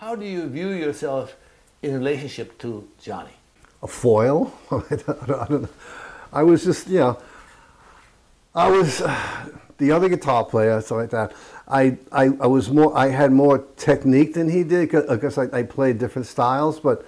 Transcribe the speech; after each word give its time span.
how 0.00 0.16
do 0.16 0.24
you 0.26 0.48
view 0.48 0.70
yourself 0.70 1.36
in 1.82 1.94
relationship 1.94 2.58
to 2.58 2.88
Johnny? 3.00 3.34
a 3.82 3.86
foil. 3.86 4.52
I, 4.70 4.96
don't, 4.96 5.30
I, 5.30 5.46
don't. 5.46 5.70
I 6.32 6.42
was 6.42 6.64
just, 6.64 6.88
you 6.88 6.98
know, 6.98 7.18
I 8.54 8.68
was 8.70 9.00
uh, 9.00 9.48
the 9.78 9.92
other 9.92 10.08
guitar 10.08 10.44
player, 10.44 10.80
so 10.80 10.96
like 10.96 11.10
that. 11.10 11.32
I, 11.66 11.98
I, 12.12 12.30
I 12.40 12.46
was 12.46 12.70
more, 12.70 12.96
I 12.96 13.08
had 13.08 13.32
more 13.32 13.58
technique 13.76 14.34
than 14.34 14.50
he 14.50 14.64
did 14.64 14.90
because 14.90 15.38
I, 15.38 15.44
I 15.52 15.62
played 15.62 15.98
different 15.98 16.26
styles, 16.26 16.80
but 16.80 17.06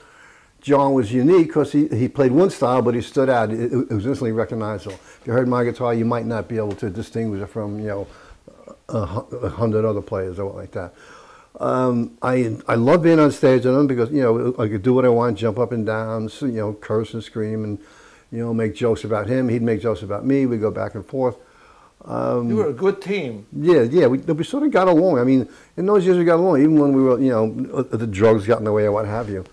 John 0.60 0.92
was 0.92 1.12
unique 1.12 1.48
because 1.48 1.72
he, 1.72 1.88
he 1.88 2.08
played 2.08 2.30
one 2.30 2.50
style, 2.50 2.80
but 2.80 2.94
he 2.94 3.00
stood 3.00 3.28
out. 3.28 3.50
It, 3.50 3.72
it, 3.72 3.90
was 3.90 4.06
instantly 4.06 4.32
recognizable. 4.32 4.94
If 4.94 5.22
you 5.26 5.32
heard 5.32 5.48
my 5.48 5.64
guitar, 5.64 5.92
you 5.92 6.04
might 6.04 6.26
not 6.26 6.46
be 6.46 6.56
able 6.56 6.76
to 6.76 6.88
distinguish 6.88 7.42
it 7.42 7.48
from, 7.48 7.80
you 7.80 7.88
know, 7.88 8.06
a, 8.88 8.98
a 8.98 9.48
hundred 9.50 9.84
other 9.84 10.02
players 10.02 10.38
or 10.38 10.46
what 10.46 10.54
like 10.54 10.70
that. 10.72 10.94
Um, 11.62 12.18
I 12.20 12.56
I 12.66 12.74
love 12.74 13.02
being 13.02 13.20
on 13.20 13.30
stage 13.30 13.64
with 13.64 13.74
him 13.74 13.86
because 13.86 14.10
you 14.10 14.20
know 14.20 14.54
I 14.58 14.66
could 14.66 14.82
do 14.82 14.94
what 14.94 15.04
I 15.04 15.10
want, 15.10 15.38
jump 15.38 15.60
up 15.60 15.70
and 15.70 15.86
down, 15.86 16.28
you 16.40 16.48
know, 16.48 16.72
curse 16.72 17.14
and 17.14 17.22
scream, 17.22 17.62
and 17.62 17.78
you 18.32 18.40
know 18.40 18.52
make 18.52 18.74
jokes 18.74 19.04
about 19.04 19.28
him. 19.28 19.48
He'd 19.48 19.62
make 19.62 19.80
jokes 19.80 20.02
about 20.02 20.26
me. 20.26 20.44
We 20.46 20.58
go 20.58 20.72
back 20.72 20.96
and 20.96 21.06
forth. 21.06 21.36
Um, 22.04 22.48
you 22.48 22.56
were 22.56 22.70
a 22.70 22.72
good 22.72 23.00
team. 23.00 23.46
Yeah, 23.52 23.82
yeah. 23.82 24.08
We, 24.08 24.18
we 24.18 24.42
sort 24.42 24.64
of 24.64 24.72
got 24.72 24.88
along. 24.88 25.20
I 25.20 25.24
mean, 25.24 25.48
in 25.76 25.86
those 25.86 26.04
years 26.04 26.18
we 26.18 26.24
got 26.24 26.40
along, 26.40 26.58
even 26.58 26.80
when 26.80 26.92
we 26.92 27.02
were, 27.02 27.20
you 27.20 27.30
know, 27.30 27.48
the 27.82 28.08
drugs 28.08 28.44
got 28.44 28.58
in 28.58 28.64
the 28.64 28.72
way 28.72 28.84
or 28.86 28.90
what 28.90 29.06
have 29.06 29.28
you. 29.28 29.44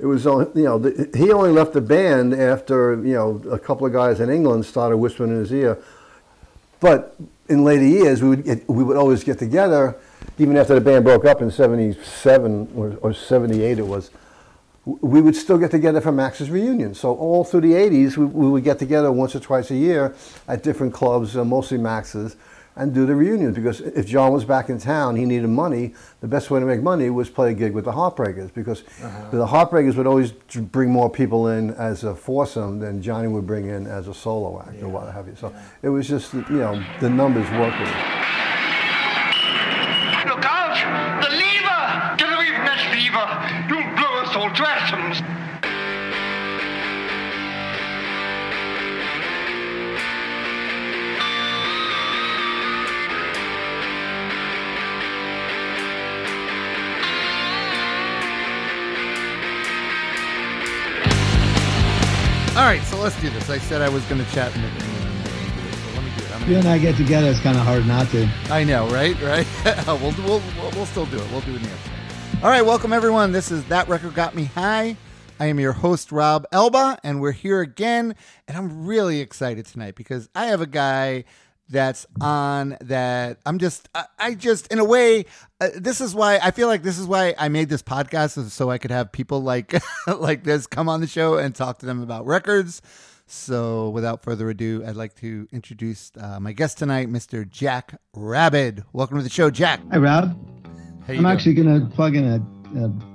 It 0.00 0.06
was, 0.06 0.24
you 0.24 0.50
know, 0.54 0.78
the, 0.78 1.16
he 1.16 1.30
only 1.30 1.52
left 1.52 1.74
the 1.74 1.80
band 1.80 2.34
after, 2.34 2.94
you 3.04 3.14
know, 3.14 3.40
a 3.52 3.58
couple 3.58 3.86
of 3.86 3.92
guys 3.92 4.18
in 4.18 4.30
England 4.30 4.66
started 4.66 4.96
whispering 4.96 5.30
in 5.30 5.36
his 5.36 5.52
ear. 5.52 5.78
But 6.80 7.14
in 7.48 7.62
later 7.62 7.84
years, 7.84 8.20
we 8.20 8.30
would 8.30 8.44
get, 8.44 8.68
we 8.68 8.82
would 8.82 8.96
always 8.96 9.22
get 9.22 9.38
together 9.38 9.96
even 10.38 10.56
after 10.56 10.74
the 10.74 10.80
band 10.80 11.04
broke 11.04 11.24
up 11.24 11.42
in 11.42 11.50
77 11.50 12.72
or, 12.74 12.96
or 13.00 13.12
78 13.12 13.78
it 13.78 13.86
was, 13.86 14.10
we 14.84 15.20
would 15.20 15.36
still 15.36 15.58
get 15.58 15.70
together 15.70 16.00
for 16.00 16.10
Max's 16.10 16.50
reunion. 16.50 16.94
So 16.94 17.14
all 17.14 17.44
through 17.44 17.60
the 17.60 17.72
80s, 17.72 18.16
we, 18.16 18.24
we 18.24 18.50
would 18.50 18.64
get 18.64 18.78
together 18.78 19.12
once 19.12 19.34
or 19.34 19.40
twice 19.40 19.70
a 19.70 19.76
year 19.76 20.14
at 20.48 20.62
different 20.62 20.92
clubs, 20.92 21.36
uh, 21.36 21.44
mostly 21.44 21.78
Max's, 21.78 22.36
and 22.74 22.92
do 22.92 23.06
the 23.06 23.14
reunions. 23.14 23.54
Because 23.54 23.80
if 23.80 24.06
John 24.08 24.32
was 24.32 24.44
back 24.44 24.70
in 24.70 24.78
town, 24.78 25.14
he 25.14 25.24
needed 25.24 25.46
money. 25.48 25.94
The 26.20 26.26
best 26.26 26.50
way 26.50 26.58
to 26.58 26.66
make 26.66 26.82
money 26.82 27.10
was 27.10 27.30
play 27.30 27.52
a 27.52 27.54
gig 27.54 27.74
with 27.74 27.84
the 27.84 27.92
Heartbreakers. 27.92 28.52
Because 28.52 28.82
uh-huh. 29.00 29.30
the 29.30 29.46
Heartbreakers 29.46 29.94
would 29.94 30.06
always 30.08 30.32
bring 30.32 30.90
more 30.90 31.08
people 31.08 31.48
in 31.48 31.70
as 31.74 32.02
a 32.02 32.14
foursome 32.14 32.80
than 32.80 33.00
Johnny 33.00 33.28
would 33.28 33.46
bring 33.46 33.68
in 33.68 33.86
as 33.86 34.08
a 34.08 34.14
solo 34.14 34.62
act 34.62 34.78
yeah. 34.78 34.84
or 34.84 34.88
what 34.88 35.12
have 35.12 35.28
you. 35.28 35.36
So 35.36 35.50
yeah. 35.50 35.62
it 35.82 35.88
was 35.90 36.08
just, 36.08 36.32
you 36.32 36.42
know, 36.48 36.82
the 36.98 37.10
numbers 37.10 37.48
worked 37.52 37.78
with 37.78 37.88
it. 37.88 38.21
Let's 63.02 63.20
do 63.20 63.30
this. 63.30 63.50
I 63.50 63.58
said 63.58 63.82
I 63.82 63.88
was 63.88 64.04
going 64.04 64.24
to 64.24 64.30
chat 64.30 64.54
in 64.54 64.62
the, 64.62 64.68
let 64.68 66.04
me 66.04 66.10
do 66.16 66.24
it. 66.24 66.48
You 66.48 66.56
and 66.56 66.68
I 66.68 66.78
get 66.78 66.96
together, 66.96 67.30
it's 67.30 67.40
kind 67.40 67.56
of 67.58 67.64
hard 67.64 67.84
not 67.84 68.08
to. 68.10 68.28
I 68.48 68.62
know, 68.62 68.86
right? 68.90 69.20
Right? 69.20 69.44
we'll, 69.88 70.14
we'll, 70.24 70.40
we'll 70.70 70.86
still 70.86 71.06
do 71.06 71.16
it. 71.18 71.28
We'll 71.32 71.40
do 71.40 71.50
it 71.50 71.56
in 71.56 71.62
the 71.62 71.68
episode. 71.68 72.44
All 72.44 72.50
right, 72.50 72.64
welcome 72.64 72.92
everyone. 72.92 73.32
This 73.32 73.50
is 73.50 73.64
That 73.64 73.88
Record 73.88 74.14
Got 74.14 74.36
Me 74.36 74.44
High. 74.44 74.96
I 75.40 75.46
am 75.46 75.58
your 75.58 75.72
host, 75.72 76.12
Rob 76.12 76.46
Elba, 76.52 77.00
and 77.02 77.20
we're 77.20 77.32
here 77.32 77.60
again. 77.60 78.14
And 78.46 78.56
I'm 78.56 78.86
really 78.86 79.18
excited 79.18 79.66
tonight 79.66 79.96
because 79.96 80.28
I 80.36 80.46
have 80.46 80.60
a 80.60 80.66
guy 80.66 81.24
that's 81.72 82.06
on 82.20 82.76
that 82.82 83.38
I'm 83.44 83.58
just 83.58 83.88
I, 83.94 84.04
I 84.18 84.34
just 84.34 84.70
in 84.70 84.78
a 84.78 84.84
way 84.84 85.24
uh, 85.60 85.70
this 85.74 86.00
is 86.00 86.14
why 86.14 86.38
I 86.42 86.50
feel 86.50 86.68
like 86.68 86.82
this 86.82 86.98
is 86.98 87.06
why 87.06 87.34
I 87.38 87.48
made 87.48 87.68
this 87.68 87.82
podcast 87.82 88.38
is 88.38 88.52
so 88.52 88.70
I 88.70 88.78
could 88.78 88.90
have 88.90 89.10
people 89.10 89.40
like 89.40 89.74
like 90.06 90.44
this 90.44 90.66
come 90.66 90.88
on 90.88 91.00
the 91.00 91.06
show 91.06 91.38
and 91.38 91.54
talk 91.54 91.78
to 91.78 91.86
them 91.86 92.02
about 92.02 92.26
records. 92.26 92.82
So 93.26 93.88
without 93.90 94.22
further 94.22 94.50
ado, 94.50 94.84
I'd 94.86 94.96
like 94.96 95.14
to 95.16 95.48
introduce 95.52 96.12
uh, 96.20 96.38
my 96.38 96.52
guest 96.52 96.76
tonight, 96.76 97.08
Mr. 97.08 97.48
Jack 97.48 97.98
Rabid. 98.14 98.84
Welcome 98.92 99.16
to 99.16 99.22
the 99.22 99.30
show, 99.30 99.48
Jack. 99.50 99.80
Hi, 99.90 99.96
Rob. 99.96 100.36
I'm 101.08 101.14
doing? 101.14 101.26
actually 101.26 101.54
going 101.54 101.80
to 101.80 101.96
plug 101.96 102.14
in 102.14 102.24
a, 102.26 102.34
a 102.78 102.80
head, 102.80 103.11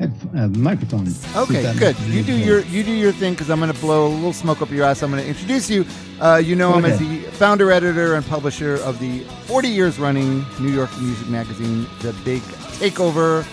uh, 0.00 0.48
microphone. 0.48 1.08
Okay, 1.36 1.72
good. 1.78 1.98
You 2.00 2.22
do 2.22 2.36
your 2.36 2.60
you 2.62 2.82
do 2.82 2.92
your 2.92 3.12
thing 3.12 3.34
because 3.34 3.50
I'm 3.50 3.60
going 3.60 3.72
to 3.72 3.78
blow 3.80 4.08
a 4.08 4.08
little 4.08 4.32
smoke 4.32 4.60
up 4.62 4.70
your 4.70 4.84
ass. 4.84 5.02
I'm 5.02 5.10
going 5.10 5.22
to 5.22 5.28
introduce 5.28 5.70
you. 5.70 5.84
Uh, 6.20 6.40
you 6.44 6.56
know 6.56 6.72
him 6.76 6.84
as 6.84 6.98
the 6.98 7.18
founder, 7.32 7.70
editor, 7.70 8.14
and 8.14 8.24
publisher 8.26 8.76
of 8.76 8.98
the 8.98 9.20
40 9.46 9.68
years 9.68 9.98
running 9.98 10.44
New 10.60 10.70
York 10.72 10.90
music 11.00 11.28
magazine, 11.28 11.86
The 12.00 12.12
Big 12.24 12.42
Takeover. 12.78 13.46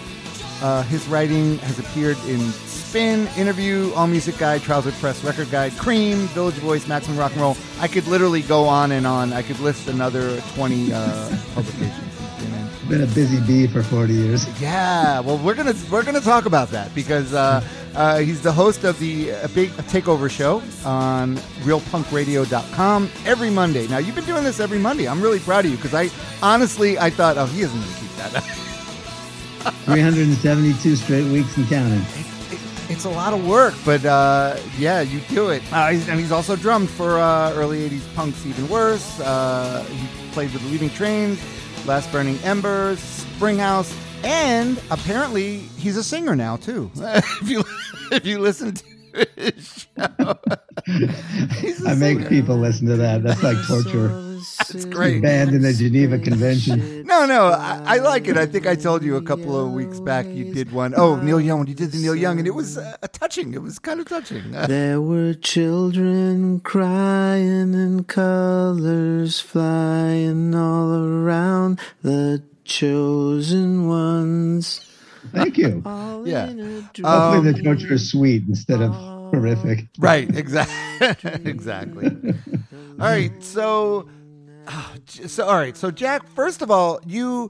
Uh, 0.63 0.83
his 0.83 1.07
writing 1.07 1.57
has 1.59 1.79
appeared 1.79 2.17
in 2.27 2.39
Spin, 2.39 3.27
Interview, 3.37 3.91
All 3.95 4.05
Music 4.05 4.37
Guide, 4.37 4.61
Trouser 4.61 4.91
Press, 4.93 5.23
Record 5.23 5.49
Guide, 5.49 5.71
Cream, 5.77 6.17
Village 6.29 6.55
Voice, 6.55 6.87
Maximum 6.87 7.17
Rock 7.17 7.31
and 7.31 7.41
Roll. 7.41 7.57
I 7.79 7.87
could 7.87 8.05
literally 8.07 8.41
go 8.41 8.65
on 8.65 8.91
and 8.91 9.07
on. 9.07 9.33
I 9.33 9.41
could 9.41 9.59
list 9.59 9.87
another 9.87 10.39
20 10.55 10.93
uh, 10.93 11.37
publications 11.55 12.10
been 12.91 13.03
a 13.03 13.07
busy 13.15 13.39
bee 13.47 13.67
for 13.67 13.81
40 13.81 14.13
years. 14.13 14.61
Yeah, 14.61 15.21
well, 15.21 15.37
we're 15.37 15.55
gonna 15.55 15.73
we're 15.89 16.03
gonna 16.03 16.19
talk 16.19 16.45
about 16.45 16.69
that 16.71 16.93
because 16.93 17.33
uh, 17.33 17.65
uh, 17.95 18.17
he's 18.17 18.41
the 18.41 18.51
host 18.51 18.83
of 18.83 18.99
the 18.99 19.31
uh, 19.31 19.47
Big 19.55 19.69
Takeover 19.69 20.29
Show 20.29 20.61
on 20.85 21.37
RealPunkRadio.com 21.63 23.09
every 23.25 23.49
Monday. 23.49 23.87
Now 23.87 23.99
you've 23.99 24.15
been 24.15 24.25
doing 24.25 24.43
this 24.43 24.59
every 24.59 24.77
Monday. 24.77 25.07
I'm 25.07 25.21
really 25.21 25.39
proud 25.39 25.63
of 25.63 25.71
you 25.71 25.77
because 25.77 25.93
I 25.93 26.09
honestly 26.45 26.99
I 26.99 27.09
thought, 27.09 27.37
oh, 27.37 27.45
he 27.45 27.61
isn't 27.61 27.79
gonna 27.79 27.95
keep 27.99 28.11
that. 28.17 28.43
372 29.85 30.95
straight 30.97 31.31
weeks 31.31 31.55
and 31.55 31.67
counting. 31.69 32.01
it's 32.89 33.05
a 33.05 33.09
lot 33.09 33.33
of 33.33 33.47
work, 33.47 33.73
but 33.85 34.03
uh, 34.03 34.57
yeah, 34.77 34.99
you 34.99 35.21
do 35.29 35.49
it. 35.49 35.63
Uh, 35.71 35.91
he's, 35.91 36.09
and 36.09 36.19
he's 36.19 36.31
also 36.31 36.57
drummed 36.57 36.89
for 36.89 37.19
uh, 37.19 37.53
early 37.53 37.89
'80s 37.89 38.15
punks, 38.15 38.45
even 38.45 38.67
worse. 38.67 39.19
Uh, 39.21 39.85
he 39.85 40.07
played 40.33 40.51
with 40.51 40.63
Leaving 40.71 40.89
Trains, 40.89 41.39
Last 41.85 42.11
Burning 42.11 42.37
Embers, 42.43 42.99
Springhouse, 42.99 43.95
and 44.23 44.81
apparently 44.91 45.57
he's 45.57 45.97
a 45.97 46.03
singer 46.03 46.35
now 46.35 46.57
too. 46.57 46.91
if 46.95 47.49
you 47.49 47.63
if 48.11 48.25
you 48.25 48.39
listen 48.39 48.75
to 48.75 49.27
his 49.35 49.87
show, 49.97 50.39
I 51.87 51.95
make 51.95 52.29
people 52.29 52.57
listen 52.57 52.87
to 52.87 52.97
that. 52.97 53.23
That's 53.23 53.43
like 53.43 53.57
torture. 53.67 54.30
That's 54.57 54.85
great. 54.85 55.21
Banned 55.21 55.53
in 55.53 55.61
the 55.61 55.73
Geneva 55.73 56.19
Convention. 56.19 57.03
No, 57.05 57.25
no, 57.25 57.47
I, 57.47 57.81
I, 57.85 57.97
like 57.97 58.27
it. 58.27 58.37
I 58.37 58.45
think 58.45 58.67
I 58.67 58.75
told 58.75 59.03
you 59.03 59.15
a 59.15 59.21
couple 59.21 59.59
of 59.59 59.71
weeks 59.71 59.99
back 59.99 60.25
you 60.27 60.53
did 60.53 60.71
one. 60.71 60.93
Oh, 60.95 61.15
Neil 61.17 61.39
Young. 61.39 61.67
You 61.67 61.73
did 61.73 61.91
the 61.91 61.97
Neil 61.97 62.15
Young, 62.15 62.39
and 62.39 62.47
it 62.47 62.55
was 62.55 62.77
uh, 62.77 62.95
touching. 63.11 63.53
It 63.53 63.61
was 63.61 63.79
kind 63.79 63.99
of 63.99 64.07
touching. 64.07 64.51
there 64.51 65.01
were 65.01 65.33
children 65.33 66.59
crying 66.61 67.75
and 67.75 68.07
colors 68.07 69.39
flying 69.39 70.55
all 70.55 70.93
around 70.93 71.79
the 72.01 72.43
chosen 72.63 73.87
ones. 73.87 74.87
Thank 75.33 75.57
you. 75.57 75.81
yeah. 76.25 76.47
Hopefully 76.47 77.03
um, 77.03 77.45
the 77.45 77.61
torture 77.63 77.93
is 77.93 78.09
sweet 78.09 78.43
instead 78.47 78.81
of 78.81 78.93
horrific. 79.31 79.87
Right. 79.97 80.29
Exactly. 80.41 81.49
exactly. 81.49 82.07
all 82.73 82.97
right. 82.97 83.31
So 83.43 84.09
so 85.07 85.45
all 85.45 85.55
right. 85.55 85.75
So 85.75 85.91
Jack, 85.91 86.27
first 86.27 86.61
of 86.61 86.71
all, 86.71 86.99
you 87.05 87.49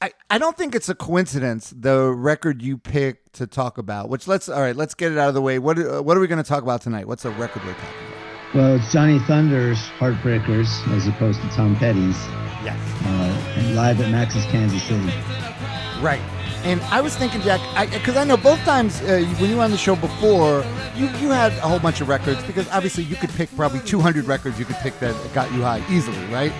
I, 0.00 0.12
I 0.28 0.38
don't 0.38 0.56
think 0.56 0.74
it's 0.74 0.90
a 0.90 0.94
coincidence 0.94 1.72
the 1.74 2.10
record 2.10 2.60
you 2.60 2.76
picked 2.76 3.34
to 3.34 3.46
talk 3.46 3.78
about. 3.78 4.10
Which 4.10 4.28
let's 4.28 4.50
all 4.50 4.60
right, 4.60 4.76
let's 4.76 4.94
get 4.94 5.12
it 5.12 5.18
out 5.18 5.28
of 5.28 5.34
the 5.34 5.40
way. 5.40 5.58
What 5.58 5.78
uh, 5.78 6.02
what 6.02 6.16
are 6.16 6.20
we 6.20 6.26
going 6.26 6.42
to 6.42 6.48
talk 6.48 6.62
about 6.62 6.82
tonight? 6.82 7.08
What's 7.08 7.22
the 7.22 7.30
record 7.30 7.64
we're 7.64 7.72
talking 7.72 7.88
about? 8.08 8.54
Well, 8.54 8.76
it's 8.76 8.92
Johnny 8.92 9.18
Thunders 9.20 9.78
Heartbreakers 9.98 10.68
as 10.94 11.06
opposed 11.06 11.40
to 11.40 11.48
Tom 11.48 11.74
Petty's. 11.76 12.16
Yes. 12.62 12.78
Uh, 13.04 13.72
live 13.74 14.00
at 14.00 14.10
Max's 14.10 14.44
Kansas 14.46 14.82
City. 14.82 15.06
Right. 16.00 16.20
And 16.64 16.80
I 16.82 17.00
was 17.00 17.14
thinking, 17.14 17.42
Jack, 17.42 17.60
because 17.90 18.16
I, 18.16 18.22
I, 18.22 18.24
know 18.24 18.38
both 18.38 18.58
times 18.60 19.00
uh, 19.02 19.22
when 19.38 19.50
you 19.50 19.56
were 19.56 19.62
on 19.62 19.70
the 19.70 19.76
show 19.76 19.96
before, 19.96 20.64
you, 20.96 21.06
you 21.18 21.30
had 21.30 21.52
a 21.52 21.68
whole 21.68 21.78
bunch 21.78 22.00
of 22.00 22.08
records 22.08 22.42
because 22.44 22.68
obviously 22.70 23.04
you 23.04 23.16
could 23.16 23.30
pick 23.30 23.54
probably 23.54 23.80
200 23.80 24.24
records 24.24 24.58
you 24.58 24.64
could 24.64 24.76
pick 24.76 24.98
that 25.00 25.14
got 25.34 25.52
you 25.52 25.62
high 25.62 25.84
easily, 25.90 26.24
right? 26.26 26.52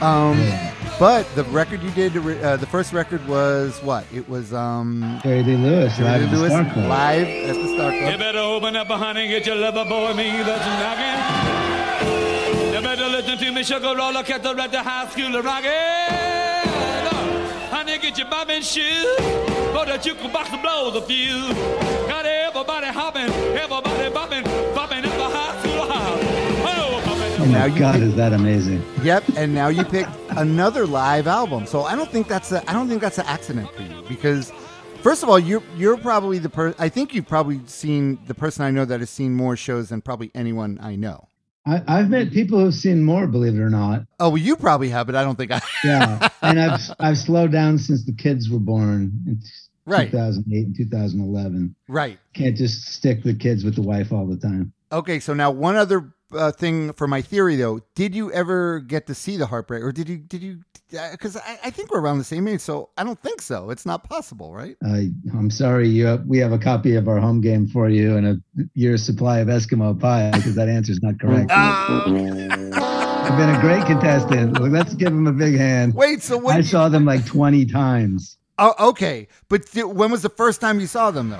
Um. 0.00 0.38
But 0.98 1.32
the 1.36 1.44
record 1.44 1.80
you 1.80 1.90
did, 1.92 2.16
uh, 2.16 2.56
the 2.56 2.66
first 2.66 2.92
record 2.92 3.24
was 3.28 3.78
what? 3.84 4.04
It 4.12 4.28
was 4.28 4.52
um, 4.52 5.20
Jerry 5.22 5.44
Lee 5.44 5.56
Lewis, 5.56 5.96
Jerry 5.96 6.26
Lee 6.26 6.36
Lewis 6.36 6.50
live 6.50 7.28
at 7.28 7.54
the 7.54 7.68
Star 7.68 7.92
Club. 7.92 8.12
You 8.12 8.18
better 8.18 8.38
open 8.38 8.74
up, 8.74 8.88
honey, 8.88 9.28
get 9.28 9.46
your 9.46 9.54
lover 9.54 9.84
boy 9.84 10.12
me 10.14 10.42
that's 10.42 10.66
knocking. 10.82 12.74
You 12.74 12.82
better 12.82 13.06
listen 13.06 13.38
to 13.38 13.52
me, 13.52 13.62
sugar 13.62 13.94
roller, 13.94 14.24
cat 14.24 14.42
the 14.42 14.50
at 14.60 14.72
the 14.72 14.82
high 14.82 15.06
school 15.08 15.40
rocking. 15.40 16.77
Honey, 17.70 17.98
get 17.98 18.18
your 18.18 18.28
bobbin 18.28 18.62
shoes 18.62 19.16
for 19.72 19.84
the 19.84 19.98
the 20.02 20.10
jukebox 20.10 20.62
blows 20.62 20.94
a 20.96 21.02
fuse. 21.02 21.52
Got 22.08 22.24
everybody 22.26 22.86
hopping, 22.86 23.28
everybody 23.56 24.10
bopping, 24.14 24.42
bopping 24.74 25.04
at 25.04 25.16
the 25.16 25.24
high 25.24 25.60
school 25.60 25.86
house. 25.92 26.20
Oh, 26.64 27.02
bopping. 27.04 27.40
Oh 27.40 27.46
my 27.46 27.52
Now 27.52 27.64
you 27.66 27.78
God, 27.78 27.94
pick- 27.94 28.02
is 28.02 28.14
that 28.16 28.32
amazing? 28.32 28.82
Yep, 29.02 29.24
and 29.36 29.54
now 29.54 29.68
you 29.68 29.84
picked 29.84 30.10
another 30.30 30.86
live 30.86 31.26
album. 31.26 31.66
So 31.66 31.82
I 31.82 31.94
don't 31.96 32.10
think 32.10 32.28
that's 32.28 32.52
a 32.52 32.68
I 32.68 32.72
don't 32.72 32.88
think 32.88 33.00
that's 33.00 33.18
an 33.18 33.26
accident 33.26 33.70
for 33.72 33.82
you 33.82 34.02
because 34.08 34.52
first 35.02 35.22
of 35.22 35.28
all, 35.28 35.38
you're 35.38 35.62
you're 35.76 35.96
probably 35.96 36.38
the 36.38 36.48
person 36.50 36.76
I 36.78 36.88
think 36.88 37.14
you've 37.14 37.28
probably 37.28 37.60
seen 37.66 38.18
the 38.26 38.34
person 38.34 38.64
I 38.64 38.70
know 38.70 38.84
that 38.84 39.00
has 39.00 39.10
seen 39.10 39.34
more 39.34 39.56
shows 39.56 39.88
than 39.90 40.00
probably 40.00 40.30
anyone 40.34 40.78
I 40.82 40.96
know. 40.96 41.28
I, 41.68 41.82
I've 41.86 42.08
met 42.08 42.32
people 42.32 42.58
who've 42.58 42.74
seen 42.74 43.02
more, 43.02 43.26
believe 43.26 43.54
it 43.54 43.60
or 43.60 43.70
not. 43.70 44.02
Oh, 44.18 44.30
well, 44.30 44.38
you 44.38 44.56
probably 44.56 44.88
have, 44.88 45.06
but 45.06 45.14
I 45.16 45.22
don't 45.22 45.36
think 45.36 45.52
I 45.52 45.60
Yeah, 45.84 46.28
and 46.42 46.58
I've 46.58 46.80
I've 46.98 47.18
slowed 47.18 47.52
down 47.52 47.78
since 47.78 48.04
the 48.04 48.12
kids 48.12 48.48
were 48.48 48.58
born 48.58 49.12
in 49.26 49.40
Right. 49.88 50.10
2008 50.10 50.66
and 50.66 50.76
2011. 50.76 51.74
Right. 51.88 52.18
Can't 52.34 52.56
just 52.56 52.84
stick 52.92 53.22
the 53.22 53.32
kids 53.32 53.64
with 53.64 53.74
the 53.74 53.82
wife 53.82 54.12
all 54.12 54.26
the 54.26 54.36
time. 54.36 54.72
Okay, 54.92 55.18
so 55.18 55.32
now 55.32 55.50
one 55.50 55.76
other 55.76 56.12
uh, 56.32 56.52
thing 56.52 56.92
for 56.92 57.08
my 57.08 57.22
theory 57.22 57.56
though, 57.56 57.80
did 57.94 58.14
you 58.14 58.30
ever 58.32 58.80
get 58.80 59.06
to 59.06 59.14
see 59.14 59.36
the 59.38 59.46
Heartbreak 59.46 59.82
or 59.82 59.92
did 59.92 60.08
you 60.08 60.18
did 60.18 60.42
you 60.42 60.60
because 60.90 61.36
I, 61.36 61.58
I 61.64 61.70
think 61.70 61.90
we're 61.90 62.00
around 62.00 62.18
the 62.18 62.24
same 62.24 62.48
age, 62.48 62.60
so 62.60 62.90
I 62.96 63.04
don't 63.04 63.20
think 63.20 63.42
so. 63.42 63.70
It's 63.70 63.84
not 63.86 64.04
possible, 64.04 64.54
right? 64.54 64.76
I 64.84 65.10
I'm 65.34 65.50
sorry, 65.50 65.88
you 65.88 66.06
have, 66.06 66.24
we 66.26 66.38
have 66.38 66.52
a 66.52 66.58
copy 66.58 66.94
of 66.96 67.08
our 67.08 67.18
home 67.18 67.40
game 67.40 67.66
for 67.68 67.88
you 67.88 68.16
and 68.16 68.26
a 68.26 68.36
year's 68.74 69.04
supply 69.04 69.40
of 69.40 69.48
Eskimo 69.48 69.98
pie 69.98 70.30
because 70.32 70.54
that 70.54 70.68
answer 70.68 70.92
is 70.92 71.00
not 71.02 71.18
correct. 71.20 71.50
Oh. 71.52 72.70
I've 72.74 73.36
been 73.36 73.50
a 73.50 73.60
great 73.60 73.84
contestant. 73.86 74.58
Let's 74.60 74.94
give 74.94 75.08
him 75.08 75.26
a 75.26 75.32
big 75.32 75.56
hand. 75.56 75.94
Wait, 75.94 76.22
so 76.22 76.38
when 76.38 76.54
I 76.54 76.58
you- 76.58 76.64
saw 76.64 76.88
them 76.88 77.04
like 77.04 77.26
20 77.26 77.66
times. 77.66 78.36
Oh, 78.58 78.74
okay. 78.88 79.28
But 79.48 79.66
th- 79.66 79.84
when 79.86 80.10
was 80.10 80.22
the 80.22 80.28
first 80.30 80.60
time 80.60 80.80
you 80.80 80.86
saw 80.86 81.10
them, 81.10 81.28
though? 81.30 81.36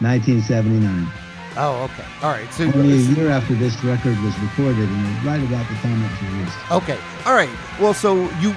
1979. 0.00 1.06
Oh, 1.56 1.82
okay. 1.84 2.04
All 2.22 2.30
right. 2.30 2.52
So, 2.54 2.64
Only 2.64 2.92
a 2.92 2.96
year 2.96 3.28
after 3.30 3.54
this 3.54 3.82
record 3.82 4.16
was 4.20 4.38
recorded, 4.38 4.88
and 4.88 5.24
right 5.24 5.42
about 5.42 5.68
the 5.68 5.74
time 5.76 6.00
it 6.04 6.10
was 6.10 6.22
released. 6.32 6.70
okay. 6.70 6.98
All 7.26 7.34
right. 7.34 7.50
Well, 7.80 7.92
so 7.92 8.30
you 8.40 8.54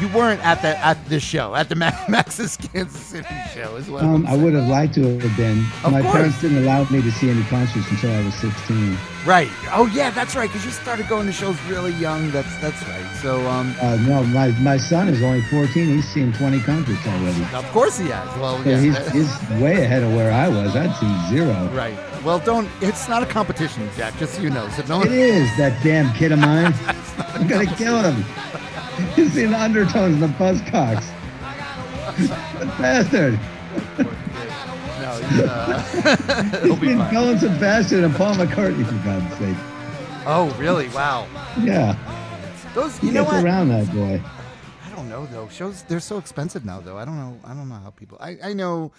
you 0.00 0.08
weren't 0.08 0.44
at 0.44 0.60
that 0.62 0.76
at 0.84 1.02
this 1.08 1.22
show 1.22 1.54
at 1.54 1.68
the 1.70 1.74
Ma- 1.76 1.92
Max's 2.08 2.56
Kansas 2.58 3.00
City 3.00 3.26
show, 3.54 3.76
is 3.76 3.88
what 3.88 4.04
Um, 4.04 4.26
I 4.26 4.36
would 4.36 4.52
have 4.54 4.68
liked 4.68 4.94
to 4.94 5.18
have 5.18 5.36
been. 5.36 5.64
Of 5.82 5.92
My 5.92 6.02
course. 6.02 6.14
parents 6.14 6.40
didn't 6.42 6.58
allow 6.58 6.84
me 6.90 7.00
to 7.02 7.10
see 7.12 7.30
any 7.30 7.42
concerts 7.44 7.90
until 7.90 8.12
I 8.12 8.22
was 8.22 8.34
16. 8.34 8.96
Right. 9.26 9.50
Oh, 9.72 9.86
yeah. 9.92 10.10
That's 10.10 10.36
right. 10.36 10.48
Because 10.48 10.64
you 10.64 10.70
started 10.70 11.08
going 11.08 11.26
to 11.26 11.32
shows 11.32 11.60
really 11.62 11.92
young. 11.94 12.30
That's 12.30 12.56
that's 12.58 12.80
right. 12.88 13.04
So, 13.20 13.46
um, 13.48 13.74
Uh, 13.80 13.96
no, 14.06 14.22
my, 14.24 14.52
my 14.60 14.76
son 14.76 15.08
is 15.08 15.20
only 15.22 15.42
14. 15.42 15.68
He's 15.88 16.08
seen 16.08 16.32
20 16.32 16.60
concerts 16.60 17.04
already. 17.06 17.42
of 17.54 17.64
course 17.72 17.98
he 17.98 18.08
has. 18.08 18.28
Well, 18.38 18.62
So 18.62 18.70
yeah. 18.70 18.80
he's, 18.80 19.10
he's 19.12 19.60
way 19.60 19.82
ahead 19.84 20.02
of 20.04 20.12
where 20.14 20.30
I 20.30 20.48
was. 20.48 20.76
I'd 20.76 20.94
seen 20.96 21.28
zero. 21.28 21.68
right. 21.74 21.96
Well, 22.24 22.38
don't. 22.38 22.68
It's 22.80 23.08
not 23.08 23.22
a 23.22 23.26
competition, 23.26 23.88
Jack. 23.96 24.16
Just 24.18 24.34
so 24.34 24.42
you 24.42 24.50
know. 24.50 24.68
So 24.70 24.82
no 24.86 24.98
one. 24.98 25.08
is, 25.12 25.48
that 25.58 25.80
damn 25.84 26.12
kid 26.14 26.32
of 26.32 26.38
mine. 26.40 26.72
I'm 27.18 27.48
to 27.48 27.74
kill 27.74 28.00
him. 28.02 28.24
He's 29.14 29.32
seen 29.32 29.50
the 29.50 29.60
undertones 29.60 30.14
and 30.14 30.22
the 30.22 30.38
buzzcocks. 30.38 31.04
What 32.16 32.78
bastard. 32.78 33.38
No. 35.06 35.12
He's, 35.28 35.40
uh, 35.40 36.60
be 36.80 36.86
been 36.88 36.98
fine. 36.98 37.14
going 37.14 37.38
Sebastian 37.38 38.04
and 38.04 38.14
Paul 38.14 38.34
McCartney, 38.34 38.84
for 38.84 39.04
God's 39.04 39.32
sake. 39.38 39.56
Oh, 40.26 40.54
really? 40.58 40.88
Wow. 40.88 41.28
Yeah. 41.60 41.96
Those. 42.74 42.98
He 42.98 43.06
You 43.08 43.12
know 43.12 43.22
gets 43.22 43.34
what? 43.34 43.44
around 43.44 43.68
that 43.68 43.92
boy. 43.94 44.20
I 44.84 44.94
don't 44.96 45.08
know 45.08 45.26
though. 45.26 45.48
Shows 45.48 45.82
they're 45.84 46.00
so 46.00 46.18
expensive 46.18 46.64
now 46.64 46.80
though. 46.80 46.98
I 46.98 47.04
don't 47.04 47.16
know. 47.16 47.38
I 47.44 47.54
don't 47.54 47.68
know 47.68 47.76
how 47.76 47.90
people. 47.90 48.18
I 48.20 48.36
I 48.42 48.52
know. 48.52 48.92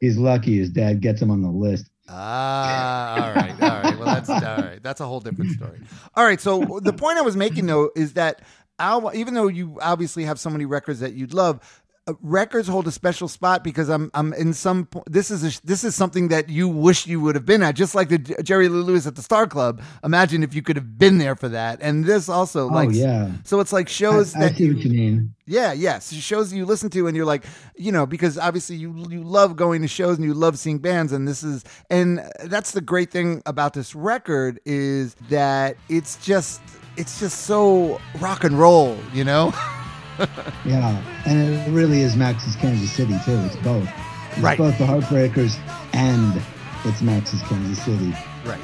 He's 0.00 0.16
lucky 0.16 0.56
his 0.56 0.70
dad 0.70 1.00
gets 1.02 1.20
him 1.20 1.30
on 1.30 1.42
the 1.42 1.50
list. 1.50 1.90
Ah, 2.08 3.14
all 3.26 3.34
right, 3.34 3.62
all 3.62 3.82
right. 3.82 3.98
Well, 3.98 4.06
that's 4.06 4.30
all 4.30 4.40
right. 4.40 4.82
That's 4.82 5.00
a 5.00 5.06
whole 5.06 5.20
different 5.20 5.52
story. 5.52 5.78
All 6.14 6.24
right. 6.24 6.40
So 6.40 6.80
the 6.82 6.92
point 6.94 7.18
I 7.18 7.20
was 7.22 7.36
making 7.36 7.66
though 7.66 7.90
is 7.94 8.14
that 8.14 8.40
Al, 8.78 9.14
even 9.14 9.34
though 9.34 9.46
you 9.48 9.78
obviously 9.82 10.24
have 10.24 10.40
so 10.40 10.48
many 10.50 10.64
records 10.64 11.00
that 11.00 11.12
you'd 11.12 11.34
love. 11.34 11.79
Uh, 12.10 12.14
Records 12.22 12.68
hold 12.68 12.86
a 12.86 12.90
special 12.90 13.28
spot 13.28 13.64
because 13.64 13.88
I'm 13.88 14.10
I'm 14.14 14.32
in 14.34 14.52
some 14.52 14.88
this 15.06 15.30
is 15.30 15.44
a, 15.44 15.66
this 15.66 15.84
is 15.84 15.94
something 15.94 16.28
that 16.28 16.48
you 16.48 16.68
wish 16.68 17.06
you 17.06 17.20
would 17.20 17.34
have 17.34 17.46
been 17.46 17.62
at 17.62 17.74
just 17.74 17.94
like 17.94 18.08
the 18.08 18.18
Jerry 18.42 18.68
Lee 18.68 18.82
Lewis 18.82 19.06
at 19.06 19.16
the 19.16 19.22
Star 19.22 19.46
Club. 19.46 19.82
Imagine 20.04 20.42
if 20.42 20.54
you 20.54 20.62
could 20.62 20.76
have 20.76 20.98
been 20.98 21.18
there 21.18 21.36
for 21.36 21.48
that. 21.48 21.78
And 21.80 22.04
this 22.04 22.28
also 22.28 22.68
like 22.68 22.88
oh, 22.88 22.92
yeah. 22.92 23.30
so 23.44 23.60
it's 23.60 23.72
like 23.72 23.88
shows 23.88 24.34
I, 24.34 24.38
I 24.38 24.48
that 24.48 24.56
see 24.56 24.72
what 24.72 24.84
you 24.84 24.90
mean. 24.90 25.34
yeah, 25.46 25.72
yes. 25.72 26.12
Shows 26.12 26.52
you 26.52 26.66
listen 26.66 26.90
to 26.90 27.06
and 27.06 27.16
you're 27.16 27.26
like, 27.26 27.44
you 27.76 27.92
know, 27.92 28.06
because 28.06 28.38
obviously 28.38 28.76
you 28.76 29.04
you 29.08 29.22
love 29.22 29.56
going 29.56 29.82
to 29.82 29.88
shows 29.88 30.16
and 30.16 30.24
you 30.24 30.34
love 30.34 30.58
seeing 30.58 30.78
bands 30.78 31.12
and 31.12 31.26
this 31.26 31.42
is 31.42 31.64
and 31.90 32.20
that's 32.44 32.72
the 32.72 32.80
great 32.80 33.10
thing 33.10 33.42
about 33.46 33.74
this 33.74 33.94
record 33.94 34.60
is 34.64 35.14
that 35.28 35.76
it's 35.88 36.16
just 36.24 36.60
it's 36.96 37.20
just 37.20 37.42
so 37.42 38.00
rock 38.18 38.44
and 38.44 38.58
roll, 38.58 38.98
you 39.12 39.24
know? 39.24 39.52
Yeah, 40.64 41.02
and 41.26 41.38
it 41.54 41.70
really 41.70 42.00
is 42.02 42.16
Max's 42.16 42.54
Kansas 42.56 42.92
City 42.92 43.14
too. 43.24 43.38
It's 43.46 43.56
both. 43.56 43.88
It's 44.32 44.38
Right. 44.40 44.58
both 44.58 44.76
the 44.78 44.84
Heartbreakers 44.84 45.56
and 45.94 46.40
it's 46.84 47.00
Max's 47.02 47.40
Kansas 47.42 47.82
City. 47.82 48.14
Right. 48.44 48.60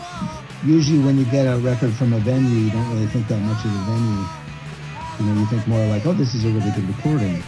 Usually, 0.65 0.99
when 0.99 1.19
you 1.19 1.25
get 1.27 1.47
a 1.47 1.59
record 1.59 1.93
from 1.95 2.13
a 2.13 2.19
venue, 2.19 2.49
you 2.67 2.71
don't 2.71 2.89
really 2.93 3.07
think 3.07 3.29
that 3.29 3.41
much 3.41 3.65
of 3.65 3.73
the 3.73 3.79
venue. 3.81 4.25
You 5.19 5.25
know, 5.27 5.41
you 5.41 5.47
think 5.47 5.67
more 5.67 5.87
like, 5.87 6.05
"Oh, 6.07 6.13
this 6.13 6.35
is 6.35 6.45
a 6.45 6.49
really 6.49 6.71
good 6.73 6.87
recording." 6.89 7.43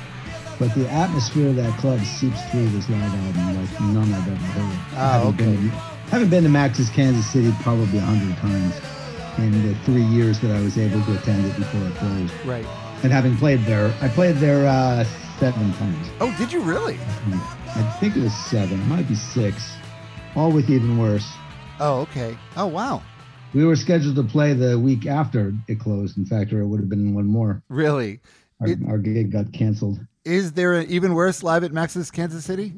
But 0.59 0.75
the 0.75 0.89
atmosphere 0.91 1.49
of 1.51 1.57
that 1.57 1.77
club 1.79 2.01
seeps 2.01 2.43
through 2.51 2.69
this 2.71 2.89
live 2.89 3.03
album 3.15 3.61
like 3.61 3.81
none 3.81 4.13
I've 4.13 4.27
ever 4.27 4.37
heard. 4.37 4.79
Ah, 4.97 5.13
Having 5.13 5.29
okay. 5.29 5.45
Been, 5.45 5.69
haven't 6.11 6.31
been 6.31 6.43
to 6.45 6.49
Max's 6.49 6.89
Kansas 6.91 7.27
City 7.27 7.55
probably 7.63 7.99
a 7.99 8.03
hundred 8.03 8.37
times 8.39 8.75
in 9.39 9.53
the 9.69 9.75
three 9.85 10.03
years 10.03 10.41
that 10.41 10.51
I 10.51 10.61
was 10.61 10.77
able 10.79 11.01
to 11.05 11.15
attend 11.15 11.45
it 11.47 11.57
before 11.57 11.87
it 11.87 11.95
closed. 11.97 12.33
Right. 12.45 12.67
And 13.03 13.13
having 13.13 13.37
played 13.37 13.61
there, 13.61 13.95
I 14.01 14.09
played 14.09 14.37
there 14.37 14.67
uh, 14.67 15.05
seven 15.39 15.73
times. 15.75 16.09
Oh, 16.21 16.35
did 16.37 16.53
you 16.53 16.61
really? 16.61 16.99
I 17.77 17.97
think 18.01 18.17
it 18.17 18.23
was 18.23 18.35
seven. 18.35 18.81
It 18.81 18.87
might 18.87 19.07
be 19.09 19.15
six. 19.15 19.73
All 20.35 20.51
with 20.51 20.69
even 20.69 20.99
worse. 20.99 21.27
Oh, 21.81 22.01
okay. 22.01 22.37
Oh, 22.57 22.67
wow. 22.67 23.03
We 23.55 23.65
were 23.65 23.77
scheduled 23.77 24.17
to 24.17 24.25
play 24.25 24.53
the 24.53 24.79
week 24.79 25.07
after 25.07 25.55
it 25.69 25.79
closed. 25.79 26.19
In 26.19 26.27
fact, 26.27 26.53
or 26.53 26.61
it 26.61 26.67
would 26.67 26.81
have 26.81 26.89
been 26.89 27.15
one 27.15 27.27
more. 27.27 27.63
Really? 27.69 28.21
Our, 28.61 28.69
It- 28.69 28.79
our 28.89 28.99
gig 28.99 29.31
got 29.33 29.53
canceled. 29.53 30.01
Is 30.25 30.53
there 30.53 30.75
an 30.75 30.91
even 30.91 31.15
worse 31.15 31.43
live 31.43 31.65
at 31.65 31.73
Max's 31.73 32.11
Kansas 32.11 32.45
City? 32.45 32.75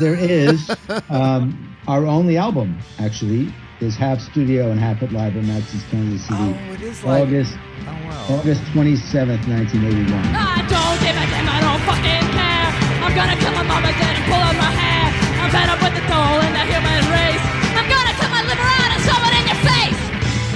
There 0.00 0.14
is 0.14 0.70
um, 1.10 1.76
our 1.86 2.06
only 2.06 2.38
album 2.38 2.78
actually 2.98 3.52
is 3.80 3.96
half 3.96 4.20
studio 4.20 4.70
and 4.70 4.78
half 4.80 5.02
at 5.02 5.12
live 5.12 5.36
at 5.36 5.44
Max's 5.44 5.82
Kansas 5.90 6.26
City. 6.26 6.38
Oh, 6.40 6.72
it 6.72 6.82
is 6.82 7.02
like 7.04 7.22
August 7.26 7.54
Oh, 7.86 7.92
wow. 8.06 8.38
August 8.38 8.62
twenty 8.72 8.96
seventh, 8.96 9.46
nineteen 9.46 9.84
eighty 9.84 10.04
one. 10.10 10.24
I 10.32 10.62
don't 10.64 10.98
give 11.04 11.12
a 11.16 11.24
damn, 11.28 11.48
I 11.48 11.60
don't 11.60 11.82
fucking 11.84 12.26
care. 12.32 12.68
I'm 13.04 13.12
gonna 13.14 13.36
kill 13.36 13.52
my 13.52 13.62
mama 13.62 13.88
dead 13.92 14.16
and 14.16 14.24
pull 14.24 14.40
out 14.40 14.56
my 14.56 14.72
hair. 14.72 15.04
I'm 15.44 15.50
fed 15.50 15.68
up 15.68 15.80
with 15.82 15.94
the 15.94 16.04
toll 16.08 16.38
in 16.40 16.52
the 16.54 16.64
human 16.64 17.02
race. 17.12 17.44
I'm 17.76 17.86
gonna 17.90 18.14
cut 18.16 18.30
my 18.32 18.42
liver 18.48 18.64
out 18.64 18.90
and 18.94 19.00
shove 19.04 19.24
it 19.28 19.34
in 19.36 19.44
your 19.52 19.60
face. 19.68 20.00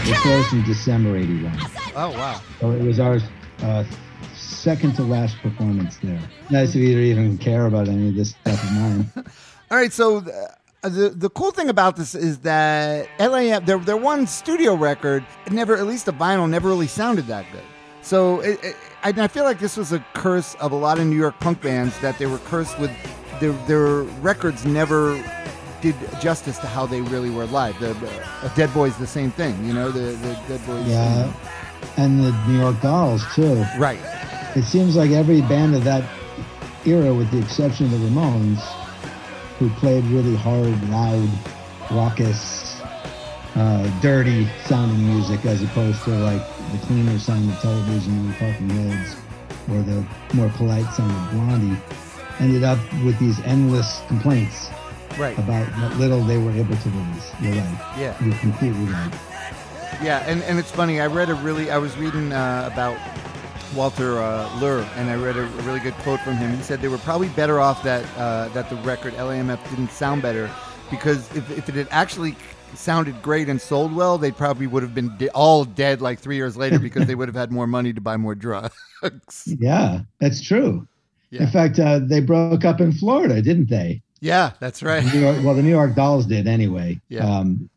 It 0.09 0.17
closed 0.23 0.53
in 0.55 0.65
December 0.65 1.17
eighty 1.19 1.43
one. 1.43 1.59
Oh, 1.97 2.11
wow. 2.13 2.41
So 2.61 2.71
it 2.73 2.83
was 2.83 2.99
our 3.01 3.19
uh, 3.63 3.85
second 4.35 4.95
to 4.97 5.03
last 5.03 5.37
performance 5.39 5.99
there. 6.03 6.21
Nice 6.51 6.71
of 6.75 6.81
you 6.81 6.95
to 6.95 7.03
even 7.03 7.37
care 7.39 7.67
about 7.67 7.89
any 7.89 8.09
of 8.09 8.15
this 8.15 8.31
stuff 8.31 8.63
of 8.63 8.73
mine. 8.73 9.13
All 9.71 9.77
right, 9.77 9.93
so 9.93 10.19
uh, 10.19 10.55
the 10.83 11.11
the 11.11 11.31
cool 11.31 11.51
thing 11.51 11.69
about 11.69 11.97
this 11.97 12.15
is 12.15 12.39
that 12.41 13.09
LAM 13.19 13.65
their 13.65 13.79
their 13.79 13.97
one 13.97 14.27
studio 14.27 14.75
record 14.75 15.25
it 15.47 15.53
never 15.53 15.77
at 15.77 15.87
least 15.87 16.07
the 16.07 16.13
vinyl 16.13 16.49
never 16.49 16.69
really 16.69 16.87
sounded 16.87 17.27
that 17.27 17.47
good. 17.53 17.65
So 18.03 18.41
it, 18.41 18.63
it, 18.65 18.77
I, 19.03 19.09
I 19.11 19.29
feel 19.29 19.45
like 19.45 19.59
this 19.59 19.77
was 19.77 19.93
a 19.93 19.99
curse 20.15 20.55
of 20.57 20.73
a 20.73 20.77
lot 20.77 20.99
of 20.99 21.07
New 21.07 21.17
York 21.17 21.39
punk 21.41 21.61
bands 21.61 21.99
that 22.01 22.19
they 22.19 22.27
were 22.27 22.39
cursed 22.39 22.79
with 22.79 22.93
their 23.41 23.53
their 23.67 24.03
records 24.23 24.65
never 24.65 25.23
did 25.81 25.95
justice 26.21 26.59
to 26.59 26.67
how 26.67 26.87
they 26.87 27.01
really 27.01 27.31
were 27.31 27.47
live. 27.47 27.79
The 27.81 27.91
uh, 27.91 28.55
Dead 28.55 28.73
Boys 28.73 28.97
the 28.99 29.07
same 29.07 29.31
thing, 29.33 29.65
you 29.67 29.73
know 29.73 29.91
the 29.91 30.17
the 30.17 30.35
Dead 30.47 30.65
Boys. 30.67 30.87
Yeah. 30.87 31.33
And 31.97 32.21
the 32.25 32.33
New 32.47 32.59
York 32.59 32.81
Dolls 32.81 33.25
too. 33.35 33.65
Right. 33.79 34.01
It 34.57 34.65
seems 34.65 34.97
like 34.97 35.11
every 35.11 35.43
band 35.43 35.75
of 35.75 35.85
that 35.85 36.05
era, 36.87 37.13
with 37.13 37.31
the 37.31 37.39
exception 37.39 37.87
of 37.87 37.93
the 37.93 37.99
Ramones, 37.99 38.61
who 39.59 39.69
played 39.71 40.05
really 40.05 40.37
hard, 40.37 40.89
loud, 40.89 41.29
raucous, 41.91 42.81
uh, 43.55 44.01
dirty 44.01 44.49
sounding 44.67 45.05
music 45.05 45.45
as 45.45 45.63
opposed 45.63 46.03
to 46.05 46.11
like 46.11 46.43
the 46.73 46.79
cleaner 46.87 47.19
sound 47.19 47.51
of 47.51 47.59
television 47.61 48.13
and 48.19 48.35
Talking 48.37 48.71
Heads 48.71 49.17
or 49.71 49.83
the 49.83 50.05
more 50.35 50.49
polite 50.51 50.87
sound 50.95 51.11
of 51.11 51.33
Blondie, 51.33 51.81
ended 52.41 52.63
up 52.65 52.79
with 53.05 53.19
these 53.19 53.39
endless 53.41 54.01
complaints 54.09 54.69
Right. 55.19 55.37
about 55.37 55.67
what 55.81 55.97
little 55.97 56.23
they 56.23 56.39
were 56.39 56.53
able 56.53 56.77
to 56.77 56.91
release. 56.91 57.33
You're 57.41 57.53
right. 57.55 57.95
Yeah. 57.99 58.25
You're 58.25 58.39
completely 58.39 58.85
right. 58.85 59.13
Yeah, 60.01 60.19
and, 60.29 60.43
and 60.45 60.59
it's 60.61 60.71
funny. 60.71 61.01
I 61.01 61.09
read 61.09 61.29
a 61.29 61.35
really. 61.35 61.73
I 61.73 61.79
was 61.79 61.97
reading 61.97 62.33
uh, 62.33 62.71
about 62.73 62.97
Walter 63.75 64.19
uh, 64.19 64.59
Lure, 64.61 64.81
and 64.97 65.11
I 65.11 65.15
read 65.17 65.37
a, 65.37 65.43
a 65.43 65.63
really 65.63 65.81
good 65.81 65.95
quote 65.95 66.21
from 66.21 66.35
him. 66.37 66.57
He 66.57 66.63
said 66.63 66.81
they 66.81 66.89
were 66.89 66.99
probably 66.99 67.29
better 67.31 67.61
off 67.61 67.83
that 67.83 68.05
uh, 68.17 68.49
that 68.49 68.71
the 68.71 68.77
record 68.77 69.15
LAMF 69.15 69.63
didn't 69.71 69.91
sound 69.91 70.23
better 70.23 70.51
because 70.91 71.35
if, 71.37 71.51
if 71.51 71.69
it 71.69 71.75
had 71.75 71.89
actually 71.91 72.35
sounded 72.75 73.21
great 73.23 73.49
and 73.49 73.61
sold 73.61 73.95
well, 73.95 74.19
they 74.19 74.31
probably 74.31 74.67
would 74.67 74.83
have 74.83 74.95
been 74.95 75.17
de- 75.19 75.31
all 75.31 75.65
dead 75.65 76.01
like 76.01 76.19
three 76.19 76.37
years 76.37 76.57
later 76.57 76.79
because 76.79 77.07
they 77.07 77.15
would 77.15 77.29
have 77.29 77.35
had 77.35 77.51
more 77.51 77.67
money 77.67 77.93
to 77.93 78.01
buy 78.01 78.17
more 78.17 78.35
drugs. 78.35 78.75
Yeah, 79.47 80.01
that's 80.19 80.41
true. 80.43 80.87
Yeah. 81.31 81.43
In 81.43 81.49
fact, 81.49 81.79
uh, 81.79 82.01
they 82.01 82.21
broke 82.21 82.65
up 82.65 82.81
in 82.81 82.91
Florida, 82.91 83.41
didn't 83.41 83.69
they? 83.71 84.03
yeah, 84.21 84.53
that's 84.59 84.83
right. 84.83 85.05
New 85.15 85.21
York, 85.21 85.37
well, 85.45 85.55
the 85.55 85.63
New 85.63 85.71
York 85.71 85.95
Dolls 85.95 86.27
did 86.27 86.49
anyway. 86.49 87.01
Yeah. 87.09 87.25
Um, 87.25 87.71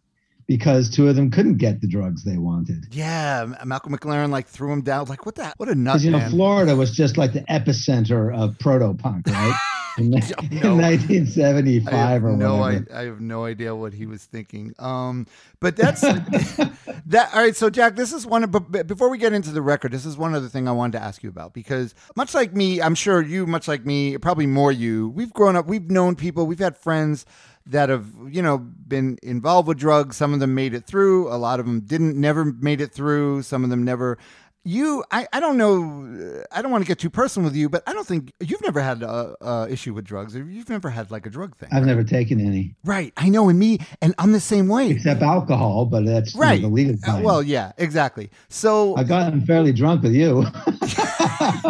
because 0.51 0.89
two 0.89 1.07
of 1.07 1.15
them 1.15 1.31
couldn't 1.31 1.55
get 1.55 1.79
the 1.79 1.87
drugs 1.87 2.25
they 2.25 2.37
wanted. 2.37 2.85
Yeah, 2.91 3.53
Malcolm 3.63 3.95
McLaren 3.95 4.31
like 4.31 4.47
threw 4.47 4.69
him 4.69 4.81
down. 4.81 5.05
Like 5.05 5.25
what 5.25 5.35
the 5.35 5.53
what 5.55 5.69
a 5.69 5.75
nut 5.75 5.93
Because 5.93 6.03
you 6.03 6.11
know, 6.11 6.17
man. 6.17 6.29
Florida 6.29 6.75
was 6.75 6.91
just 6.91 7.15
like 7.15 7.31
the 7.31 7.39
epicenter 7.43 8.37
of 8.37 8.59
proto 8.59 8.93
punk, 8.93 9.27
right? 9.27 9.57
In, 9.97 10.05
in 10.05 10.77
1975 10.77 11.93
I 11.93 12.11
have 12.11 12.23
or 12.23 12.31
no, 12.31 12.55
I, 12.55 12.75
whatever. 12.75 12.95
I 12.95 13.03
have 13.03 13.19
no 13.19 13.43
idea 13.43 13.75
what 13.75 13.93
he 13.93 14.05
was 14.05 14.23
thinking. 14.23 14.73
Um, 14.79 15.27
but 15.59 15.75
that's 15.75 15.99
that. 17.05 17.29
All 17.33 17.41
right, 17.41 17.53
so 17.53 17.69
Jack, 17.69 17.97
this 17.97 18.13
is 18.13 18.25
one. 18.25 18.45
Of, 18.45 18.51
but 18.51 18.87
before 18.87 19.09
we 19.09 19.17
get 19.17 19.33
into 19.33 19.51
the 19.51 19.61
record, 19.61 19.91
this 19.91 20.05
is 20.05 20.15
one 20.15 20.33
other 20.33 20.47
thing 20.47 20.69
I 20.69 20.71
wanted 20.71 20.97
to 20.97 21.03
ask 21.03 21.23
you 21.23 21.29
about 21.29 21.53
because 21.53 21.93
much 22.15 22.33
like 22.33 22.53
me, 22.53 22.81
I'm 22.81 22.95
sure 22.95 23.21
you, 23.21 23.45
much 23.45 23.67
like 23.67 23.85
me, 23.85 24.17
probably 24.17 24.47
more 24.47 24.71
you. 24.71 25.09
We've 25.09 25.33
grown 25.33 25.57
up. 25.57 25.67
We've 25.67 25.91
known 25.91 26.15
people. 26.15 26.47
We've 26.47 26.57
had 26.57 26.77
friends 26.77 27.25
that 27.67 27.89
have 27.89 28.07
you 28.29 28.41
know 28.41 28.57
been 28.57 29.17
involved 29.23 29.67
with 29.67 29.77
drugs. 29.77 30.17
Some 30.17 30.33
of 30.33 30.39
them 30.39 30.53
made 30.55 30.73
it 30.73 30.85
through. 30.85 31.27
A 31.33 31.37
lot 31.37 31.59
of 31.59 31.65
them 31.65 31.81
didn't. 31.81 32.15
Never 32.19 32.45
made 32.45 32.81
it 32.81 32.91
through. 32.93 33.43
Some 33.43 33.63
of 33.63 33.69
them 33.69 33.83
never. 33.83 34.17
You, 34.63 35.03
I, 35.09 35.25
I 35.33 35.39
don't 35.39 35.57
know. 35.57 36.43
I 36.51 36.61
don't 36.61 36.69
want 36.71 36.83
to 36.83 36.87
get 36.87 36.99
too 36.99 37.09
personal 37.09 37.49
with 37.49 37.55
you, 37.55 37.67
but 37.67 37.81
I 37.87 37.93
don't 37.93 38.05
think 38.05 38.31
you've 38.39 38.61
never 38.61 38.79
had 38.79 39.01
a, 39.01 39.35
a 39.41 39.67
issue 39.71 39.91
with 39.91 40.05
drugs. 40.05 40.35
You've 40.35 40.69
never 40.69 40.91
had 40.91 41.09
like 41.09 41.25
a 41.25 41.31
drug 41.31 41.57
thing. 41.57 41.69
I've 41.71 41.83
never 41.87 42.03
taken 42.03 42.39
any 42.39 42.75
Right. 42.83 43.11
I 43.17 43.29
know. 43.29 43.49
And 43.49 43.57
me, 43.57 43.79
and 44.03 44.13
I'm 44.19 44.33
the 44.33 44.39
same 44.39 44.67
way. 44.67 44.91
except 44.91 45.23
alcohol, 45.23 45.87
but 45.87 46.05
that's 46.05 46.35
you 46.35 46.41
know, 46.41 46.45
Right. 46.45 46.61
the 46.61 46.67
legal 46.67 46.93
Uh, 46.93 47.05
kind. 47.07 47.23
well, 47.23 47.41
yeah, 47.41 47.71
exactly. 47.79 48.29
So, 48.49 48.95
I've 48.97 49.07
gotten 49.07 49.43
fairly 49.47 49.73
drunk 49.73 50.03
with 50.03 50.13
you. 50.13 50.43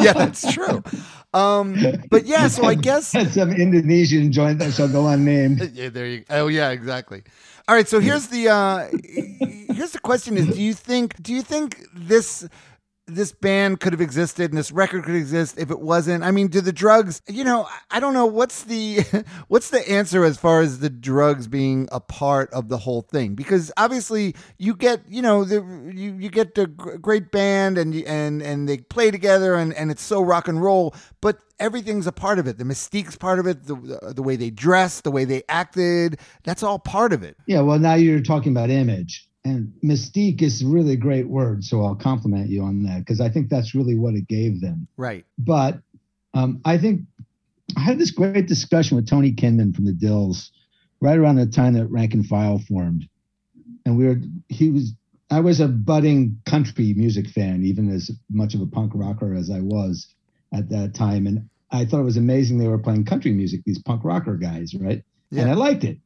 yeah, 0.01 0.11
that's 0.13 0.51
true. 0.53 0.83
Um, 1.33 1.77
but 2.09 2.25
yeah, 2.25 2.47
so 2.47 2.65
I 2.65 2.75
guess. 2.75 3.07
Some 3.33 3.51
Indonesian 3.51 4.31
joint 4.31 4.59
that 4.59 4.73
shall 4.73 4.89
go 4.89 5.07
unnamed. 5.07 5.61
Yeah, 5.73 5.89
there 5.89 6.05
you. 6.05 6.25
Oh, 6.29 6.47
yeah, 6.47 6.71
exactly. 6.71 7.23
All 7.67 7.75
right. 7.75 7.87
So 7.87 7.99
here's 7.99 8.27
the 8.27 8.49
uh, 8.49 8.87
here's 9.73 9.91
the 9.91 9.99
question: 9.99 10.37
Is 10.37 10.47
do 10.47 10.61
you 10.61 10.73
think 10.73 11.21
do 11.21 11.33
you 11.33 11.41
think 11.41 11.87
this 11.93 12.47
this 13.15 13.31
band 13.31 13.79
could 13.79 13.93
have 13.93 14.01
existed 14.01 14.51
and 14.51 14.57
this 14.57 14.71
record 14.71 15.03
could 15.03 15.15
exist 15.15 15.57
if 15.57 15.71
it 15.71 15.79
wasn't? 15.79 16.23
I 16.23 16.31
mean, 16.31 16.47
do 16.47 16.61
the 16.61 16.73
drugs? 16.73 17.21
You 17.27 17.43
know, 17.43 17.67
I 17.89 17.99
don't 17.99 18.13
know. 18.13 18.25
What's 18.25 18.63
the 18.63 19.01
what's 19.47 19.69
the 19.69 19.87
answer 19.89 20.23
as 20.23 20.37
far 20.37 20.61
as 20.61 20.79
the 20.79 20.89
drugs 20.89 21.47
being 21.47 21.87
a 21.91 21.99
part 21.99 22.51
of 22.53 22.69
the 22.69 22.77
whole 22.77 23.01
thing? 23.01 23.35
Because 23.35 23.71
obviously, 23.77 24.35
you 24.57 24.75
get 24.75 25.01
you 25.07 25.21
know 25.21 25.43
the 25.43 25.61
you 25.93 26.15
you 26.15 26.29
get 26.29 26.55
the 26.55 26.67
great 26.67 27.31
band 27.31 27.77
and 27.77 27.95
and 28.05 28.41
and 28.41 28.67
they 28.67 28.77
play 28.77 29.11
together 29.11 29.55
and 29.55 29.73
and 29.73 29.91
it's 29.91 30.03
so 30.03 30.21
rock 30.21 30.47
and 30.47 30.61
roll, 30.61 30.95
but 31.21 31.39
everything's 31.59 32.07
a 32.07 32.11
part 32.11 32.39
of 32.39 32.47
it. 32.47 32.57
The 32.57 32.65
mystique's 32.65 33.15
part 33.15 33.39
of 33.39 33.47
it. 33.47 33.65
The 33.65 33.75
the, 33.75 34.13
the 34.15 34.23
way 34.23 34.35
they 34.35 34.49
dressed, 34.49 35.03
the 35.03 35.11
way 35.11 35.25
they 35.25 35.43
acted, 35.49 36.19
that's 36.43 36.63
all 36.63 36.79
part 36.79 37.13
of 37.13 37.23
it. 37.23 37.37
Yeah, 37.45 37.61
well, 37.61 37.79
now 37.79 37.95
you're 37.95 38.21
talking 38.21 38.51
about 38.51 38.69
image. 38.69 39.27
And 39.43 39.73
mystique 39.83 40.41
is 40.41 40.63
really 40.63 40.93
a 40.93 40.97
great 40.97 41.27
word. 41.27 41.63
So 41.63 41.83
I'll 41.83 41.95
compliment 41.95 42.49
you 42.49 42.63
on 42.63 42.83
that 42.83 42.99
because 42.99 43.19
I 43.19 43.29
think 43.29 43.49
that's 43.49 43.73
really 43.73 43.95
what 43.95 44.13
it 44.13 44.27
gave 44.27 44.61
them. 44.61 44.87
Right. 44.97 45.25
But 45.37 45.79
um, 46.33 46.61
I 46.63 46.77
think 46.77 47.01
I 47.75 47.81
had 47.81 47.97
this 47.97 48.11
great 48.11 48.47
discussion 48.47 48.95
with 48.97 49.07
Tony 49.07 49.31
Kinman 49.31 49.75
from 49.75 49.85
the 49.85 49.93
Dils 49.93 50.49
right 50.99 51.17
around 51.17 51.37
the 51.37 51.47
time 51.47 51.73
that 51.73 51.87
Rank 51.87 52.13
and 52.13 52.25
File 52.25 52.59
formed. 52.59 53.07
And 53.85 53.97
we 53.97 54.05
were, 54.05 54.17
he 54.49 54.69
was, 54.69 54.93
I 55.31 55.39
was 55.39 55.59
a 55.59 55.67
budding 55.67 56.37
country 56.45 56.93
music 56.93 57.27
fan, 57.27 57.63
even 57.63 57.91
as 57.91 58.11
much 58.29 58.53
of 58.53 58.61
a 58.61 58.67
punk 58.67 58.91
rocker 58.93 59.33
as 59.33 59.49
I 59.49 59.61
was 59.61 60.07
at 60.53 60.69
that 60.69 60.93
time. 60.93 61.25
And 61.25 61.49
I 61.71 61.85
thought 61.85 62.01
it 62.01 62.03
was 62.03 62.17
amazing 62.17 62.59
they 62.59 62.67
were 62.67 62.77
playing 62.77 63.05
country 63.05 63.31
music, 63.31 63.61
these 63.65 63.81
punk 63.81 64.03
rocker 64.03 64.35
guys, 64.35 64.75
right? 64.75 65.03
Yeah. 65.31 65.43
And 65.43 65.51
I 65.51 65.55
liked 65.55 65.83
it. 65.83 65.97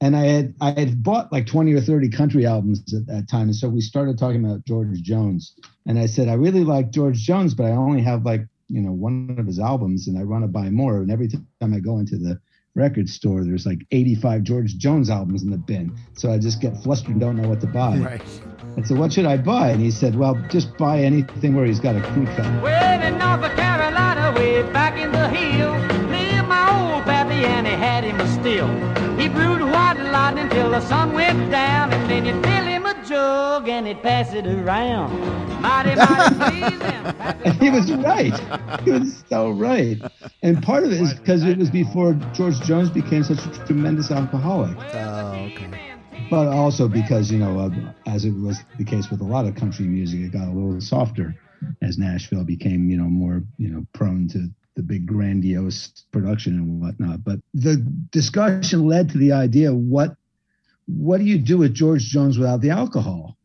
And 0.00 0.16
I 0.16 0.24
had 0.24 0.54
I 0.60 0.70
had 0.70 1.02
bought 1.02 1.30
like 1.30 1.46
20 1.46 1.74
or 1.74 1.80
30 1.80 2.08
country 2.10 2.46
albums 2.46 2.94
at 2.94 3.06
that 3.06 3.28
time. 3.28 3.48
And 3.48 3.56
so 3.56 3.68
we 3.68 3.80
started 3.80 4.18
talking 4.18 4.44
about 4.44 4.64
George 4.64 5.02
Jones. 5.02 5.54
And 5.86 5.98
I 5.98 6.06
said, 6.06 6.28
I 6.28 6.34
really 6.34 6.64
like 6.64 6.90
George 6.90 7.18
Jones, 7.18 7.54
but 7.54 7.66
I 7.66 7.70
only 7.70 8.02
have 8.02 8.24
like, 8.24 8.46
you 8.68 8.80
know, 8.80 8.92
one 8.92 9.36
of 9.38 9.46
his 9.46 9.58
albums 9.58 10.08
and 10.08 10.18
I 10.18 10.24
want 10.24 10.44
to 10.44 10.48
buy 10.48 10.70
more. 10.70 11.02
And 11.02 11.10
every 11.10 11.28
time 11.28 11.74
I 11.74 11.80
go 11.80 11.98
into 11.98 12.16
the 12.16 12.40
record 12.74 13.08
store, 13.08 13.44
there's 13.44 13.66
like 13.66 13.86
85 13.90 14.42
George 14.42 14.78
Jones 14.78 15.10
albums 15.10 15.42
in 15.42 15.50
the 15.50 15.58
bin. 15.58 15.96
So 16.14 16.32
I 16.32 16.38
just 16.38 16.60
get 16.60 16.76
flustered 16.82 17.10
and 17.10 17.20
don't 17.20 17.36
know 17.36 17.48
what 17.48 17.60
to 17.60 17.66
buy. 17.66 17.98
Right. 17.98 18.22
And 18.76 18.86
so 18.86 18.94
what 18.94 19.12
should 19.12 19.26
I 19.26 19.36
buy? 19.36 19.70
And 19.70 19.80
he 19.80 19.90
said, 19.90 20.14
Well, 20.16 20.40
just 20.48 20.76
buy 20.78 21.00
anything 21.00 21.54
where 21.54 21.66
he's 21.66 21.80
got 21.80 21.96
a 21.96 22.00
crew 22.00 22.26
cut. 22.26 22.62
Well, 22.62 23.02
in 23.02 23.18
North 23.18 23.56
Carolina, 23.56 24.32
way 24.38 24.62
back 24.72 24.98
in 24.98 25.10
the 25.10 25.28
hill, 25.28 25.72
lived 26.08 26.48
my 26.48 26.94
old 26.94 27.04
pappy 27.04 27.44
and 27.44 27.66
till 30.50 30.70
the 30.70 30.80
sun 30.80 31.12
went 31.12 31.50
down, 31.50 31.92
and 31.92 32.10
then 32.10 32.24
you'd 32.24 32.44
fill 32.44 32.64
him 32.64 32.86
a 32.86 32.94
jug 33.06 33.68
and 33.68 33.86
he'd 33.86 34.02
pass 34.02 34.32
it 34.32 34.46
around. 34.46 35.10
Mighty, 35.62 35.94
mighty 35.94 36.34
pleased. 36.68 36.82
And 37.44 37.54
he 37.62 37.70
was 37.70 37.92
right. 37.92 38.80
He 38.82 38.90
was 38.92 39.24
so 39.28 39.50
right. 39.50 40.00
And 40.42 40.62
part 40.62 40.84
of 40.84 40.92
it 40.92 41.00
is 41.00 41.14
because 41.14 41.44
it 41.44 41.58
was 41.58 41.70
before 41.70 42.14
George 42.32 42.60
Jones 42.60 42.90
became 42.90 43.22
such 43.24 43.44
a 43.44 43.66
tremendous 43.66 44.10
alcoholic. 44.10 44.76
Oh, 44.94 45.50
okay. 45.52 45.70
but 46.30 46.46
also 46.48 46.88
because 46.88 47.30
you 47.30 47.38
know 47.38 47.58
uh, 47.58 47.70
as 48.06 48.24
it 48.24 48.32
was 48.32 48.60
the 48.78 48.84
case 48.84 49.10
with 49.10 49.20
a 49.20 49.24
lot 49.24 49.46
of 49.46 49.54
country 49.54 49.86
music 49.86 50.20
it 50.20 50.32
got 50.32 50.48
a 50.48 50.52
little 50.52 50.80
softer 50.80 51.34
as 51.82 51.98
nashville 51.98 52.44
became 52.44 52.88
you 52.88 52.96
know 52.96 53.04
more 53.04 53.42
you 53.58 53.68
know 53.68 53.84
prone 53.92 54.28
to 54.28 54.48
the 54.76 54.82
big 54.82 55.06
grandiose 55.06 56.04
production 56.12 56.54
and 56.54 56.80
whatnot 56.80 57.24
but 57.24 57.38
the 57.54 57.76
discussion 58.10 58.86
led 58.86 59.08
to 59.10 59.18
the 59.18 59.32
idea 59.32 59.72
what 59.74 60.16
what 60.86 61.18
do 61.18 61.24
you 61.24 61.38
do 61.38 61.58
with 61.58 61.74
george 61.74 62.02
jones 62.04 62.38
without 62.38 62.60
the 62.60 62.70
alcohol 62.70 63.36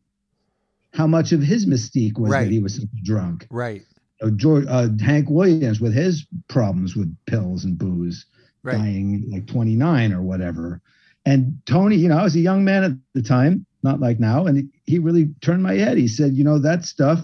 how 0.92 1.06
much 1.06 1.32
of 1.32 1.42
his 1.42 1.66
mystique 1.66 2.18
was 2.18 2.30
Right. 2.32 2.44
that 2.44 2.50
he 2.52 2.58
was 2.60 2.84
drunk 3.04 3.46
Right. 3.50 3.82
uh, 4.22 4.30
George, 4.30 4.64
uh, 4.68 4.88
hank 5.00 5.28
williams 5.30 5.80
with 5.80 5.92
his 5.94 6.26
problems 6.48 6.96
with 6.96 7.14
pills 7.26 7.64
and 7.64 7.76
booze 7.78 8.26
Right. 8.62 8.78
dying 8.78 9.24
like 9.30 9.46
29 9.46 10.12
or 10.12 10.22
whatever. 10.22 10.80
And 11.24 11.58
Tony, 11.66 11.96
you 11.96 12.08
know, 12.08 12.18
I 12.18 12.24
was 12.24 12.34
a 12.34 12.40
young 12.40 12.64
man 12.64 12.82
at 12.82 12.92
the 13.14 13.22
time, 13.22 13.64
not 13.84 14.00
like 14.00 14.18
now, 14.18 14.46
and 14.46 14.68
he 14.86 14.98
really 14.98 15.30
turned 15.40 15.62
my 15.62 15.74
head. 15.74 15.98
He 15.98 16.08
said, 16.08 16.34
you 16.34 16.42
know, 16.42 16.58
that 16.58 16.84
stuff, 16.84 17.20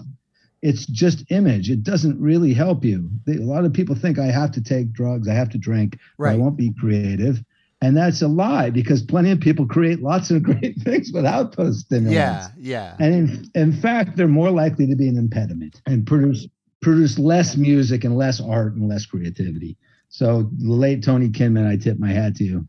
it's 0.61 0.85
just 0.85 1.25
image. 1.31 1.69
It 1.69 1.83
doesn't 1.83 2.17
really 2.19 2.53
help 2.53 2.85
you. 2.85 3.09
They, 3.25 3.35
a 3.35 3.41
lot 3.41 3.65
of 3.65 3.73
people 3.73 3.93
think 3.95 4.19
I 4.19 4.27
have 4.27 4.51
to 4.53 4.61
take 4.61 4.93
drugs, 4.93 5.27
I 5.27 5.33
have 5.33 5.49
to 5.49 5.57
drink, 5.57 5.97
or 6.17 6.27
I 6.27 6.35
won't 6.37 6.55
be 6.57 6.71
creative. 6.79 7.43
And 7.83 7.97
that's 7.97 8.21
a 8.21 8.29
lie 8.29 8.69
because 8.69 9.03
plenty 9.03 9.31
of 9.31 9.41
people 9.41 9.67
create 9.67 10.01
lots 10.01 10.31
of 10.31 10.41
great 10.51 10.77
things 10.77 11.11
without 11.13 11.57
those 11.57 11.81
stimulants. 11.81 12.15
Yeah. 12.15 12.47
Yeah. 12.57 12.95
And 12.97 13.13
in, 13.13 13.51
in 13.55 13.73
fact, 13.73 14.15
they're 14.15 14.29
more 14.29 14.51
likely 14.51 14.87
to 14.87 14.95
be 14.95 15.09
an 15.09 15.17
impediment 15.17 15.81
and 15.85 16.07
produce 16.07 16.47
produce 16.81 17.19
less 17.19 17.57
music 17.57 18.05
and 18.05 18.17
less 18.17 18.39
art 18.39 18.75
and 18.75 18.87
less 18.87 19.05
creativity. 19.05 19.77
So 20.07 20.49
the 20.59 20.71
late 20.71 21.03
Tony 21.03 21.29
Kinman, 21.29 21.67
I 21.67 21.75
tip 21.75 21.99
my 21.99 22.11
hat 22.11 22.35
to 22.37 22.45
you. 22.45 22.67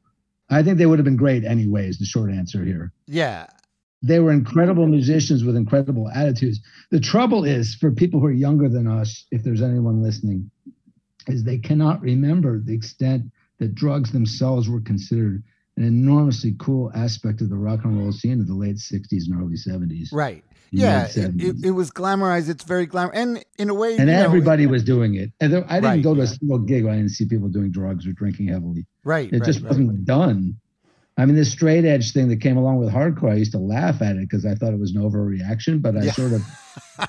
I 0.50 0.64
think 0.64 0.78
they 0.78 0.86
would 0.86 0.98
have 0.98 1.04
been 1.04 1.16
great 1.16 1.44
anyway, 1.44 1.88
is 1.88 1.98
the 1.98 2.04
short 2.04 2.32
answer 2.32 2.64
here. 2.64 2.92
Yeah. 3.06 3.46
They 4.02 4.18
were 4.18 4.32
incredible 4.32 4.86
musicians 4.86 5.44
with 5.44 5.56
incredible 5.56 6.08
attitudes. 6.10 6.60
The 6.90 7.00
trouble 7.00 7.44
is 7.44 7.74
for 7.76 7.92
people 7.92 8.18
who 8.18 8.26
are 8.26 8.32
younger 8.32 8.68
than 8.68 8.88
us, 8.88 9.26
if 9.30 9.44
there's 9.44 9.62
anyone 9.62 10.02
listening, 10.02 10.50
is 11.28 11.44
they 11.44 11.58
cannot 11.58 12.00
remember 12.00 12.60
the 12.60 12.74
extent 12.74 13.24
that 13.58 13.74
drugs 13.74 14.12
themselves 14.12 14.68
were 14.68 14.80
considered 14.80 15.42
an 15.76 15.84
enormously 15.84 16.54
cool 16.58 16.90
aspect 16.94 17.40
of 17.40 17.50
the 17.50 17.56
rock 17.56 17.84
and 17.84 17.98
roll 17.98 18.12
scene 18.12 18.40
of 18.40 18.46
the 18.46 18.54
late 18.54 18.76
60s 18.76 19.26
and 19.28 19.40
early 19.40 19.56
70s. 19.56 20.08
Right. 20.12 20.44
Yeah. 20.70 21.06
It, 21.14 21.64
it, 21.64 21.70
was 21.70 21.90
glamorized. 21.90 22.48
It's 22.48 22.64
very 22.64 22.86
glamour. 22.86 23.12
And 23.12 23.44
in 23.58 23.70
a 23.70 23.74
way, 23.74 23.90
and 23.96 24.08
you 24.08 24.14
know, 24.14 24.22
everybody 24.24 24.66
was 24.66 24.82
doing 24.82 25.14
it. 25.14 25.30
And 25.40 25.52
there, 25.52 25.64
I 25.68 25.74
didn't 25.76 25.84
Right, 25.84 26.02
go 26.02 26.14
to 26.14 26.22
a 26.22 26.26
single 26.26 26.58
gig 26.58 26.84
where 26.84 26.92
I 26.92 26.96
didn't 26.96 27.10
see 27.10 27.26
people 27.26 27.48
doing 27.48 27.70
drugs 27.70 28.06
or 28.06 28.12
drinking 28.12 28.48
heavily. 28.48 28.86
right. 29.04 29.32
It 29.32 29.38
right, 29.38 29.44
just 29.46 29.60
right. 29.60 29.68
wasn't 29.68 30.04
done. 30.04 30.56
I 31.16 31.26
mean, 31.26 31.36
this 31.36 31.52
straight 31.52 31.84
edge 31.84 32.12
thing 32.12 32.28
that 32.28 32.40
came 32.40 32.56
along 32.56 32.78
with 32.78 32.90
hardcore, 32.92 33.30
I 33.30 33.36
used 33.36 33.52
to 33.52 33.58
laugh 33.58 34.02
at 34.02 34.16
it 34.16 34.28
because 34.28 34.44
I 34.44 34.56
thought 34.56 34.72
it 34.72 34.80
was 34.80 34.94
an 34.96 35.00
overreaction, 35.02 35.80
but 35.80 35.96
I 35.96 36.02
Yeah. 36.04 36.12
sort 36.12 36.32
of, 36.32 36.42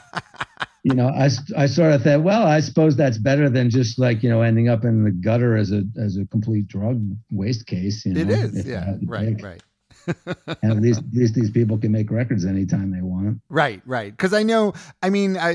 you 0.85 0.93
know, 0.93 1.07
I, 1.07 1.29
I 1.57 1.65
sort 1.65 1.93
of 1.93 2.03
thought, 2.03 2.21
well, 2.21 2.43
I 2.43 2.59
suppose 2.59 2.95
that's 2.95 3.17
better 3.17 3.49
than 3.49 3.71
just 3.71 3.97
like, 3.97 4.21
you 4.21 4.29
know, 4.29 4.43
ending 4.43 4.69
up 4.69 4.85
in 4.85 5.03
the 5.03 5.09
gutter 5.09 5.57
as 5.57 5.71
a, 5.71 5.81
as 5.99 6.15
a 6.15 6.27
complete 6.27 6.67
drug 6.67 7.01
waste 7.31 7.65
case. 7.65 8.05
You 8.05 8.13
know, 8.13 8.21
is. 8.29 8.55
if 8.55 8.67
I 8.67 8.69
Yeah. 8.69 8.95
Right. 9.03 9.41
Right. 9.41 9.63
And 10.07 10.71
at 10.71 10.81
least 10.81 10.99
at 10.99 11.13
least 11.13 11.35
these 11.35 11.49
people 11.51 11.77
can 11.77 11.91
make 11.91 12.11
records 12.11 12.45
anytime 12.45 12.91
they 12.91 13.01
want. 13.01 13.39
Right, 13.49 13.81
right. 13.85 14.11
Because 14.11 14.33
I 14.33 14.43
know, 14.43 14.73
I 15.01 15.09
mean, 15.09 15.37
I, 15.37 15.49
I- 15.49 15.53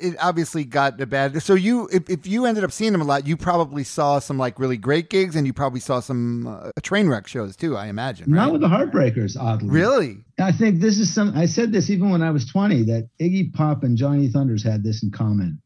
it 0.00 0.16
obviously 0.20 0.64
got 0.64 1.00
a 1.00 1.06
bad. 1.06 1.42
So 1.42 1.54
you, 1.54 1.88
if, 1.92 2.08
if 2.08 2.26
you 2.26 2.46
ended 2.46 2.64
up 2.64 2.72
seeing 2.72 2.92
them 2.92 3.00
a 3.00 3.04
lot, 3.04 3.26
you 3.26 3.36
probably 3.36 3.84
saw 3.84 4.18
some 4.18 4.38
like 4.38 4.58
really 4.58 4.76
great 4.76 5.10
gigs, 5.10 5.36
and 5.36 5.46
you 5.46 5.52
probably 5.52 5.80
saw 5.80 6.00
some 6.00 6.46
uh, 6.46 6.70
train 6.82 7.08
wreck 7.08 7.26
shows 7.26 7.56
too. 7.56 7.76
I 7.76 7.86
imagine. 7.86 8.30
Right? 8.30 8.36
Not 8.36 8.52
with 8.52 8.60
the 8.60 8.68
Heartbreakers, 8.68 9.36
oddly. 9.38 9.68
really. 9.70 10.16
I 10.40 10.52
think 10.52 10.80
this 10.80 10.98
is 10.98 11.12
some. 11.12 11.36
I 11.36 11.46
said 11.46 11.72
this 11.72 11.90
even 11.90 12.10
when 12.10 12.22
I 12.22 12.30
was 12.30 12.46
20 12.46 12.82
that 12.84 13.08
Iggy 13.20 13.52
Pop 13.52 13.82
and 13.84 13.96
Johnny 13.96 14.28
Thunders 14.28 14.62
had 14.64 14.82
this 14.82 15.02
in 15.02 15.10
common, 15.10 15.60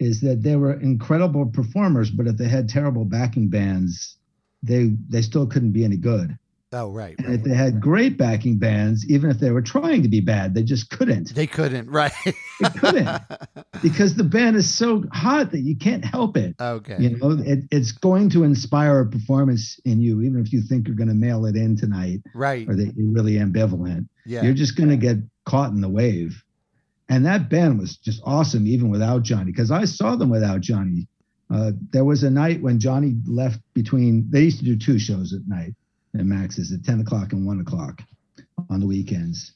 is 0.00 0.20
that 0.22 0.42
they 0.42 0.56
were 0.56 0.72
incredible 0.80 1.46
performers, 1.46 2.10
but 2.10 2.26
if 2.26 2.36
they 2.36 2.48
had 2.48 2.68
terrible 2.68 3.04
backing 3.04 3.48
bands, 3.48 4.16
they 4.62 4.92
they 5.08 5.20
still 5.22 5.46
couldn't 5.46 5.72
be 5.72 5.84
any 5.84 5.96
good. 5.96 6.38
Oh, 6.74 6.90
right. 6.90 7.14
And 7.18 7.28
right. 7.28 7.44
they 7.44 7.54
had 7.54 7.80
great 7.80 8.18
backing 8.18 8.58
bands, 8.58 9.08
even 9.08 9.30
if 9.30 9.38
they 9.38 9.52
were 9.52 9.62
trying 9.62 10.02
to 10.02 10.08
be 10.08 10.20
bad, 10.20 10.54
they 10.54 10.64
just 10.64 10.90
couldn't. 10.90 11.32
They 11.32 11.46
couldn't. 11.46 11.88
Right. 11.88 12.12
They 12.60 12.68
couldn't 12.70 13.08
because 13.82 14.16
the 14.16 14.24
band 14.24 14.56
is 14.56 14.74
so 14.74 15.04
hot 15.12 15.52
that 15.52 15.60
you 15.60 15.76
can't 15.76 16.04
help 16.04 16.36
it. 16.36 16.56
okay. 16.60 16.96
You 16.98 17.16
know, 17.16 17.30
it, 17.30 17.60
it's 17.70 17.92
going 17.92 18.28
to 18.30 18.42
inspire 18.42 19.00
a 19.00 19.06
performance 19.06 19.78
in 19.84 20.00
you, 20.00 20.20
even 20.22 20.40
if 20.44 20.52
you 20.52 20.62
think 20.62 20.88
you're 20.88 20.96
going 20.96 21.08
to 21.08 21.14
mail 21.14 21.46
it 21.46 21.54
in 21.54 21.76
tonight 21.76 22.22
Right. 22.34 22.68
or 22.68 22.74
that 22.74 22.92
you're 22.96 23.12
really 23.12 23.34
ambivalent. 23.34 24.08
Yeah. 24.26 24.42
You're 24.42 24.54
just 24.54 24.76
going 24.76 24.90
to 24.90 24.96
get 24.96 25.18
caught 25.44 25.70
in 25.70 25.80
the 25.80 25.88
wave. 25.88 26.42
And 27.08 27.24
that 27.26 27.48
band 27.48 27.78
was 27.78 27.96
just 27.98 28.20
awesome, 28.24 28.66
even 28.66 28.90
without 28.90 29.22
Johnny, 29.22 29.52
because 29.52 29.70
I 29.70 29.84
saw 29.84 30.16
them 30.16 30.30
without 30.30 30.60
Johnny. 30.60 31.06
Uh, 31.54 31.72
there 31.90 32.04
was 32.04 32.24
a 32.24 32.30
night 32.30 32.62
when 32.62 32.80
Johnny 32.80 33.14
left 33.26 33.60
between, 33.74 34.26
they 34.30 34.40
used 34.40 34.58
to 34.58 34.64
do 34.64 34.76
two 34.76 34.98
shows 34.98 35.32
at 35.32 35.46
night 35.46 35.74
at 36.18 36.24
Max's 36.24 36.72
at 36.72 36.84
10 36.84 37.00
o'clock 37.00 37.32
and 37.32 37.46
1 37.46 37.60
o'clock 37.60 38.02
on 38.70 38.80
the 38.80 38.86
weekends. 38.86 39.52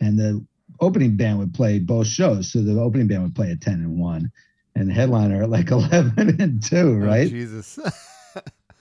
And 0.00 0.18
the 0.18 0.44
opening 0.80 1.16
band 1.16 1.38
would 1.38 1.54
play 1.54 1.78
both 1.78 2.06
shows. 2.06 2.52
So 2.52 2.62
the 2.62 2.80
opening 2.80 3.06
band 3.06 3.22
would 3.22 3.34
play 3.34 3.50
at 3.50 3.60
10 3.60 3.74
and 3.74 3.98
1, 4.00 4.32
and 4.74 4.88
the 4.88 4.94
headliner 4.94 5.42
at 5.42 5.50
like 5.50 5.70
11 5.70 6.40
and 6.40 6.62
2, 6.62 6.76
Oh, 6.76 6.92
right? 6.94 7.28
Jesus. 7.28 7.78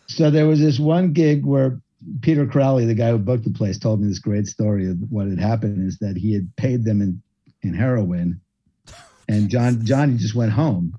So 0.08 0.30
there 0.30 0.46
was 0.48 0.60
this 0.60 0.80
one 0.80 1.14
gig 1.14 1.44
where 1.44 1.82
Peter 2.22 2.46
Crowley, 2.46 2.86
the 2.86 2.94
guy 2.94 3.10
who 3.10 3.18
booked 3.18 3.44
the 3.44 3.50
place, 3.50 3.80
told 3.80 4.00
me 4.00 4.08
this 4.08 4.20
great 4.20 4.46
story 4.46 4.88
of 4.88 4.98
what 5.10 5.28
had 5.28 5.40
happened 5.40 5.86
is 5.86 5.98
that 5.98 6.16
he 6.16 6.32
had 6.32 6.56
paid 6.58 6.86
them 6.86 7.02
in, 7.02 7.24
in 7.64 7.74
heroin 7.74 8.40
and 9.28 9.50
John 9.50 9.84
Johnny 9.86 10.18
just 10.18 10.36
went 10.36 10.52
home. 10.52 10.98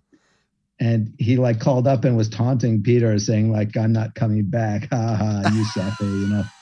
And 0.78 1.14
he 1.18 1.36
like 1.36 1.58
called 1.58 1.86
up 1.88 2.04
and 2.04 2.16
was 2.16 2.28
taunting 2.28 2.82
Peter, 2.82 3.18
saying, 3.18 3.50
like, 3.50 3.76
I'm 3.76 3.92
not 3.92 4.14
coming 4.14 4.44
back. 4.44 4.88
Ha 4.92 5.16
ha, 5.16 5.50
you 5.54 5.64
sucker, 5.64 6.04
you 6.04 6.28
know. 6.28 6.44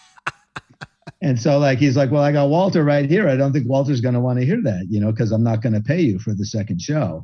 And 1.22 1.40
so 1.40 1.58
like 1.58 1.78
he's 1.78 1.96
like, 1.96 2.10
Well, 2.10 2.22
I 2.22 2.32
got 2.32 2.50
Walter 2.50 2.84
right 2.84 3.08
here. 3.08 3.28
I 3.28 3.36
don't 3.36 3.50
think 3.52 3.66
Walter's 3.66 4.02
gonna 4.02 4.20
want 4.20 4.40
to 4.40 4.44
hear 4.44 4.60
that, 4.62 4.86
you 4.90 5.00
know, 5.00 5.10
because 5.10 5.32
I'm 5.32 5.42
not 5.42 5.62
gonna 5.62 5.80
pay 5.80 6.02
you 6.02 6.18
for 6.18 6.34
the 6.34 6.44
second 6.44 6.82
show 6.82 7.22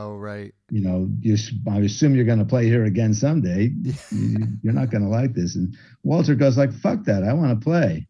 oh, 0.00 0.16
right. 0.16 0.52
you 0.70 0.80
know, 0.80 1.08
you, 1.20 1.36
I 1.70 1.78
assume 1.78 2.14
you're 2.14 2.24
going 2.24 2.38
to 2.38 2.44
play 2.44 2.66
here 2.66 2.84
again 2.84 3.14
someday. 3.14 3.72
You, 4.12 4.46
you're 4.62 4.72
not 4.72 4.90
going 4.90 5.02
to 5.02 5.08
like 5.08 5.34
this. 5.34 5.54
And 5.54 5.76
Walter 6.02 6.34
goes 6.34 6.58
like, 6.58 6.72
"Fuck 6.72 7.04
that! 7.04 7.22
I 7.22 7.32
want 7.32 7.58
to 7.58 7.64
play." 7.64 8.06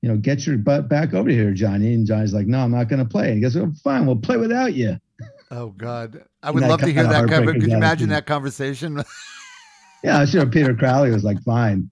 You 0.00 0.08
know, 0.08 0.16
get 0.16 0.46
your 0.46 0.56
butt 0.58 0.88
back 0.88 1.12
over 1.12 1.28
here, 1.28 1.52
Johnny. 1.52 1.92
And 1.94 2.06
Johnny's 2.06 2.32
like, 2.32 2.46
"No, 2.46 2.60
I'm 2.60 2.70
not 2.70 2.88
going 2.88 3.02
to 3.02 3.08
play." 3.08 3.28
And 3.28 3.36
he 3.36 3.40
goes, 3.40 3.56
"Well, 3.56 3.72
fine, 3.82 4.06
we'll 4.06 4.16
play 4.16 4.36
without 4.36 4.74
you." 4.74 4.96
Oh, 5.50 5.70
God. 5.70 6.24
I 6.42 6.50
would 6.50 6.62
love 6.62 6.80
to 6.80 6.90
hear 6.90 7.04
that. 7.04 7.28
Cover. 7.28 7.52
Could 7.52 7.62
you 7.62 7.76
imagine 7.76 8.08
that 8.10 8.26
conversation? 8.26 9.02
Yeah, 10.04 10.24
sure 10.26 10.46
Peter 10.46 10.74
Crowley 10.74 11.10
was 11.10 11.24
like, 11.24 11.42
"Fine." 11.42 11.90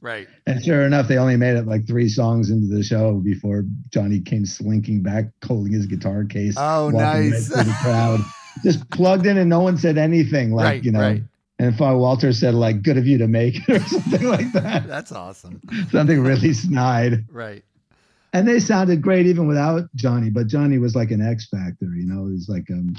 right. 0.00 0.26
And 0.46 0.62
sure 0.62 0.82
enough, 0.82 1.06
they 1.08 1.18
only 1.18 1.36
made 1.36 1.56
it 1.56 1.66
like 1.66 1.86
three 1.86 2.08
songs 2.08 2.50
into 2.50 2.66
the 2.74 2.82
show 2.82 3.20
before 3.20 3.64
Johnny 3.90 4.20
came 4.20 4.44
slinking 4.44 5.02
back, 5.02 5.26
holding 5.46 5.72
his 5.72 5.86
guitar 5.86 6.24
case. 6.24 6.54
Oh, 6.58 6.90
right 6.90 7.30
nice. 7.30 7.46
through 7.46 7.62
the 7.62 7.76
crowd, 7.80 8.20
just 8.64 8.90
plugged 8.90 9.26
in, 9.26 9.38
and 9.38 9.48
no 9.48 9.60
one 9.60 9.78
said 9.78 9.96
anything. 9.98 10.50
Like 10.52 10.64
Right, 10.64 10.84
you 10.84 10.90
know. 10.90 11.00
right. 11.00 11.22
And 11.60 11.76
finally, 11.76 12.00
Walter 12.00 12.32
said, 12.32 12.54
like, 12.54 12.82
good 12.82 12.98
of 12.98 13.06
you 13.06 13.18
to 13.18 13.28
make 13.28 13.56
it 13.68 13.76
or 13.76 13.84
something 13.86 14.24
like 14.24 14.52
that. 14.54 14.88
That's 14.88 15.12
awesome. 15.12 15.60
something 15.92 16.20
really 16.20 16.52
snide. 16.52 17.24
Right. 17.30 17.64
And 18.34 18.46
they 18.48 18.58
sounded 18.58 19.00
great 19.00 19.26
even 19.26 19.46
without 19.46 19.84
Johnny, 19.94 20.28
but 20.28 20.48
Johnny 20.48 20.78
was 20.78 20.94
like 20.96 21.12
an 21.12 21.22
X 21.22 21.46
factor, 21.48 21.86
you 21.94 22.04
know, 22.04 22.26
he's 22.26 22.48
like 22.48 22.68
um 22.70 22.94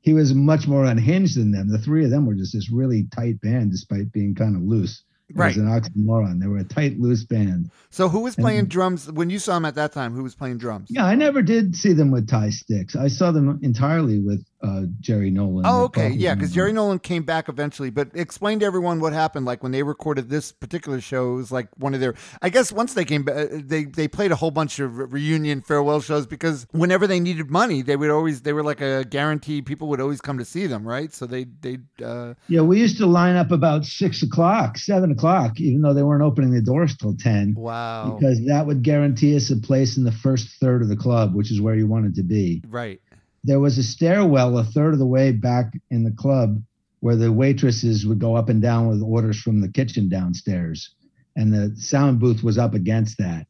he 0.00 0.14
was 0.14 0.32
much 0.32 0.66
more 0.66 0.84
unhinged 0.86 1.36
than 1.36 1.50
them. 1.50 1.68
The 1.68 1.76
three 1.78 2.04
of 2.04 2.10
them 2.10 2.24
were 2.24 2.34
just 2.34 2.54
this 2.54 2.70
really 2.70 3.06
tight 3.14 3.38
band 3.42 3.70
despite 3.72 4.10
being 4.12 4.34
kind 4.34 4.56
of 4.56 4.62
loose. 4.62 5.02
It 5.28 5.36
Right. 5.36 5.48
was 5.48 5.58
an 5.58 5.66
oxymoron. 5.66 6.40
They 6.40 6.46
were 6.46 6.56
a 6.58 6.64
tight, 6.64 6.98
loose 6.98 7.22
band. 7.24 7.70
So 7.90 8.08
who 8.08 8.20
was 8.20 8.34
playing 8.34 8.60
And- 8.60 8.68
drums 8.68 9.10
when 9.12 9.28
you 9.28 9.38
saw 9.38 9.54
them 9.54 9.64
at 9.66 9.74
that 9.74 9.92
time? 9.92 10.14
Who 10.14 10.22
was 10.22 10.34
playing 10.34 10.58
drums? 10.58 10.88
Yeah, 10.90 11.04
I 11.04 11.14
never 11.16 11.42
did 11.42 11.76
see 11.76 11.92
them 11.92 12.10
with 12.10 12.26
Ty 12.28 12.50
Styx. 12.50 12.96
I 12.96 13.08
saw 13.08 13.30
them 13.30 13.58
entirely 13.62 14.20
with 14.20 14.42
uh, 14.62 14.82
Jerry 15.00 15.30
Nolan. 15.30 15.64
Oh, 15.66 15.84
okay. 15.84 16.10
Yeah, 16.10 16.34
because 16.34 16.52
Jerry 16.52 16.72
Nolan 16.72 16.98
came 16.98 17.22
back 17.22 17.48
eventually. 17.48 17.90
But 17.90 18.10
explain 18.14 18.60
to 18.60 18.66
everyone 18.66 19.00
what 19.00 19.12
happened. 19.12 19.46
Like 19.46 19.62
when 19.62 19.72
they 19.72 19.82
recorded 19.82 20.28
this 20.28 20.52
particular 20.52 21.00
show, 21.00 21.32
it 21.32 21.36
was 21.36 21.52
like 21.52 21.68
one 21.78 21.94
of 21.94 22.00
their. 22.00 22.14
I 22.42 22.50
guess 22.50 22.70
once 22.72 22.94
they 22.94 23.04
came 23.04 23.22
back, 23.22 23.48
they 23.50 23.84
they 23.84 24.08
played 24.08 24.32
a 24.32 24.36
whole 24.36 24.50
bunch 24.50 24.78
of 24.78 25.12
reunion 25.12 25.62
farewell 25.62 26.00
shows 26.00 26.26
because 26.26 26.66
whenever 26.72 27.06
they 27.06 27.20
needed 27.20 27.50
money, 27.50 27.82
they 27.82 27.96
would 27.96 28.10
always 28.10 28.42
they 28.42 28.52
were 28.52 28.62
like 28.62 28.80
a 28.80 29.04
guarantee. 29.04 29.62
People 29.62 29.88
would 29.88 30.00
always 30.00 30.20
come 30.20 30.38
to 30.38 30.44
see 30.44 30.66
them, 30.66 30.86
right? 30.86 31.12
So 31.12 31.26
they 31.26 31.44
they. 31.44 31.78
Uh, 32.02 32.34
Yeah, 32.48 32.60
we 32.62 32.78
used 32.80 32.98
to 32.98 33.06
line 33.06 33.36
up 33.36 33.50
about 33.50 33.84
six 33.86 34.22
o'clock, 34.22 34.76
seven 34.78 35.10
o'clock, 35.10 35.58
even 35.60 35.80
though 35.82 35.94
they 35.94 36.02
weren't 36.02 36.22
opening 36.22 36.50
the 36.52 36.60
doors 36.60 36.96
till 36.96 37.16
10. 37.16 37.54
wow. 37.56 38.16
because 38.18 38.44
that 38.46 38.66
would 38.66 38.82
guarantee 38.82 39.36
us 39.36 39.50
a 39.50 39.56
place 39.56 39.96
in 39.96 40.04
the 40.04 40.12
first 40.12 40.48
third 40.60 40.82
of 40.82 40.88
the 40.88 40.96
club, 40.96 41.34
which 41.34 41.50
is 41.50 41.60
where 41.60 41.74
you 41.74 41.86
wanted 41.86 42.14
to 42.16 42.22
be. 42.22 42.62
right. 42.68 43.00
There 43.44 43.60
was 43.60 43.78
a 43.78 43.82
stairwell 43.82 44.58
a 44.58 44.64
third 44.64 44.92
of 44.92 44.98
the 44.98 45.06
way 45.06 45.32
back 45.32 45.72
in 45.90 46.04
the 46.04 46.10
club 46.10 46.62
where 47.00 47.16
the 47.16 47.32
waitresses 47.32 48.06
would 48.06 48.18
go 48.18 48.36
up 48.36 48.48
and 48.50 48.60
down 48.60 48.88
with 48.88 49.02
orders 49.02 49.40
from 49.40 49.60
the 49.60 49.68
kitchen 49.68 50.08
downstairs, 50.08 50.94
and 51.36 51.52
the 51.52 51.74
sound 51.76 52.18
booth 52.20 52.42
was 52.42 52.58
up 52.58 52.74
against 52.74 53.16
that. 53.18 53.46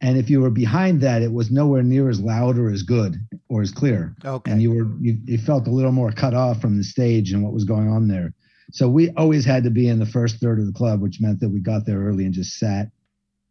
And 0.00 0.16
if 0.18 0.28
you 0.30 0.40
were 0.40 0.50
behind 0.50 1.00
that, 1.02 1.22
it 1.22 1.32
was 1.32 1.50
nowhere 1.50 1.82
near 1.82 2.08
as 2.08 2.20
loud 2.20 2.58
or 2.58 2.70
as 2.70 2.82
good 2.82 3.16
or 3.48 3.62
as 3.62 3.70
clear 3.72 4.14
Okay. 4.24 4.50
and 4.50 4.60
you 4.60 4.70
were 4.72 4.88
you, 5.00 5.18
you 5.24 5.38
felt 5.38 5.66
a 5.66 5.70
little 5.70 5.92
more 5.92 6.10
cut 6.12 6.34
off 6.34 6.60
from 6.60 6.76
the 6.76 6.84
stage 6.84 7.32
and 7.32 7.42
what 7.42 7.52
was 7.52 7.64
going 7.64 7.88
on 7.88 8.08
there. 8.08 8.32
So 8.72 8.88
we 8.88 9.10
always 9.10 9.44
had 9.44 9.64
to 9.64 9.70
be 9.70 9.88
in 9.88 9.98
the 9.98 10.06
first 10.06 10.40
third 10.40 10.58
of 10.58 10.66
the 10.66 10.72
club, 10.72 11.00
which 11.00 11.20
meant 11.20 11.40
that 11.40 11.48
we 11.50 11.60
got 11.60 11.86
there 11.86 12.00
early 12.02 12.24
and 12.24 12.34
just 12.34 12.58
sat 12.58 12.90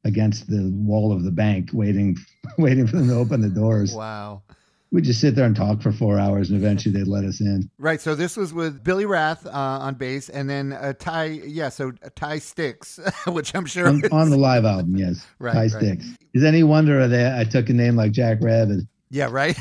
against 0.03 0.47
the 0.47 0.69
wall 0.73 1.11
of 1.13 1.23
the 1.23 1.31
bank, 1.31 1.69
waiting, 1.73 2.17
waiting 2.57 2.87
for 2.87 2.97
them 2.97 3.07
to 3.07 3.15
open 3.15 3.41
the 3.41 3.49
doors. 3.49 3.93
wow. 3.93 4.41
We'd 4.93 5.05
just 5.05 5.19
sit 5.19 5.33
there 5.33 5.45
and 5.45 5.55
talk 5.55 5.81
for 5.81 5.91
four 5.91 6.19
hours, 6.19 6.51
and 6.51 6.57
eventually 6.57 6.95
they'd 6.95 7.07
let 7.07 7.25
us 7.25 7.41
in. 7.41 7.67
Right. 7.79 7.99
So 7.99 8.13
this 8.13 8.37
was 8.37 8.53
with 8.53 8.83
Billy 8.83 9.05
Rath 9.07 9.43
uh, 9.47 9.49
on 9.49 9.95
bass, 9.95 10.29
and 10.29 10.47
then 10.47 10.71
uh, 10.73 10.93
Ty. 10.93 11.25
Yeah. 11.45 11.69
So 11.69 11.93
Ty 12.15 12.37
Styx, 12.37 12.99
which 13.27 13.55
I'm 13.55 13.65
sure 13.65 13.87
On, 13.87 14.03
on 14.11 14.29
the 14.29 14.37
live 14.37 14.65
album, 14.65 14.95
yes. 14.95 15.25
Right, 15.39 15.53
Tie 15.53 15.59
right. 15.61 15.71
Sticks. 15.71 16.05
Is 16.35 16.43
any 16.43 16.61
wonder 16.61 17.07
that 17.07 17.39
I 17.39 17.43
took 17.43 17.69
a 17.69 17.73
name 17.73 17.95
like 17.95 18.11
Jack 18.11 18.37
Rabid, 18.41 18.87
Yeah. 19.09 19.29
Right. 19.31 19.57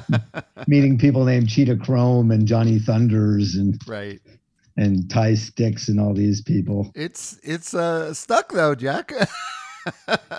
meeting 0.66 0.96
people 0.96 1.24
named 1.26 1.50
Cheetah 1.50 1.76
Chrome 1.76 2.30
and 2.30 2.48
Johnny 2.48 2.78
Thunders 2.78 3.56
and 3.56 3.78
right. 3.86 4.20
and 4.78 5.10
Ty 5.10 5.34
Styx 5.34 5.88
and 5.88 6.00
all 6.00 6.14
these 6.14 6.40
people. 6.40 6.90
It's 6.94 7.38
it's 7.42 7.74
uh, 7.74 8.14
stuck 8.14 8.52
though, 8.54 8.74
Jack. 8.74 9.12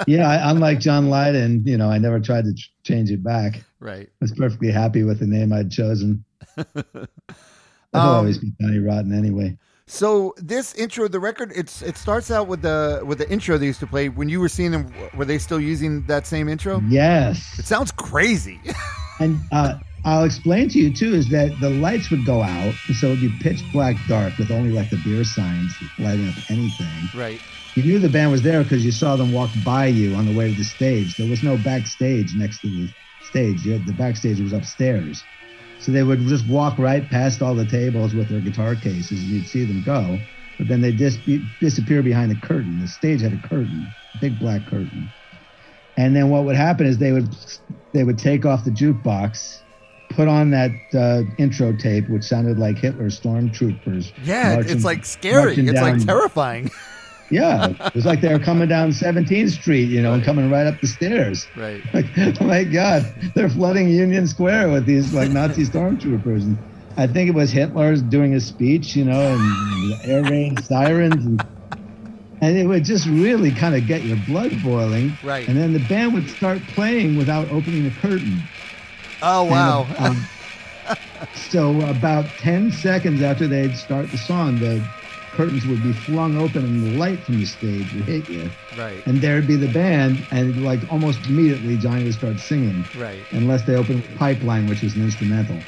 Yeah, 0.07 0.27
I, 0.29 0.51
unlike 0.51 0.79
John 0.79 1.09
Lydon, 1.09 1.63
you 1.65 1.77
know, 1.77 1.89
I 1.89 1.97
never 1.97 2.19
tried 2.19 2.45
to 2.45 2.53
ch- 2.53 2.71
change 2.83 3.11
it 3.11 3.23
back. 3.23 3.61
right. 3.79 4.07
I 4.09 4.15
was 4.21 4.31
perfectly 4.31 4.71
happy 4.71 5.03
with 5.03 5.19
the 5.19 5.27
name 5.27 5.51
I'd 5.53 5.71
chosen. 5.71 6.23
I'll 6.57 8.09
Um, 8.09 8.15
always 8.17 8.37
be 8.39 8.51
Johnny 8.59 8.79
Rotten 8.79 9.13
anyway. 9.13 9.57
So 9.85 10.33
this 10.37 10.73
intro, 10.75 11.07
the 11.07 11.19
record, 11.19 11.51
it's 11.55 11.81
it 11.81 11.97
starts 11.97 12.31
out 12.31 12.47
with 12.47 12.61
the 12.61 13.01
with 13.05 13.17
the 13.17 13.29
intro 13.29 13.57
they 13.57 13.65
used 13.67 13.81
to 13.81 13.87
play 13.87 14.09
when 14.09 14.29
you 14.29 14.39
were 14.39 14.49
seeing 14.49 14.71
them. 14.71 14.91
Were 15.15 15.25
they 15.25 15.37
still 15.37 15.59
using 15.59 16.03
that 16.07 16.25
same 16.25 16.47
intro? 16.49 16.81
Yes. 16.87 17.59
It 17.59 17.65
sounds 17.65 17.91
crazy. 17.91 18.59
And 19.19 19.39
uh, 19.51 19.75
I'll 20.05 20.23
explain 20.23 20.69
to 20.69 20.79
you 20.79 20.91
too 20.91 21.13
is 21.13 21.29
that 21.29 21.51
the 21.61 21.69
lights 21.69 22.09
would 22.09 22.25
go 22.25 22.41
out. 22.41 22.73
So 22.99 23.07
it'd 23.09 23.21
be 23.21 23.31
pitch 23.41 23.61
black 23.71 23.95
dark 24.07 24.35
with 24.39 24.49
only 24.49 24.71
like 24.71 24.89
the 24.89 24.99
beer 25.05 25.23
signs 25.23 25.71
lighting 25.99 26.27
up 26.29 26.35
anything. 26.49 26.87
right. 27.13 27.39
You 27.75 27.81
knew 27.83 27.97
the 27.97 28.09
band 28.09 28.31
was 28.31 28.43
there 28.43 28.61
because 28.61 28.85
you 28.85 28.91
saw 28.91 29.15
them 29.15 29.31
walk 29.31 29.49
by 29.65 29.87
you 29.87 30.13
on 30.13 30.27
the 30.27 30.37
way 30.37 30.51
to 30.51 30.57
the 30.57 30.63
stage. 30.63 31.17
There 31.17 31.27
was 31.27 31.41
no 31.41 31.57
backstage 31.57 32.35
next 32.35 32.59
to 32.61 32.67
the 32.67 32.89
stage. 33.23 33.65
You 33.65 33.73
had, 33.73 33.87
the 33.87 33.93
backstage 33.93 34.39
was 34.39 34.53
upstairs. 34.53 35.23
So 35.79 35.91
they 35.91 36.03
would 36.03 36.19
just 36.27 36.47
walk 36.47 36.77
right 36.77 37.09
past 37.09 37.41
all 37.41 37.55
the 37.55 37.65
tables 37.65 38.13
with 38.13 38.29
their 38.29 38.41
guitar 38.41 38.75
cases, 38.75 39.19
and 39.23 39.29
you'd 39.29 39.47
see 39.47 39.65
them 39.65 39.81
go. 39.83 40.19
But 40.59 40.67
then 40.67 40.81
they 40.81 40.91
dis- 40.91 41.17
disappear 41.59 42.03
behind 42.03 42.29
the 42.29 42.35
curtain. 42.35 42.79
The 42.79 42.87
stage 42.87 43.21
had 43.21 43.33
a 43.33 43.47
curtain, 43.47 43.87
a 44.13 44.17
big 44.19 44.37
black 44.37 44.67
curtain. 44.67 45.09
And 45.97 46.15
then 46.15 46.29
what 46.29 46.43
would 46.43 46.55
happen 46.55 46.85
is 46.85 46.99
they 46.99 47.11
would 47.11 47.35
they 47.91 48.03
would 48.03 48.17
take 48.17 48.45
off 48.45 48.65
the 48.65 48.71
jukebox, 48.71 49.61
put 50.09 50.27
on 50.27 50.51
that 50.51 50.71
uh, 50.93 51.23
intro 51.37 51.73
tape, 51.73 52.07
which 52.07 52.23
sounded 52.23 52.57
like 52.59 52.77
Hitler 52.77 53.09
stormtroopers. 53.09 54.11
Yeah, 54.23 54.59
it's 54.59 54.83
like 54.83 55.05
scary. 55.05 55.55
It's 55.55 55.81
like 55.81 56.05
terrifying. 56.05 56.69
Yeah, 57.33 57.69
it 57.69 57.95
was 57.95 58.05
like 58.05 58.21
they 58.21 58.31
were 58.31 58.39
coming 58.39 58.67
down 58.67 58.91
17th 58.91 59.49
Street, 59.49 59.89
you 59.89 60.01
know, 60.01 60.13
and 60.13 60.23
coming 60.23 60.49
right 60.51 60.67
up 60.67 60.79
the 60.81 60.87
stairs. 60.87 61.47
Right. 61.55 61.81
Like, 61.93 62.05
oh 62.41 62.45
my 62.45 62.63
God, 62.63 63.13
they're 63.35 63.49
flooding 63.49 63.89
Union 63.89 64.27
Square 64.27 64.69
with 64.69 64.85
these 64.85 65.13
like 65.13 65.29
Nazi 65.31 65.65
stormtroopers. 65.65 66.43
And 66.43 66.57
I 66.97 67.07
think 67.07 67.29
it 67.29 67.35
was 67.35 67.51
Hitler's 67.51 68.01
doing 68.01 68.35
a 68.35 68.39
speech, 68.39 68.95
you 68.95 69.05
know, 69.05 69.37
and 69.37 70.01
air 70.03 70.23
raid 70.23 70.63
sirens, 70.63 71.25
and 71.25 71.45
and 72.41 72.57
it 72.57 72.67
would 72.67 72.83
just 72.83 73.07
really 73.07 73.51
kind 73.51 73.75
of 73.75 73.87
get 73.87 74.03
your 74.03 74.17
blood 74.27 74.51
boiling. 74.63 75.13
Right. 75.23 75.47
And 75.47 75.57
then 75.57 75.73
the 75.73 75.79
band 75.87 76.13
would 76.13 76.29
start 76.29 76.61
playing 76.67 77.17
without 77.17 77.49
opening 77.51 77.85
the 77.85 77.91
curtain. 78.01 78.43
Oh 79.21 79.45
wow. 79.45 79.87
And, 79.97 80.17
um, 80.17 80.27
so 81.35 81.79
about 81.89 82.25
10 82.39 82.71
seconds 82.71 83.21
after 83.21 83.47
they'd 83.47 83.77
start 83.77 84.11
the 84.11 84.17
song, 84.17 84.59
the 84.59 84.85
curtains 85.33 85.65
would 85.65 85.83
be 85.83 85.93
flung 85.93 86.37
open 86.37 86.63
and 86.63 86.81
the 86.81 86.87
light 86.87 87.23
from 87.23 87.39
the 87.39 87.45
stage 87.45 87.91
would 87.93 88.07
hit 88.07 88.29
you. 88.29 88.51
right. 88.75 89.03
And 89.05 89.21
there'd 89.21 89.47
be 89.47 89.55
the 89.57 89.67
band, 89.67 90.27
and 90.31 90.63
like 90.63 90.83
almost 90.89 91.27
immediately 91.27 91.77
Johnny 91.77 92.03
would 92.03 92.13
start 92.13 92.39
singing, 92.39 92.89
Right. 92.93 93.27
unless 93.31 93.63
they 93.63 93.75
opened 93.75 94.15
Pipeline, 94.15 94.67
which 94.67 94.81
was 94.81 94.95
an 94.95 95.03
instrumental. 95.03 95.67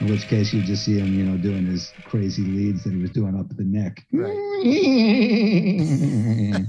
In 0.00 0.08
which 0.08 0.26
case 0.28 0.52
you'd 0.52 0.64
just 0.64 0.84
see 0.84 0.96
him, 0.96 1.14
you 1.14 1.24
know, 1.24 1.36
doing 1.36 1.66
his 1.66 1.92
crazy 2.04 2.46
leads 2.46 2.84
that 2.84 2.92
he 2.92 3.00
was 3.00 3.10
doing 3.10 3.38
up 3.38 3.48
the 3.54 3.64
neck. 3.64 4.04
Right. 4.12 4.38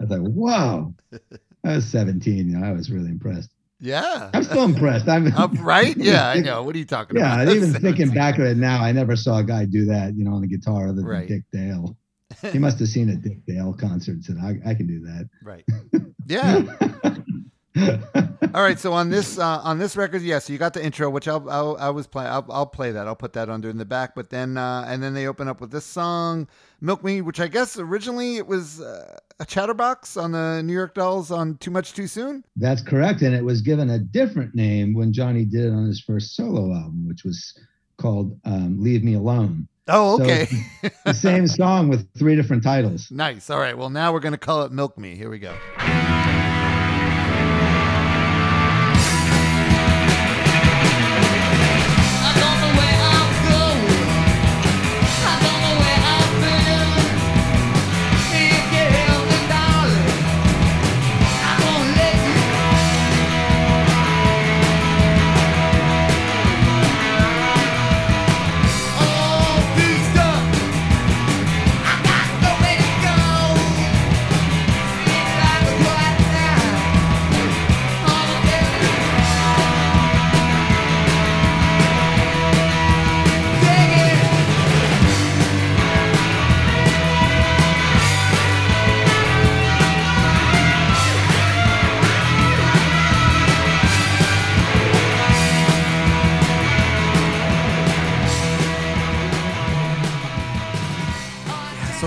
I 0.00 0.06
thought, 0.06 0.20
wow. 0.22 0.94
I 1.64 1.76
was 1.76 1.84
17, 1.86 2.48
you 2.48 2.58
know, 2.58 2.66
I 2.66 2.72
was 2.72 2.90
really 2.90 3.10
impressed. 3.10 3.50
Yeah. 3.82 4.30
I'm 4.32 4.44
still 4.44 4.62
impressed. 4.64 5.08
I'm 5.08 5.26
Uh, 5.36 5.48
right? 5.60 5.96
Yeah, 5.96 6.28
I 6.28 6.38
know. 6.48 6.62
What 6.62 6.74
are 6.76 6.78
you 6.78 6.84
talking 6.84 7.16
Yeah, 7.16 7.34
about? 7.34 7.48
Yeah, 7.48 7.54
even 7.56 7.72
thinking 7.74 8.10
back 8.10 8.36
at 8.38 8.46
it 8.46 8.56
now, 8.56 8.80
I 8.80 8.92
never 8.92 9.16
saw 9.16 9.38
a 9.38 9.44
guy 9.44 9.64
do 9.64 9.84
that, 9.86 10.16
you 10.16 10.24
know, 10.24 10.34
on 10.34 10.40
the 10.42 10.46
guitar 10.46 10.84
other 10.84 10.94
than 10.94 11.04
Right. 11.04 11.28
Dick 11.28 11.42
Dale. 11.52 11.96
He 12.52 12.58
must 12.58 12.78
have 12.78 12.88
seen 12.88 13.10
a 13.10 13.16
Dick 13.16 13.44
Dale 13.44 13.74
concert 13.74 14.12
and 14.12 14.24
said, 14.24 14.36
I, 14.42 14.56
I 14.70 14.74
can 14.74 14.86
do 14.86 15.00
that. 15.00 15.28
Right. 15.42 15.64
Yeah. 16.26 16.62
All 18.54 18.62
right. 18.62 18.78
So 18.78 18.92
on 18.92 19.08
this 19.08 19.38
uh, 19.38 19.60
on 19.62 19.78
this 19.78 19.96
record, 19.96 20.22
yeah. 20.22 20.38
So 20.38 20.52
you 20.52 20.58
got 20.58 20.74
the 20.74 20.84
intro, 20.84 21.08
which 21.08 21.26
I'll, 21.26 21.48
I'll 21.48 21.76
I 21.80 21.88
was 21.90 22.06
playing. 22.06 22.30
I'll, 22.30 22.44
I'll 22.50 22.66
play 22.66 22.92
that. 22.92 23.06
I'll 23.06 23.16
put 23.16 23.32
that 23.32 23.48
under 23.48 23.70
in 23.70 23.78
the 23.78 23.84
back. 23.84 24.14
But 24.14 24.30
then 24.30 24.58
uh, 24.58 24.84
and 24.86 25.02
then 25.02 25.14
they 25.14 25.26
open 25.26 25.48
up 25.48 25.60
with 25.60 25.70
this 25.70 25.86
song, 25.86 26.48
"Milk 26.80 27.02
Me," 27.02 27.22
which 27.22 27.40
I 27.40 27.48
guess 27.48 27.78
originally 27.78 28.36
it 28.36 28.46
was 28.46 28.80
uh, 28.82 29.16
a 29.40 29.46
chatterbox 29.46 30.18
on 30.18 30.32
the 30.32 30.62
New 30.62 30.74
York 30.74 30.94
Dolls 30.94 31.30
on 31.30 31.56
"Too 31.58 31.70
Much 31.70 31.94
Too 31.94 32.06
Soon." 32.06 32.44
That's 32.56 32.82
correct. 32.82 33.22
And 33.22 33.34
it 33.34 33.44
was 33.44 33.62
given 33.62 33.88
a 33.90 33.98
different 33.98 34.54
name 34.54 34.92
when 34.92 35.12
Johnny 35.12 35.46
did 35.46 35.64
it 35.64 35.72
on 35.72 35.86
his 35.86 36.00
first 36.00 36.36
solo 36.36 36.74
album, 36.74 37.08
which 37.08 37.24
was 37.24 37.58
called 37.96 38.38
um, 38.44 38.82
Leave 38.82 39.02
Me 39.02 39.14
Alone. 39.14 39.66
Oh, 39.88 40.18
So 40.18 40.24
okay. 40.24 40.46
The 41.06 41.14
same 41.14 41.46
song 41.46 41.88
with 41.88 42.06
three 42.18 42.36
different 42.36 42.62
titles. 42.62 43.08
nice. 43.10 43.48
All 43.48 43.58
right. 43.58 43.76
Well, 43.76 43.90
now 43.90 44.12
we're 44.12 44.20
gonna 44.20 44.36
call 44.36 44.62
it 44.64 44.72
"Milk 44.72 44.98
Me." 44.98 45.16
Here 45.16 45.30
we 45.30 45.38
go. 45.38 45.56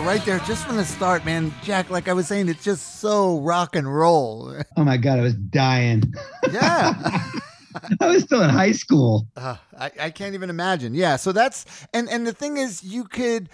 Right 0.05 0.23
there, 0.23 0.39
just 0.39 0.65
from 0.65 0.77
the 0.77 0.85
start, 0.85 1.25
man, 1.25 1.51
Jack. 1.63 1.89
Like 1.89 2.07
I 2.07 2.13
was 2.13 2.27
saying, 2.27 2.47
it's 2.47 2.63
just 2.63 2.99
so 2.99 3.39
rock 3.39 3.75
and 3.75 3.91
roll. 3.93 4.55
Oh 4.77 4.83
my 4.83 4.97
God, 4.97 5.17
I 5.19 5.21
was 5.23 5.33
dying. 5.33 6.03
Yeah. 6.51 6.93
I 7.99 8.07
was 8.07 8.23
still 8.23 8.41
in 8.41 8.49
high 8.49 8.71
school. 8.71 9.27
Uh, 9.35 9.57
I, 9.77 9.91
I 9.99 10.09
can't 10.11 10.33
even 10.35 10.49
imagine. 10.49 10.93
Yeah. 10.93 11.15
So 11.17 11.31
that's 11.31 11.87
and 11.93 12.07
and 12.09 12.25
the 12.25 12.33
thing 12.33 12.57
is, 12.57 12.83
you 12.83 13.05
could. 13.05 13.49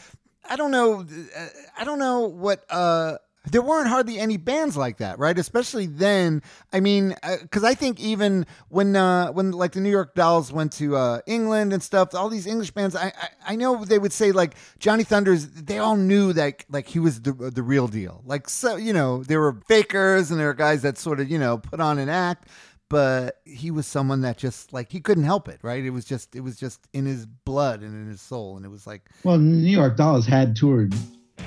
I 0.50 0.56
don't 0.58 0.72
know. 0.72 1.06
uh, 1.38 1.48
I 1.78 1.84
don't 1.86 2.00
know 2.00 2.22
what. 2.28 2.66
uh 2.70 3.18
there 3.50 3.62
weren't 3.62 3.88
hardly 3.88 4.20
any 4.20 4.38
bands 4.38 4.78
like 4.78 4.98
that, 4.98 5.18
right? 5.18 5.38
Especially 5.38 5.88
then. 5.88 6.44
I 6.72 6.80
mean, 6.80 7.16
because 7.42 7.64
I 7.64 7.74
think 7.74 8.00
even 8.00 8.46
when 8.70 8.96
uh, 8.96 9.32
when 9.32 9.52
like 9.52 9.72
the 9.72 9.80
New 9.80 9.90
York 9.90 10.14
Dolls 10.14 10.52
went 10.54 10.74
to 10.74 10.96
uh, 10.96 11.22
England 11.26 11.74
and 11.74 11.82
stuff, 11.82 12.14
all 12.14 12.30
these 12.30 12.46
English 12.46 12.72
bands, 12.72 12.96
I, 12.96 13.06
I 13.08 13.54
I 13.54 13.56
know 13.56 13.84
they 13.84 13.98
would 13.98 14.14
say 14.14 14.32
like 14.32 14.56
Johnny 14.78 15.04
Thunders. 15.04 15.48
They 15.48 15.80
all 15.80 15.98
knew 15.98 16.34
that 16.34 16.66
like 16.70 16.88
he 16.88 17.00
was 17.00 17.22
the 17.22 17.34
the 17.34 17.64
real 17.64 17.88
deal. 17.88 18.22
Like 18.26 18.48
so, 18.48 18.76
you 18.76 18.94
know, 18.94 19.24
there 19.24 19.40
were 19.40 19.60
fakers 19.68 20.30
and 20.30 20.40
there 20.40 20.48
were 20.48 20.54
guys 20.54 20.84
that 20.84 20.98
sort 21.00 21.20
of 21.20 21.30
you 21.30 21.40
know 21.40 21.58
put 21.58 21.80
on 21.80 21.98
an 21.98 22.10
act 22.10 22.48
but 22.90 23.40
he 23.46 23.72
was 23.72 23.88
someone 23.88 24.20
that 24.20 24.38
just 24.38 24.74
like 24.74 24.92
he 24.92 25.00
couldn't 25.00 25.24
help 25.24 25.48
it 25.48 25.58
right 25.62 25.86
it 25.86 25.92
was 25.92 26.04
just 26.04 26.36
it 26.36 26.42
was 26.42 26.58
just 26.58 26.90
in 26.92 27.06
his 27.06 27.26
blood 27.26 27.80
and 27.82 27.96
in 27.96 28.10
his 28.10 28.20
soul 28.20 28.58
and 28.58 28.66
it 28.66 28.70
was 28.70 28.86
like 28.86 29.10
Well, 29.24 29.38
New 29.38 29.72
York 29.72 29.96
Dolls 29.96 30.28
had 30.28 30.58
toured 30.58 30.94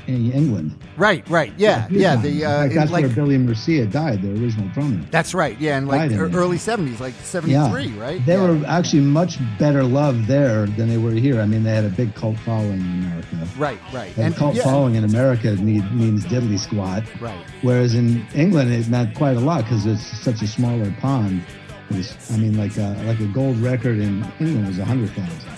England. 0.07 0.75
right 0.97 1.27
right 1.29 1.53
yeah 1.57 1.87
yeah 1.91 2.17
the 2.17 2.45
uh 2.45 2.65
in, 2.65 2.75
that's 2.75 2.91
like 2.91 3.05
where 3.05 3.15
Billy 3.15 3.39
Murcia 3.39 3.87
died, 3.87 4.23
the 4.23 4.31
original 4.33 4.69
drummer. 4.69 5.05
that's 5.11 5.35
right 5.35 5.59
yeah 5.61 5.79
in 5.79 5.87
like 5.87 6.11
in 6.11 6.17
ear- 6.19 6.29
there. 6.29 6.41
early 6.41 6.57
70s 6.59 7.01
like 7.01 7.15
73 7.23 7.89
right 7.99 8.25
They 8.27 8.35
Yeah. 8.35 8.47
were 8.49 8.65
actually 8.67 9.03
much 9.03 9.39
better 9.59 9.83
loved 9.85 10.27
there 10.27 10.67
than 10.67 10.89
they 10.89 10.99
were 10.99 11.13
here. 11.13 11.41
I 11.41 11.47
mean, 11.47 11.63
they 11.63 11.75
had 11.75 11.85
a 11.85 11.89
big 11.91 12.15
cult 12.15 12.39
following 12.41 12.81
in 12.81 13.05
America. 13.05 13.37
right 13.59 13.79
right 13.93 14.17
And 14.19 14.35
cult 14.37 14.55
yeah, 14.57 14.65
following 14.65 14.95
in 14.97 15.05
America 15.05 15.55
need, 15.57 15.85
means 15.93 16.25
diddly 16.27 16.59
squat, 16.59 17.03
right 17.21 17.45
whereas 17.63 17.95
in 17.95 18.27
England 18.35 18.73
it 18.73 18.89
meant 18.89 19.15
quite 19.15 19.37
a 19.37 19.41
lot 19.41 19.65
because 19.65 19.87
it's 19.87 20.03
such 20.23 20.43
a 20.43 20.47
smaller 20.47 20.91
pond. 21.01 21.43
Was, 21.91 22.17
I 22.33 22.39
mean, 22.39 22.57
like 22.57 22.77
a, 22.79 22.97
like 23.07 23.21
a 23.21 23.27
gold 23.27 23.59
record 23.59 23.99
in 23.99 24.25
England 24.41 24.67
was 24.69 24.79
a 24.79 24.85
hundred 24.87 25.11
thousand. 25.11 25.51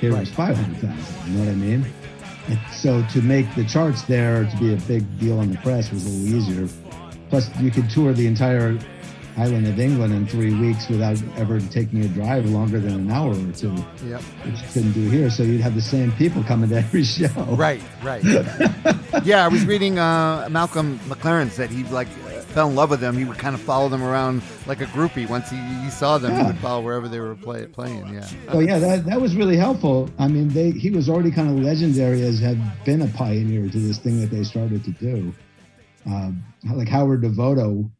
Here 0.00 0.12
it 0.12 0.18
was 0.18 0.28
five 0.30 0.54
hundred 0.56 0.76
thousand. 0.80 1.32
You 1.32 1.38
know 1.38 1.44
what 1.46 1.52
I 1.52 1.54
mean? 1.56 1.86
And 2.50 2.58
so 2.72 3.04
to 3.12 3.22
make 3.22 3.52
the 3.54 3.64
charts 3.64 4.02
there 4.02 4.44
to 4.44 4.56
be 4.56 4.74
a 4.74 4.76
big 4.76 5.04
deal 5.20 5.40
in 5.40 5.52
the 5.52 5.58
press 5.58 5.90
was 5.92 6.04
a 6.04 6.08
little 6.08 6.36
easier. 6.36 6.68
Plus, 7.28 7.48
you 7.60 7.70
could 7.70 7.88
tour 7.88 8.12
the 8.12 8.26
entire 8.26 8.76
island 9.36 9.66
of 9.68 9.78
England 9.78 10.12
in 10.12 10.26
three 10.26 10.52
weeks 10.52 10.88
without 10.88 11.16
ever 11.36 11.60
taking 11.60 12.04
a 12.04 12.08
drive 12.08 12.44
longer 12.46 12.80
than 12.80 12.92
an 12.94 13.10
hour 13.10 13.30
or 13.30 13.52
two, 13.52 13.74
yep 14.04 14.20
which 14.44 14.60
you 14.60 14.66
couldn't 14.72 14.92
do 14.92 15.08
here. 15.08 15.30
So 15.30 15.44
you'd 15.44 15.60
have 15.60 15.76
the 15.76 15.80
same 15.80 16.10
people 16.12 16.42
coming 16.42 16.68
to 16.70 16.76
every 16.78 17.04
show. 17.04 17.28
right 17.50 17.80
right 18.02 18.22
yeah 19.24 19.44
i 19.44 19.48
was 19.48 19.64
reading 19.66 19.98
uh 19.98 20.48
malcolm 20.50 20.98
mclaren 21.00 21.50
said 21.50 21.70
he 21.70 21.84
like 21.84 22.08
fell 22.50 22.68
in 22.68 22.74
love 22.74 22.90
with 22.90 23.00
them 23.00 23.16
he 23.16 23.24
would 23.24 23.38
kind 23.38 23.54
of 23.54 23.60
follow 23.60 23.88
them 23.88 24.02
around 24.02 24.42
like 24.66 24.80
a 24.80 24.86
groupie 24.86 25.28
once 25.28 25.50
he, 25.50 25.56
he 25.56 25.90
saw 25.90 26.18
them 26.18 26.34
he 26.36 26.42
would 26.42 26.58
follow 26.58 26.82
wherever 26.82 27.08
they 27.08 27.20
were 27.20 27.34
play, 27.34 27.66
playing 27.66 28.12
yeah 28.12 28.26
So 28.52 28.60
yeah, 28.60 28.78
that, 28.78 29.04
that 29.06 29.20
was 29.20 29.36
really 29.36 29.56
helpful. 29.56 30.10
I 30.18 30.28
mean, 30.28 30.48
they 30.48 30.70
he 30.72 30.90
was 30.90 31.08
already 31.08 31.30
kind 31.30 31.48
of 31.48 31.56
legendary 31.64 32.22
as 32.22 32.40
had 32.40 32.60
been 32.84 33.02
a 33.02 33.08
pioneer 33.08 33.68
to 33.68 33.78
this 33.78 33.98
thing 33.98 34.20
that 34.20 34.30
they 34.30 34.44
started 34.44 34.84
to 34.84 34.90
do. 34.92 35.32
Um, 36.06 36.44
like 36.74 36.88
Howard 36.88 37.22
Devoto, 37.22 37.90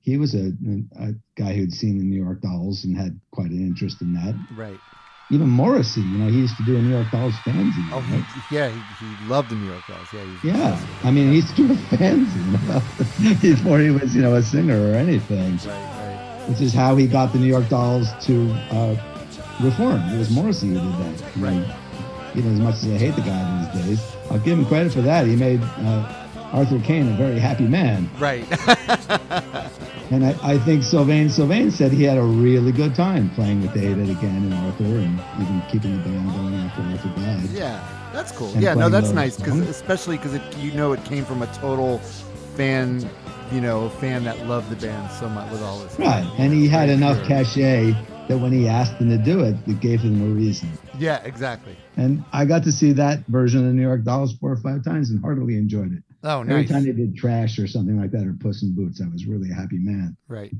he 0.00 0.16
was 0.16 0.34
a, 0.34 0.52
a 0.98 1.12
guy 1.36 1.52
who'd 1.54 1.72
seen 1.72 1.98
the 1.98 2.04
New 2.04 2.22
York 2.22 2.40
Dolls 2.40 2.84
and 2.84 2.96
had 2.96 3.20
quite 3.30 3.50
an 3.50 3.60
interest 3.60 4.00
in 4.00 4.14
that. 4.14 4.34
right 4.56 4.78
Even 5.30 5.48
Morrissey, 5.48 6.00
you 6.00 6.18
know, 6.18 6.28
he 6.30 6.38
used 6.38 6.56
to 6.56 6.62
do 6.64 6.76
a 6.76 6.80
New 6.80 6.90
York 6.90 7.10
Dolls 7.10 7.34
fanzine. 7.44 7.88
oh 7.92 8.00
right? 8.10 8.24
he, 8.48 8.56
yeah 8.56 8.68
he, 8.70 8.80
he 9.06 9.28
loved 9.28 9.50
the 9.50 9.56
new 9.56 9.66
york 9.66 9.86
dolls 9.86 10.08
yeah 10.14 10.24
he, 10.24 10.48
Yeah, 10.48 10.80
I 11.04 11.10
mean, 11.10 11.28
he 11.28 11.36
used 11.36 11.54
to 11.56 11.66
do 11.66 11.72
a 11.72 11.76
fanzine 11.76 13.40
before 13.42 13.78
he 13.78 13.90
was, 13.90 14.16
you 14.16 14.22
know, 14.22 14.34
a 14.36 14.42
singer 14.42 14.90
or 14.90 14.94
anything. 14.94 15.56
right 15.56 15.66
right 15.66 16.44
which 16.48 16.62
is 16.62 16.72
how 16.72 16.96
he 16.96 17.06
got 17.06 17.30
the 17.34 17.38
New 17.38 17.46
York 17.46 17.68
Dolls 17.68 18.08
to 18.24 18.50
uh, 18.70 18.96
reform. 19.60 20.00
It 20.14 20.16
was 20.18 20.30
Morrissey 20.30 20.68
who 20.68 20.74
did 20.80 20.92
that. 21.20 21.36
I 21.36 21.40
mean, 21.40 21.64
Even 22.34 22.54
as 22.54 22.60
much 22.60 22.74
as 22.76 22.86
I 22.86 22.96
hate 22.96 23.14
the 23.16 23.20
guy 23.20 23.70
these 23.74 23.84
days, 23.98 24.16
I'll 24.30 24.38
give 24.38 24.58
him 24.58 24.64
credit 24.64 24.92
for 24.94 25.02
that. 25.02 25.26
He 25.26 25.36
made 25.36 25.60
uh, 25.60 26.26
Arthur 26.52 26.80
Kane 26.80 27.06
a 27.12 27.16
very 27.18 27.38
happy 27.38 27.68
man. 27.68 28.08
Right. 28.18 28.46
And 30.10 30.24
I, 30.24 30.36
I 30.42 30.58
think 30.58 30.82
Sylvain 30.84 31.28
Sylvain 31.28 31.70
said 31.70 31.92
he 31.92 32.04
had 32.04 32.16
a 32.16 32.22
really 32.22 32.72
good 32.72 32.94
time 32.94 33.28
playing 33.30 33.60
with 33.60 33.74
David 33.74 34.08
again 34.08 34.36
and 34.36 34.54
Arthur 34.54 34.84
and 34.84 35.20
even 35.40 35.62
keeping 35.70 35.92
the 35.98 36.02
band 36.02 36.32
going 36.32 36.54
after 36.54 36.82
Arthur 36.82 37.20
died. 37.20 37.50
Yeah, 37.50 37.86
that's 38.12 38.32
cool. 38.32 38.50
And 38.54 38.62
Yeah, 38.62 38.74
no, 38.74 38.88
that's 38.88 39.10
nice 39.10 39.36
because 39.36 39.60
especially 39.68 40.16
because 40.16 40.40
you 40.56 40.72
know 40.72 40.92
it 40.92 41.04
came 41.04 41.24
from 41.24 41.42
a 41.42 41.46
total 41.48 41.98
fan, 42.56 43.08
you 43.52 43.60
know, 43.60 43.90
fan 43.90 44.24
that 44.24 44.46
loved 44.46 44.70
the 44.70 44.76
band 44.76 45.10
so 45.12 45.28
much 45.28 45.50
with 45.52 45.62
all 45.62 45.78
this. 45.80 45.98
Right. 45.98 46.26
And 46.38 46.52
he 46.54 46.68
had 46.68 46.88
enough 46.88 47.18
sure. 47.18 47.26
cachet 47.26 47.94
that 48.28 48.38
when 48.38 48.52
he 48.52 48.66
asked 48.66 48.98
them 48.98 49.10
to 49.10 49.18
do 49.18 49.40
it, 49.40 49.56
it 49.66 49.80
gave 49.80 50.02
them 50.02 50.22
a 50.22 50.34
reason. 50.34 50.70
Yeah, 50.98 51.22
exactly. 51.24 51.76
And 51.96 52.24
I 52.32 52.44
got 52.44 52.62
to 52.64 52.72
see 52.72 52.92
that 52.92 53.26
version 53.26 53.60
of 53.60 53.66
the 53.66 53.72
New 53.72 53.82
York 53.82 54.04
Dolls 54.04 54.34
four 54.34 54.52
or 54.52 54.56
five 54.56 54.84
times 54.84 55.10
and 55.10 55.20
heartily 55.22 55.56
enjoyed 55.56 55.92
it. 55.92 56.02
Oh, 56.28 56.40
Every 56.42 56.54
nice. 56.54 56.68
time 56.70 56.84
they 56.84 56.92
did 56.92 57.16
Trash 57.16 57.58
or 57.58 57.66
something 57.66 57.98
like 57.98 58.10
that 58.10 58.26
or 58.26 58.34
Puss 58.34 58.62
in 58.62 58.74
Boots, 58.74 59.00
I 59.00 59.08
was 59.08 59.26
really 59.26 59.50
a 59.50 59.54
happy 59.54 59.78
man. 59.78 60.14
Right. 60.28 60.52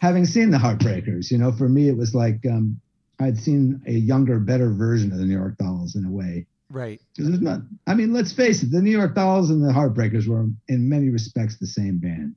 Having 0.00 0.26
seen 0.26 0.50
the 0.50 0.58
Heartbreakers, 0.58 1.30
you 1.30 1.38
know, 1.38 1.52
for 1.52 1.68
me 1.68 1.88
it 1.88 1.96
was 1.96 2.14
like 2.14 2.44
um, 2.50 2.80
I'd 3.20 3.38
seen 3.38 3.80
a 3.86 3.92
younger, 3.92 4.40
better 4.40 4.70
version 4.70 5.12
of 5.12 5.18
the 5.18 5.24
New 5.24 5.32
York 5.38 5.56
Dolls 5.58 5.94
in 5.94 6.04
a 6.04 6.10
way. 6.10 6.46
Right. 6.68 7.00
'Cause 7.16 7.28
there's 7.28 7.40
not. 7.40 7.60
I 7.86 7.94
mean, 7.94 8.12
let's 8.12 8.32
face 8.32 8.62
it, 8.64 8.72
the 8.72 8.82
New 8.82 8.90
York 8.90 9.14
Dolls 9.14 9.50
and 9.50 9.62
the 9.62 9.72
Heartbreakers 9.72 10.26
were 10.26 10.46
in 10.68 10.88
many 10.88 11.10
respects 11.10 11.56
the 11.58 11.66
same 11.68 11.98
band. 11.98 12.34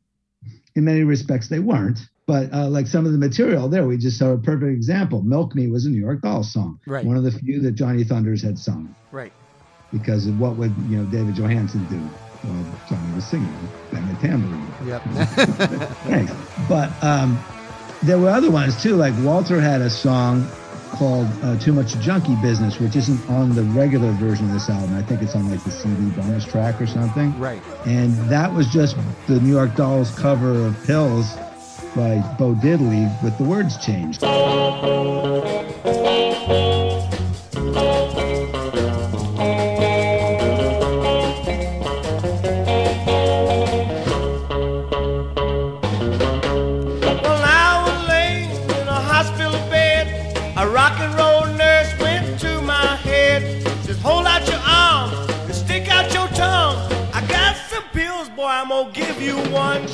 In 0.75 0.83
many 0.85 1.01
respects, 1.01 1.47
they 1.47 1.59
weren't. 1.59 2.07
But 2.27 2.53
uh, 2.53 2.69
like 2.69 2.85
some 2.85 3.05
of 3.07 3.11
the 3.11 3.17
material 3.17 3.67
there, 3.69 3.87
we 3.87 3.97
just 3.97 4.19
saw 4.19 4.33
a 4.33 4.37
perfect 4.37 4.71
example. 4.71 5.23
"Milk 5.23 5.55
Me" 5.55 5.67
was 5.67 5.85
a 5.87 5.89
New 5.89 5.97
York 5.99 6.21
Dolls 6.21 6.51
song, 6.53 6.77
Right. 6.85 7.03
one 7.05 7.17
of 7.17 7.23
the 7.23 7.31
few 7.31 7.59
that 7.61 7.71
Johnny 7.71 8.03
Thunders 8.03 8.43
had 8.43 8.59
sung. 8.59 8.93
Right. 9.11 9.33
Because 9.91 10.27
of 10.27 10.39
what 10.39 10.57
would 10.57 10.75
you 10.89 10.97
know 10.97 11.05
David 11.05 11.35
Johansen 11.35 11.83
do 11.89 12.07
while 12.43 12.79
Johnny 12.89 13.13
was 13.15 13.25
singing, 13.25 13.53
bang 13.91 14.07
a 14.09 14.15
tambourine. 14.19 14.67
Yep. 14.85 15.01
Thanks. 16.07 16.33
But 16.69 16.91
um, 17.03 17.39
there 18.03 18.17
were 18.19 18.29
other 18.29 18.51
ones 18.51 18.81
too. 18.81 18.95
Like 18.95 19.13
Walter 19.19 19.59
had 19.59 19.81
a 19.81 19.89
song 19.89 20.47
called 20.91 21.27
uh, 21.43 21.57
"Too 21.59 21.73
Much 21.73 21.97
Junkie 21.99 22.35
Business," 22.41 22.79
which 22.79 22.95
isn't 22.95 23.29
on 23.29 23.55
the 23.55 23.63
regular 23.63 24.11
version 24.13 24.45
of 24.47 24.53
this 24.53 24.69
album. 24.69 24.95
I 24.95 25.01
think 25.01 25.21
it's 25.21 25.35
on 25.35 25.49
like 25.49 25.63
the 25.63 25.71
CD 25.71 26.09
bonus 26.11 26.45
track 26.45 26.79
or 26.81 26.87
something. 26.87 27.37
right. 27.39 27.61
And 27.85 28.13
that 28.29 28.53
was 28.53 28.67
just 28.67 28.95
the 29.27 29.39
New 29.39 29.51
York 29.51 29.75
Dolls 29.75 30.11
cover 30.17 30.65
of 30.65 30.81
"Pills" 30.85 31.35
by 31.95 32.19
Bo 32.37 32.53
Diddley 32.53 33.11
with 33.23 33.37
the 33.37 33.43
words 33.43 33.77
changed. 33.83 34.23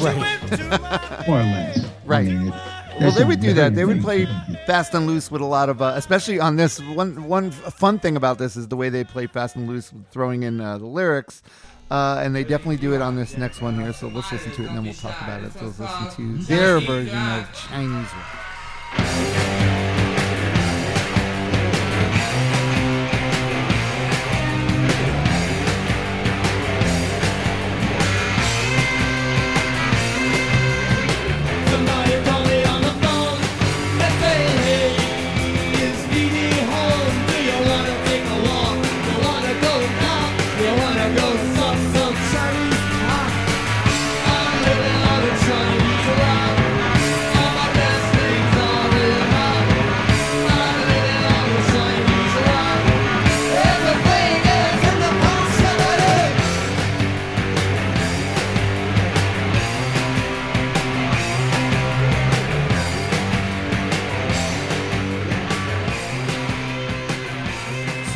Right. 0.05 0.17
went 0.17 0.53
to 0.53 0.63
my 0.79 1.23
More 1.27 1.39
or 1.39 1.43
less. 1.43 1.85
Right. 2.05 2.27
I 2.27 2.31
mean, 2.31 2.47
it- 2.47 2.53
Well, 2.99 3.11
they 3.11 3.23
would 3.23 3.39
do 3.39 3.53
that. 3.53 3.73
They 3.75 3.85
would 3.85 4.01
play 4.01 4.25
fast 4.67 4.93
and 4.93 5.07
loose 5.07 5.31
with 5.31 5.41
a 5.41 5.45
lot 5.45 5.67
of, 5.69 5.81
uh, 5.81 5.93
especially 5.95 6.39
on 6.39 6.55
this 6.57 6.79
one. 6.79 7.23
One 7.27 7.49
fun 7.51 7.97
thing 7.99 8.15
about 8.15 8.37
this 8.37 8.55
is 8.55 8.67
the 8.67 8.75
way 8.77 8.89
they 8.89 9.03
play 9.03 9.25
fast 9.27 9.55
and 9.55 9.67
loose, 9.67 9.91
throwing 10.11 10.43
in 10.43 10.61
uh, 10.61 10.77
the 10.77 10.85
lyrics, 10.85 11.41
uh, 11.89 12.21
and 12.23 12.35
they 12.35 12.43
definitely 12.43 12.77
do 12.77 12.93
it 12.93 13.01
on 13.01 13.15
this 13.15 13.35
next 13.35 13.61
one 13.61 13.81
here. 13.81 13.93
So 13.93 14.09
let's 14.09 14.31
listen 14.31 14.51
to 14.51 14.63
it, 14.63 14.67
and 14.67 14.77
then 14.77 14.83
we'll 14.83 14.93
talk 14.93 15.19
about 15.21 15.43
it. 15.43 15.53
So 15.53 15.65
let's 15.65 15.79
listen 15.79 16.37
to 16.39 16.45
their 16.45 16.79
version 16.79 17.17
of 17.17 17.51
Chinese. 17.53 18.07
Rock. 18.13 19.59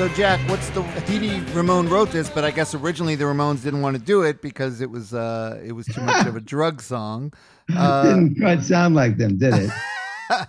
So 0.07 0.13
Jack, 0.13 0.39
what's 0.49 0.69
the 0.69 0.83
Dee 1.05 1.41
Ramone 1.53 1.89
wrote 1.89 2.11
this, 2.11 2.29
but 2.29 2.45
I 2.45 2.51
guess 2.51 2.73
originally 2.73 3.15
the 3.15 3.25
Ramones 3.25 3.61
didn't 3.61 3.81
want 3.81 3.97
to 3.97 4.01
do 4.01 4.21
it 4.21 4.41
because 4.41 4.79
it 4.79 4.89
was 4.89 5.13
uh, 5.13 5.61
it 5.65 5.73
was 5.73 5.85
too 5.85 5.99
much 5.99 6.25
of 6.25 6.37
a 6.37 6.39
drug 6.53 6.81
song. 6.81 7.33
Uh, 7.75 8.03
Didn't 8.03 8.39
quite 8.39 8.63
sound 8.63 8.95
like 8.95 9.17
them, 9.17 9.37
did 9.37 9.53
it? 9.53 9.69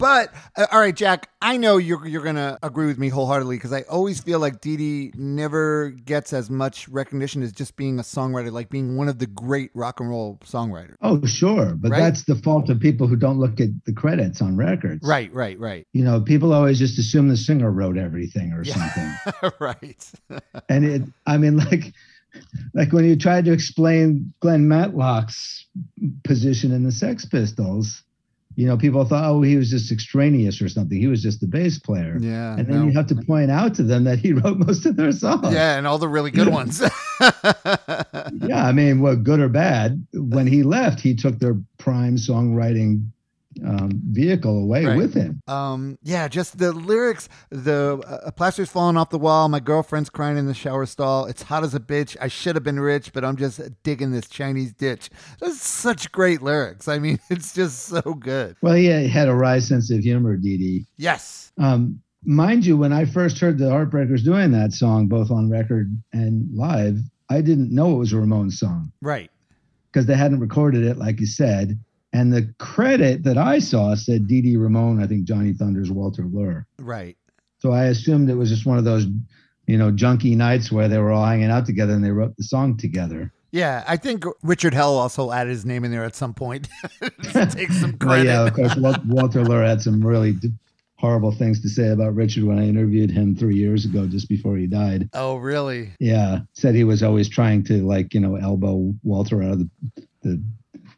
But 0.00 0.32
uh, 0.56 0.66
all 0.72 0.80
right, 0.80 0.96
Jack, 0.96 1.28
I 1.42 1.58
know 1.58 1.76
you're 1.76 2.06
you're 2.06 2.22
gonna 2.24 2.58
agree 2.62 2.86
with 2.86 2.98
me 2.98 3.10
wholeheartedly 3.10 3.56
because 3.56 3.72
I 3.72 3.82
always 3.82 4.20
feel 4.20 4.38
like 4.38 4.60
Dee 4.62 4.76
Dee 4.78 5.12
never 5.14 5.90
gets 5.90 6.32
as 6.32 6.48
much 6.50 6.88
recognition 6.88 7.42
as 7.42 7.52
just 7.52 7.76
being 7.76 7.98
a 7.98 8.02
songwriter, 8.02 8.50
like 8.50 8.70
being 8.70 8.96
one 8.96 9.08
of 9.08 9.18
the 9.18 9.26
great 9.26 9.70
rock 9.74 10.00
and 10.00 10.08
roll 10.08 10.38
songwriters. 10.44 10.94
Oh, 11.02 11.24
sure. 11.26 11.74
But 11.76 11.90
Right. 11.90 12.00
that's 12.00 12.24
the 12.24 12.36
fault 12.36 12.70
of 12.70 12.80
people 12.80 13.06
who 13.06 13.16
don't 13.16 13.38
look 13.38 13.60
at 13.60 13.68
the 13.84 13.92
credits 13.92 14.40
on 14.40 14.56
records. 14.56 15.06
Right, 15.06 15.32
right, 15.34 15.58
right, 15.60 15.86
You 15.92 16.02
know, 16.04 16.20
people 16.20 16.52
always 16.54 16.78
just 16.78 16.98
assume 16.98 17.28
the 17.28 17.36
singer 17.36 17.70
wrote 17.70 17.98
everything 17.98 18.52
or 18.52 18.64
Yeah. 18.64 18.74
something. 18.74 19.52
right. 19.60 20.10
And 20.70 20.84
it, 20.84 21.02
I 21.26 21.36
mean, 21.36 21.58
like, 21.58 21.92
like 22.74 22.92
when 22.92 23.04
you 23.04 23.16
tried 23.16 23.44
to 23.46 23.52
explain 23.52 24.32
Glenn 24.40 24.66
Matlock's 24.68 25.66
position 26.24 26.72
in 26.72 26.84
the 26.84 26.92
Sex 26.92 27.24
Pistols, 27.24 28.02
you 28.56 28.66
know, 28.66 28.76
people 28.76 29.04
thought, 29.04 29.24
oh, 29.24 29.42
he 29.42 29.56
was 29.56 29.70
just 29.70 29.90
extraneous 29.92 30.60
or 30.60 30.68
something. 30.68 30.98
He 30.98 31.06
was 31.06 31.22
just 31.22 31.40
the 31.40 31.46
bass 31.46 31.78
player. 31.78 32.16
Yeah, 32.20 32.56
And 32.58 32.66
then 32.66 32.80
no. 32.80 32.86
you 32.86 32.92
have 32.92 33.06
to 33.06 33.14
point 33.14 33.50
out 33.50 33.74
to 33.76 33.82
them 33.82 34.04
that 34.04 34.18
he 34.18 34.32
wrote 34.34 34.58
most 34.58 34.84
of 34.86 34.96
their 34.96 35.12
songs. 35.12 35.52
yeah, 35.52 35.76
and 35.78 35.86
all 35.86 35.98
the 35.98 36.08
really 36.08 36.30
good 36.30 36.48
ones. 36.48 36.82
Yeah, 38.32 38.64
I 38.66 38.72
mean, 38.72 39.00
well, 39.00 39.16
good 39.16 39.40
or 39.40 39.48
bad, 39.48 40.06
when 40.14 40.46
he 40.46 40.62
left, 40.62 41.00
he 41.00 41.14
took 41.14 41.38
their 41.38 41.56
prime 41.78 42.16
songwriting 42.16 43.10
um, 43.66 43.90
vehicle 44.10 44.58
away 44.62 44.84
Right. 44.84 44.96
with 44.96 45.14
him. 45.14 45.42
Um, 45.48 45.98
yeah, 46.02 46.28
just 46.28 46.58
the 46.58 46.72
lyrics. 46.72 47.28
The 47.50 47.98
uh, 48.06 48.30
plaster's 48.32 48.70
falling 48.70 48.96
off 48.96 49.10
the 49.10 49.18
wall. 49.18 49.48
My 49.48 49.60
girlfriend's 49.60 50.10
crying 50.10 50.36
in 50.36 50.46
the 50.46 50.54
shower 50.54 50.86
stall. 50.86 51.26
It's 51.26 51.42
hot 51.42 51.64
as 51.64 51.74
a 51.74 51.80
bitch. 51.80 52.16
I 52.20 52.28
should 52.28 52.56
have 52.56 52.64
been 52.64 52.80
rich, 52.80 53.12
but 53.12 53.24
I'm 53.24 53.36
just 53.36 53.60
digging 53.82 54.12
this 54.12 54.28
Chinese 54.28 54.72
ditch. 54.72 55.10
That's 55.40 55.60
such 55.60 56.10
great 56.12 56.42
lyrics. 56.42 56.88
I 56.88 56.98
mean, 56.98 57.18
it's 57.30 57.52
just 57.52 57.80
so 57.86 58.00
good. 58.02 58.56
Well, 58.62 58.74
he 58.74 58.86
had 58.86 59.28
a 59.28 59.34
wry 59.34 59.58
sense 59.58 59.90
of 59.90 60.00
humor, 60.00 60.36
Dee 60.36 60.56
Dee. 60.56 60.86
Yes. 60.96 61.52
Um, 61.58 62.00
mind 62.24 62.64
you, 62.66 62.76
when 62.76 62.92
I 62.92 63.04
first 63.04 63.38
heard 63.38 63.58
the 63.58 63.66
Heartbreakers 63.66 64.24
doing 64.24 64.50
that 64.52 64.72
song, 64.72 65.06
both 65.08 65.30
on 65.30 65.50
record 65.50 65.90
and 66.12 66.48
live, 66.54 66.98
I 67.28 67.40
didn't 67.40 67.72
know 67.74 67.94
it 67.94 67.98
was 67.98 68.12
a 68.12 68.16
Ramones 68.16 68.54
song 68.54 68.92
Right. 69.00 69.30
because 69.92 70.06
they 70.06 70.16
hadn't 70.16 70.40
recorded 70.40 70.84
it, 70.84 70.96
like 70.96 71.20
you 71.20 71.26
said. 71.26 71.78
And 72.12 72.32
the 72.32 72.52
credit 72.58 73.22
that 73.24 73.38
I 73.38 73.60
saw 73.60 73.94
said 73.94 74.26
Dee 74.26 74.40
Dee 74.40 74.56
Ramone, 74.56 75.02
I 75.02 75.06
think 75.06 75.24
Johnny 75.24 75.52
Thunder's 75.52 75.90
Walter 75.90 76.24
Lure. 76.24 76.66
Right. 76.78 77.16
So 77.58 77.72
I 77.72 77.84
assumed 77.84 78.30
it 78.30 78.34
was 78.34 78.48
just 78.48 78.66
one 78.66 78.78
of 78.78 78.84
those, 78.84 79.06
you 79.66 79.78
know, 79.78 79.92
junky 79.92 80.36
nights 80.36 80.72
where 80.72 80.88
they 80.88 80.98
were 80.98 81.12
all 81.12 81.24
hanging 81.24 81.50
out 81.50 81.66
together 81.66 81.92
and 81.92 82.04
they 82.04 82.10
wrote 82.10 82.36
the 82.36 82.42
song 82.42 82.76
together. 82.76 83.32
Yeah, 83.52 83.84
I 83.86 83.96
think 83.96 84.24
Richard 84.42 84.74
Hell 84.74 84.96
also 84.96 85.32
added 85.32 85.50
his 85.50 85.66
name 85.66 85.84
in 85.84 85.90
there 85.90 86.04
at 86.04 86.14
some 86.14 86.34
point. 86.34 86.68
to 87.00 87.46
take 87.50 87.70
some 87.72 87.96
credit. 87.98 88.26
yeah, 88.26 88.46
of 88.46 88.54
course, 88.54 88.76
Walter 88.76 89.44
Lure 89.44 89.64
had 89.64 89.82
some 89.82 90.04
really 90.04 90.36
horrible 91.00 91.32
things 91.32 91.60
to 91.62 91.68
say 91.68 91.88
about 91.88 92.14
Richard 92.14 92.44
when 92.44 92.58
I 92.58 92.68
interviewed 92.68 93.10
him 93.10 93.34
three 93.34 93.56
years 93.56 93.84
ago, 93.84 94.06
just 94.06 94.28
before 94.28 94.56
he 94.56 94.66
died. 94.66 95.08
Oh, 95.14 95.36
really? 95.36 95.92
Yeah, 95.98 96.40
said 96.52 96.74
he 96.74 96.84
was 96.84 97.02
always 97.02 97.28
trying 97.28 97.64
to 97.64 97.84
like 97.84 98.14
you 98.14 98.20
know 98.20 98.36
elbow 98.36 98.94
Walter 99.02 99.42
out 99.42 99.52
of 99.52 99.58
the 99.58 99.70
the, 100.22 100.42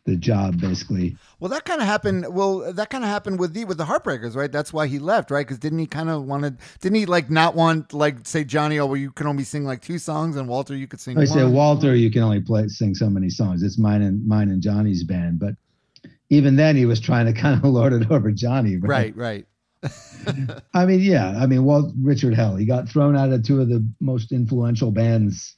the 0.05 0.17
job, 0.17 0.61
basically. 0.61 1.17
Well, 1.39 1.49
that 1.51 1.65
kind 1.65 1.81
of 1.81 1.87
happened. 1.87 2.27
Well, 2.35 2.73
that 2.73 2.91
kind 2.91 3.05
of 3.05 3.11
happened 3.11 3.39
with 3.39 3.55
the 3.55 3.65
with 3.65 3.79
the 3.79 3.85
Heartbreakers, 3.85 4.35
right? 4.35 4.51
That's 4.51 4.73
why 4.73 4.87
he 4.87 4.99
left, 4.99 5.31
right? 5.31 5.47
Because 5.47 5.59
didn't 5.59 5.79
he 5.79 5.87
kind 5.87 6.11
of 6.11 6.25
wanted? 6.25 6.59
Didn't 6.81 6.97
he 6.97 7.07
like 7.07 7.31
not 7.31 7.55
want 7.55 7.93
like 7.93 8.27
say 8.27 8.45
Johnny? 8.45 8.79
Oh, 8.79 8.87
well, 8.87 8.97
you 8.97 9.13
can 9.13 9.27
only 9.27 9.45
sing 9.45 9.65
like 9.65 9.81
two 9.81 9.99
songs, 9.99 10.37
and 10.37 10.49
Walter, 10.49 10.75
you 10.75 10.87
could 10.87 11.01
sing. 11.01 11.19
I 11.19 11.25
say 11.25 11.45
one. 11.45 11.53
Walter, 11.53 11.95
you 11.95 12.11
can 12.11 12.23
only 12.23 12.41
play 12.41 12.69
sing 12.69 12.95
so 12.95 13.09
many 13.09 13.31
songs. 13.31 13.63
It's 13.63 13.79
mine 13.79 14.03
and 14.03 14.27
mine 14.27 14.49
and 14.49 14.63
Johnny's 14.63 15.05
band, 15.05 15.39
but 15.39 15.55
even 16.31 16.57
then 16.57 16.77
he 16.77 16.87
was 16.87 17.01
trying 17.01 17.27
to 17.27 17.33
kind 17.41 17.57
of 17.57 17.71
lord 17.71 17.93
it 17.93 18.11
over 18.11 18.33
Johnny. 18.33 18.77
Right, 18.77 19.15
right. 19.17 19.47
I 20.75 20.87
mean, 20.87 21.01
yeah. 21.01 21.37
I 21.37 21.47
mean, 21.47 21.65
Walt 21.65 21.93
Richard 22.01 22.35
Hell. 22.35 22.57
He 22.57 22.65
got 22.65 22.89
thrown 22.89 23.17
out 23.17 23.33
of 23.33 23.45
two 23.45 23.61
of 23.61 23.69
the 23.69 23.87
most 24.01 24.33
influential 24.33 24.91
bands 24.91 25.57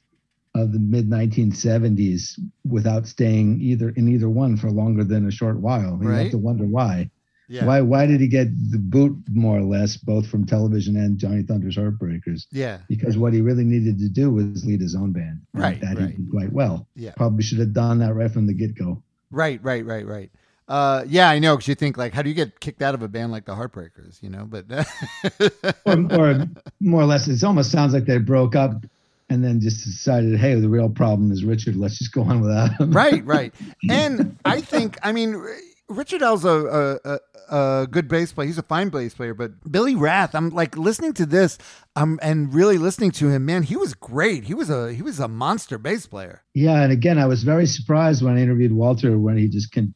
of 0.55 0.73
the 0.73 0.79
mid 0.79 1.09
1970s 1.11 2.39
without 2.69 3.07
staying 3.07 3.61
either 3.61 3.91
in 3.91 4.09
either 4.09 4.29
one 4.29 4.57
for 4.57 4.71
longer 4.71 5.05
than 5.05 5.27
a 5.27 5.31
short 5.31 5.59
while. 5.59 5.99
You 6.01 6.09
Right. 6.09 6.23
have 6.23 6.31
to 6.33 6.39
wonder 6.39 6.65
why. 6.65 7.11
Yeah. 7.49 7.67
Why? 7.67 7.83
Why 7.83 8.07
did 8.07 8.21
he 8.21 8.29
get 8.29 8.49
the 8.71 8.79
boot 8.79 9.17
more 9.31 9.59
or 9.59 9.63
less, 9.65 9.99
both 9.99 10.27
from 10.29 10.47
television 10.47 10.97
and 10.97 11.19
Johnny 11.19 11.43
Thunder's 11.43 11.77
Heartbreakers? 11.77 12.47
Yeah. 12.51 12.79
Because 12.89 13.19
what 13.19 13.35
he 13.35 13.43
really 13.43 13.65
needed 13.65 13.99
to 13.99 14.09
do 14.09 14.31
was 14.31 14.65
lead 14.65 14.81
his 14.81 14.95
own 14.95 15.13
band. 15.13 15.43
and 15.53 15.63
Right, 15.63 15.81
That 15.83 15.99
right. 15.99 16.09
he 16.11 16.17
did 16.17 16.31
quite 16.31 16.53
well. 16.53 16.87
Yeah. 16.95 17.13
Probably 17.17 17.43
should 17.43 17.59
have 17.59 17.75
done 17.75 17.99
that 17.99 18.15
right 18.15 18.31
from 18.31 18.47
the 18.47 18.55
get 18.55 18.75
go. 18.75 19.03
Right, 19.31 19.63
right, 19.63 19.85
right, 19.85 20.07
right. 20.07 20.31
Uh, 20.67 21.05
yeah, 21.07 21.29
I 21.29 21.39
know. 21.39 21.55
Because 21.57 21.69
you 21.69 21.75
think 21.75 21.99
like, 21.99 22.15
how 22.15 22.23
do 22.23 22.31
you 22.31 22.35
get 22.35 22.59
kicked 22.61 22.81
out 22.81 22.95
of 22.95 23.03
a 23.03 23.09
band 23.09 23.31
like 23.31 23.45
the 23.45 23.55
Heartbreakers? 23.55 24.23
You 24.23 24.31
know, 24.31 24.47
but 24.49 24.65
or, 25.85 26.19
or 26.19 26.47
more 26.81 27.03
or 27.03 27.07
less, 27.07 27.29
it 27.29 27.45
almost 27.45 27.71
sounds 27.71 27.93
like 27.93 28.07
they 28.07 28.17
broke 28.17 28.57
up 28.57 28.87
and 29.29 29.43
then 29.43 29.61
just 29.61 29.85
decided, 29.85 30.39
hey, 30.39 30.55
the 30.55 30.69
real 30.69 30.89
problem 30.89 31.33
is 31.33 31.45
Richard. 31.45 31.77
Let's 31.77 31.99
just 31.99 32.13
go 32.13 32.23
on 32.23 32.41
without 32.41 32.79
him. 32.79 32.93
right, 32.93 33.25
right. 33.27 33.55
And 33.89 34.39
I 34.45 34.61
think, 34.61 34.99
I 35.03 35.13
mean, 35.13 35.43
Richard 35.89 36.21
Hell's 36.21 36.45
a, 36.45 36.99
a, 37.05 37.19
a, 37.55 37.87
good 37.87 38.09
bass 38.09 38.33
player. 38.33 38.47
He's 38.47 38.59
a 38.59 38.63
fine 38.63 38.89
bass 38.89 39.15
player, 39.15 39.35
but 39.35 39.71
Billy 39.71 39.95
Rath, 39.95 40.35
I'm 40.35 40.51
like 40.51 40.77
listening 40.77 41.13
to 41.15 41.27
this, 41.27 41.59
um, 41.97 42.19
and 42.23 42.53
really 42.55 42.79
listening 42.79 43.11
to 43.13 43.29
him. 43.29 43.45
Man, 43.45 43.63
he 43.63 43.77
was 43.77 43.95
great. 43.95 44.45
He 44.45 44.55
was 44.55 44.71
a 44.71 44.93
he 44.93 45.03
was 45.03 45.21
a 45.21 45.29
monster 45.29 45.79
bass 45.79 46.07
player. 46.07 46.43
Yeah, 46.55 46.83
and 46.83 46.93
again, 46.93 47.19
I 47.19 47.27
was 47.27 47.43
very 47.43 47.67
surprised 47.67 48.25
when 48.25 48.37
I 48.37 48.41
interviewed 48.41 48.73
Walter 48.73 49.19
when 49.19 49.37
he 49.37 49.49
just 49.49 49.73
con- 49.73 49.95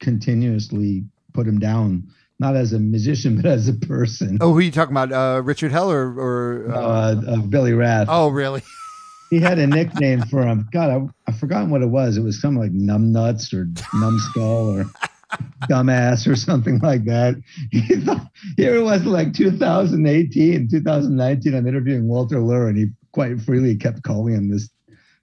continuously 0.00 1.04
put 1.32 1.46
him 1.46 1.58
down, 1.58 2.08
not 2.42 2.56
as 2.56 2.72
a 2.74 2.78
musician 2.78 3.36
but 3.40 3.46
as 3.46 3.68
a 3.68 3.72
person. 3.74 4.36
Oh, 4.40 4.52
who 4.52 4.58
are 4.58 4.62
you 4.62 4.70
talking 4.70 4.92
about? 4.96 5.12
Uh, 5.12 5.40
Richard 5.42 5.72
Hell 5.72 5.90
or, 5.90 6.12
or 6.18 6.72
uh, 6.72 6.76
Uh, 6.76 7.22
of 7.34 7.48
Billy 7.50 7.72
Rath. 7.72 8.08
oh, 8.10 8.28
really? 8.28 8.62
He 9.30 9.40
had 9.40 9.58
a 9.58 9.66
nickname 9.66 10.20
for 10.26 10.42
him. 10.46 10.68
God, 10.72 10.90
I, 10.90 11.30
I've 11.30 11.38
forgotten 11.38 11.70
what 11.70 11.80
it 11.80 11.86
was. 11.88 12.18
It 12.18 12.20
was 12.22 12.38
something 12.38 12.60
like 12.60 12.72
Numbnuts 12.74 13.54
or 13.54 13.64
Numbskull 13.98 14.76
or 14.76 14.84
Dumbass 15.70 16.26
or 16.30 16.36
something 16.36 16.80
like 16.80 17.06
that. 17.06 17.36
He 17.70 17.96
thought, 17.96 18.26
here 18.58 18.76
it 18.76 18.82
was 18.82 19.06
like 19.06 19.32
2018, 19.32 20.68
2019. 20.68 21.54
I'm 21.54 21.66
interviewing 21.66 22.08
Walter 22.08 22.40
Lure, 22.40 22.68
and 22.68 22.76
he 22.76 22.88
quite 23.12 23.40
freely 23.40 23.74
kept 23.74 24.02
calling 24.02 24.34
him 24.34 24.50
this 24.50 24.68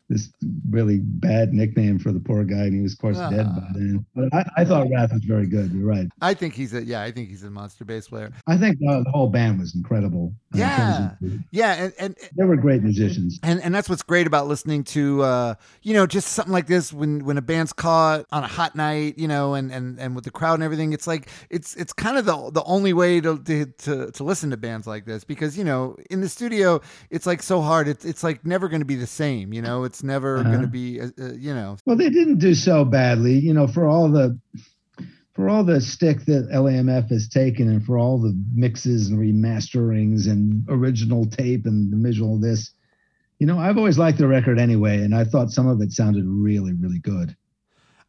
this 0.10 0.30
really 0.70 0.98
bad 1.00 1.54
nickname 1.54 2.00
for 2.00 2.12
the 2.12 2.20
poor 2.20 2.44
guy, 2.44 2.64
and 2.64 2.74
he 2.74 2.82
was 2.82 2.94
of 2.94 3.00
course 3.00 3.18
dead 3.18 3.46
by 3.46 3.62
Ah. 3.62 3.68
then. 3.74 4.06
But 4.16 4.34
I, 4.34 4.46
I 4.58 4.66
thought 4.66 4.88
Rath 4.92 5.14
was 5.14 5.24
very 5.24 5.48
good. 5.48 5.72
You're 5.72 5.88
right. 5.88 6.08
I 6.22 6.34
think 6.34 6.54
he's 6.56 6.74
a 6.74 6.84
yeah. 6.84 7.02
I 7.02 7.12
think 7.12 7.30
he's 7.30 7.44
a 7.44 7.50
monster 7.52 7.86
bass 7.86 8.08
player. 8.08 8.32
I 8.48 8.58
think 8.58 8.78
uh, 8.90 9.04
the 9.04 9.12
whole 9.12 9.30
band 9.30 9.60
was 9.60 9.76
incredible. 9.76 10.34
Yeah, 10.54 11.12
of- 11.22 11.32
yeah, 11.52 11.74
and 11.76 11.94
and 12.00 12.16
they 12.36 12.44
were 12.44 12.56
great 12.58 12.82
musicians. 12.84 13.40
and 13.44 13.62
and 13.62 13.74
that's 13.74 13.88
what's 13.88 14.02
great 14.04 14.26
about 14.28 14.48
listening 14.48 14.84
to 14.86 15.22
uh 15.22 15.54
you 15.84 15.94
know 15.94 16.08
just 16.08 16.30
something 16.30 16.52
like 16.54 16.66
this 16.68 16.92
when 16.92 17.24
when 17.26 17.38
a 17.38 17.42
band's 17.42 17.72
caught 17.74 18.26
on 18.32 18.44
a 18.44 18.48
hot 18.48 18.76
night 18.76 19.18
you 19.20 19.28
know 19.28 19.54
and 19.54 19.72
and 19.72 20.00
and 20.00 20.16
with 20.16 20.24
the 20.24 20.32
crowd 20.32 20.56
and 20.56 20.64
everything 20.64 20.92
it's 20.94 21.06
like 21.06 21.30
it's 21.52 21.76
it's 21.76 21.94
kind 21.94 22.18
of 22.18 22.26
the 22.26 22.50
the 22.52 22.64
only 22.64 22.94
way 22.94 23.22
to 23.22 23.38
to 23.44 23.66
to, 23.78 24.12
to 24.12 24.24
listen 24.24 24.50
to 24.50 24.58
bands 24.58 24.88
like 24.88 25.06
this 25.06 25.24
because 25.24 25.56
you 25.58 25.64
know 25.64 25.96
in 26.10 26.22
the 26.22 26.30
studio 26.30 26.82
it's 27.12 27.28
like 27.28 27.44
so 27.44 27.62
hard 27.62 27.88
it's 27.88 28.06
it's 28.06 28.24
like 28.24 28.44
never 28.46 28.68
going 28.68 28.82
to 28.82 28.86
be 28.86 28.96
the 28.96 29.06
same 29.08 29.54
you 29.54 29.62
know 29.62 29.84
it's 29.84 29.99
never 30.04 30.38
Uh-huh. 30.38 30.50
going 30.50 30.62
to 30.62 30.68
be 30.68 31.02
uh, 31.02 31.10
uh, 31.22 31.34
you 31.34 31.54
know 31.54 31.78
Well, 31.86 31.96
they 31.96 32.10
didn't 32.10 32.40
do 32.40 32.54
so 32.56 32.86
badly, 32.86 33.38
you 33.40 33.54
know, 33.54 33.68
for 33.68 33.86
all 33.88 34.10
the 34.10 34.38
for 35.34 35.48
all 35.50 35.64
the 35.64 35.80
stick 35.80 36.26
that 36.26 36.50
LAMF 36.52 37.10
has 37.10 37.30
taken 37.30 37.70
and 37.70 37.86
for 37.86 37.98
all 37.98 38.18
the 38.20 38.36
mixes 38.54 39.08
and 39.10 39.18
remasterings 39.20 40.28
and 40.28 40.66
original 40.68 41.26
tape 41.26 41.66
and 41.66 41.92
the 41.94 41.98
visual 41.98 42.36
of 42.36 42.42
this. 42.42 42.72
You 43.40 43.48
know, 43.48 43.58
I've 43.58 43.78
always 43.78 43.98
liked 43.98 44.18
the 44.18 44.28
record 44.28 44.60
anyway, 44.60 44.98
and 45.02 45.16
I 45.16 45.24
thought 45.24 45.50
some 45.52 45.66
of 45.66 45.80
it 45.82 45.94
sounded 45.94 46.26
really, 46.28 46.74
really 46.74 47.00
good. 47.00 47.38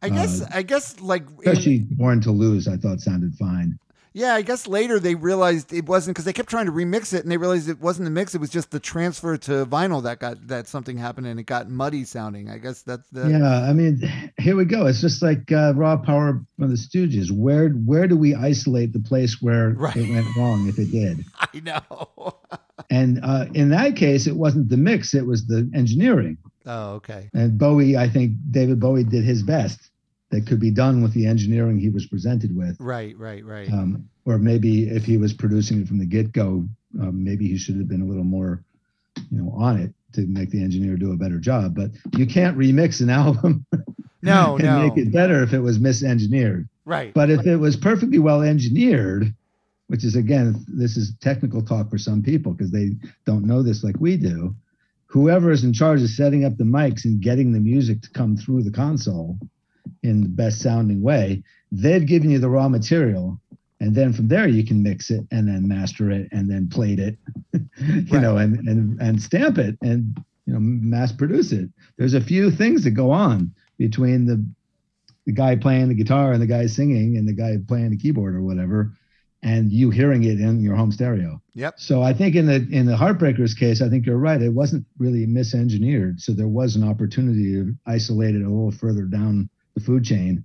i 0.01 0.09
guess 0.09 0.41
Uh, 0.41 0.47
i 0.51 0.61
guess 0.61 0.99
like 0.99 1.23
in- 1.43 1.49
Especially 1.51 1.79
Born 1.79 2.19
to 2.21 2.31
Lose, 2.31 2.67
I 2.67 2.75
thought 2.75 2.99
sounded 2.99 3.33
fine. 3.35 3.79
Yeah, 4.13 4.33
I 4.35 4.41
guess 4.41 4.67
later 4.67 4.99
they 4.99 5.15
realized 5.15 5.71
it 5.71 5.85
wasn't 5.85 6.15
because 6.15 6.25
they 6.25 6.33
kept 6.33 6.49
trying 6.49 6.65
to 6.65 6.71
remix 6.71 7.13
it, 7.13 7.23
and 7.23 7.31
they 7.31 7.37
realized 7.37 7.69
it 7.69 7.79
wasn't 7.79 8.05
the 8.05 8.11
mix; 8.11 8.35
it 8.35 8.41
was 8.41 8.49
just 8.49 8.71
the 8.71 8.79
transfer 8.79 9.37
to 9.37 9.65
vinyl 9.65 10.03
that 10.03 10.19
got 10.19 10.47
that 10.47 10.67
something 10.67 10.97
happened, 10.97 11.27
and 11.27 11.39
it 11.39 11.43
got 11.45 11.69
muddy 11.69 12.03
sounding. 12.03 12.49
I 12.49 12.57
guess 12.57 12.81
that's 12.81 13.07
the 13.09 13.29
Yeah, 13.29 13.61
I 13.61 13.71
mean, 13.71 14.01
here 14.37 14.57
we 14.57 14.65
go. 14.65 14.85
It's 14.87 14.99
just 14.99 15.21
like 15.21 15.49
uh, 15.51 15.73
Raw 15.75 15.95
Power 15.95 16.41
from 16.59 16.69
the 16.69 16.75
Stooges. 16.75 17.31
Where 17.31 17.69
where 17.69 18.07
do 18.07 18.17
we 18.17 18.35
isolate 18.35 18.91
the 18.91 18.99
place 18.99 19.41
where 19.41 19.69
Right. 19.71 19.95
it 19.95 20.09
went 20.09 20.27
wrong 20.35 20.67
if 20.67 20.77
it 20.77 20.91
did? 20.91 21.23
I 21.39 21.59
know. 21.61 22.35
And 22.89 23.19
uh, 23.23 23.45
in 23.53 23.69
that 23.69 23.95
case, 23.95 24.25
it 24.27 24.35
wasn't 24.35 24.67
the 24.69 24.75
mix; 24.75 25.13
it 25.13 25.25
was 25.25 25.45
the 25.45 25.69
engineering. 25.73 26.37
oh, 26.65 26.93
okay. 26.95 27.29
And 27.33 27.57
Bowie, 27.57 27.95
I 27.95 28.09
think 28.09 28.33
David 28.49 28.79
Bowie 28.79 29.03
did 29.03 29.23
his 29.23 29.43
best 29.43 29.90
that 30.31 30.47
could 30.47 30.59
be 30.59 30.71
done 30.71 31.03
with 31.03 31.13
the 31.13 31.27
engineering 31.27 31.77
he 31.77 31.89
was 31.89 32.05
presented 32.05 32.55
with. 32.55 32.77
Right, 32.79 33.17
right, 33.17 33.45
right. 33.45 33.71
Um, 33.71 34.09
or 34.25 34.37
maybe 34.37 34.87
if 34.87 35.03
he 35.03 35.17
was 35.17 35.33
producing 35.33 35.81
it 35.81 35.87
from 35.87 35.99
the 35.99 36.05
get 36.05 36.31
go, 36.31 36.65
um, 36.99 37.23
maybe 37.23 37.47
he 37.47 37.57
should 37.57 37.75
have 37.75 37.87
been 37.87 38.01
a 38.01 38.05
little 38.05 38.23
more, 38.23 38.63
you 39.29 39.41
know, 39.41 39.51
on 39.51 39.79
it 39.79 39.93
to 40.13 40.25
make 40.27 40.49
the 40.49 40.63
engineer 40.63 40.95
do 40.95 41.11
a 41.11 41.17
better 41.17 41.37
job. 41.37 41.75
But 41.75 41.91
you 42.17 42.25
can't 42.25 42.57
remix 42.57 43.01
an 43.01 43.09
album 43.21 43.65
no, 44.21 44.55
and 44.55 44.65
no. 44.65 44.87
make 44.87 44.97
it 44.97 45.11
better 45.11 45.43
if 45.43 45.53
it 45.53 45.59
was 45.59 45.79
misengineered. 45.79 46.67
right. 46.85 47.13
But 47.13 47.29
if 47.29 47.45
it 47.45 47.57
was 47.57 47.75
perfectly 47.75 48.19
well 48.19 48.41
engineered, 48.41 49.33
which 49.87 50.05
is 50.05 50.15
again, 50.15 50.65
this 50.69 50.95
is 50.95 51.13
technical 51.19 51.61
talk 51.61 51.89
for 51.89 51.97
some 51.97 52.23
people 52.23 52.53
because 52.53 52.71
they 52.71 52.91
don't 53.25 53.45
know 53.45 53.61
this 53.61 53.83
like 53.83 53.99
we 53.99 54.15
do. 54.15 54.55
Whoever 55.07 55.51
is 55.51 55.65
in 55.65 55.73
charge 55.73 56.01
of 56.01 56.09
setting 56.09 56.45
up 56.45 56.55
the 56.55 56.63
mics 56.63 57.03
and 57.03 57.21
getting 57.21 57.51
the 57.51 57.59
music 57.59 58.01
to 58.03 58.09
come 58.11 58.37
through 58.37 58.63
the 58.63 58.71
console 58.71 59.37
in 60.03 60.21
the 60.21 60.29
best 60.29 60.61
sounding 60.61 61.01
way, 61.01 61.43
they've 61.71 62.05
given 62.05 62.29
you 62.29 62.39
the 62.39 62.49
raw 62.49 62.67
material. 62.67 63.39
And 63.79 63.95
then 63.95 64.13
from 64.13 64.27
there 64.27 64.47
you 64.47 64.65
can 64.65 64.83
mix 64.83 65.09
it 65.09 65.25
and 65.31 65.47
then 65.47 65.67
master 65.67 66.11
it 66.11 66.27
and 66.31 66.49
then 66.49 66.69
plate 66.69 66.99
it, 66.99 67.17
you 67.77 68.19
know, 68.19 68.37
and, 68.37 68.67
and 68.67 69.01
and 69.01 69.21
stamp 69.21 69.57
it 69.57 69.75
and 69.81 70.23
you 70.45 70.53
know 70.53 70.59
mass 70.59 71.11
produce 71.11 71.51
it. 71.51 71.69
There's 71.97 72.13
a 72.13 72.21
few 72.21 72.51
things 72.51 72.83
that 72.83 72.91
go 72.91 73.11
on 73.11 73.53
between 73.77 74.25
the 74.25 74.45
the 75.25 75.31
guy 75.31 75.55
playing 75.55 75.87
the 75.87 75.95
guitar 75.95 76.31
and 76.31 76.41
the 76.41 76.47
guy 76.47 76.67
singing 76.67 77.17
and 77.17 77.27
the 77.27 77.33
guy 77.33 77.57
playing 77.67 77.91
the 77.91 77.97
keyboard 77.97 78.35
or 78.35 78.41
whatever, 78.41 78.93
and 79.43 79.71
you 79.71 79.89
hearing 79.89 80.23
it 80.23 80.39
in 80.39 80.61
your 80.61 80.75
home 80.75 80.91
stereo. 80.91 81.41
Yep. 81.53 81.79
So 81.79 82.01
I 82.01 82.13
think 82.13 82.35
in 82.35 82.45
the 82.45 82.67
in 82.71 82.85
the 82.85 82.95
Heartbreakers 82.95 83.57
case, 83.57 83.81
I 83.81 83.89
think 83.89 84.05
you're 84.05 84.17
right. 84.17 84.41
It 84.41 84.53
wasn't 84.53 84.85
really 84.97 85.25
misengineered, 85.25 86.19
so 86.19 86.33
there 86.33 86.47
was 86.47 86.75
an 86.75 86.87
opportunity 86.87 87.53
to 87.53 87.73
isolate 87.85 88.35
it 88.35 88.43
a 88.43 88.49
little 88.49 88.71
further 88.71 89.03
down 89.03 89.49
the 89.81 89.85
food 89.85 90.03
chain 90.05 90.43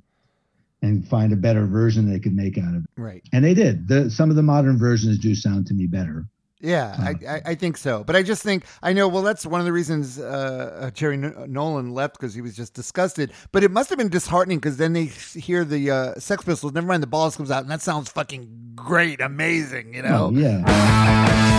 and 0.83 1.07
find 1.09 1.33
a 1.33 1.37
better 1.37 1.66
version 1.66 2.11
they 2.11 2.18
could 2.18 2.35
make 2.35 2.59
out 2.59 2.75
of 2.75 2.85
it. 2.85 2.90
Right. 2.96 3.22
And 3.33 3.44
they 3.44 3.55
did. 3.55 3.88
The 3.88 4.11
some 4.11 4.31
of 4.31 4.37
the 4.37 4.42
modern 4.42 4.79
versions 4.79 5.18
do 5.18 5.35
sound 5.35 5.66
to 5.68 5.75
me 5.75 5.87
better. 5.87 6.27
Yeah, 6.59 6.96
I, 6.99 7.14
I, 7.29 7.42
I 7.51 7.55
think 7.55 7.77
so. 7.77 8.03
But 8.03 8.16
I 8.16 8.22
just 8.22 8.42
think 8.42 8.64
I 8.83 8.94
know. 8.94 9.09
Well, 9.09 9.22
that's 9.22 9.44
one 9.44 9.61
of 9.61 9.66
the 9.66 9.72
reasons 9.72 10.18
uh, 10.18 10.79
uh, 10.81 10.90
Jerry 10.90 11.14
N- 11.14 11.35
Nolan 11.49 11.92
left 11.92 12.18
because 12.18 12.35
he 12.35 12.40
was 12.40 12.57
just 12.57 12.72
disgusted. 12.72 13.33
But 13.53 13.62
it 13.62 13.70
must 13.70 13.90
have 13.90 13.99
been 13.99 14.09
disheartening 14.09 14.59
because 14.59 14.79
then 14.79 14.94
they 14.94 15.05
hear 15.05 15.64
the 15.64 15.90
uh, 15.90 16.14
Sex 16.14 16.44
Pistols. 16.44 16.72
Never 16.72 16.87
mind, 16.87 17.03
the 17.03 17.09
balls 17.09 17.37
comes 17.37 17.51
out, 17.51 17.62
and 17.62 17.70
that 17.70 17.83
sounds 17.83 18.11
fucking 18.11 18.72
great, 18.75 19.20
amazing. 19.20 19.94
You 19.94 20.03
know. 20.03 20.31
Oh, 20.35 20.38
yeah. 20.38 21.56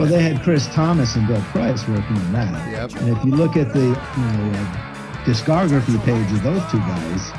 Well, 0.00 0.08
they 0.08 0.22
had 0.22 0.40
Chris 0.42 0.66
Thomas 0.68 1.14
and 1.16 1.28
Bill 1.28 1.42
Price 1.52 1.86
working 1.86 2.16
on 2.16 2.32
that. 2.32 2.70
Yep. 2.72 3.02
And 3.02 3.14
if 3.14 3.22
you 3.22 3.32
look 3.32 3.58
at 3.58 3.74
the 3.74 3.80
you 3.80 3.86
know, 3.86 4.50
uh, 4.58 5.24
discography 5.26 6.02
page 6.06 6.32
of 6.32 6.42
those 6.42 6.62
two 6.70 6.78
guys, 6.78 7.30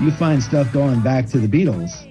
you 0.00 0.12
find 0.12 0.40
stuff 0.40 0.72
going 0.72 1.00
back 1.00 1.26
to 1.30 1.40
the 1.40 1.48
Beatles. 1.48 2.06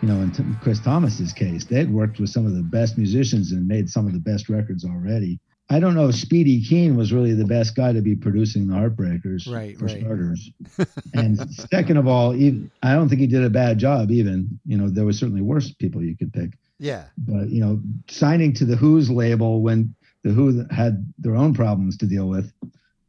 You 0.00 0.08
know, 0.08 0.14
in 0.22 0.30
t- 0.32 0.42
Chris 0.62 0.80
Thomas's 0.80 1.34
case, 1.34 1.66
they 1.66 1.76
had 1.76 1.92
worked 1.92 2.20
with 2.20 2.30
some 2.30 2.46
of 2.46 2.54
the 2.54 2.62
best 2.62 2.96
musicians 2.96 3.52
and 3.52 3.68
made 3.68 3.90
some 3.90 4.06
of 4.06 4.14
the 4.14 4.18
best 4.18 4.48
records 4.48 4.82
already. 4.82 5.38
I 5.68 5.78
don't 5.78 5.94
know 5.94 6.08
if 6.08 6.14
Speedy 6.14 6.62
Keen 6.62 6.96
was 6.96 7.12
really 7.12 7.34
the 7.34 7.44
best 7.44 7.76
guy 7.76 7.92
to 7.92 8.00
be 8.00 8.16
producing 8.16 8.66
the 8.66 8.74
Heartbreakers, 8.74 9.46
Right, 9.46 9.76
for 9.78 9.86
right. 9.86 10.00
starters. 10.00 10.50
and 11.14 11.38
second 11.50 11.98
of 11.98 12.08
all, 12.08 12.34
even, 12.34 12.70
I 12.82 12.94
don't 12.94 13.10
think 13.10 13.20
he 13.20 13.26
did 13.26 13.44
a 13.44 13.50
bad 13.50 13.76
job. 13.76 14.10
Even 14.10 14.58
you 14.64 14.78
know, 14.78 14.88
there 14.88 15.04
was 15.04 15.18
certainly 15.18 15.42
worse 15.42 15.70
people 15.70 16.02
you 16.02 16.16
could 16.16 16.32
pick 16.32 16.52
Yeah. 16.82 17.04
but 17.16 17.48
you 17.48 17.60
know, 17.60 17.80
signing 18.10 18.52
to 18.54 18.64
the 18.64 18.74
Who's 18.74 19.08
label 19.08 19.62
when 19.62 19.94
the 20.24 20.30
Who 20.30 20.66
had 20.68 21.12
their 21.16 21.36
own 21.36 21.54
problems 21.54 21.96
to 21.98 22.06
deal 22.06 22.28
with 22.28 22.52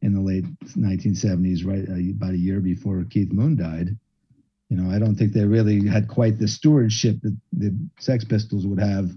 in 0.04 0.14
the 0.14 0.22
late 0.22 0.46
1970s, 0.78 1.66
right 1.66 1.90
uh, 1.90 2.12
about 2.12 2.36
a 2.36 2.38
year 2.38 2.60
before 2.60 3.04
Keith 3.10 3.32
Moon 3.32 3.56
died. 3.56 3.98
You 4.70 4.78
know, 4.78 4.96
I 4.96 5.00
don't 5.00 5.16
think 5.16 5.34
they 5.34 5.46
really 5.46 5.88
had 5.88 6.08
quite 6.08 6.38
the 6.38 6.48
stewardship 6.48 7.18
that 7.24 7.36
the 7.52 7.76
Sex 8.00 8.24
Pistols 8.24 8.68
would 8.68 8.80
have 8.80 9.10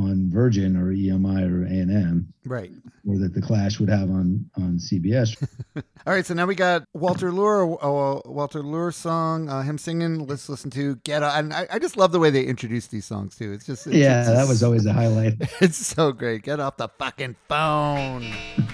on 0.00 0.28
Virgin 0.30 0.76
or 0.76 0.92
EMI 0.92 1.42
or 1.50 1.64
A&M, 1.66 2.32
Right. 2.44 2.70
or 3.06 3.18
that 3.18 3.34
the 3.34 3.40
Clash 3.42 3.78
would 3.80 3.88
have 3.88 4.10
on 4.10 4.48
on 4.56 4.78
CBS. 4.78 5.36
All 6.06 6.14
right, 6.14 6.24
so 6.24 6.32
now 6.34 6.46
we 6.46 6.54
got 6.54 6.84
Walter 6.94 7.30
Lure, 7.30 7.78
uh, 7.82 8.20
Walter 8.28 8.62
Lure 8.62 8.90
song, 8.92 9.48
uh, 9.48 9.62
him 9.62 9.76
singing. 9.78 10.26
Let's 10.26 10.48
listen 10.48 10.70
to 10.70 10.96
Get 11.04 11.22
Up. 11.22 11.34
And 11.36 11.52
I, 11.52 11.66
I 11.70 11.78
just 11.78 11.96
love 11.96 12.12
the 12.12 12.18
way 12.18 12.30
they 12.30 12.44
introduce 12.44 12.86
these 12.86 13.04
songs 13.04 13.36
too. 13.36 13.52
It's 13.52 13.66
just 13.66 13.86
it's, 13.86 13.96
yeah, 13.96 14.20
it's 14.20 14.30
that 14.30 14.48
was 14.48 14.62
always 14.62 14.86
a 14.86 14.92
highlight. 14.92 15.34
It's 15.60 15.76
so 15.76 16.12
great. 16.12 16.42
Get 16.42 16.58
off 16.60 16.76
the 16.78 16.88
fucking 16.88 17.36
phone. 17.48 18.22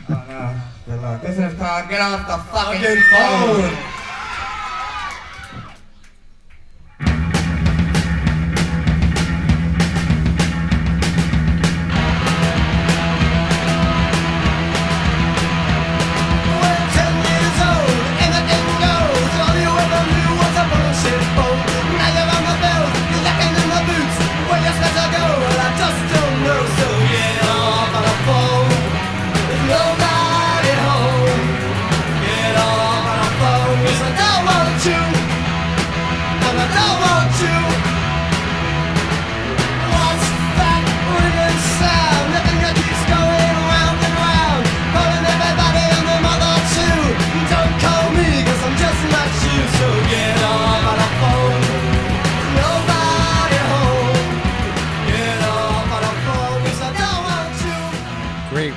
Good 0.06 1.02
luck. 1.02 1.22
This 1.22 1.38
is 1.38 1.54
called 1.58 1.88
Get 1.88 2.00
Off 2.00 2.26
the 2.28 2.38
Fucking 2.52 3.00
Phone. 3.10 4.05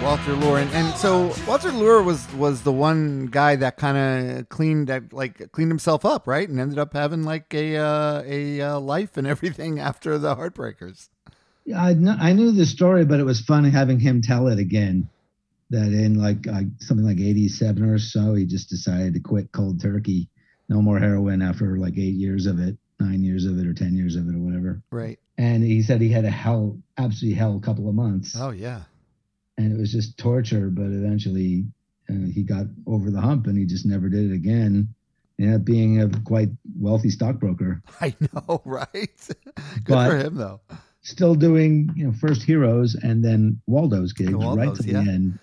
Walter 0.09 0.33
Lure, 0.37 0.57
and, 0.57 0.71
and 0.71 0.97
so 0.97 1.31
Walter 1.47 1.71
Lure 1.71 2.01
was 2.01 2.33
was 2.33 2.63
the 2.63 2.71
one 2.71 3.27
guy 3.27 3.55
that 3.55 3.77
kind 3.77 4.39
of 4.39 4.49
cleaned 4.49 4.87
that 4.87 5.13
like 5.13 5.51
cleaned 5.51 5.69
himself 5.69 6.03
up, 6.03 6.25
right, 6.25 6.49
and 6.49 6.59
ended 6.59 6.79
up 6.79 6.93
having 6.93 7.21
like 7.21 7.53
a 7.53 7.77
uh, 7.77 8.23
a 8.25 8.59
uh, 8.59 8.79
life 8.79 9.17
and 9.17 9.27
everything 9.35 9.77
after 9.77 10.17
the 10.17 10.35
Heartbreakers. 10.35 11.09
Yeah, 11.63 11.85
I, 11.85 11.93
kn- 11.93 12.17
I 12.19 12.33
knew 12.33 12.51
the 12.51 12.65
story, 12.65 13.05
but 13.05 13.19
it 13.19 13.23
was 13.23 13.39
fun 13.41 13.65
having 13.65 13.99
him 13.99 14.23
tell 14.23 14.47
it 14.47 14.57
again. 14.57 15.07
That 15.69 15.93
in 15.93 16.15
like 16.15 16.47
uh, 16.47 16.61
something 16.79 17.05
like 17.05 17.19
87 17.19 17.83
or 17.83 17.99
so, 17.99 18.33
he 18.33 18.47
just 18.47 18.67
decided 18.67 19.13
to 19.13 19.19
quit 19.19 19.51
cold 19.51 19.79
turkey. 19.79 20.27
No 20.69 20.81
more 20.81 20.97
heroin 20.97 21.43
after 21.43 21.77
like 21.77 21.99
eight 21.99 22.15
years 22.15 22.47
of 22.47 22.59
it, 22.59 22.79
nine 22.99 23.23
years 23.23 23.45
of 23.45 23.59
it, 23.59 23.67
or 23.67 23.75
10 23.75 23.93
years 23.93 24.15
of 24.15 24.27
it, 24.27 24.33
or 24.33 24.39
whatever. 24.39 24.81
Right. 24.89 25.19
And 25.37 25.63
he 25.63 25.83
said 25.83 26.01
he 26.01 26.09
had 26.09 26.25
a 26.25 26.31
hell, 26.31 26.79
absolutely 26.97 27.37
hell 27.37 27.59
couple 27.59 27.87
of 27.87 27.93
months. 27.93 28.35
Oh 28.35 28.49
yeah. 28.49 28.85
And 29.59 29.75
it 29.75 29.77
was 29.79 29.91
just 29.91 30.17
torture, 30.17 30.69
but 30.71 30.85
eventually 30.85 31.65
uh, 32.09 32.31
he 32.33 32.43
got 32.43 32.65
over 32.87 33.11
the 33.11 33.19
hump 33.19 33.45
and 33.47 33.57
he 33.57 33.65
just 33.65 33.85
never 33.85 34.07
did 34.07 34.31
it 34.31 34.33
again. 34.33 34.87
Ended 35.37 35.55
up 35.55 35.65
being 35.65 36.01
a 36.01 36.09
quite 36.23 36.49
wealthy 36.79 37.09
stockbroker. 37.09 37.81
I 38.01 38.15
know, 38.33 38.61
right? 38.65 39.11
Good 39.27 39.35
But- 39.85 40.09
for 40.09 40.17
him 40.17 40.35
though. 40.35 40.61
still 41.01 41.35
doing 41.35 41.89
you 41.95 42.05
know 42.05 42.13
first 42.13 42.43
heroes 42.43 42.93
and 42.95 43.23
then 43.23 43.59
waldo's 43.67 44.11
gigs 44.13 44.33
right 44.33 44.43
Waldo's, 44.67 44.77
to 44.77 44.83
the 44.83 44.91
yeah. 44.91 44.99
end 44.99 45.39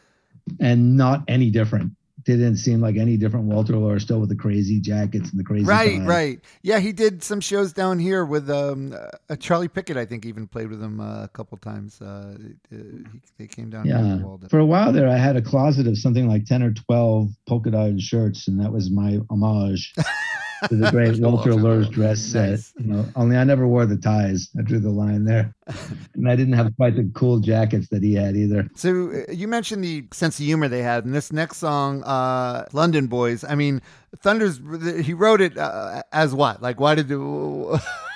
and 0.61 0.97
not 0.97 1.25
any 1.29 1.51
different 1.51 1.93
didn't 2.35 2.57
seem 2.57 2.81
like 2.81 2.97
any 2.97 3.17
different 3.17 3.47
walter 3.47 3.77
Lure 3.77 4.01
still 4.01 4.19
with 4.19 4.29
the 4.31 4.35
crazy 4.35 4.81
jackets 4.81 5.31
and 5.31 5.39
the 5.39 5.45
crazy 5.45 5.65
Right, 5.65 5.99
tie. 5.99 6.05
right. 6.05 6.41
Yeah, 6.63 6.81
he 6.81 6.91
did 6.93 7.23
some 7.23 7.41
shows 7.41 7.73
down 7.73 8.01
here 8.01 8.25
with 8.25 8.51
um, 8.51 8.93
uh, 9.31 9.37
Charlie 9.37 9.69
Pickett. 9.69 9.97
I 9.97 10.05
think 10.07 10.27
even 10.27 10.49
played 10.49 10.69
with 10.69 10.83
him 10.83 10.99
uh, 11.01 11.23
a 11.25 11.29
couple 11.29 11.57
times. 11.59 12.01
Uh, 12.01 12.37
uh, 12.73 12.77
he, 13.13 13.21
they 13.39 13.47
came 13.47 13.71
down 13.71 13.85
here. 13.85 13.95
yeah 13.97 14.49
for 14.49 14.59
a 14.59 14.67
while 14.67 14.93
there 14.93 15.09
i 15.09 15.17
had 15.17 15.37
a 15.37 15.43
closet 15.43 15.87
of 15.87 15.97
something 15.99 16.27
like 16.29 16.45
10 16.47 16.63
or 16.63 16.73
12 16.73 17.29
polka 17.49 17.71
dotted 17.71 18.01
shirts 18.01 18.49
and 18.49 18.59
that 18.61 18.73
was 18.73 18.91
my 18.91 19.19
homage 19.31 19.95
to 20.69 20.77
the 20.77 20.91
great 20.91 21.19
walter 21.21 21.55
Lure. 21.55 21.85
dress 21.85 22.21
set 22.21 22.51
Nice. 22.51 22.73
you 22.79 22.87
know 22.87 23.05
only 23.17 23.37
i 23.37 23.45
never 23.45 23.67
wore 23.67 23.87
the 23.87 23.97
ties 23.97 24.49
i 24.59 24.63
drew 24.63 24.79
the 24.79 24.91
line 24.91 25.25
there 25.25 25.55
and 26.15 26.29
i 26.29 26.37
didn't 26.37 26.55
have 26.55 26.75
quite 26.77 26.97
the 26.97 27.11
cool 27.15 27.41
jackets 27.41 27.89
that 27.89 28.03
he 28.03 28.15
had 28.15 28.37
either 28.37 28.69
So 28.75 29.11
uh, 29.11 29.33
you 29.33 29.49
mentioned 29.49 29.83
the 29.85 30.05
sense 30.13 30.39
of 30.39 30.45
humor 30.47 30.69
they 30.69 30.83
had 30.83 31.05
in 31.05 31.13
this 31.13 31.33
next 31.33 31.59
song, 31.59 32.03
uh, 32.05 32.67
"London 32.73 33.07
Boys." 33.07 33.45
I 33.45 33.55
mean, 33.55 33.81
Thunder's 34.19 34.61
he 35.05 35.13
wrote 35.15 35.41
it 35.41 35.57
uh, 35.59 36.03
as 36.13 36.35
what? 36.35 36.63
Like, 36.63 36.79
why 36.81 36.95
did 36.95 37.09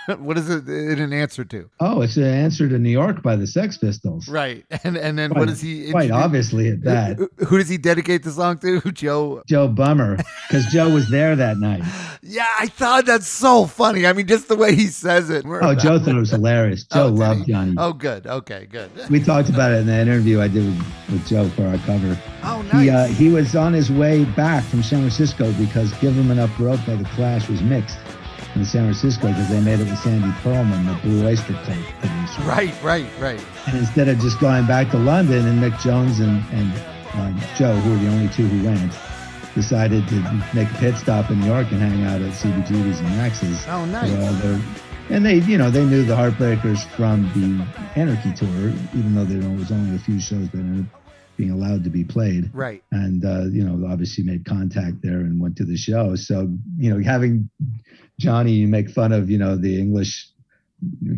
what 0.18 0.36
is 0.38 0.48
it 0.50 0.68
in 0.68 0.98
an 0.98 1.12
answer 1.12 1.44
to? 1.44 1.68
oh 1.80 2.02
it's 2.02 2.16
an 2.16 2.24
answer 2.24 2.68
to 2.68 2.78
new 2.78 2.90
york 2.90 3.22
by 3.22 3.36
the 3.36 3.46
sex 3.46 3.76
pistols 3.78 4.28
Right, 4.28 4.64
and 4.84 4.96
and 4.96 5.18
then 5.18 5.30
Quite- 5.30 5.38
what 5.40 5.48
does 5.48 5.60
he 5.60 5.90
quite 5.90 6.10
obviously 6.10 6.68
at 6.70 6.82
that. 6.84 7.18
Who, 7.46 7.58
does 7.58 7.68
he 7.68 7.76
dedicate 7.78 8.22
the 8.22 8.30
song 8.30 8.58
to? 8.58 8.80
Joe. 8.92 9.42
Joe 9.46 9.68
Bummer, 9.68 10.16
because 10.48 10.66
Joe 10.66 10.90
was 10.90 11.08
there 11.08 11.34
that 11.36 11.58
night. 11.58 11.82
Yeah, 12.22 12.46
I 12.58 12.66
thought 12.66 13.06
that's 13.06 13.26
so 13.26 13.66
funny. 13.66 14.06
I 14.06 14.12
mean, 14.12 14.26
just 14.26 14.48
the 14.48 14.56
way 14.56 14.74
he 14.74 14.86
says 14.86 15.30
it. 15.30 15.44
Oh, 15.46 15.74
Joe 15.74 15.98
thought 15.98 16.08
it 16.14 16.18
was 16.18 16.30
hilarious. 16.30 16.84
Joe 16.84 17.04
Oh, 17.04 17.08
loved 17.08 17.46
he? 17.46 17.52
Johnny. 17.52 17.74
Oh, 17.78 17.92
good. 17.92 18.26
Okay, 18.26 18.66
good. 18.70 18.90
We 19.08 19.20
talked 19.22 19.48
about 19.48 19.72
it 19.72 19.76
in 19.80 19.86
the 19.86 19.98
interview 19.98 20.40
I 20.40 20.48
did 20.48 20.66
with, 20.66 20.86
with 21.10 21.26
Joe 21.26 21.48
for 21.50 21.66
our 21.66 21.78
cover. 21.78 22.18
Oh, 22.42 22.62
nice. 22.72 22.82
He 22.82 22.90
uh, 22.90 23.06
he 23.06 23.28
was 23.30 23.56
on 23.56 23.72
his 23.72 23.90
way 23.90 24.24
back 24.24 24.64
from 24.64 24.82
San 24.82 25.00
Francisco 25.00 25.50
because 25.52 25.92
"Give 25.94 26.16
'Em 26.16 26.30
Enough 26.30 26.58
Rope" 26.60 26.80
by 26.86 26.96
the 26.96 27.04
Clash 27.14 27.48
was 27.48 27.62
mixed 27.62 27.98
in 28.54 28.64
San 28.64 28.82
Francisco 28.84 29.28
because 29.28 29.48
they 29.48 29.60
made 29.60 29.80
it 29.80 29.88
with 29.88 29.98
Sandy 29.98 30.28
Pearlman, 30.42 30.86
the 30.86 31.00
Blue 31.08 31.26
Oyster 31.26 31.52
Cult 31.64 31.78
producer. 32.00 32.42
Right, 32.42 32.74
right, 32.82 33.06
right. 33.18 33.40
And 33.68 33.78
instead 33.78 34.08
of 34.08 34.18
just 34.18 34.40
going 34.40 34.66
back 34.66 34.90
to 34.90 34.98
London, 34.98 35.46
and 35.46 35.62
Mick 35.62 35.80
Jones 35.80 36.20
and, 36.20 36.42
and 36.52 36.72
um, 37.14 37.40
Joe, 37.56 37.74
who 37.76 37.90
were 37.90 37.96
the 37.98 38.08
only 38.08 38.28
two 38.28 38.46
who 38.46 38.66
went, 38.66 38.92
decided 39.54 40.06
to 40.08 40.44
make 40.54 40.70
a 40.70 40.74
pit 40.78 40.96
stop 40.96 41.30
in 41.30 41.40
New 41.40 41.46
York 41.46 41.70
and 41.70 41.80
hang 41.80 42.04
out 42.04 42.20
at 42.20 42.32
CBGB's 42.32 43.00
and 43.00 43.16
Max's. 43.16 43.66
Oh, 43.68 43.84
nice. 43.86 44.10
all 44.10 44.32
their- 44.34 44.60
and 45.10 45.26
they, 45.26 45.38
you 45.40 45.58
know, 45.58 45.70
they 45.70 45.84
knew 45.84 46.04
the 46.04 46.14
Heartbreakers 46.14 46.86
from 46.90 47.24
the 47.34 48.00
Anarchy 48.00 48.32
tour, 48.32 48.48
even 48.94 49.14
though 49.14 49.24
there 49.24 49.40
was 49.56 49.72
only 49.72 49.96
a 49.96 49.98
few 49.98 50.20
shows 50.20 50.48
that 50.50 50.58
ended 50.58 50.86
up 50.86 51.00
being 51.36 51.50
allowed 51.50 51.82
to 51.82 51.90
be 51.90 52.04
played. 52.04 52.48
Right. 52.54 52.84
And, 52.92 53.24
uh, 53.24 53.46
you 53.50 53.64
know, 53.64 53.88
obviously 53.90 54.22
made 54.22 54.44
contact 54.44 55.02
there 55.02 55.18
and 55.18 55.40
went 55.40 55.56
to 55.56 55.64
the 55.64 55.76
show. 55.76 56.14
So, 56.14 56.48
you 56.78 56.94
know, 56.94 57.02
having 57.02 57.50
Johnny 58.20 58.52
you 58.52 58.68
make 58.68 58.90
fun 58.90 59.12
of, 59.12 59.30
you 59.30 59.38
know, 59.38 59.56
the 59.56 59.78
English 59.80 60.28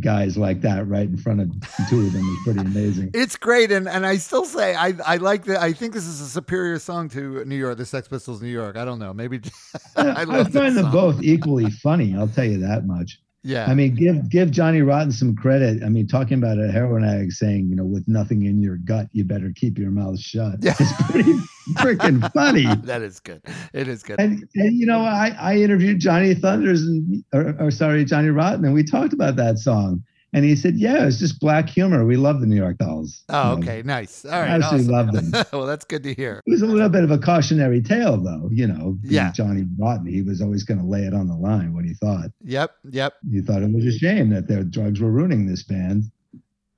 guys 0.00 0.36
like 0.36 0.60
that 0.60 0.88
right 0.88 1.08
in 1.08 1.16
front 1.16 1.40
of 1.40 1.48
two 1.88 2.00
of 2.00 2.12
them 2.12 2.22
is 2.22 2.38
pretty 2.44 2.60
amazing. 2.60 3.10
It's 3.14 3.36
great, 3.36 3.70
and, 3.70 3.88
and 3.88 4.04
I 4.06 4.16
still 4.16 4.44
say 4.44 4.74
I 4.74 4.94
I 5.06 5.16
like 5.16 5.44
the 5.44 5.60
I 5.60 5.72
think 5.72 5.92
this 5.92 6.06
is 6.06 6.20
a 6.20 6.28
superior 6.28 6.78
song 6.78 7.08
to 7.10 7.44
New 7.44 7.56
York, 7.56 7.78
the 7.78 7.86
Sex 7.86 8.08
Pistols, 8.08 8.42
New 8.42 8.48
York. 8.48 8.76
I 8.76 8.84
don't 8.84 8.98
know, 8.98 9.12
maybe 9.12 9.40
I 9.96 10.08
I, 10.08 10.24
love 10.24 10.52
that 10.52 10.62
find 10.62 10.76
them 10.76 10.90
both 10.90 11.22
equally 11.22 11.70
funny. 11.70 12.14
I'll 12.16 12.28
tell 12.28 12.44
you 12.44 12.58
that 12.60 12.86
much. 12.86 13.20
Yeah, 13.44 13.66
I 13.66 13.74
mean, 13.74 13.94
give 13.94 14.28
give 14.30 14.50
Johnny 14.52 14.82
Rotten 14.82 15.10
some 15.10 15.34
credit. 15.34 15.82
I 15.82 15.88
mean, 15.88 16.06
talking 16.06 16.38
about 16.38 16.58
a 16.58 16.70
heroin 16.70 17.04
addict 17.04 17.32
saying, 17.32 17.68
you 17.68 17.74
know, 17.74 17.84
with 17.84 18.06
nothing 18.06 18.44
in 18.44 18.62
your 18.62 18.76
gut, 18.76 19.08
you 19.12 19.24
better 19.24 19.52
keep 19.54 19.78
your 19.78 19.90
mouth 19.90 20.20
shut. 20.20 20.56
Yeah. 20.60 20.74
It's 20.78 21.10
pretty 21.10 21.32
freaking 21.74 22.32
funny. 22.32 22.66
that 22.84 23.02
is 23.02 23.18
good. 23.18 23.42
It 23.72 23.88
is 23.88 24.04
good. 24.04 24.20
And, 24.20 24.48
and 24.54 24.76
you 24.78 24.86
know, 24.86 25.00
I, 25.00 25.34
I 25.38 25.56
interviewed 25.56 25.98
Johnny 25.98 26.34
Thunders 26.34 26.82
and 26.82 27.24
or, 27.32 27.56
or 27.58 27.70
sorry, 27.72 28.04
Johnny 28.04 28.28
Rotten, 28.28 28.64
and 28.64 28.74
we 28.74 28.84
talked 28.84 29.12
about 29.12 29.36
that 29.36 29.58
song. 29.58 30.04
And 30.34 30.44
he 30.44 30.56
said, 30.56 30.76
"Yeah, 30.76 31.06
it's 31.06 31.18
just 31.18 31.40
black 31.40 31.68
humor. 31.68 32.06
We 32.06 32.16
love 32.16 32.40
the 32.40 32.46
New 32.46 32.56
York 32.56 32.78
Dolls." 32.78 33.22
oh, 33.28 33.56
You 33.56 33.56
know, 33.56 33.62
okay, 33.62 33.82
nice. 33.82 34.24
All 34.24 34.30
right, 34.30 34.50
I 34.50 34.54
absolutely 34.54 34.94
awesome. 34.94 35.14
loved 35.14 35.32
them. 35.32 35.44
well, 35.52 35.66
that's 35.66 35.84
good 35.84 36.02
to 36.04 36.14
hear. 36.14 36.40
It 36.46 36.50
was 36.50 36.62
a 36.62 36.66
little 36.66 36.88
bit 36.88 37.04
of 37.04 37.10
a 37.10 37.18
cautionary 37.18 37.82
tale, 37.82 38.16
though. 38.16 38.48
You 38.50 38.66
know, 38.66 38.98
Yeah. 39.02 39.30
Johnny 39.32 39.66
Rotten, 39.78 40.06
he 40.06 40.22
was 40.22 40.40
always 40.40 40.64
going 40.64 40.80
to 40.80 40.86
lay 40.86 41.02
it 41.02 41.12
on 41.12 41.28
the 41.28 41.36
line. 41.36 41.74
What 41.74 41.84
he 41.84 41.92
thought. 41.94 42.30
Yep, 42.44 42.70
yep. 42.90 43.14
you 43.28 43.42
thought 43.42 43.62
it 43.62 43.72
was 43.72 43.84
a 43.84 43.98
shame 43.98 44.30
that 44.30 44.48
their 44.48 44.64
drugs 44.64 45.00
were 45.00 45.10
ruining 45.10 45.46
this 45.46 45.62
band, 45.62 46.04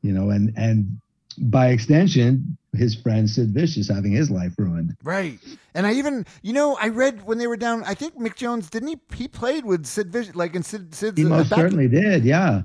you 0.03 0.13
know, 0.13 0.31
and 0.31 0.53
and 0.57 1.01
by 1.39 1.69
extension, 1.69 2.57
his 2.77 2.95
friend 2.95 3.29
Sid 3.29 3.53
Vicious 3.55 3.89
having 3.89 4.13
his 4.13 4.31
life 4.31 4.53
ruined. 4.59 4.97
Right. 5.03 5.39
And 5.75 5.87
I 5.87 5.93
even, 5.95 6.27
you 6.43 6.53
know, 6.53 6.77
I 6.81 6.89
read 6.89 7.27
when 7.27 7.39
they 7.39 7.47
were 7.47 7.57
down. 7.57 7.85
I 7.85 7.95
think 7.95 8.17
Mick 8.19 8.37
Jones 8.37 8.71
didn't 8.71 8.89
he? 8.89 8.99
He 9.15 9.29
played 9.29 9.65
with 9.65 9.87
Sid 9.87 10.13
Vicious, 10.13 10.35
like 10.35 10.55
in 10.55 10.63
Sid. 10.63 10.95
Sid's 10.95 11.19
He 11.19 11.25
uh, 11.25 11.31
most 11.31 11.51
certainly 11.51 11.89
did, 11.89 12.25
yeah. 12.25 12.63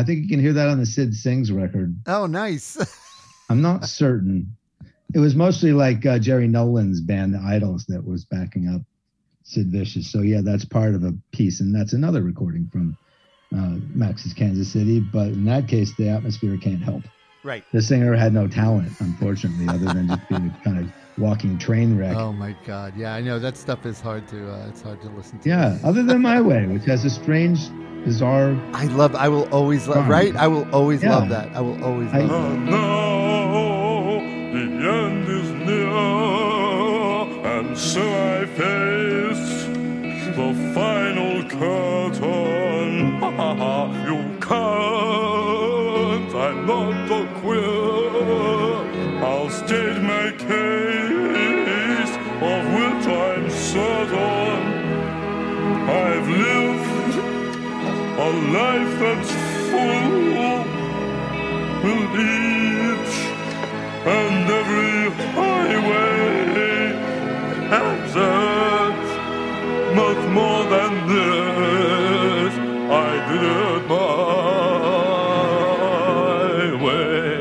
I 0.00 0.02
think 0.02 0.22
you 0.22 0.28
can 0.28 0.40
hear 0.40 0.54
that 0.54 0.68
on 0.68 0.78
the 0.78 0.86
Sid 0.86 1.14
Sings 1.14 1.52
record. 1.52 1.94
Oh, 2.06 2.24
nice. 2.24 2.78
I'm 3.50 3.60
not 3.60 3.84
certain, 3.84 4.56
it 5.12 5.18
was 5.18 5.34
mostly 5.34 5.72
like 5.72 6.06
uh, 6.06 6.18
Jerry 6.18 6.48
Nolan's 6.48 7.02
band, 7.02 7.34
The 7.34 7.38
Idols, 7.38 7.84
that 7.88 8.02
was 8.02 8.24
backing 8.24 8.66
up 8.68 8.80
Sid 9.42 9.66
Vicious. 9.70 10.10
So 10.10 10.22
yeah, 10.22 10.40
that's 10.42 10.64
part 10.64 10.94
of 10.94 11.04
a 11.04 11.12
piece, 11.32 11.60
and 11.60 11.74
that's 11.74 11.92
another 11.92 12.22
recording 12.22 12.70
from 12.72 12.96
uh, 13.54 13.76
Max's 13.94 14.32
Kansas 14.32 14.72
City. 14.72 15.00
But 15.00 15.28
in 15.28 15.44
that 15.44 15.68
case, 15.68 15.94
the 15.96 16.08
atmosphere 16.08 16.56
can't 16.56 16.82
help. 16.82 17.02
Right. 17.44 17.62
The 17.72 17.82
singer 17.82 18.14
had 18.14 18.32
no 18.32 18.48
talent, 18.48 18.92
unfortunately, 19.00 19.68
other 19.68 19.92
than 19.92 20.08
just 20.08 20.28
being 20.30 20.46
a 20.46 20.64
kind 20.64 20.78
of 20.78 20.92
walking 21.18 21.58
train 21.58 21.98
wreck. 21.98 22.16
Oh 22.16 22.32
my 22.32 22.56
God. 22.66 22.96
Yeah, 22.96 23.14
I 23.14 23.20
know 23.20 23.38
that 23.38 23.56
stuff 23.56 23.84
is 23.84 24.00
hard 24.00 24.26
to. 24.28 24.50
Uh, 24.50 24.68
it's 24.68 24.80
hard 24.80 25.02
to 25.02 25.08
listen 25.10 25.40
to. 25.40 25.48
Yeah, 25.48 25.78
other 25.84 26.02
than 26.02 26.22
My 26.22 26.40
Way, 26.40 26.66
which 26.66 26.84
has 26.84 27.04
a 27.04 27.10
strange, 27.10 27.68
bizarre. 28.04 28.56
I 28.72 28.84
love. 28.86 29.14
I 29.14 29.28
will 29.28 29.48
always 29.50 29.86
love. 29.88 30.08
Right. 30.08 30.34
I 30.36 30.46
will 30.48 30.66
always 30.72 31.02
Yeah. 31.02 31.14
love 31.16 31.28
that. 31.30 31.48
I 31.54 31.60
will 31.60 31.82
always 31.84 32.08
I- 32.12 32.20
love. 32.20 32.52
And 32.52 32.66
now 32.66 34.20
the 34.54 34.64
end 34.98 35.28
is 35.28 35.50
near, 35.68 35.88
and 37.54 37.76
so 37.76 38.02
I 38.02 38.46
face 38.46 38.99
and 64.06 64.50
every 64.50 65.10
highway 65.32 66.94
exit 67.70 69.00
much 69.94 70.22
more 70.30 70.64
than 70.64 70.92
this. 71.08 72.54
I 72.92 72.92
did 73.30 73.42
it 73.42 73.82
my 76.70 76.84
way. 76.84 77.38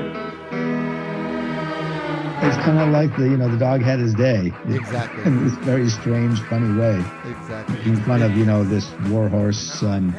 It's 2.47 2.57
kind 2.57 2.79
of 2.79 2.89
like 2.89 3.15
the 3.17 3.23
you 3.23 3.37
know 3.37 3.49
the 3.49 3.57
dog 3.57 3.81
had 3.81 3.99
his 3.99 4.13
day 4.13 4.51
Exactly. 4.67 5.23
in 5.25 5.43
this 5.45 5.55
very 5.65 5.89
strange, 5.89 6.39
funny 6.43 6.77
way, 6.77 7.03
Exactly. 7.25 7.75
making 7.77 7.95
fun 8.03 8.21
of 8.21 8.35
you 8.37 8.45
know 8.45 8.63
this 8.63 8.91
warhorse 9.07 9.81
um, 9.83 10.13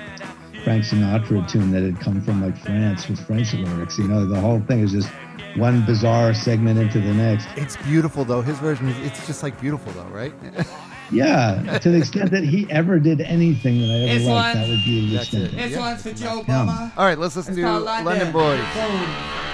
Frank 0.65 0.85
Sinatra 0.85 1.47
tune 1.49 1.71
that 1.71 1.83
had 1.83 1.99
come 2.01 2.21
from 2.21 2.43
like 2.43 2.57
France 2.59 3.09
with 3.09 3.19
French 3.27 3.55
lyrics. 3.55 3.99
You 3.99 4.09
know, 4.09 4.27
the 4.27 4.39
whole 4.41 4.61
thing 4.61 4.81
is 4.81 4.93
just 4.93 5.09
one 5.57 5.85
bizarre 5.87 6.33
segment 6.35 6.79
into 6.79 7.01
the 7.01 7.13
next. 7.15 7.49
It's 7.57 7.77
beautiful 7.79 8.25
though. 8.25 8.43
His 8.43 8.59
version 8.59 8.89
is. 8.89 8.99
It's 9.07 9.27
just 9.27 9.43
like 9.43 9.61
beautiful 9.61 9.93
though, 9.93 10.09
right? 10.09 10.33
Yeah, 11.13 11.77
to 11.79 11.91
the 11.91 11.99
extent 11.99 12.31
that 12.31 12.45
he 12.45 12.71
ever 12.71 13.01
did 13.01 13.21
anything 13.21 13.81
that 13.81 13.89
I 13.91 13.95
ever 14.11 14.19
This 14.21 14.29
liked, 14.29 14.55
one- 14.55 14.63
that 14.63 14.69
would 14.69 14.85
be 14.85 15.09
the 15.11 15.17
That's 15.17 15.25
extent. 15.35 15.45
it. 15.55 15.57
This 15.57 15.73
Yeah. 15.73 15.79
one's 15.81 16.03
for 16.05 16.13
Joe 16.13 16.45
Yeah. 16.47 16.91
All 16.97 17.05
right, 17.05 17.19
let's 17.19 17.35
listen 17.35 17.53
It's 17.55 17.61
to 17.63 17.69
London. 17.81 18.05
London 18.05 18.31
Boys. 18.31 18.61
Boom. 18.75 19.50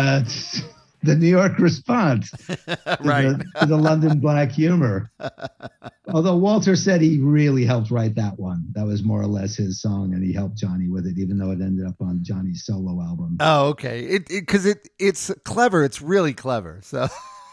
Uh, 0.00 0.24
the 1.02 1.14
New 1.16 1.28
York 1.28 1.58
response 1.58 2.30
to, 2.46 2.98
Right. 3.02 3.22
the, 3.28 3.44
to 3.60 3.66
the 3.66 3.76
London 3.76 4.20
black 4.20 4.50
humor. 4.50 5.10
Although 6.08 6.36
Walter 6.36 6.76
said 6.76 7.00
he 7.00 7.18
really 7.18 7.64
helped 7.64 7.90
write 7.90 8.14
that 8.16 8.38
one. 8.38 8.64
That 8.72 8.84
was 8.86 9.02
more 9.02 9.20
or 9.20 9.26
less 9.26 9.56
his 9.56 9.80
song, 9.80 10.12
and 10.12 10.22
he 10.24 10.32
helped 10.32 10.56
Johnny 10.58 10.88
with 10.88 11.06
it, 11.06 11.18
even 11.18 11.38
though 11.38 11.52
it 11.52 11.60
ended 11.60 11.86
up 11.86 11.94
on 12.00 12.20
Johnny's 12.22 12.64
solo 12.64 13.00
album. 13.00 13.36
Oh, 13.40 13.68
okay. 13.68 14.00
It 14.04 14.28
because 14.28 14.66
it, 14.66 14.88
it's 14.98 15.32
clever. 15.44 15.84
It's 15.84 16.02
really 16.02 16.34
clever. 16.34 16.80
So 16.82 17.08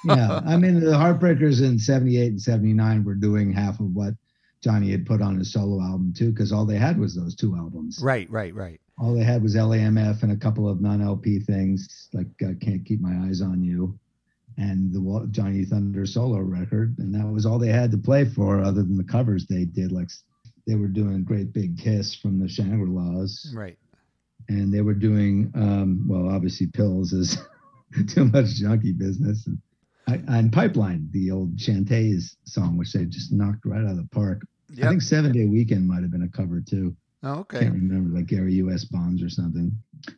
yeah, 0.05 0.41
I 0.45 0.57
mean, 0.57 0.79
the 0.79 0.91
Heartbreakers 0.97 1.61
in 1.63 1.77
78 1.79 2.27
and 2.31 2.41
79 2.41 3.03
were 3.03 3.15
doing 3.15 3.53
half 3.53 3.79
of 3.79 3.93
what 3.95 4.13
Johnny 4.63 4.89
had 4.91 5.05
put 5.05 5.21
on 5.21 5.37
his 5.37 5.53
solo 5.53 5.81
album, 5.81 6.13
too, 6.17 6.31
because 6.31 6.51
all 6.51 6.65
they 6.65 6.77
had 6.77 6.99
was 6.99 7.15
those 7.15 7.35
two 7.35 7.55
albums. 7.55 7.99
right, 8.01 8.29
right, 8.31 8.53
right. 8.55 8.81
All 8.99 9.13
they 9.13 9.23
had 9.23 9.43
was 9.43 9.55
LAMF 9.55 10.23
and 10.23 10.31
a 10.31 10.35
couple 10.37 10.67
of 10.67 10.81
non 10.81 11.01
LP 11.01 11.39
things 11.39 12.09
like 12.13 12.27
uh, 12.43 12.53
Can't 12.59 12.83
Keep 12.85 12.99
My 13.01 13.27
Eyes 13.27 13.41
on 13.41 13.63
You 13.63 13.97
and 14.57 14.91
the 14.91 15.27
Johnny 15.29 15.65
Thunder 15.65 16.05
solo 16.05 16.39
record. 16.39 16.95
And 16.97 17.13
that 17.13 17.27
was 17.27 17.45
all 17.45 17.59
they 17.59 17.67
had 17.71 17.91
to 17.91 17.97
play 17.97 18.25
for, 18.25 18.59
other 18.61 18.81
than 18.81 18.97
the 18.97 19.03
covers 19.03 19.45
they 19.45 19.65
did. 19.65 19.91
Like 19.91 20.09
they 20.65 20.75
were 20.75 20.87
doing 20.87 21.23
Great 21.23 21.53
Big 21.53 21.77
Kiss 21.77 22.15
from 22.15 22.39
the 22.39 22.47
Shangri 22.49 22.89
La's, 22.89 23.53
Right. 23.55 23.77
and 24.49 24.73
they 24.73 24.81
were 24.81 24.95
doing, 24.95 25.51
um, 25.55 26.05
well, 26.09 26.27
obviously, 26.29 26.65
Pills 26.67 27.13
is 27.13 27.37
too 28.07 28.25
much 28.25 28.47
junkie 28.55 28.93
business. 28.93 29.45
And, 29.45 29.59
I- 30.07 30.23
and 30.39 30.51
Pipeline, 30.51 31.07
the 31.11 31.29
old 31.29 31.55
Chantays 31.57 32.35
song, 32.45 32.77
which 32.77 32.93
they 32.93 33.05
just 33.05 33.31
knocked 33.31 33.63
right 33.65 33.83
out 33.83 33.91
of 33.91 33.97
the 33.97 34.09
park. 34.11 34.41
I 34.83 34.89
think 34.89 35.01
Seven 35.03 35.31
Day 35.31 35.45
Weekend 35.45 35.87
might 35.87 36.01
have 36.01 36.11
been 36.11 36.23
a 36.23 36.27
cover 36.29 36.59
too 36.61 36.95
Oh, 37.27 37.39
okay. 37.39 37.57
I 37.57 37.61
can't 37.63 37.73
remember 37.73 38.15
like 38.15 38.27
Gary 38.27 38.53
U.S. 38.55 38.85
Bonds 38.85 39.21
or 39.21 39.29
something. 39.29 39.71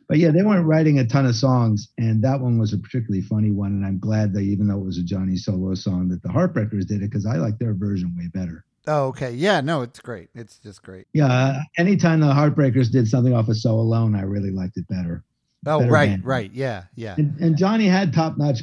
But 0.08 0.18
yeah, 0.18 0.30
they 0.30 0.42
weren't 0.42 0.66
writing 0.66 1.00
a 1.00 1.06
ton 1.06 1.26
of 1.26 1.34
songs, 1.34 1.88
and 1.98 2.22
that 2.22 2.40
one 2.40 2.58
was 2.58 2.72
a 2.72 2.78
particularly 2.78 3.22
funny 3.22 3.50
one. 3.50 3.72
And 3.72 3.84
I'm 3.84 3.98
glad 3.98 4.32
that 4.34 4.42
even 4.42 4.68
though 4.68 4.78
it 4.78 4.84
was 4.84 4.98
a 4.98 5.02
Johnny 5.02 5.36
solo 5.36 5.74
song, 5.74 6.08
that 6.10 6.22
the 6.22 6.28
Heartbreakers 6.28 6.86
did 6.86 7.02
it 7.02 7.10
because 7.10 7.26
I 7.26 7.36
like 7.36 7.58
their 7.58 7.74
version 7.74 8.14
way 8.16 8.28
better. 8.32 8.64
Oh, 8.86 9.06
okay. 9.08 9.32
Yeah. 9.32 9.60
No, 9.60 9.82
it's 9.82 9.98
great. 10.00 10.28
It's 10.34 10.58
just 10.58 10.82
great. 10.82 11.06
Yeah, 11.12 11.60
anytime 11.78 12.20
the 12.20 12.26
Heartbreakers 12.26 12.90
did 12.90 13.08
something 13.08 13.34
off 13.34 13.48
of 13.48 13.56
So 13.56 13.72
Alone, 13.74 14.14
I 14.14 14.22
really 14.22 14.50
liked 14.50 14.76
it 14.76 14.86
better. 14.88 15.24
Oh, 15.66 15.80
Better 15.80 15.92
right, 15.92 16.08
band. 16.10 16.24
right. 16.24 16.50
Yeah, 16.54 16.84
yeah. 16.94 17.16
And, 17.18 17.38
and 17.38 17.56
Johnny 17.58 17.86
had 17.86 18.14
top-notch 18.14 18.62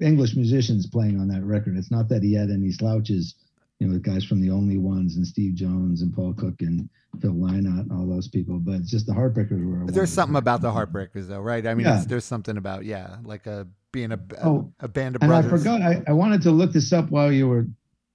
English 0.00 0.34
musicians 0.34 0.86
playing 0.86 1.20
on 1.20 1.28
that 1.28 1.44
record. 1.44 1.76
It's 1.76 1.90
not 1.90 2.08
that 2.08 2.22
he 2.22 2.32
had 2.32 2.48
any 2.48 2.72
slouches, 2.72 3.34
you 3.80 3.86
know, 3.86 3.92
the 3.92 4.00
guys 4.00 4.24
from 4.24 4.40
the 4.40 4.48
Only 4.50 4.78
Ones 4.78 5.16
and 5.16 5.26
Steve 5.26 5.54
Jones 5.54 6.00
and 6.00 6.14
Paul 6.14 6.32
Cook 6.32 6.54
and 6.60 6.88
Phil 7.20 7.32
Lynott 7.32 7.80
and 7.82 7.92
all 7.92 8.06
those 8.06 8.28
people. 8.28 8.58
But 8.58 8.76
it's 8.76 8.90
just 8.90 9.06
the 9.06 9.12
Heartbreakers 9.12 9.64
were. 9.64 9.90
There's 9.90 10.12
something 10.12 10.36
about 10.36 10.60
the 10.62 10.70
Heartbreakers, 10.70 11.28
though, 11.28 11.40
right? 11.40 11.66
I 11.66 11.74
mean, 11.74 11.86
Yeah. 11.86 12.04
there's 12.06 12.24
something 12.24 12.56
about 12.56 12.84
yeah, 12.84 13.16
like 13.24 13.46
a 13.46 13.66
being 13.92 14.12
a 14.12 14.20
Oh, 14.42 14.72
a 14.80 14.88
band 14.88 15.16
of 15.16 15.22
and 15.22 15.30
brothers. 15.30 15.52
I 15.52 15.56
forgot. 15.56 15.82
I, 15.82 16.02
I 16.08 16.12
wanted 16.12 16.42
to 16.42 16.50
look 16.50 16.72
this 16.72 16.92
up 16.92 17.10
while 17.10 17.32
you 17.32 17.48
were 17.48 17.66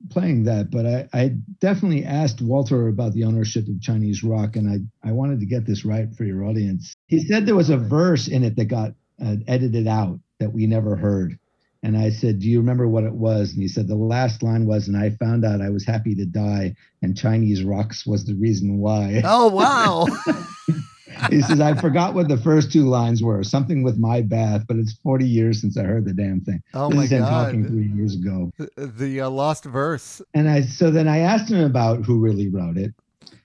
playing 0.09 0.43
that, 0.43 0.69
but 0.69 0.85
I, 0.85 1.07
I 1.13 1.27
definitely 1.59 2.03
asked 2.05 2.41
Walter 2.41 2.87
about 2.89 3.13
the 3.13 3.23
ownership 3.23 3.67
of 3.67 3.81
Chinese 3.81 4.23
rock, 4.23 4.55
and 4.57 4.69
I, 4.69 5.07
I 5.07 5.13
wanted 5.13 5.39
to 5.39 5.45
get 5.45 5.65
this 5.65 5.85
right 5.85 6.13
for 6.15 6.25
your 6.25 6.43
audience. 6.43 6.93
He 7.07 7.25
said 7.25 7.45
there 7.45 7.55
was 7.55 7.69
a 7.69 7.77
verse 7.77 8.27
in 8.27 8.43
it 8.43 8.55
that 8.57 8.65
got 8.65 8.91
uh, 9.23 9.35
edited 9.47 9.87
out 9.87 10.19
that 10.39 10.51
we 10.53 10.67
never 10.67 10.95
heard. 10.97 11.39
And 11.83 11.97
I 11.97 12.09
said, 12.09 12.39
Do 12.39 12.47
you 12.47 12.59
remember 12.59 12.87
what 12.87 13.03
it 13.03 13.13
was? 13.13 13.51
And 13.51 13.61
he 13.61 13.67
said, 13.67 13.87
The 13.87 13.95
last 13.95 14.41
line 14.41 14.65
was, 14.65 14.87
And 14.87 14.95
I 14.95 15.09
found 15.11 15.43
out 15.43 15.61
I 15.61 15.69
was 15.69 15.85
happy 15.85 16.15
to 16.15 16.25
die, 16.25 16.75
and 17.01 17.17
Chinese 17.17 17.63
rocks 17.63 18.05
was 18.05 18.25
the 18.25 18.35
reason 18.35 18.79
why. 18.79 19.21
Oh 19.25 19.49
wow! 19.49 20.07
he 21.29 21.41
says, 21.41 21.59
I 21.59 21.73
forgot 21.75 22.13
what 22.13 22.29
the 22.29 22.37
first 22.37 22.71
two 22.71 22.87
lines 22.87 23.21
were 23.21 23.43
something 23.43 23.83
with 23.83 23.97
my 23.97 24.21
bath, 24.21 24.63
but 24.67 24.77
it's 24.77 24.93
40 25.03 25.25
years 25.25 25.59
since 25.59 25.77
I 25.77 25.83
heard 25.83 26.05
the 26.05 26.13
damn 26.13 26.41
thing. 26.41 26.63
Oh 26.73 26.89
this 26.89 27.11
my 27.11 27.19
God. 27.19 27.29
talking 27.29 27.67
three 27.67 27.87
years 27.87 28.15
ago. 28.15 28.51
the, 28.57 28.87
the 28.87 29.21
uh, 29.21 29.29
lost 29.29 29.65
verse. 29.65 30.21
And 30.33 30.49
I 30.49 30.61
so 30.61 30.89
then 30.89 31.09
I 31.09 31.19
asked 31.19 31.51
him 31.51 31.63
about 31.63 32.05
who 32.05 32.19
really 32.19 32.49
wrote 32.49 32.77
it. 32.77 32.93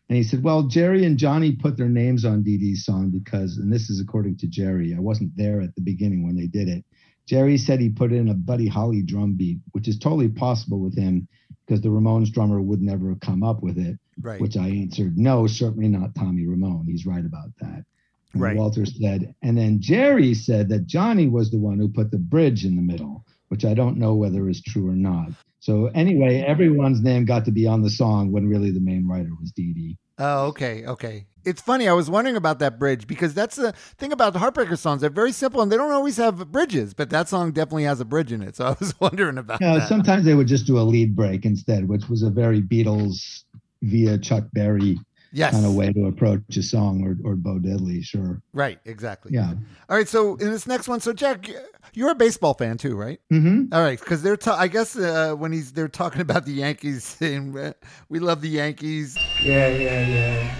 And 0.08 0.16
he 0.16 0.22
said, 0.22 0.42
Well, 0.42 0.62
Jerry 0.62 1.04
and 1.04 1.18
Johnny 1.18 1.52
put 1.52 1.76
their 1.76 1.88
names 1.88 2.24
on 2.24 2.42
Dee 2.42 2.56
Dee's 2.56 2.84
song 2.84 3.10
because, 3.10 3.58
and 3.58 3.72
this 3.72 3.90
is 3.90 4.00
according 4.00 4.36
to 4.38 4.46
Jerry, 4.46 4.94
I 4.96 5.00
wasn't 5.00 5.36
there 5.36 5.60
at 5.60 5.74
the 5.74 5.82
beginning 5.82 6.24
when 6.24 6.36
they 6.36 6.46
did 6.46 6.68
it. 6.68 6.84
Jerry 7.28 7.58
said 7.58 7.78
he 7.78 7.90
put 7.90 8.10
in 8.10 8.30
a 8.30 8.34
Buddy 8.34 8.66
Holly 8.66 9.02
drum 9.02 9.34
beat, 9.34 9.58
which 9.72 9.86
is 9.86 9.98
totally 9.98 10.30
possible 10.30 10.80
with 10.80 10.96
him 10.96 11.28
because 11.66 11.82
the 11.82 11.90
Ramones 11.90 12.32
drummer 12.32 12.62
would 12.62 12.80
never 12.80 13.10
have 13.10 13.20
come 13.20 13.42
up 13.42 13.62
with 13.62 13.76
it. 13.76 13.98
Right. 14.20 14.40
Which 14.40 14.56
I 14.56 14.68
answered, 14.68 15.18
no, 15.18 15.46
certainly 15.46 15.88
not 15.88 16.14
Tommy 16.14 16.46
Ramone. 16.46 16.86
He's 16.86 17.04
right 17.06 17.24
about 17.24 17.50
that. 17.60 17.84
And 18.32 18.42
Right. 18.42 18.56
Walter 18.56 18.86
said, 18.86 19.34
and 19.42 19.58
then 19.58 19.80
Jerry 19.80 20.32
said 20.32 20.70
that 20.70 20.86
Johnny 20.86 21.28
was 21.28 21.50
the 21.50 21.58
one 21.58 21.78
who 21.78 21.88
put 21.88 22.10
the 22.10 22.18
bridge 22.18 22.64
in 22.64 22.76
the 22.76 22.82
middle, 22.82 23.24
which 23.48 23.64
I 23.64 23.74
don't 23.74 23.98
know 23.98 24.14
whether 24.14 24.48
is 24.48 24.62
true 24.62 24.88
or 24.88 24.96
not. 24.96 25.28
So 25.60 25.86
anyway, 25.94 26.40
everyone's 26.40 27.02
name 27.02 27.26
got 27.26 27.44
to 27.44 27.52
be 27.52 27.66
on 27.66 27.82
the 27.82 27.90
song 27.90 28.32
when 28.32 28.48
really 28.48 28.70
the 28.70 28.80
main 28.80 29.06
writer 29.06 29.30
was 29.38 29.52
Dee 29.52 29.74
Dee. 29.74 29.98
Oh, 30.18 30.46
okay, 30.46 30.84
okay. 30.86 31.26
It's 31.44 31.62
funny. 31.62 31.88
I 31.88 31.92
was 31.92 32.10
wondering 32.10 32.36
about 32.36 32.58
that 32.58 32.78
bridge 32.78 33.06
because 33.06 33.32
that's 33.32 33.56
the 33.56 33.72
thing 33.72 34.12
about 34.12 34.32
the 34.32 34.38
Heartbreaker 34.38 34.76
songs. 34.76 35.00
They're 35.00 35.10
very 35.10 35.32
simple 35.32 35.62
and 35.62 35.72
they 35.72 35.76
don't 35.76 35.92
always 35.92 36.16
have 36.16 36.50
bridges, 36.52 36.92
but 36.92 37.10
that 37.10 37.28
song 37.28 37.52
definitely 37.52 37.84
has 37.84 38.00
a 38.00 38.04
bridge 38.04 38.32
in 38.32 38.42
it. 38.42 38.56
So 38.56 38.66
I 38.66 38.76
was 38.78 38.94
wondering 39.00 39.38
about 39.38 39.60
that. 39.60 39.88
sometimes 39.88 40.24
they 40.24 40.34
would 40.34 40.48
just 40.48 40.66
do 40.66 40.78
a 40.78 40.82
lead 40.82 41.16
break 41.16 41.46
instead, 41.46 41.88
which 41.88 42.08
was 42.08 42.22
a 42.22 42.30
very 42.30 42.60
Beatles 42.60 43.44
via 43.82 44.18
Chuck 44.18 44.44
Berry 44.52 44.98
Yes. 45.32 45.52
kind 45.52 45.66
of 45.66 45.74
way 45.74 45.92
to 45.92 46.06
approach 46.06 46.56
a 46.56 46.62
song 46.62 47.04
or, 47.04 47.16
or 47.28 47.36
Bo 47.36 47.58
Diddley, 47.58 48.02
sure. 48.02 48.40
Right, 48.52 48.78
exactly. 48.84 49.32
Yeah. 49.34 49.52
All 49.88 49.96
right. 49.96 50.08
So 50.08 50.36
in 50.36 50.50
this 50.50 50.66
next 50.66 50.88
one, 50.88 51.00
so 51.00 51.12
Jack, 51.12 51.48
you're 51.92 52.10
a 52.10 52.14
baseball 52.14 52.54
fan 52.54 52.78
too, 52.78 52.96
right? 52.96 53.20
Mm-hmm. 53.32 53.74
All 53.74 53.82
right, 53.82 53.98
because 53.98 54.22
they're. 54.22 54.36
Ta- 54.36 54.56
I 54.58 54.68
guess 54.68 54.96
uh, 54.96 55.34
when 55.34 55.52
he's 55.52 55.72
they're 55.72 55.88
talking 55.88 56.20
about 56.20 56.46
the 56.46 56.52
Yankees, 56.52 57.04
saying 57.18 57.56
uh, 57.58 57.72
we 58.08 58.18
love 58.18 58.40
the 58.40 58.48
Yankees. 58.48 59.16
Yeah, 59.42 59.68
yeah, 59.68 60.06
yeah. 60.06 60.54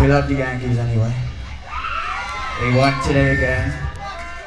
We 0.00 0.06
love 0.06 0.28
the 0.28 0.36
Yankees 0.36 0.78
anyway. 0.78 1.14
They 2.60 2.76
won 2.76 2.94
today 3.06 3.32
again. 3.34 3.88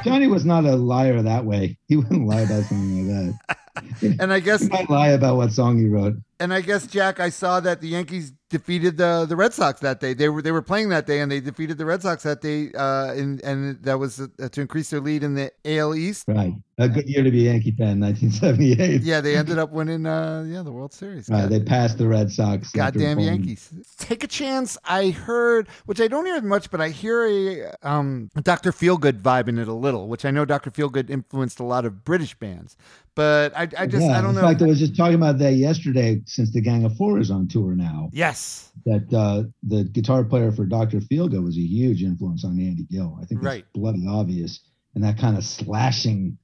Johnny 0.04 0.26
was 0.26 0.44
not 0.44 0.64
a 0.64 0.76
liar 0.76 1.22
that 1.22 1.44
way. 1.44 1.78
He 1.86 1.96
wouldn't 1.96 2.26
lie 2.26 2.40
about 2.40 2.64
something 2.64 3.08
like 3.08 3.36
that. 3.48 3.58
And 4.20 4.32
I 4.32 4.40
guess 4.40 4.62
He 4.62 4.68
might 4.68 4.90
lie 4.90 5.08
about 5.08 5.36
what 5.36 5.52
song 5.52 5.78
he 5.78 5.86
wrote. 5.88 6.14
And 6.40 6.52
I 6.52 6.60
guess 6.60 6.86
Jack, 6.86 7.20
I 7.20 7.30
saw 7.30 7.60
that 7.60 7.80
the 7.80 7.88
Yankees 7.88 8.32
defeated 8.50 8.96
the 8.96 9.24
the 9.28 9.36
Red 9.36 9.52
Sox 9.54 9.80
that 9.80 10.00
day. 10.00 10.14
They 10.14 10.28
were 10.28 10.42
they 10.42 10.52
were 10.52 10.62
playing 10.62 10.88
that 10.90 11.06
day, 11.06 11.20
and 11.20 11.30
they 11.30 11.40
defeated 11.40 11.78
the 11.78 11.86
Red 11.86 12.02
Sox 12.02 12.22
that 12.24 12.40
day. 12.40 12.70
Uh, 12.72 13.12
and 13.12 13.40
and 13.42 13.82
that 13.82 13.98
was 13.98 14.20
uh, 14.20 14.48
to 14.48 14.60
increase 14.60 14.90
their 14.90 15.00
lead 15.00 15.22
in 15.22 15.34
the 15.34 15.52
AL 15.64 15.94
East. 15.94 16.24
Right. 16.28 16.54
A 16.78 16.88
good 16.88 17.08
year 17.08 17.22
to 17.22 17.30
be 17.30 17.46
a 17.46 17.52
Yankee 17.52 17.70
fan, 17.70 18.00
1978. 18.00 19.02
Yeah, 19.02 19.20
they 19.20 19.36
ended 19.36 19.58
up 19.58 19.70
winning. 19.70 20.06
Uh, 20.06 20.44
yeah, 20.46 20.62
the 20.62 20.72
World 20.72 20.92
Series. 20.92 21.28
Right, 21.28 21.48
they 21.48 21.60
passed 21.60 21.98
the 21.98 22.08
Red 22.08 22.32
Sox. 22.32 22.72
Goddamn 22.72 23.20
Yankees! 23.20 23.70
Take 23.98 24.24
a 24.24 24.26
chance. 24.26 24.76
I 24.84 25.10
heard, 25.10 25.68
which 25.86 26.00
I 26.00 26.08
don't 26.08 26.26
hear 26.26 26.40
much, 26.42 26.72
but 26.72 26.80
I 26.80 26.88
hear 26.88 27.24
a 27.26 27.74
um, 27.88 28.28
Dr. 28.42 28.72
Feelgood 28.72 29.22
vibe 29.22 29.46
in 29.46 29.58
it 29.58 29.68
a 29.68 29.72
little, 29.72 30.08
which 30.08 30.24
I 30.24 30.32
know 30.32 30.44
Dr. 30.44 30.72
Feelgood 30.72 31.10
influenced 31.10 31.60
a 31.60 31.64
lot 31.64 31.84
of 31.84 32.04
British 32.04 32.34
bands. 32.34 32.76
But 33.14 33.56
I, 33.56 33.62
I 33.78 33.86
just, 33.86 34.04
yeah, 34.04 34.18
I 34.18 34.20
don't 34.20 34.30
in 34.30 34.36
know. 34.36 34.48
In 34.48 34.54
fact, 34.54 34.62
I 34.62 34.66
was 34.66 34.80
just 34.80 34.96
talking 34.96 35.14
about 35.14 35.38
that 35.38 35.52
yesterday 35.52 36.20
since 36.26 36.52
the 36.52 36.60
Gang 36.60 36.84
of 36.84 36.96
Four 36.96 37.20
is 37.20 37.30
on 37.30 37.46
tour 37.46 37.74
now. 37.76 38.10
yes, 38.12 38.72
That 38.86 39.12
uh, 39.12 39.44
the 39.62 39.84
guitar 39.84 40.24
player 40.24 40.50
for 40.50 40.64
Dr. 40.64 40.98
Feelgood 40.98 41.44
was 41.44 41.56
a 41.56 41.60
huge 41.60 42.02
influence 42.02 42.44
on 42.44 42.58
Andy 42.58 42.84
Gill. 42.90 43.16
I 43.22 43.24
think 43.26 43.40
that's 43.40 43.54
Right. 43.54 43.64
bloody 43.72 44.04
obvious. 44.08 44.60
And 44.96 45.04
that 45.04 45.16
kind 45.18 45.36
of 45.36 45.44
slashing 45.44 46.38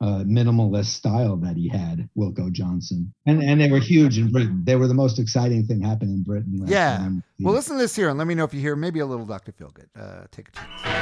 uh, 0.00 0.24
minimalist 0.26 0.86
style 0.86 1.36
that 1.36 1.56
he 1.56 1.68
had, 1.68 2.08
Wilko 2.16 2.50
Johnson. 2.52 3.12
And 3.26 3.42
and 3.42 3.60
they 3.60 3.70
were 3.70 3.78
huge 3.78 4.18
in 4.18 4.30
Britain. 4.30 4.62
They 4.64 4.76
were 4.76 4.88
the 4.88 4.94
most 4.94 5.18
exciting 5.18 5.66
thing 5.66 5.80
happening 5.80 6.14
in 6.14 6.22
Britain. 6.24 6.58
last 6.58 6.70
yeah. 6.70 6.96
time. 6.98 7.22
Well, 7.40 7.54
listen 7.54 7.76
to 7.76 7.82
this 7.82 7.94
here, 7.96 8.08
and 8.08 8.18
let 8.18 8.26
me 8.26 8.34
know 8.34 8.44
if 8.44 8.52
you 8.52 8.60
hear 8.60 8.76
maybe 8.76 8.98
a 9.00 9.06
little 9.06 9.26
Dr. 9.26 9.52
Feelgood. 9.52 9.86
Uh, 9.98 10.26
take 10.30 10.48
a 10.48 10.52
chance. 10.52 10.94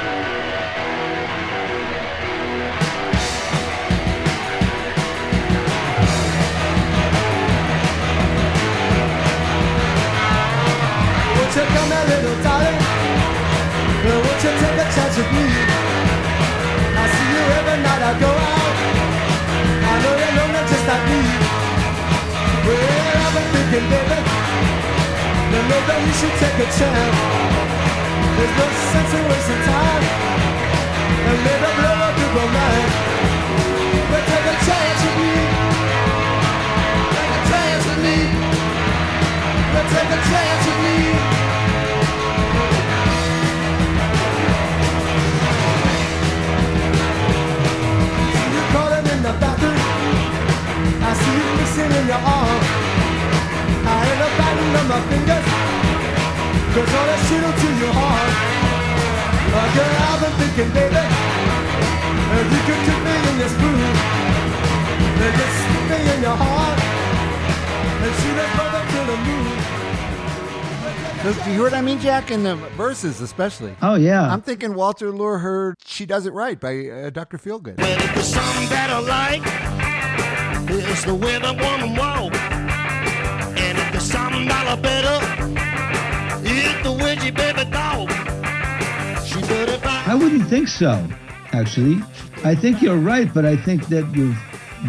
You 11.53 11.61
come 11.61 11.85
here, 11.85 12.05
little 12.09 12.41
darling? 12.41 12.79
Well, 14.01 14.19
won't 14.25 14.41
you 14.41 14.53
take 14.57 14.73
a 14.73 14.85
chance 14.89 15.15
with 15.21 15.31
me? 15.37 15.45
I 16.97 17.05
see 17.13 17.29
you 17.29 17.43
every 17.61 17.77
night 17.77 18.01
I 18.09 18.13
go 18.17 18.31
out. 18.33 18.75
I 19.85 19.93
know 20.01 20.13
you're 20.17 20.33
lonely 20.33 20.63
just 20.65 20.85
like 20.89 21.05
me. 21.13 21.21
Well, 22.65 23.21
I've 23.21 23.33
been 23.37 23.47
thinking, 23.53 23.85
baby, 23.85 24.17
then 25.53 25.63
maybe 25.69 25.93
you 26.01 26.13
should 26.17 26.35
take 26.41 26.57
a 26.57 26.67
chance. 26.73 27.17
There's 28.33 28.53
no 28.57 28.65
sense 28.89 29.13
in 29.13 29.23
wasting 29.29 29.61
time. 29.69 30.03
And 31.21 31.37
maybe 31.37 31.69
blow 31.77 32.01
up 32.01 32.17
your 32.17 32.31
romance. 32.33 32.92
I've 60.53 60.59
been 60.59 60.69
thinking, 60.69 60.93
baby. 60.93 61.01
If 62.37 62.45
you 62.53 62.61
could 62.67 62.81
take 62.85 63.03
me 63.03 63.15
in 63.31 63.37
this 63.39 63.53
mood, 63.57 63.95
then 65.17 65.31
just 65.33 65.55
stick 65.65 65.85
me 65.89 65.97
in 66.13 66.21
your 66.21 66.37
heart. 66.37 66.79
And 68.03 68.13
shoot 68.21 68.37
us 68.37 68.51
both 68.53 68.73
up 68.77 68.85
to 68.93 69.01
the 69.09 69.17
moon. 69.25 69.49
Do 71.23 71.49
you 71.49 71.55
hear 71.55 71.63
what 71.63 71.73
I 71.73 71.81
mean, 71.81 71.99
Jack? 71.99 72.29
In 72.29 72.43
the 72.43 72.55
verses, 72.77 73.19
especially. 73.21 73.75
Oh, 73.81 73.95
yeah. 73.95 74.31
I'm 74.31 74.41
thinking 74.41 74.75
Walter 74.75 75.09
Lure 75.09 75.39
heard 75.39 75.75
"She 75.85 76.05
Does 76.05 76.27
It 76.27 76.33
Right" 76.33 76.59
by 76.59 76.87
uh, 76.87 77.09
Dr. 77.09 77.39
Feelgood. 77.39 77.79
Well, 77.79 77.99
if 77.99 78.13
there's 78.13 78.27
something 78.27 78.69
that 78.69 78.91
I 78.91 78.99
like, 78.99 79.41
it's 80.69 81.03
the 81.03 81.15
way 81.15 81.39
the 81.39 81.53
woman 81.53 81.95
walk. 81.95 82.31
And 83.57 83.77
if 83.79 83.91
there's 83.91 84.03
something 84.03 84.45
that 84.45 84.67
I 84.67 84.75
better, 84.75 85.19
it's 86.45 86.83
the 86.83 86.91
way 86.91 87.17
she 87.17 87.31
baby 87.31 87.65
dog. 87.71 88.11
She 89.25 89.41
better 89.41 89.79
buy. 89.79 89.82
I 90.13 90.15
wouldn't 90.15 90.47
think 90.47 90.67
so, 90.67 91.09
actually. 91.53 91.99
I 92.43 92.53
think 92.53 92.83
you're 92.83 92.99
right, 92.99 93.33
but 93.33 93.47
I 93.47 93.57
think 93.57 93.87
that 93.87 94.15
you've 94.15 94.37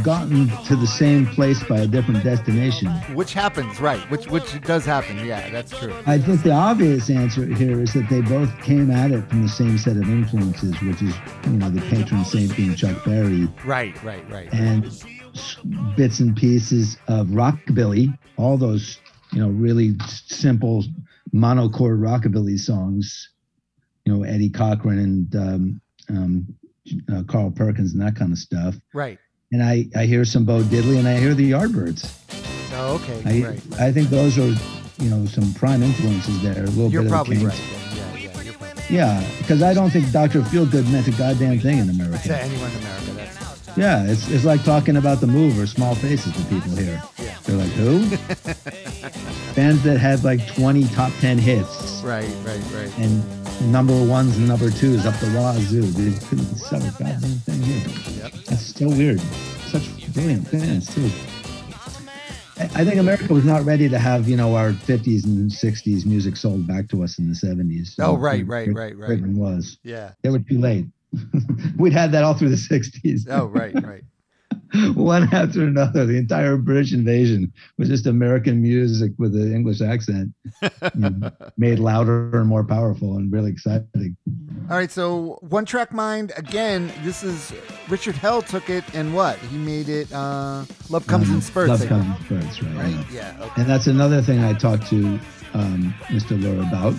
gotten 0.02 0.48
to 0.66 0.76
the 0.76 0.86
same 0.86 1.24
place 1.28 1.64
by 1.64 1.78
a 1.78 1.86
different 1.86 2.22
destination. 2.22 2.88
Which 3.14 3.32
happens, 3.32 3.80
right? 3.80 3.98
Which 4.10 4.26
which 4.26 4.60
does 4.64 4.84
happen. 4.84 5.24
Yeah, 5.24 5.48
that's 5.48 5.72
true. 5.78 5.94
I 6.04 6.18
think 6.18 6.42
the 6.42 6.50
obvious 6.50 7.08
answer 7.08 7.46
here 7.46 7.80
is 7.80 7.94
that 7.94 8.10
they 8.10 8.20
both 8.20 8.54
came 8.60 8.90
at 8.90 9.12
it 9.12 9.26
from 9.30 9.40
the 9.40 9.48
same 9.48 9.78
set 9.78 9.96
of 9.96 10.02
influences, 10.02 10.78
which 10.82 11.00
is, 11.00 11.14
you 11.46 11.52
know, 11.52 11.70
the 11.70 11.80
patron 11.88 12.22
saint 12.26 12.54
being 12.54 12.74
Chuck 12.74 13.02
Berry 13.02 13.48
Right, 13.64 13.96
right, 14.04 14.30
right. 14.30 14.52
and 14.52 14.92
bits 15.96 16.20
and 16.20 16.36
pieces 16.36 16.98
of 17.08 17.28
rockabilly, 17.28 18.14
all 18.36 18.58
those, 18.58 18.98
you 19.32 19.40
know, 19.40 19.48
really 19.48 19.96
simple 20.04 20.84
monochord 21.32 21.98
rockabilly 21.98 22.58
songs, 22.58 23.30
you 24.04 24.12
know, 24.12 24.22
Eddie 24.22 24.50
Cochran 24.50 24.98
and 24.98 25.36
um, 25.36 25.80
um, 26.10 26.54
uh, 27.12 27.22
Carl 27.26 27.50
Perkins 27.50 27.94
and 27.94 28.02
that 28.02 28.16
kind 28.16 28.32
of 28.32 28.38
stuff. 28.38 28.76
Right. 28.92 29.18
And 29.52 29.62
I, 29.62 29.86
I 29.96 30.04
hear 30.04 30.24
some 30.24 30.44
Bo 30.44 30.62
Diddley 30.62 30.98
and 30.98 31.08
I 31.08 31.16
hear 31.16 31.34
the 31.34 31.52
Yardbirds. 31.52 32.12
Oh, 32.74 32.96
okay. 32.96 33.22
I, 33.24 33.48
right. 33.48 33.80
I 33.80 33.92
think 33.92 34.08
those 34.08 34.36
are, 34.38 34.52
you 35.02 35.10
know, 35.10 35.24
some 35.26 35.54
prime 35.54 35.82
influences 35.82 36.42
there. 36.42 36.64
A 36.64 36.66
little 36.66 36.90
You're 36.90 37.02
bit 37.02 37.10
probably 37.10 37.36
of 37.36 37.44
right. 37.44 37.60
Yeah, 37.94 38.16
yeah. 38.16 38.52
Probably 38.58 38.96
Yeah, 38.96 39.30
because 39.38 39.62
I 39.62 39.72
don't 39.72 39.90
think 39.90 40.10
Dr. 40.10 40.40
Feelgood 40.40 40.90
meant 40.90 41.06
a 41.08 41.12
goddamn 41.12 41.60
thing 41.60 41.78
in 41.78 41.88
America. 41.88 42.28
to 42.28 42.42
anyone 42.42 42.70
in 42.72 42.78
America. 42.78 43.10
That's 43.12 43.76
Yeah, 43.76 44.04
it's, 44.06 44.28
it's 44.28 44.44
like 44.44 44.64
talking 44.64 44.96
about 44.96 45.20
the 45.20 45.28
move 45.28 45.58
or 45.58 45.66
small 45.66 45.94
faces 45.94 46.32
to 46.32 46.42
people 46.44 46.74
here. 46.76 47.00
They're 47.44 47.56
like, 47.56 47.70
who? 47.72 48.00
Bands 49.54 49.84
that 49.84 49.98
had 49.98 50.24
like 50.24 50.46
20 50.48 50.88
top 50.88 51.12
10 51.20 51.38
hits 51.38 52.02
right, 52.02 52.28
right, 52.44 52.62
right. 52.72 52.98
and 52.98 53.43
number 53.62 53.94
ones 54.04 54.36
and 54.36 54.48
number 54.48 54.70
twos 54.70 55.06
up 55.06 55.14
the 55.20 55.26
wazoo. 55.26 55.82
They 55.82 56.18
couldn't 56.26 56.56
sell 56.56 56.82
a 56.82 56.90
goddamn 56.90 57.20
thing 57.20 57.62
here. 57.62 58.22
Yep. 58.22 58.32
That's 58.44 58.74
so 58.74 58.88
weird. 58.88 59.20
Such 59.66 60.12
brilliant 60.12 60.50
bands, 60.50 60.94
too. 60.94 61.10
I 62.56 62.84
think 62.84 62.96
America 62.96 63.32
was 63.32 63.44
not 63.44 63.64
ready 63.64 63.88
to 63.88 63.98
have, 63.98 64.28
you 64.28 64.36
know, 64.36 64.54
our 64.54 64.70
50s 64.70 65.24
and 65.24 65.50
60s 65.50 66.06
music 66.06 66.36
sold 66.36 66.66
back 66.68 66.88
to 66.88 67.02
us 67.02 67.18
in 67.18 67.28
the 67.28 67.34
70s. 67.34 67.94
Oh, 67.98 68.16
right, 68.16 68.46
right, 68.46 68.68
right, 68.72 68.96
right. 68.96 69.06
Britain 69.06 69.36
was. 69.36 69.78
Yeah. 69.82 70.12
They 70.22 70.30
were 70.30 70.38
too 70.38 70.58
late. 70.58 70.86
We'd 71.78 71.92
had 71.92 72.12
that 72.12 72.22
all 72.22 72.34
through 72.34 72.50
the 72.50 72.56
60s. 72.56 73.26
Oh, 73.28 73.46
right, 73.46 73.74
right. 73.84 74.04
one 74.94 75.32
after 75.34 75.62
another. 75.64 76.04
The 76.06 76.16
entire 76.16 76.56
British 76.56 76.92
invasion 76.92 77.52
was 77.78 77.88
just 77.88 78.06
American 78.06 78.62
music 78.62 79.12
with 79.18 79.34
an 79.34 79.54
English 79.54 79.80
accent, 79.80 80.32
you 80.62 80.70
know, 81.00 81.30
made 81.56 81.78
louder 81.78 82.38
and 82.38 82.48
more 82.48 82.64
powerful 82.64 83.16
and 83.16 83.32
really 83.32 83.50
exciting. 83.50 84.16
All 84.70 84.76
right, 84.76 84.90
so 84.90 85.38
One 85.42 85.64
Track 85.64 85.92
Mind 85.92 86.32
again. 86.36 86.92
This 87.02 87.22
is 87.22 87.52
Richard 87.88 88.16
Hell 88.16 88.42
took 88.42 88.70
it 88.70 88.84
and 88.94 89.14
what 89.14 89.38
he 89.38 89.58
made 89.58 89.88
it. 89.88 90.12
uh 90.12 90.64
Love 90.90 91.06
comes 91.06 91.30
in 91.30 91.40
spurts. 91.40 91.68
Love 91.68 91.86
comes 91.86 92.06
in 92.06 92.24
spurts, 92.24 92.62
right? 92.62 92.76
Right? 92.76 93.06
yeah. 93.12 93.24
Yeah. 93.38 93.44
Okay. 93.44 93.62
And 93.62 93.70
that's 93.70 93.86
another 93.86 94.22
thing 94.22 94.42
I 94.44 94.52
talked 94.54 94.86
to 94.88 95.18
um, 95.54 95.94
Mr. 96.04 96.40
Lure 96.40 96.62
about. 96.62 96.94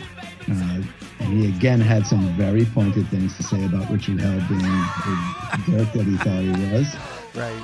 Uh, 0.48 0.82
and 1.20 1.42
he 1.42 1.48
again 1.48 1.80
had 1.80 2.06
some 2.06 2.36
very 2.38 2.66
pointed 2.66 3.08
things 3.08 3.36
to 3.38 3.44
say 3.44 3.64
about 3.66 3.90
Richard 3.90 4.20
Hell 4.20 4.40
being 4.48 4.62
the 4.62 5.84
jerk 5.84 5.94
that 5.94 6.04
he 6.06 6.18
thought 6.18 6.42
he 6.42 6.74
was. 6.74 7.25
Right. 7.36 7.62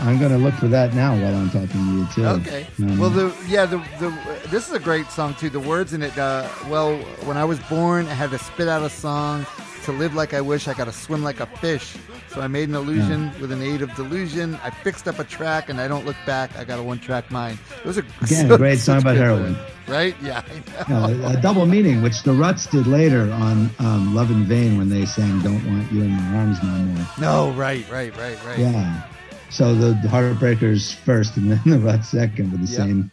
I'm 0.00 0.18
going 0.18 0.32
to 0.32 0.38
look 0.38 0.54
for 0.54 0.68
that 0.68 0.94
now 0.94 1.14
while 1.14 1.34
I'm 1.36 1.50
talking 1.50 1.68
to 1.68 1.92
you 1.92 2.06
too. 2.14 2.26
Okay. 2.26 2.66
Um, 2.78 2.98
well, 2.98 3.10
the 3.10 3.34
yeah 3.46 3.66
the 3.66 3.78
the 3.98 4.08
this 4.48 4.68
is 4.68 4.72
a 4.72 4.78
great 4.78 5.06
song 5.08 5.34
too. 5.34 5.50
The 5.50 5.60
words 5.60 5.92
in 5.92 6.02
it. 6.02 6.16
Uh, 6.16 6.48
well, 6.68 6.96
when 7.24 7.36
I 7.36 7.44
was 7.44 7.58
born, 7.60 8.06
I 8.06 8.14
had 8.14 8.30
to 8.30 8.38
spit 8.38 8.68
out 8.68 8.82
a 8.82 8.90
song. 8.90 9.44
To 9.84 9.92
live 9.92 10.14
like 10.14 10.34
I 10.34 10.40
wish, 10.40 10.66
I 10.66 10.74
got 10.74 10.86
to 10.86 10.92
swim 10.92 11.22
like 11.22 11.40
a 11.40 11.46
fish. 11.46 11.96
So 12.36 12.42
I 12.42 12.48
made 12.48 12.68
an 12.68 12.74
illusion 12.74 13.32
with 13.40 13.50
an 13.50 13.62
aid 13.62 13.80
of 13.80 13.94
delusion. 13.94 14.56
I 14.62 14.68
fixed 14.68 15.08
up 15.08 15.18
a 15.18 15.24
track, 15.24 15.70
and 15.70 15.80
I 15.80 15.88
don't 15.88 16.04
look 16.04 16.16
back. 16.26 16.54
I 16.58 16.64
got 16.64 16.78
a 16.78 16.82
one-track 16.82 17.30
mind. 17.30 17.58
It 17.78 17.86
was 17.86 17.96
a 17.96 18.00
Again, 18.20 18.48
so- 18.48 18.54
a 18.56 18.58
great 18.58 18.78
song 18.78 18.98
about 18.98 19.16
heroin. 19.16 19.56
right? 19.88 20.14
Yeah. 20.22 20.42
I 20.86 20.90
know. 20.92 21.08
you 21.08 21.14
know, 21.14 21.28
a 21.28 21.40
double 21.40 21.64
meaning, 21.64 22.02
which 22.02 22.24
the 22.24 22.34
Ruts 22.34 22.66
did 22.66 22.86
later 22.86 23.32
on 23.32 23.70
um, 23.78 24.14
Love 24.14 24.30
in 24.30 24.44
Vain 24.44 24.76
when 24.76 24.90
they 24.90 25.06
sang 25.06 25.40
Don't 25.40 25.64
Want 25.66 25.90
You 25.90 26.02
in 26.02 26.10
My 26.10 26.36
Arms 26.36 26.62
No 26.62 26.68
More. 26.68 27.06
No, 27.18 27.50
right, 27.52 27.90
right, 27.90 28.14
right, 28.18 28.36
right. 28.44 28.58
Yeah. 28.58 29.02
So 29.48 29.74
the, 29.74 29.94
Heartbreakers 30.06 30.94
first 30.94 31.38
and 31.38 31.50
then 31.52 31.62
the 31.64 31.78
Ruts 31.78 32.10
second 32.10 32.52
with 32.52 32.60
the 32.60 32.70
Yep. 32.70 32.76
same 32.86 33.10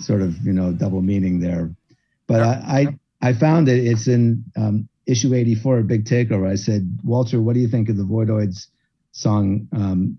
sort 0.00 0.20
of, 0.20 0.36
you 0.46 0.52
know, 0.52 0.70
double 0.70 1.00
meaning 1.00 1.40
there. 1.40 1.70
But 2.26 2.42
I, 2.42 2.96
I, 3.22 3.28
I 3.30 3.32
found 3.32 3.70
it, 3.70 3.86
it's 3.86 4.06
in 4.06 4.44
um, 4.54 4.86
issue 5.10 5.34
84 5.34 5.78
of 5.78 5.86
Big 5.86 6.04
Takeover. 6.04 6.48
I 6.48 6.54
said, 6.54 6.98
Walter, 7.02 7.40
what 7.40 7.54
do 7.54 7.60
you 7.60 7.68
think 7.68 7.88
of 7.88 7.96
the 7.96 8.04
Voidoids 8.04 8.68
song 9.12 9.68
um, 9.72 10.18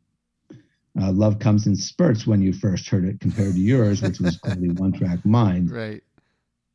uh, 0.99 1.11
Love 1.11 1.39
Comes 1.39 1.65
in 1.67 1.75
Spurts 1.75 2.27
when 2.27 2.41
you 2.41 2.51
first 2.53 2.89
heard 2.89 3.05
it 3.05 3.19
compared 3.19 3.53
to 3.53 3.59
yours, 3.59 4.01
which 4.01 4.19
was 4.19 4.37
clearly 4.37 4.69
one 4.69 4.91
track 4.91 5.25
mind? 5.25 5.71
Right. 5.71 6.03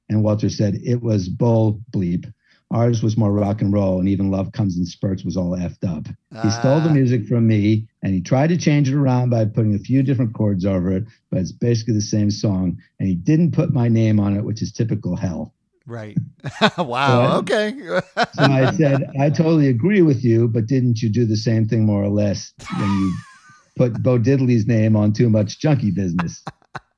And 0.08 0.22
Walter 0.22 0.48
said 0.48 0.76
it 0.82 1.02
was 1.02 1.28
bull 1.28 1.80
bleep. 1.90 2.32
Ours 2.72 3.00
was 3.00 3.16
more 3.16 3.32
rock 3.32 3.60
and 3.62 3.72
roll, 3.72 4.00
and 4.00 4.08
even 4.08 4.30
Love 4.30 4.50
Comes 4.50 4.76
in 4.76 4.84
Spurts 4.84 5.24
was 5.24 5.36
all 5.36 5.56
effed 5.56 5.84
up. 5.88 6.06
He 6.42 6.50
stole 6.50 6.80
the 6.80 6.88
Ah. 6.90 6.92
music 6.92 7.26
from 7.26 7.46
me, 7.46 7.86
and 8.02 8.12
he 8.12 8.20
tried 8.20 8.48
to 8.48 8.56
change 8.56 8.88
it 8.88 8.96
around 8.96 9.30
by 9.30 9.44
putting 9.44 9.74
a 9.74 9.78
few 9.78 10.02
different 10.02 10.34
chords 10.34 10.64
over 10.64 10.90
it, 10.90 11.04
but 11.30 11.40
it's 11.40 11.52
basically 11.52 11.94
the 11.94 12.00
same 12.00 12.28
song. 12.28 12.78
And 12.98 13.08
he 13.08 13.14
didn't 13.14 13.52
put 13.52 13.72
my 13.72 13.86
name 13.88 14.18
on 14.18 14.36
it, 14.36 14.44
which 14.44 14.62
is 14.62 14.72
typical 14.72 15.14
hell. 15.14 15.54
Right. 15.87 16.16
wow. 16.78 17.39
Okay. 17.39 17.74
So 18.34 18.43
I 18.43 18.70
said, 18.72 19.03
I 19.20 19.30
totally 19.30 19.68
agree 19.68 20.03
with 20.03 20.22
you, 20.24 20.49
but 20.49 20.66
didn't 20.66 21.01
you 21.01 21.09
do 21.09 21.24
the 21.24 21.37
same 21.37 21.66
thing 21.68 21.87
more 21.87 22.03
or 22.03 22.09
less 22.09 22.53
when 22.78 22.91
you 22.91 23.14
put 23.76 24.03
Bo 24.03 24.18
Diddley's 24.18 24.66
name 24.66 24.97
on 24.97 25.12
too 25.12 25.30
much 25.30 25.59
junkie 25.59 25.91
business? 25.91 26.43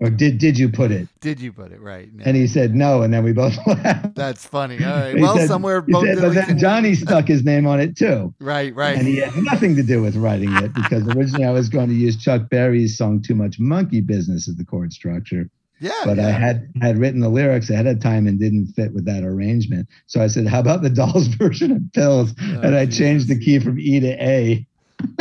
Or 0.00 0.10
did 0.10 0.38
did 0.38 0.56
you 0.58 0.68
put 0.68 0.92
it? 0.92 1.08
Did 1.20 1.40
you 1.40 1.52
put 1.52 1.72
it 1.72 1.80
right? 1.80 2.08
And 2.24 2.36
he 2.36 2.46
said 2.46 2.72
no, 2.74 3.02
and 3.02 3.12
then 3.12 3.24
we 3.24 3.32
both 3.32 3.56
laughed. 3.66 4.14
That's 4.14 4.44
funny. 4.46 4.82
All 4.84 4.90
right. 4.92 5.18
Well, 5.18 5.36
said- 5.36 5.48
somewhere 5.48 5.82
he 5.84 5.92
Bo 5.92 6.04
said, 6.04 6.18
Diddley 6.18 6.34
but 6.34 6.46
then 6.46 6.58
Johnny 6.58 6.94
stuck 6.94 7.26
his 7.26 7.44
name 7.44 7.66
on 7.66 7.80
it 7.80 7.96
too. 7.96 8.32
Right. 8.40 8.72
Right. 8.74 8.96
And 8.96 9.06
he 9.08 9.16
had 9.16 9.36
nothing 9.36 9.74
to 9.76 9.82
do 9.82 10.00
with 10.00 10.14
writing 10.16 10.52
it 10.56 10.72
because 10.72 11.02
originally 11.08 11.44
I 11.44 11.50
was 11.50 11.68
going 11.68 11.88
to 11.88 11.94
use 11.94 12.16
Chuck 12.16 12.48
Berry's 12.48 12.96
song 12.96 13.22
"Too 13.22 13.34
Much 13.34 13.58
Monkey 13.58 14.00
Business" 14.00 14.48
as 14.48 14.54
the 14.56 14.64
chord 14.64 14.92
structure. 14.92 15.50
Yeah. 15.80 15.92
But 16.04 16.18
I 16.18 16.22
yeah. 16.22 16.38
had 16.38 16.72
had 16.80 16.98
written 16.98 17.20
the 17.20 17.28
lyrics 17.28 17.70
ahead 17.70 17.86
of 17.86 18.00
time 18.00 18.26
and 18.26 18.38
didn't 18.38 18.68
fit 18.68 18.92
with 18.92 19.04
that 19.06 19.22
arrangement. 19.24 19.88
So 20.06 20.20
I 20.20 20.26
said, 20.26 20.46
"How 20.46 20.60
about 20.60 20.82
the 20.82 20.90
Dolls 20.90 21.26
version 21.38 21.72
of 21.72 21.82
Pills?" 21.92 22.34
Oh, 22.40 22.60
and 22.62 22.74
I 22.74 22.86
changed 22.86 23.28
the 23.28 23.38
key 23.38 23.58
from 23.58 23.78
E 23.78 24.00
to 24.00 24.08
A. 24.22 24.66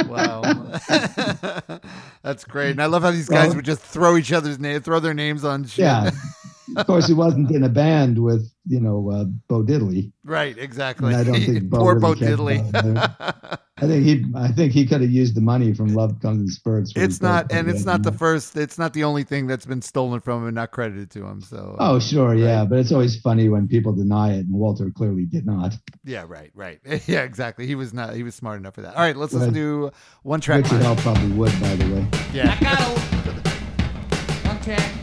Wow. 0.07 0.41
That's 2.23 2.43
great. 2.45 2.71
And 2.71 2.81
I 2.81 2.87
love 2.87 3.03
how 3.03 3.11
these 3.11 3.29
guys 3.29 3.49
Well- 3.49 3.57
would 3.57 3.65
just 3.65 3.81
throw 3.81 4.17
each 4.17 4.33
other's 4.33 4.59
name, 4.59 4.81
throw 4.81 4.99
their 4.99 5.13
names 5.13 5.43
on 5.43 5.65
shit. 5.65 5.85
Yeah. 5.85 6.11
of 6.75 6.85
course, 6.85 7.07
he 7.07 7.13
wasn't 7.13 7.51
in 7.51 7.63
a 7.63 7.69
band 7.69 8.21
with 8.21 8.51
you 8.67 8.79
know 8.79 9.09
uh, 9.11 9.23
Bo 9.47 9.63
Diddley. 9.63 10.11
right. 10.23 10.57
Exactly. 10.57 11.13
And 11.13 11.17
I 11.17 11.23
don't 11.23 11.39
think 11.41 11.63
Bo 11.69 11.77
Poor 11.79 11.95
really 11.99 11.99
Bo 11.99 12.13
Diddley. 12.15 13.59
I 13.79 13.85
think 13.85 14.05
he, 14.05 14.25
I 14.35 14.47
think 14.47 14.73
he 14.73 14.87
could 14.87 15.01
have 15.01 15.11
used 15.11 15.35
the 15.35 15.41
money 15.41 15.71
from 15.71 15.93
Love 15.93 16.19
Comes 16.19 16.41
in 16.41 16.47
Spurts. 16.47 16.93
it's 16.95 17.21
not, 17.21 17.51
and 17.51 17.69
it's 17.69 17.85
not 17.85 18.01
the 18.01 18.11
first. 18.11 18.57
It's 18.57 18.79
not 18.79 18.93
the 18.93 19.03
only 19.03 19.23
thing 19.23 19.45
that's 19.45 19.67
been 19.67 19.83
stolen 19.83 20.19
from 20.19 20.41
him 20.41 20.47
and 20.47 20.55
not 20.55 20.71
credited 20.71 21.11
to 21.11 21.23
him. 21.23 21.41
So. 21.41 21.75
Oh, 21.77 21.99
sure, 21.99 22.33
yeah, 22.33 22.65
but 22.65 22.79
it's 22.79 22.91
always 22.91 23.19
funny 23.21 23.49
when 23.49 23.67
people 23.67 23.93
deny 23.93 24.33
it, 24.33 24.47
and 24.47 24.51
Walter 24.51 24.89
clearly 24.89 25.25
did 25.25 25.45
not. 25.45 25.75
Yeah. 26.03 26.25
Right. 26.27 26.51
Right. 26.55 26.79
Yeah. 27.07 27.21
Exactly. 27.21 27.67
He 27.67 27.75
was 27.75 27.93
not. 27.93 28.15
He 28.15 28.23
was 28.23 28.33
smart 28.33 28.59
enough 28.59 28.73
for 28.73 28.81
that. 28.81 28.95
All 28.95 29.01
right. 29.01 29.15
Let's 29.15 29.31
Go 29.31 29.39
listen 29.39 29.53
to 29.53 29.91
one 30.23 30.41
track. 30.41 30.63
Richard 30.63 30.81
Hell 30.81 30.95
probably 30.95 31.31
would, 31.33 31.51
by 31.61 31.75
the 31.75 31.93
way. 31.93 32.07
Yeah. 32.33 32.57
I 32.59 32.63
got 32.63 32.79
a 32.79 34.47
one 34.47 34.59
track. 34.61 34.96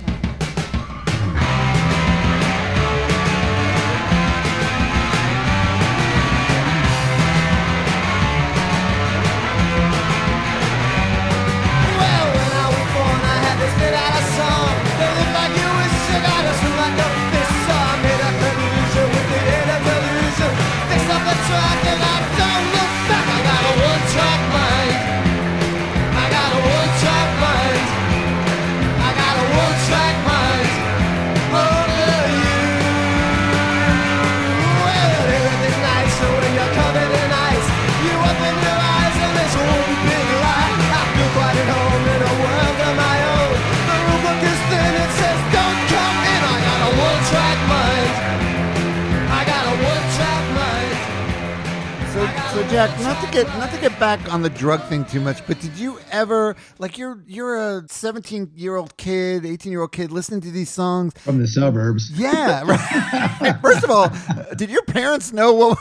Get 53.35 53.49
not 53.59 53.73
to 53.73 53.81
get 53.81 53.99
back 53.99 54.33
on 54.33 54.43
the 54.43 54.51
drug 54.51 54.81
thing 54.85 55.05
too 55.05 55.21
much, 55.21 55.45
but 55.49 55.59
did 55.59 55.77
you 55.77 55.99
ever 56.13 56.55
like 56.79 56.97
you're 56.97 57.21
you're 57.27 57.57
a 57.57 57.83
17 57.89 58.53
year 58.55 58.77
old 58.77 58.97
kid, 58.97 59.45
18 59.45 59.73
year 59.73 59.81
old 59.81 59.91
kid 59.91 60.13
listening 60.13 60.41
to 60.43 60.53
these 60.53 60.71
songs? 60.71 61.13
From 61.19 61.41
the 61.41 61.49
suburbs. 61.49 62.13
Yeah, 62.13 62.63
right. 62.65 63.57
First 63.63 63.83
of 63.83 63.91
all, 63.91 64.09
did 64.55 64.71
your 64.71 64.85
parents 64.85 65.33
know 65.33 65.53
what, 65.53 65.79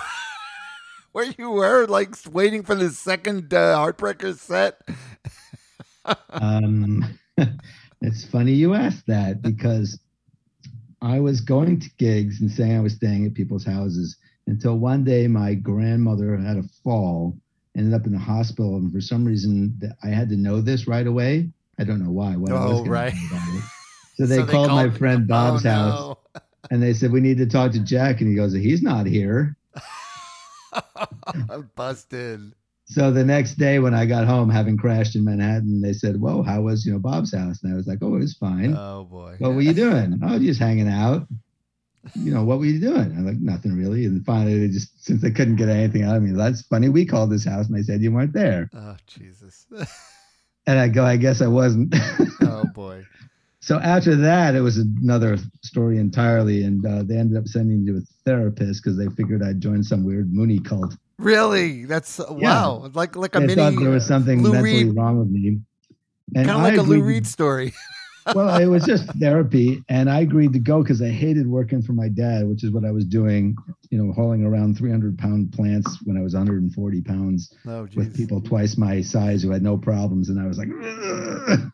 where 1.11 1.31
you 1.37 1.51
were, 1.51 1.85
like 1.85 2.15
waiting 2.31 2.63
for 2.63 2.73
the 2.73 2.89
second 2.89 3.53
uh, 3.53 3.77
Heartbreaker 3.77 4.35
set? 4.35 4.81
Um, 6.31 7.19
it's 8.01 8.25
funny 8.25 8.53
you 8.53 8.73
asked 8.73 9.05
that 9.05 9.43
because 9.43 9.99
I 11.03 11.19
was 11.19 11.39
going 11.39 11.79
to 11.81 11.89
gigs 11.99 12.41
and 12.41 12.49
saying 12.49 12.75
I 12.75 12.79
was 12.79 12.93
staying 12.93 13.27
at 13.27 13.35
people's 13.35 13.65
houses 13.65 14.17
until 14.47 14.79
one 14.79 15.03
day 15.03 15.27
my 15.27 15.53
grandmother 15.53 16.35
had 16.37 16.57
a 16.57 16.63
fall, 16.83 17.37
ended 17.77 17.93
up 17.93 18.05
in 18.05 18.13
the 18.13 18.19
hospital, 18.19 18.75
and 18.77 18.91
for 18.91 19.01
some 19.01 19.25
reason 19.25 19.79
I 20.03 20.07
had 20.07 20.29
to 20.29 20.37
know 20.37 20.61
this 20.61 20.87
right 20.87 21.07
away. 21.07 21.49
I 21.79 21.83
don't 21.83 22.03
know 22.03 22.11
why. 22.11 22.33
I 22.33 22.37
was 22.37 22.51
Oh, 22.51 22.85
right. 22.85 23.13
do 23.13 23.35
about 23.35 23.49
it. 23.55 23.63
So 24.15 24.27
they 24.27 24.37
So 24.37 24.45
they 24.45 24.51
called 24.51 24.69
my 24.69 24.89
friend 24.91 25.27
Bob's 25.27 25.65
oh, 25.65 25.69
house 25.69 26.17
no. 26.35 26.41
and 26.69 26.83
they 26.83 26.93
said 26.93 27.11
we 27.11 27.19
need 27.19 27.37
to 27.39 27.47
talk 27.47 27.71
to 27.71 27.79
Jack, 27.79 28.21
and 28.21 28.29
he 28.29 28.35
goes, 28.35 28.53
"He's 28.53 28.83
not 28.83 29.07
here." 29.07 29.57
I'm 31.49 31.69
busted. 31.75 32.53
So 32.85 33.11
the 33.11 33.23
next 33.23 33.55
day 33.55 33.79
when 33.79 33.93
I 33.93 34.05
got 34.05 34.27
home, 34.27 34.49
having 34.49 34.77
crashed 34.77 35.15
in 35.15 35.23
Manhattan, 35.23 35.81
they 35.81 35.93
said, 35.93 36.19
"Whoa, 36.19 36.43
how 36.43 36.61
was 36.61 36.85
you 36.85 36.91
know 36.93 36.99
Bob's 36.99 37.33
house?" 37.33 37.63
And 37.63 37.73
I 37.73 37.75
was 37.75 37.87
like, 37.87 37.99
"Oh, 38.01 38.15
it 38.15 38.19
was 38.19 38.35
fine." 38.37 38.75
Oh 38.77 39.05
boy. 39.05 39.35
What 39.39 39.55
were 39.55 39.61
you 39.61 39.73
doing? 39.73 40.19
Oh, 40.23 40.37
just 40.37 40.59
hanging 40.59 40.87
out. 40.89 41.27
You 42.15 42.33
know, 42.33 42.43
what 42.43 42.59
were 42.59 42.65
you 42.65 42.79
doing? 42.79 43.15
I'm 43.17 43.25
like, 43.25 43.39
nothing 43.39 43.77
really. 43.77 44.05
And 44.05 44.25
finally, 44.25 44.59
they 44.59 44.67
just, 44.67 45.05
since 45.05 45.21
they 45.21 45.31
couldn't 45.31 45.55
get 45.55 45.69
anything 45.69 46.03
out 46.03 46.17
of 46.17 46.23
me, 46.23 46.31
that's 46.31 46.61
funny. 46.63 46.89
We 46.89 47.05
called 47.05 47.31
this 47.31 47.45
house 47.45 47.67
and 47.67 47.77
they 47.77 47.81
said 47.81 48.01
you 48.01 48.11
weren't 48.11 48.33
there. 48.33 48.69
Oh 48.73 48.97
Jesus. 49.07 49.65
And 50.65 50.79
I 50.79 50.87
go, 50.87 51.03
I 51.03 51.17
guess 51.17 51.41
I 51.41 51.47
wasn't. 51.47 51.93
oh 52.41 52.63
boy. 52.73 53.05
so 53.59 53.79
after 53.79 54.15
that, 54.15 54.55
it 54.55 54.61
was 54.61 54.77
another 54.77 55.37
story 55.61 55.97
entirely. 55.97 56.63
And 56.63 56.85
uh, 56.85 57.03
they 57.03 57.17
ended 57.17 57.37
up 57.37 57.47
sending 57.47 57.83
me 57.83 57.91
to 57.91 57.97
a 57.97 58.01
therapist 58.23 58.81
because 58.81 58.97
they 58.97 59.07
figured 59.07 59.43
I'd 59.43 59.59
joined 59.59 59.85
some 59.85 60.05
weird 60.05 60.31
Moonie 60.31 60.63
cult. 60.63 60.95
Really? 61.17 61.83
That's 61.85 62.19
wow. 62.29 62.89
Like 62.93 63.15
like 63.15 63.35
a 63.35 63.39
I 63.39 63.41
mini. 63.41 63.55
thought 63.55 63.75
there 63.77 63.89
was 63.89 64.05
something 64.05 64.41
Lou 64.41 64.53
mentally 64.53 64.85
Reed, 64.85 64.95
wrong 64.95 65.19
with 65.19 65.29
me. 65.29 65.59
Kind 66.33 66.49
of 66.49 66.61
like 66.61 66.77
a 66.77 66.81
Lou 66.81 67.01
Reed 67.01 67.27
story. 67.27 67.73
well, 68.33 68.59
it 68.59 68.67
was 68.67 68.85
just 68.85 69.07
therapy, 69.15 69.83
and 69.89 70.09
I 70.09 70.21
agreed 70.21 70.53
to 70.53 70.59
go 70.59 70.81
because 70.81 71.01
I 71.01 71.09
hated 71.09 71.47
working 71.47 71.81
for 71.81 71.93
my 71.93 72.09
dad, 72.09 72.47
which 72.47 72.63
is 72.63 72.71
what 72.71 72.85
I 72.85 72.91
was 72.91 73.05
doing. 73.05 73.55
You 73.89 74.03
know, 74.03 74.13
hauling 74.13 74.43
around 74.43 74.77
300 74.77 75.17
pound 75.17 75.51
plants 75.51 75.99
when 76.03 76.17
I 76.17 76.21
was 76.21 76.33
140 76.33 77.01
pounds 77.01 77.53
Oh, 77.67 77.87
with 77.95 78.15
people 78.15 78.41
twice 78.41 78.77
my 78.77 79.01
size 79.01 79.43
who 79.43 79.51
had 79.51 79.61
no 79.61 79.77
problems, 79.77 80.29
and 80.29 80.39
I 80.39 80.47
was 80.47 80.57
like, 80.57 80.69
"Ugh." 80.69 81.71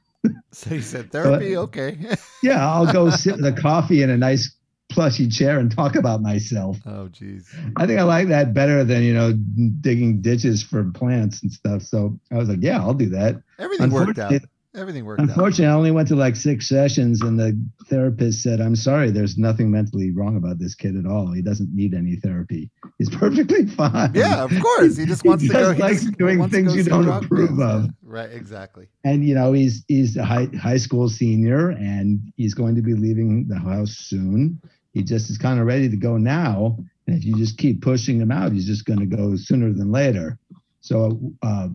So 0.51 0.75
you 0.75 0.81
said 0.81 1.11
therapy? 1.11 1.55
Okay. 1.55 1.97
yeah, 2.43 2.67
I'll 2.67 2.91
go 2.91 3.09
sit 3.09 3.37
with 3.37 3.45
a 3.45 3.53
coffee 3.53 4.01
in 4.01 4.09
a 4.09 4.17
nice 4.17 4.53
plushy 4.89 5.27
chair 5.27 5.59
and 5.59 5.71
talk 5.71 5.95
about 5.95 6.21
myself. 6.21 6.77
oh, 6.85 7.07
geez. 7.07 7.47
I 7.77 7.85
think 7.85 7.99
I 7.99 8.03
like 8.03 8.27
that 8.29 8.53
better 8.53 8.83
than 8.83 9.03
you 9.03 9.13
know 9.13 9.33
digging 9.79 10.21
ditches 10.21 10.63
for 10.63 10.83
plants 10.91 11.41
and 11.43 11.51
stuff. 11.51 11.83
So 11.83 12.19
I 12.31 12.37
was 12.37 12.49
like, 12.49 12.59
yeah, 12.61 12.79
I'll 12.79 12.93
do 12.93 13.09
that. 13.09 13.41
Everything 13.59 13.91
worked 13.91 14.19
out. 14.19 14.33
Everything 14.75 15.03
worked 15.03 15.19
out. 15.19 15.29
Unfortunately, 15.29 15.65
I 15.65 15.73
only 15.73 15.91
went 15.91 16.07
to 16.09 16.15
like 16.15 16.35
six 16.35 16.69
sessions, 16.69 17.21
and 17.21 17.39
the 17.39 17.59
therapist 17.87 18.43
said, 18.43 18.61
"I'm 18.61 18.75
sorry, 18.75 19.09
there's 19.09 19.35
nothing 19.35 19.71
mentally 19.71 20.11
wrong 20.11 20.37
about 20.37 20.59
this 20.59 20.75
kid 20.75 20.95
at 20.95 21.07
all. 21.07 21.31
He 21.31 21.41
doesn't 21.41 21.73
need 21.73 21.95
any 21.95 22.17
therapy. 22.17 22.69
He's 22.99 23.09
perfectly 23.15 23.65
fine." 23.65 24.11
Yeah, 24.13 24.43
of 24.43 24.51
course. 24.61 24.97
He 24.97 25.07
just 25.07 25.25
wants 25.25 25.43
to 25.47 25.51
go. 25.51 25.73
just 25.73 25.75
he 25.75 25.81
likes 25.81 26.05
doing 26.17 26.49
things 26.49 26.75
you 26.75 26.83
don't 26.83 27.07
approve 27.07 27.59
of. 27.59 27.89
Right. 28.03 28.31
Exactly. 28.31 28.87
And 29.03 29.27
you 29.27 29.33
know, 29.33 29.53
he's 29.53 29.83
he's 29.87 30.15
a 30.17 30.23
high 30.23 30.47
high 30.61 30.77
school 30.77 31.09
senior, 31.09 31.69
and 31.69 32.31
he's 32.37 32.53
going 32.53 32.75
to 32.75 32.83
be 32.83 32.93
leaving 32.93 33.47
the 33.47 33.57
house 33.57 33.95
soon. 33.97 34.61
He 34.93 35.03
just 35.03 35.31
is 35.31 35.39
kind 35.39 35.59
of 35.59 35.65
ready 35.65 35.89
to 35.89 35.97
go 35.97 36.17
now, 36.17 36.77
and 37.07 37.17
if 37.17 37.25
you 37.25 37.35
just 37.37 37.57
keep 37.57 37.81
pushing 37.81 38.21
him 38.21 38.31
out, 38.31 38.51
he's 38.51 38.67
just 38.67 38.85
going 38.85 38.99
to 38.99 39.05
go 39.07 39.35
sooner 39.35 39.73
than 39.73 39.91
later. 39.91 40.37
So 40.81 41.19
uh, 41.41 41.69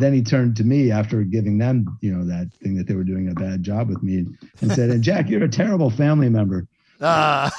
then 0.00 0.12
he 0.12 0.22
turned 0.22 0.56
to 0.56 0.64
me 0.64 0.90
after 0.90 1.22
giving 1.22 1.58
them, 1.58 1.98
you 2.00 2.12
know, 2.14 2.24
that 2.24 2.50
thing 2.62 2.76
that 2.76 2.86
they 2.86 2.94
were 2.94 3.04
doing 3.04 3.28
a 3.28 3.34
bad 3.34 3.62
job 3.62 3.88
with 3.88 4.02
me, 4.02 4.18
and, 4.18 4.38
and 4.60 4.72
said, 4.72 4.90
"And 4.90 5.02
Jack, 5.02 5.28
you're 5.28 5.44
a 5.44 5.48
terrible 5.48 5.90
family 5.90 6.28
member. 6.28 6.66
Ah. 7.00 7.50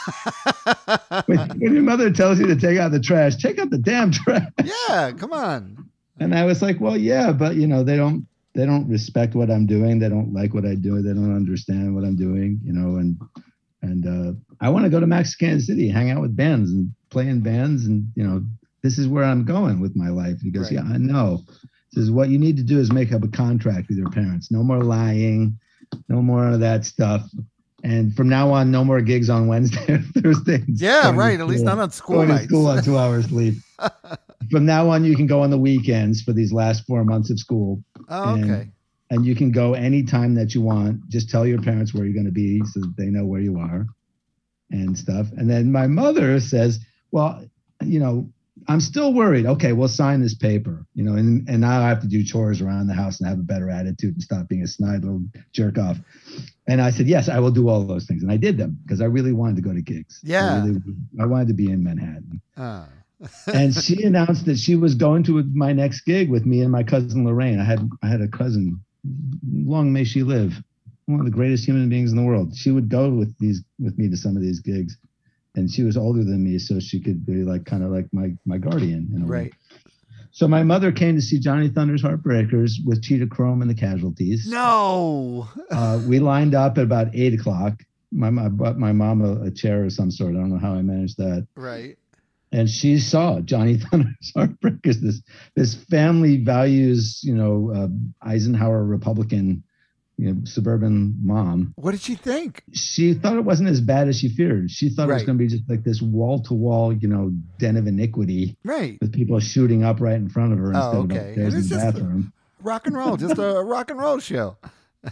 When, 1.26 1.38
when 1.60 1.74
your 1.74 1.84
mother 1.84 2.12
tells 2.12 2.40
you 2.40 2.48
to 2.48 2.56
take 2.56 2.78
out 2.78 2.92
the 2.92 3.00
trash, 3.00 3.36
take 3.38 3.60
out 3.60 3.70
the 3.70 3.78
damn 3.78 4.12
trash." 4.12 4.52
yeah. 4.64 5.12
Come 5.12 5.34
on. 5.34 5.90
And 6.20 6.36
I 6.36 6.46
was 6.46 6.62
like, 6.62 6.80
well, 6.80 6.98
yeah, 6.98 7.32
but 7.32 7.56
you 7.56 7.68
know, 7.68 7.84
they 7.84 7.96
don't 7.96 8.28
they 8.54 8.66
don't 8.66 8.90
respect 8.90 9.36
what 9.36 9.50
I'm 9.50 9.66
doing. 9.66 10.00
They 10.00 10.10
don't 10.10 10.34
like 10.34 10.54
what 10.54 10.66
I 10.66 10.76
do. 10.76 11.02
They 11.02 11.14
don't 11.14 11.36
understand 11.36 11.96
what 11.96 12.04
I'm 12.04 12.16
doing, 12.16 12.60
you 12.64 12.74
know, 12.74 12.98
and 12.98 13.20
and 13.82 14.06
uh 14.06 14.34
I 14.62 14.70
want 14.70 14.84
to 14.86 14.90
go 14.90 15.00
to 15.00 15.08
Max 15.08 15.36
Kansas 15.36 15.68
City, 15.68 15.88
hang 15.88 16.12
out 16.12 16.22
with 16.22 16.36
bands 16.36 16.72
and 16.72 16.94
play 17.10 17.28
in 17.28 17.42
bands 17.42 17.86
and 17.86 18.12
you 18.16 18.24
know, 18.24 18.44
this 18.84 18.98
is 18.98 19.08
where 19.08 19.24
I'm 19.24 19.46
going 19.46 19.80
with 19.80 19.96
my 19.96 20.10
life. 20.10 20.42
He 20.42 20.52
goes, 20.52 20.72
Right. 20.72 20.84
Yeah, 20.84 20.94
I 20.94 20.98
know. 20.98 21.44
Says 21.94 22.12
what 22.12 22.30
you 22.30 22.38
need 22.38 22.58
to 22.58 22.64
do 22.64 22.80
is 22.80 22.92
make 22.92 23.12
up 23.12 23.24
a 23.24 23.28
contract 23.28 23.90
with 23.90 23.98
your 23.98 24.10
parents. 24.12 24.52
No 24.52 24.62
more 24.64 24.84
lying, 24.84 25.58
no 26.08 26.22
more 26.22 26.48
of 26.48 26.60
that 26.60 26.86
stuff. 26.86 27.28
And 27.84 28.14
from 28.16 28.28
now 28.30 28.52
on, 28.52 28.72
no 28.72 28.84
more 28.84 29.02
gigs 29.02 29.30
on 29.30 29.48
Wednesday 29.48 29.94
or 29.94 29.98
Thursday. 30.22 30.64
Yeah, 30.68 31.16
right. 31.16 31.40
At 31.40 31.48
least 31.48 31.64
not 31.64 31.80
on 31.80 31.92
school 31.92 32.18
going 32.18 32.28
to 32.28 32.34
nights. 32.36 32.46
school 32.48 32.68
on 32.68 32.84
two 32.84 32.98
hours 32.98 33.26
sleep. 33.28 33.56
From 34.52 34.66
now 34.66 34.90
on, 34.90 35.06
you 35.06 35.16
can 35.16 35.28
go 35.28 35.42
on 35.44 35.50
the 35.50 35.58
weekends 35.58 36.22
for 36.22 36.34
these 36.34 36.52
last 36.52 36.86
four 36.88 37.04
months 37.06 37.30
of 37.30 37.38
school. 37.40 37.84
Oh, 38.10 38.34
And- 38.34 38.44
okay. 38.52 38.70
And 39.12 39.26
you 39.26 39.34
can 39.36 39.52
go 39.52 39.74
anytime 39.74 40.36
that 40.36 40.54
you 40.54 40.62
want. 40.62 41.08
Just 41.10 41.30
tell 41.32 41.46
your 41.46 41.60
parents 41.62 41.94
where 41.96 42.04
you're 42.06 42.14
going 42.14 42.26
to 42.28 42.32
be 42.32 42.62
so 42.66 42.80
that 42.82 42.94
they 42.96 43.08
know 43.08 43.26
where 43.26 43.42
you 43.42 43.58
are 43.58 43.88
and 44.72 44.96
stuff. 44.98 45.28
And 45.38 45.50
then 45.50 45.72
my 45.72 45.88
mother 45.88 46.40
says, 46.40 46.80
Well, 47.12 47.44
you 47.84 48.00
know, 48.00 48.30
I'm 48.70 48.80
still 48.80 49.14
worried. 49.14 49.46
Okay, 49.48 49.74
we'll 49.74 49.88
sign 49.88 50.22
this 50.22 50.36
paper, 50.36 50.86
you 50.94 51.04
know, 51.04 51.16
and, 51.16 51.48
and 51.50 51.62
now 51.62 51.82
I 51.82 51.90
have 51.90 52.02
to 52.02 52.08
do 52.08 52.24
chores 52.24 52.62
around 52.62 52.88
the 52.88 52.94
house 52.94 53.20
and 53.20 53.28
have 53.28 53.40
a 53.40 53.42
better 53.44 53.70
attitude 53.70 54.14
and 54.14 54.22
stop 54.24 54.48
being 54.48 54.62
a 54.62 54.68
snide 54.68 55.04
little 55.04 55.24
jerk 55.54 55.78
off. 55.80 55.98
And 56.68 56.80
I 56.80 56.92
said, 56.92 57.08
Yes, 57.08 57.30
I 57.30 57.40
will 57.40 57.52
do 57.52 57.68
all 57.68 57.84
those 57.84 58.06
things. 58.06 58.22
And 58.22 58.32
I 58.32 58.38
did 58.38 58.58
them 58.58 58.78
because 58.84 59.02
I 59.02 59.06
really 59.06 59.34
wanted 59.34 59.56
to 59.58 59.62
go 59.64 59.74
to 59.74 59.82
gigs. 59.82 60.22
I 60.24 60.30
Yeah. 60.30 60.64
really- 60.66 60.82
I 61.20 61.26
wanted 61.26 61.48
to 61.50 61.54
be 61.56 61.72
in 61.72 61.84
Manhattan 61.84 62.42
Ah. 62.58 62.88
and 63.54 63.74
she 63.76 64.04
announced 64.04 64.46
that 64.46 64.58
she 64.58 64.76
was 64.76 64.96
going 64.96 65.24
to 65.24 65.44
my 65.54 65.74
next 65.74 66.02
gig 66.02 66.30
with 66.30 66.46
me 66.46 66.62
and 66.62 66.72
my 66.72 66.84
cousin 66.84 67.26
Lorraine. 67.26 67.60
I 67.60 67.66
had 67.66 67.90
I 68.02 68.08
had 68.08 68.22
a 68.22 68.28
cousin, 68.30 68.80
long 69.52 69.92
may 69.92 70.04
she 70.06 70.24
live, 70.24 70.62
one 71.08 71.20
of 71.20 71.26
the 71.26 71.32
greatest 71.32 71.66
human 71.66 71.90
beings 71.90 72.12
in 72.12 72.18
the 72.18 72.24
world. 72.24 72.56
She 72.56 72.72
would 72.72 72.88
go 72.88 73.10
with 73.10 73.36
these 73.40 73.62
with 73.80 73.98
me 73.98 74.10
to 74.10 74.16
some 74.16 74.38
of 74.38 74.42
these 74.42 74.60
gigs, 74.62 74.96
and 75.60 75.70
she 75.70 75.84
was 75.84 75.96
older 75.98 76.24
than 76.24 76.44
me, 76.44 76.58
so 76.58 76.80
she 76.80 77.00
could 77.00 77.26
be 77.26 77.44
like 77.44 77.66
kind 77.66 77.84
of 77.84 77.92
like 77.92 78.08
my 78.12 78.32
my 78.46 78.58
guardian. 78.58 79.10
In 79.16 79.22
a 79.24 79.26
way. 79.26 79.38
Right. 79.44 79.54
So 80.32 80.48
my 80.48 80.64
mother 80.64 80.92
came 80.92 81.16
to 81.16 81.22
see 81.22 81.40
Johnny 81.40 81.70
Thunder's 81.70 82.02
Heartbreakers 82.04 82.74
with 82.86 83.02
Cheetah 83.04 83.28
Chrome 83.28 83.62
and 83.62 83.70
the 83.70 83.76
Casualties. 83.76 84.48
No. 84.50 85.48
Uh, 85.72 86.02
we 86.08 86.18
lined 86.20 86.56
up 86.56 86.78
at 86.80 86.84
about 86.84 87.08
eight 87.14 87.34
o'clock. 87.40 87.74
My 88.12 88.30
I 88.30 88.48
bought 88.50 88.78
my 88.78 88.92
mom 88.92 89.22
a, 89.22 89.44
a 89.48 89.52
chair 89.52 89.84
of 89.84 89.92
some 89.94 90.10
sort. 90.10 90.32
I 90.36 90.40
don't 90.40 90.50
know 90.50 90.58
how 90.58 90.74
I 90.74 90.82
managed 90.82 91.18
that 91.18 91.48
Right. 91.56 91.96
and 92.52 92.68
she 92.70 92.98
saw 93.00 93.40
Johnny 93.42 93.78
Thunder's 93.84 94.32
Heartbreakers, 94.36 95.00
this 95.02 95.22
this 95.56 95.76
family 95.76 96.38
values, 96.44 97.22
you 97.24 97.36
know, 97.36 97.72
uh, 97.76 97.88
Eisenhower 98.28 98.84
Republican, 98.84 99.64
you 100.20 100.34
know, 100.34 100.42
suburban 100.44 101.16
mom. 101.24 101.74
What 101.78 101.92
did 101.92 102.02
she 102.02 102.16
think? 102.16 102.64
She 102.74 103.14
thought 103.14 103.38
it 103.38 103.46
wasn't 103.46 103.70
as 103.70 103.80
bad 103.80 104.10
as 104.10 104.20
she 104.20 104.28
feared. 104.28 104.70
She 104.70 104.90
thought 104.90 105.10
it 105.10 105.14
was 105.14 105.24
going 105.24 105.38
to 105.38 105.44
be 105.44 105.48
just 105.50 105.64
like 105.70 105.84
this 105.86 106.02
wall 106.02 106.42
to 106.44 106.54
wall, 106.54 106.92
you 106.92 107.08
know, 107.08 107.32
den 107.58 107.78
of 107.78 107.88
iniquity 107.88 108.58
Right. 108.66 108.98
with 109.00 109.14
people 109.14 109.40
shooting 109.40 109.84
up 109.86 110.02
right 110.02 110.16
in 110.18 110.28
front 110.30 110.52
of 110.52 110.60
her 110.60 110.74
Oh, 110.76 111.02
instead 111.04 111.18
okay. 111.18 111.32
of 111.42 111.48
upstairs 111.48 111.54
in 111.56 111.70
the 111.70 111.76
bathroom. 111.92 112.34
Rock 112.62 112.88
and 112.88 112.98
roll. 112.98 113.16
Just 113.16 113.38
a 113.38 113.64
rock 113.66 113.90
and 113.92 114.00
roll 114.00 114.20
show. 114.20 114.58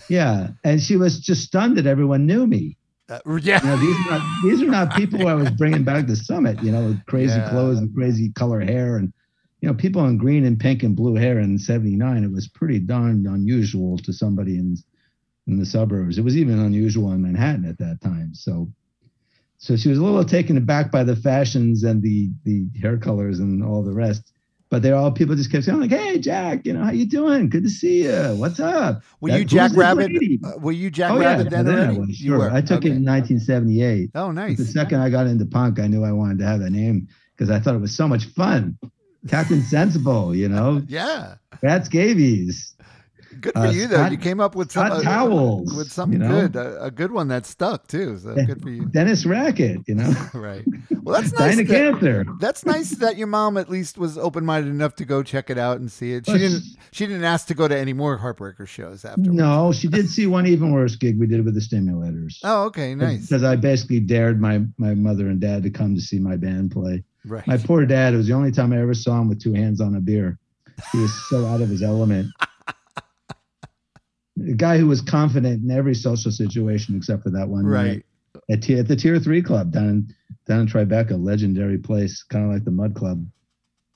Yeah, 0.10 0.50
and 0.66 0.82
she 0.82 0.98
was 0.98 1.20
just 1.22 1.44
stunned 1.44 1.78
that 1.78 1.86
everyone 1.88 2.26
knew 2.26 2.46
me. 2.46 2.76
Uh, 3.10 3.20
yeah. 3.42 3.62
You 3.64 3.70
know, 3.70 3.78
these 3.78 3.96
are 3.96 4.12
not 4.12 4.22
these 4.44 4.62
are 4.62 4.66
not 4.66 4.94
people 4.98 5.28
I 5.30 5.34
was 5.34 5.50
bringing 5.52 5.84
back 5.86 6.08
to 6.08 6.16
Summit. 6.18 6.62
You 6.62 6.74
know, 6.74 6.88
with 6.88 7.06
crazy 7.06 7.38
Yeah. 7.38 7.50
clothes 7.50 7.78
and 7.80 7.96
crazy 7.96 8.34
color 8.34 8.60
hair, 8.60 8.98
and 8.98 9.14
you 9.62 9.70
know, 9.70 9.74
people 9.74 10.06
in 10.06 10.18
green 10.18 10.44
and 10.44 10.60
pink 10.60 10.84
and 10.84 10.94
blue 10.94 11.16
hair 11.16 11.40
in 11.40 11.58
'79. 11.58 12.26
It 12.26 12.32
was 12.34 12.50
pretty 12.50 12.80
darn 12.80 13.26
unusual 13.26 13.98
to 14.00 14.12
somebody 14.12 14.58
in 14.58 14.76
in 15.48 15.58
the 15.58 15.66
suburbs. 15.66 16.18
It 16.18 16.24
was 16.24 16.38
even 16.38 16.60
unusual 16.60 17.12
in 17.12 17.22
Manhattan 17.22 17.66
at 17.66 17.78
that 17.80 18.02
time. 18.02 18.34
So, 18.34 18.70
so 19.58 19.76
she 19.76 19.90
was 19.90 19.98
a 19.98 20.04
little 20.04 20.24
taken 20.26 20.58
aback 20.58 20.92
by 20.92 21.04
the 21.04 21.16
fashions 21.16 21.84
and 21.84 22.02
the 22.02 22.30
the 22.44 22.68
hair 22.80 22.98
colors 22.98 23.40
and 23.40 23.64
all 23.64 23.84
the 23.84 23.94
rest. 23.94 24.34
But 24.70 24.82
they're 24.82 24.96
all 24.96 25.12
people 25.14 25.34
just 25.36 25.50
kept 25.50 25.64
saying 25.64 25.80
like, 25.80 25.92
"Hey, 25.92 26.20
Jack, 26.20 26.66
you 26.66 26.74
know 26.74 26.84
how 26.84 26.92
you 26.92 27.06
doing? 27.06 27.50
Good 27.50 27.64
to 27.64 27.70
see 27.70 28.04
you. 28.04 28.36
What's 28.36 28.60
up?" 28.60 29.02
Were 29.22 29.30
That- 29.30 29.40
you 29.40 29.46
Jack 29.46 29.72
Rabid? 29.74 30.42
uh, 30.44 30.58
were 30.60 30.74
you 30.74 30.90
Jack 30.92 31.12
oh, 31.12 31.20
Rabid 31.20 31.46
yeah, 31.52 31.64
then 31.64 31.66
then 31.78 31.90
I 31.90 31.98
was, 31.98 32.20
You 32.22 32.32
sure. 32.32 32.40
were. 32.40 32.52
I 32.52 32.60
took 32.60 32.84
it 32.84 32.90
in 32.92 33.06
1978. 33.06 34.12
Oh, 34.14 34.32
nice. 34.32 34.58
The 34.58 34.66
second 34.66 35.00
I 35.00 35.10
got 35.10 35.26
into 35.26 35.46
punk, 35.46 35.80
I 35.80 35.88
knew 35.88 36.04
I 36.04 36.12
wanted 36.12 36.40
to 36.40 36.46
have 36.46 36.60
a 36.60 36.70
name 36.70 37.08
because 37.36 37.50
I 37.50 37.60
thought 37.62 37.76
it 37.76 37.82
was 37.82 37.96
so 37.96 38.08
much 38.10 38.26
fun. 38.26 38.78
Captain 39.30 39.62
Sensible, 39.62 40.36
you 40.36 40.50
know, 40.50 40.82
Yeah. 40.90 41.36
Rat 41.64 41.86
Scabies, 41.86 42.76
Good 43.42 43.54
for 43.54 43.60
Uh, 43.60 43.72
you 43.72 43.88
though. 43.88 44.06
You 44.08 44.18
came 44.18 44.40
up 44.40 44.56
with 44.56 44.72
some 44.72 44.92
uh, 44.92 45.02
Towels, 45.02 45.74
with 45.76 45.92
something 45.92 46.22
you 46.22 46.28
know? 46.28 46.48
good, 46.48 46.56
a, 46.56 46.84
a 46.86 46.92
good 46.92 47.12
one 47.12 47.28
that 47.30 47.46
stuck 47.46 47.88
too. 47.88 48.18
So 48.20 48.34
good 48.36 48.62
for 48.62 48.70
you. 48.70 48.86
Dennis 48.86 49.26
Racket, 49.26 49.82
you 49.88 49.96
know, 49.96 50.14
Right. 50.34 50.64
Well, 51.04 51.22
that's 51.22 51.34
nice. 51.40 51.56
Dinah 51.58 51.68
That, 51.68 52.00
Cancer. 52.00 52.26
that's 52.40 52.66
nice 52.66 52.92
that 52.98 53.18
your 53.18 53.28
mom 53.28 53.58
at 53.58 53.70
least 53.70 53.98
was 53.98 54.18
open 54.18 54.46
minded 54.46 54.70
enough 54.70 54.96
to 54.96 55.06
go 55.06 55.24
check 55.24 55.50
it 55.50 55.58
out 55.58 55.80
and 55.80 55.92
see 55.92 56.14
it. 56.14 56.26
She 56.26 56.32
Well, 56.32 56.40
didn't. 56.40 56.64
She 56.92 57.06
didn't 57.06 57.24
ask 57.24 57.48
to 57.48 57.54
go 57.54 57.68
to 57.68 57.78
any 57.78 57.94
more 57.94 58.18
Heartbreaker 58.18 58.68
shows 58.68 59.06
afterwards. 59.06 59.30
No, 59.34 59.72
she 59.72 59.88
did 59.88 60.10
see 60.10 60.28
one 60.28 60.48
even 60.48 60.72
worse 60.72 60.96
gig 60.96 61.20
we 61.20 61.28
did 61.28 61.44
with 61.46 61.54
the 61.54 61.62
Stimulators. 61.62 62.38
Oh, 62.44 62.66
okay, 62.66 62.96
nice. 62.96 63.22
Because 63.28 63.44
I 63.44 63.56
basically 63.56 64.00
dared 64.00 64.40
my 64.40 64.62
my 64.78 64.94
mother 64.96 65.28
and 65.28 65.40
dad 65.40 65.64
to 65.64 65.70
come 65.70 65.96
to 65.96 66.02
see 66.02 66.20
my 66.20 66.36
band 66.38 66.72
play. 66.72 67.04
Right. 67.26 67.46
My 67.46 67.58
poor 67.58 67.86
dad, 67.86 68.14
it 68.14 68.18
was 68.18 68.28
the 68.28 68.34
only 68.34 68.52
time 68.52 68.72
I 68.74 68.80
ever 68.82 68.94
saw 68.94 69.20
him 69.20 69.28
with 69.30 69.42
two 69.42 69.54
hands 69.54 69.82
on 69.82 69.96
a 69.96 70.00
beer. 70.00 70.40
He 70.94 71.00
was 71.00 71.12
so 71.30 71.46
out 71.46 71.60
of 71.62 71.68
his 71.70 71.84
element. 71.84 72.28
A 74.46 74.54
guy 74.54 74.78
who 74.78 74.88
was 74.88 75.02
confident 75.02 75.64
in 75.64 75.72
every 75.72 75.96
social 75.96 76.32
situation 76.32 76.96
except 76.96 77.24
for 77.24 77.30
that 77.32 77.48
one 77.50 77.70
night 77.72 78.04
Right. 78.36 78.42
at, 78.50 78.62
T- 78.64 78.78
at 78.78 78.88
the 78.88 78.96
Tier 78.96 79.20
Three 79.20 79.42
Club 79.42 79.72
down 79.72 79.90
in 79.90 80.16
down 80.46 80.62
in 80.62 80.68
Tribeca, 80.68 81.22
legendary 81.22 81.78
place, 81.78 82.24
kind 82.24 82.46
of 82.46 82.52
like 82.52 82.64
the 82.64 82.72
Mud 82.72 82.96
Club. 82.96 83.26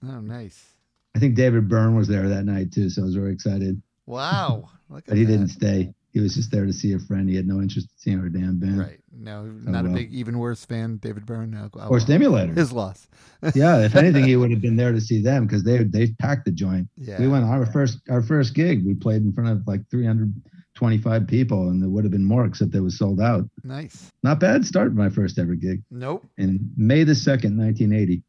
Oh, 0.03 0.19
nice. 0.19 0.73
I 1.15 1.19
think 1.19 1.35
David 1.35 1.69
Byrne 1.69 1.95
was 1.95 2.07
there 2.07 2.27
that 2.29 2.43
night 2.45 2.71
too, 2.73 2.89
so 2.89 3.01
I 3.03 3.05
was 3.05 3.15
very 3.15 3.31
excited. 3.33 3.81
Wow. 4.05 4.69
Look 4.89 4.99
at 4.99 5.05
But 5.07 5.17
he 5.17 5.23
that. 5.25 5.31
didn't 5.31 5.47
stay. 5.49 5.93
He 6.13 6.19
was 6.19 6.35
just 6.35 6.51
there 6.51 6.65
to 6.65 6.73
see 6.73 6.91
a 6.93 6.99
friend. 6.99 7.29
He 7.29 7.35
had 7.35 7.47
no 7.47 7.61
interest 7.61 7.87
in 7.89 7.97
seeing 7.97 8.19
our 8.19 8.27
damn 8.29 8.59
band. 8.59 8.77
Right. 8.79 8.99
No, 9.17 9.43
not 9.45 9.85
a 9.85 9.87
well. 9.89 9.97
big, 9.97 10.13
even 10.13 10.39
worse 10.39 10.65
fan, 10.65 10.97
David 10.97 11.25
Byrne. 11.25 11.51
No, 11.51 11.69
oh, 11.75 11.87
Or 11.87 11.91
well. 11.91 11.99
Stimulators. 11.99 12.57
His 12.57 12.71
loss. 12.73 13.07
yeah, 13.55 13.79
if 13.85 13.95
anything, 13.95 14.25
he 14.25 14.35
would 14.35 14.51
have 14.51 14.61
been 14.61 14.75
there 14.75 14.91
to 14.91 14.99
see 15.01 15.21
them 15.21 15.45
because 15.45 15.63
they 15.63 15.83
they 15.83 16.07
packed 16.19 16.45
the 16.45 16.51
joint. 16.51 16.87
Yeah. 16.97 17.19
We 17.19 17.27
went 17.27 17.45
our 17.45 17.65
first 17.65 17.99
our 18.09 18.21
first 18.21 18.53
gig. 18.53 18.85
We 18.85 18.93
played 18.93 19.21
in 19.21 19.31
front 19.31 19.49
of 19.51 19.65
like 19.67 19.81
325 19.89 21.27
people, 21.27 21.69
and 21.69 21.81
there 21.81 21.89
would 21.89 22.03
have 22.03 22.11
been 22.11 22.25
more 22.25 22.45
except 22.45 22.75
it 22.75 22.81
was 22.81 22.97
sold 22.97 23.21
out. 23.21 23.49
Nice. 23.63 24.09
Not 24.23 24.39
bad 24.39 24.65
start 24.65 24.93
my 24.93 25.09
first 25.09 25.39
ever 25.39 25.55
gig 25.55 25.81
Nope. 25.89 26.25
in 26.37 26.71
May 26.77 27.03
the 27.03 27.15
second, 27.15 27.57
1980. 27.57 28.23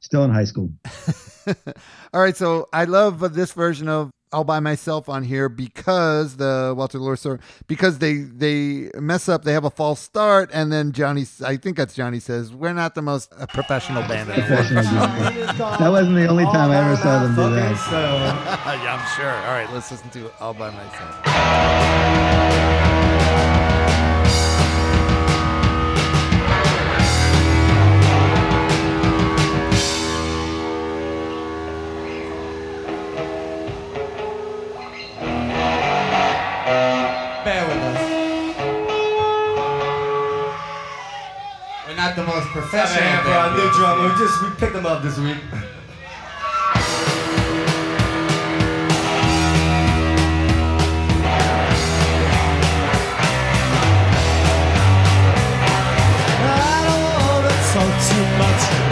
still 0.00 0.24
in 0.24 0.30
high 0.30 0.44
school. 0.44 0.70
All 2.12 2.20
right, 2.20 2.36
so 2.36 2.68
I 2.72 2.84
love 2.84 3.34
this 3.34 3.52
version 3.52 3.88
of 3.88 4.10
all 4.36 4.44
by 4.44 4.60
myself 4.60 5.08
on 5.08 5.22
here 5.22 5.48
because 5.48 6.36
the 6.36 6.74
Walter 6.76 7.16
story 7.16 7.38
because 7.68 8.00
they 8.00 8.18
they 8.18 8.90
mess 9.00 9.30
up, 9.30 9.44
they 9.44 9.54
have 9.54 9.64
a 9.64 9.70
false 9.70 9.98
start, 9.98 10.50
and 10.52 10.70
then 10.70 10.92
Johnny, 10.92 11.24
I 11.42 11.56
think 11.56 11.78
that's 11.78 11.94
Johnny 11.94 12.20
says 12.20 12.52
we're 12.52 12.74
not 12.74 12.94
the 12.94 13.00
most 13.00 13.32
uh, 13.32 13.46
professional 13.46 14.02
band. 14.02 14.28
in 14.28 14.36
the 14.36 14.42
world." 14.42 14.66
Professional. 14.66 15.06
That 15.78 15.88
wasn't 15.90 16.16
the 16.16 16.28
only 16.28 16.44
time 16.44 16.70
I 16.70 16.76
ever 16.76 16.96
saw 16.96 17.22
them 17.22 17.34
do 17.34 17.54
that. 17.54 17.70
yeah, 18.82 18.94
I'm 18.94 19.06
sure. 19.16 19.30
All 19.30 19.52
right, 19.52 19.72
let's 19.72 19.90
listen 19.90 20.10
to 20.10 20.30
all 20.38 20.52
by 20.52 20.70
myself. 20.70 21.24
The 42.16 42.24
most 42.24 42.46
professional. 42.48 42.96
Have 42.96 42.96
a 42.96 43.04
hand 43.04 43.26
for 43.26 43.32
our 43.32 43.48
band 43.48 43.56
new 43.56 43.62
here. 43.62 43.72
drummer. 43.76 44.08
We 44.08 44.16
just 44.16 44.42
we 44.42 44.48
picked 44.56 44.74
him 44.74 44.86
up 44.86 45.02
this 45.02 45.18
week. 45.18 45.36
I 56.40 56.80
don't 56.88 57.04
wanna 57.20 57.52
talk 57.76 57.92
too. 58.08 58.24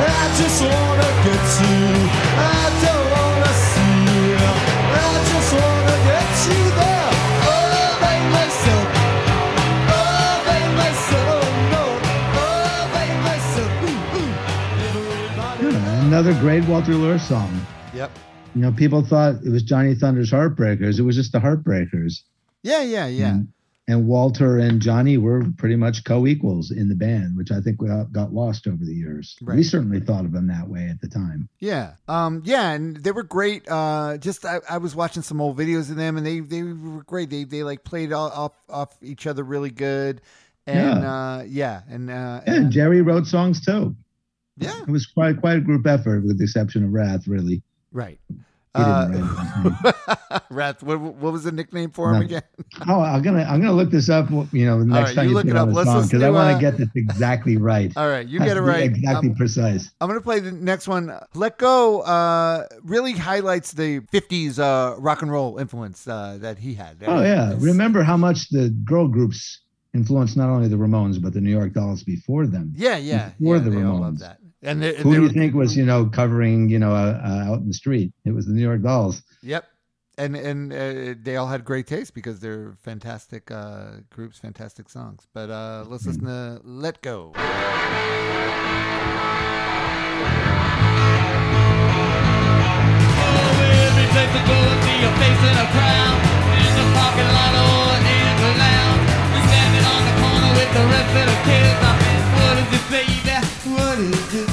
I 0.04 0.28
just 0.36 0.60
wanna 0.60 1.08
get 1.24 1.40
to 1.56 2.83
Another 16.14 16.34
great 16.34 16.64
Walter 16.66 16.94
Lure 16.94 17.18
song. 17.18 17.66
Yep. 17.92 18.08
You 18.54 18.60
know, 18.60 18.70
people 18.70 19.02
thought 19.02 19.34
it 19.44 19.50
was 19.50 19.64
Johnny 19.64 19.96
Thunder's 19.96 20.30
Heartbreakers. 20.30 21.00
It 21.00 21.02
was 21.02 21.16
just 21.16 21.32
the 21.32 21.40
Heartbreakers. 21.40 22.20
Yeah, 22.62 22.82
yeah, 22.82 23.08
yeah. 23.08 23.30
And, 23.30 23.48
and 23.88 24.06
Walter 24.06 24.58
and 24.58 24.80
Johnny 24.80 25.18
were 25.18 25.42
pretty 25.58 25.74
much 25.74 26.04
co-equals 26.04 26.70
in 26.70 26.88
the 26.88 26.94
band, 26.94 27.36
which 27.36 27.50
I 27.50 27.60
think 27.60 27.78
got, 27.78 28.12
got 28.12 28.32
lost 28.32 28.68
over 28.68 28.84
the 28.84 28.94
years. 28.94 29.36
We 29.44 29.64
certainly 29.64 29.98
thought 29.98 30.24
of 30.24 30.30
them 30.30 30.46
that 30.46 30.68
way 30.68 30.88
at 30.88 31.00
the 31.00 31.08
time. 31.08 31.48
Yeah. 31.58 31.94
Um, 32.06 32.42
yeah, 32.44 32.70
and 32.70 32.96
they 32.96 33.10
were 33.10 33.24
great. 33.24 33.68
Uh, 33.68 34.16
just 34.18 34.44
I, 34.44 34.60
I 34.70 34.78
was 34.78 34.94
watching 34.94 35.24
some 35.24 35.40
old 35.40 35.58
videos 35.58 35.90
of 35.90 35.96
them 35.96 36.16
and 36.16 36.24
they, 36.24 36.38
they 36.38 36.62
were 36.62 37.02
great. 37.02 37.28
They 37.28 37.42
they 37.42 37.64
like 37.64 37.82
played 37.82 38.12
all, 38.12 38.30
off 38.30 38.52
off 38.68 38.96
each 39.02 39.26
other 39.26 39.42
really 39.42 39.70
good. 39.70 40.20
And 40.64 41.02
Yeah. 41.02 41.12
uh 41.12 41.44
yeah, 41.48 41.80
and 41.90 42.08
uh 42.08 42.40
And 42.46 42.70
Jerry 42.70 43.02
wrote 43.02 43.26
songs 43.26 43.66
too. 43.66 43.96
Yeah. 44.56 44.80
It 44.82 44.88
was 44.88 45.06
quite 45.06 45.40
quite 45.40 45.56
a 45.56 45.60
group 45.60 45.86
effort, 45.86 46.24
with 46.24 46.38
the 46.38 46.44
exception 46.44 46.84
of 46.84 46.92
Rath, 46.92 47.26
really. 47.26 47.62
right. 47.92 48.18
Uh. 48.76 49.92
Rath, 50.50 50.82
what, 50.82 50.98
what 51.00 51.32
was 51.32 51.44
the 51.44 51.52
nickname 51.52 51.90
for 51.90 52.10
him 52.10 52.16
No. 52.20 52.20
again? 52.26 52.42
Oh, 52.88 53.00
I'm 53.00 53.22
gonna 53.22 53.44
I'm 53.44 53.60
gonna 53.60 53.72
look 53.72 53.90
this 53.92 54.08
up. 54.08 54.28
You 54.52 54.66
know, 54.66 54.80
the 54.80 54.86
next 54.86 55.10
right, 55.10 55.14
time 55.14 55.24
you 55.26 55.30
you 55.30 55.34
look 55.36 55.46
it 55.46 55.54
up. 55.56 55.68
Let's 55.72 55.88
song 55.88 56.02
because 56.06 56.22
I 56.22 56.26
to, 56.26 56.32
want 56.32 56.50
uh, 56.50 56.54
to 56.56 56.60
get 56.60 56.76
this 56.78 56.88
exactly 56.96 57.56
right. 57.56 57.92
All 57.96 58.08
right, 58.08 58.26
you 58.26 58.40
get 58.40 58.56
it 58.56 58.62
right. 58.62 58.82
Exactly 58.82 59.30
Um, 59.30 59.36
precise. 59.36 59.90
I'm 60.00 60.08
gonna 60.08 60.20
play 60.20 60.40
the 60.40 60.50
next 60.50 60.88
one. 60.88 61.16
Let 61.34 61.58
Go 61.58 62.00
uh, 62.00 62.66
really 62.82 63.12
highlights 63.12 63.70
the 63.72 64.00
'50s 64.00 64.58
uh, 64.58 64.98
rock 65.00 65.22
and 65.22 65.30
roll 65.30 65.58
influence 65.58 66.08
uh, 66.08 66.38
that 66.40 66.58
he 66.58 66.74
had. 66.74 66.96
Oh 67.06 67.22
yeah, 67.22 67.50
It's- 67.50 67.62
remember 67.62 68.02
how 68.02 68.16
much 68.16 68.48
the 68.48 68.70
girl 68.84 69.06
groups 69.06 69.60
influenced 69.94 70.36
not 70.36 70.48
only 70.50 70.66
the 70.66 70.74
Ramones 70.76 71.22
but 71.22 71.32
the 71.32 71.40
New 71.40 71.50
York 71.52 71.72
Dolls 71.74 72.02
before 72.02 72.46
them. 72.48 72.72
Yeah, 72.74 72.96
yeah, 72.96 73.30
Before 73.38 73.56
yeah. 73.58 73.62
the 73.62 73.70
they 73.70 73.82
all 73.84 74.00
love 74.00 74.14
Ramones. 74.14 74.36
That. 74.64 74.70
And 74.70 74.82
they, 74.82 74.94
Who 74.96 75.10
they 75.10 75.16
do 75.16 75.22
you 75.22 75.28
were- 75.28 75.28
think 75.28 75.54
was 75.54 75.76
you 75.76 75.84
know 75.84 76.06
covering 76.06 76.68
you 76.68 76.78
know 76.78 76.92
uh, 76.92 77.20
uh, 77.24 77.52
out 77.52 77.60
in 77.60 77.68
the 77.68 77.74
street? 77.74 78.12
It 78.24 78.32
was 78.32 78.46
the 78.46 78.52
New 78.52 78.62
York 78.62 78.82
Dolls. 78.82 79.22
Yep. 79.42 79.64
And 80.16 80.36
and 80.36 80.72
uh, 80.72 81.14
they 81.20 81.36
all 81.36 81.48
had 81.48 81.64
great 81.64 81.86
taste 81.88 82.14
because 82.14 82.38
they're 82.40 82.76
fantastic 82.82 83.50
uh, 83.50 83.96
groups, 84.10 84.38
fantastic 84.38 84.88
songs. 84.88 85.26
But 85.34 85.50
uh, 85.50 85.84
let's 85.88 86.06
listen 86.06 86.24
to 86.24 86.60
"Let 86.64 87.02
Go." 87.02 87.32
Every 103.96 104.43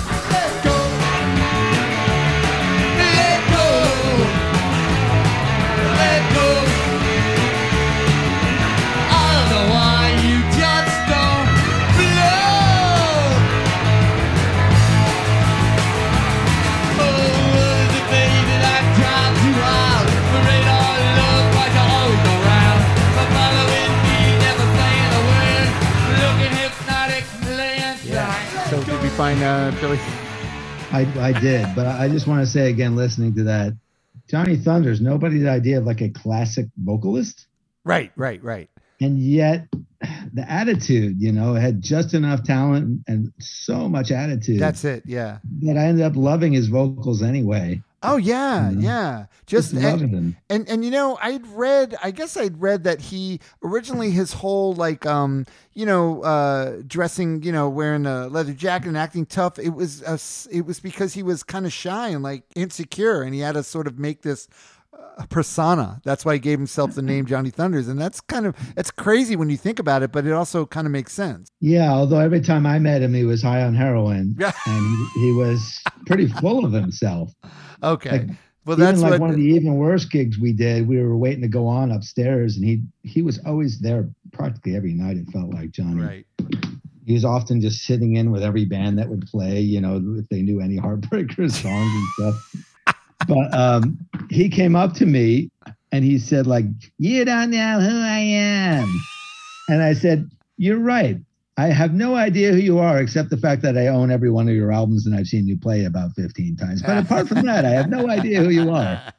find 29.22 29.44
uh, 29.44 29.70
Billy? 29.80 30.00
I 30.92 31.06
I 31.20 31.40
did, 31.40 31.76
but 31.76 31.86
I 31.86 32.06
I 32.06 32.10
just 32.10 32.26
want 32.26 32.42
to 32.42 32.48
say 32.48 32.72
again, 32.72 32.96
listening 32.96 33.36
to 33.36 33.44
that, 33.44 33.74
Johnny 34.28 34.58
Thunder's 34.58 35.00
nobody's 35.00 35.46
idea 35.46 35.78
of 35.78 35.86
like 35.86 36.02
a 36.02 36.10
classic 36.10 36.66
vocalist, 36.84 37.46
Right, 37.84 38.12
right, 38.16 38.44
right. 38.44 38.68
and 39.00 39.20
yet 39.20 39.68
the 40.34 40.44
attitude, 40.50 41.22
you 41.22 41.32
know, 41.32 41.54
had 41.54 41.84
just 41.84 42.16
enough 42.16 42.44
talent 42.44 43.02
and 43.08 43.32
so 43.38 43.88
much 43.88 44.10
attitude 44.12 44.60
That's 44.60 44.84
it. 44.86 45.04
Yeah. 45.06 45.38
that 45.62 45.78
I 45.78 45.84
ended 45.86 46.04
up 46.04 46.16
loving 46.16 46.54
his 46.54 46.68
vocals 46.68 47.22
anyway. 47.22 47.84
Oh 48.04 48.18
yeah, 48.18 48.70
Mhm. 48.72 48.82
yeah. 48.82 49.26
Just 49.46 49.74
Just 49.74 49.84
and, 49.86 50.36
and 50.50 50.68
and 50.70 50.84
you 50.86 50.90
know, 50.92 51.20
I'd 51.22 51.46
read. 51.48 51.96
I 52.02 52.10
guess 52.12 52.36
I'd 52.36 52.60
read 52.60 52.84
that 52.86 53.00
he 53.02 53.40
originally 53.64 54.12
his 54.12 54.34
whole 54.34 54.74
like 54.74 55.06
um 55.06 55.46
you 55.74 55.86
know 55.86 56.22
uh 56.24 56.82
dressing 56.88 57.44
you 57.44 57.52
know 57.52 57.70
wearing 57.70 58.06
a 58.08 58.28
leather 58.28 58.54
jacket 58.54 58.88
and 58.88 58.98
acting 58.98 59.26
tough. 59.28 59.60
It 59.60 59.70
was 59.70 60.02
a, 60.02 60.18
it 60.56 60.66
was 60.66 60.80
because 60.80 61.14
he 61.14 61.22
was 61.22 61.44
kind 61.44 61.66
of 61.66 61.74
shy 61.74 62.10
and 62.10 62.24
like 62.24 62.44
insecure, 62.56 63.22
and 63.22 63.34
he 63.36 63.42
had 63.42 63.54
to 63.54 63.64
sort 63.64 63.86
of 63.88 64.00
make 64.00 64.22
this. 64.24 64.48
uh, 65.18 65.26
persona 65.30 66.00
that's 66.04 66.24
why 66.26 66.34
he 66.34 66.40
gave 66.40 66.60
himself 66.60 66.94
the 66.96 67.02
name 67.02 67.26
johnny 67.26 67.50
thunders 67.50 67.88
and 67.88 68.00
that's 68.00 68.20
kind 68.22 68.46
of 68.46 68.54
it's 68.76 68.92
crazy 68.92 69.36
when 69.36 69.50
you 69.50 69.56
think 69.58 69.80
about 69.80 70.04
it 70.04 70.12
but 70.12 70.26
it 70.26 70.32
also 70.34 70.66
kind 70.66 70.86
of 70.86 70.92
makes 70.92 71.12
sense 71.14 71.50
Yeah, 71.62 71.92
although 71.92 72.20
every 72.20 72.42
time 72.42 72.66
I 72.66 72.78
met 72.80 73.02
him, 73.02 73.14
he 73.14 73.24
was 73.24 73.42
high 73.42 73.64
on 73.64 73.74
heroin, 73.74 74.36
and 74.68 74.98
he, 75.16 75.22
he 75.26 75.32
was 75.32 75.60
pretty 76.08 76.28
full 76.28 76.66
of 76.66 76.74
himself. 76.74 77.34
Okay 77.82 78.12
Like, 78.12 78.28
well 78.66 78.78
even 78.78 78.86
that's 78.86 79.02
like 79.02 79.12
what 79.12 79.22
one 79.22 79.30
of 79.32 79.36
the 79.36 79.44
even 79.44 79.76
worse 79.76 80.06
gigs 80.06 80.38
we 80.38 80.54
did. 80.54 80.88
We 80.88 81.02
were 81.02 81.18
waiting 81.18 81.42
to 81.42 81.48
go 81.48 81.68
on 81.68 81.92
upstairs, 81.92 82.58
and 82.58 82.66
he 82.66 82.82
he 83.04 83.22
was 83.22 83.40
always 83.46 83.80
there 83.80 84.10
practically 84.32 84.76
every 84.76 84.94
night. 84.94 85.18
It 85.18 85.28
felt 85.32 85.54
like 85.54 85.72
Johnny. 85.72 86.02
right 86.02 86.26
He 87.06 87.14
was 87.14 87.26
often 87.26 87.60
just 87.62 87.84
sitting 87.84 88.16
in 88.16 88.32
with 88.32 88.44
every 88.44 88.66
band 88.66 89.00
that 89.00 89.10
would 89.10 89.26
play. 89.28 89.60
You 89.60 89.82
know, 89.82 90.02
if 90.20 90.30
they 90.30 90.42
knew 90.42 90.62
any 90.62 90.78
Heartbreakers 90.86 91.54
songs 91.54 91.92
and 91.96 92.08
stuff. 92.18 92.56
But 93.28 93.54
um, 93.54 94.00
he 94.32 94.50
came 94.50 94.76
up 94.76 94.94
to 94.96 95.06
me 95.06 95.52
and 95.92 96.04
he 96.04 96.18
said, 96.18 96.48
like, 96.48 96.66
"You 96.98 97.24
don't 97.24 97.52
know 97.52 97.80
who 97.80 97.96
I 98.00 98.18
am," 98.18 98.90
and 99.70 99.84
I 99.84 99.94
said, 99.94 100.30
"You're 100.58 100.80
right." 100.80 101.18
I 101.62 101.68
have 101.68 101.94
no 101.94 102.16
idea 102.16 102.52
who 102.52 102.58
you 102.58 102.80
are, 102.80 103.00
except 103.00 103.30
the 103.30 103.38
fact 103.38 103.62
that 103.62 103.78
I 103.78 103.88
own 103.88 104.10
every 104.10 104.32
one 104.32 104.50
of 104.50 104.56
your 104.56 104.72
albums 104.72 105.06
and 105.06 105.16
I've 105.16 105.28
seen 105.28 105.46
you 105.46 105.58
play 105.60 105.86
about 105.86 106.12
15 106.14 106.56
times. 106.56 106.82
But 106.82 106.98
apart 106.98 107.28
from 107.28 107.46
that, 107.46 107.66
I 107.66 107.70
have 107.70 107.88
no 107.88 108.10
idea 108.10 108.42
who 108.42 108.50
you 108.50 108.72
are. 108.72 109.02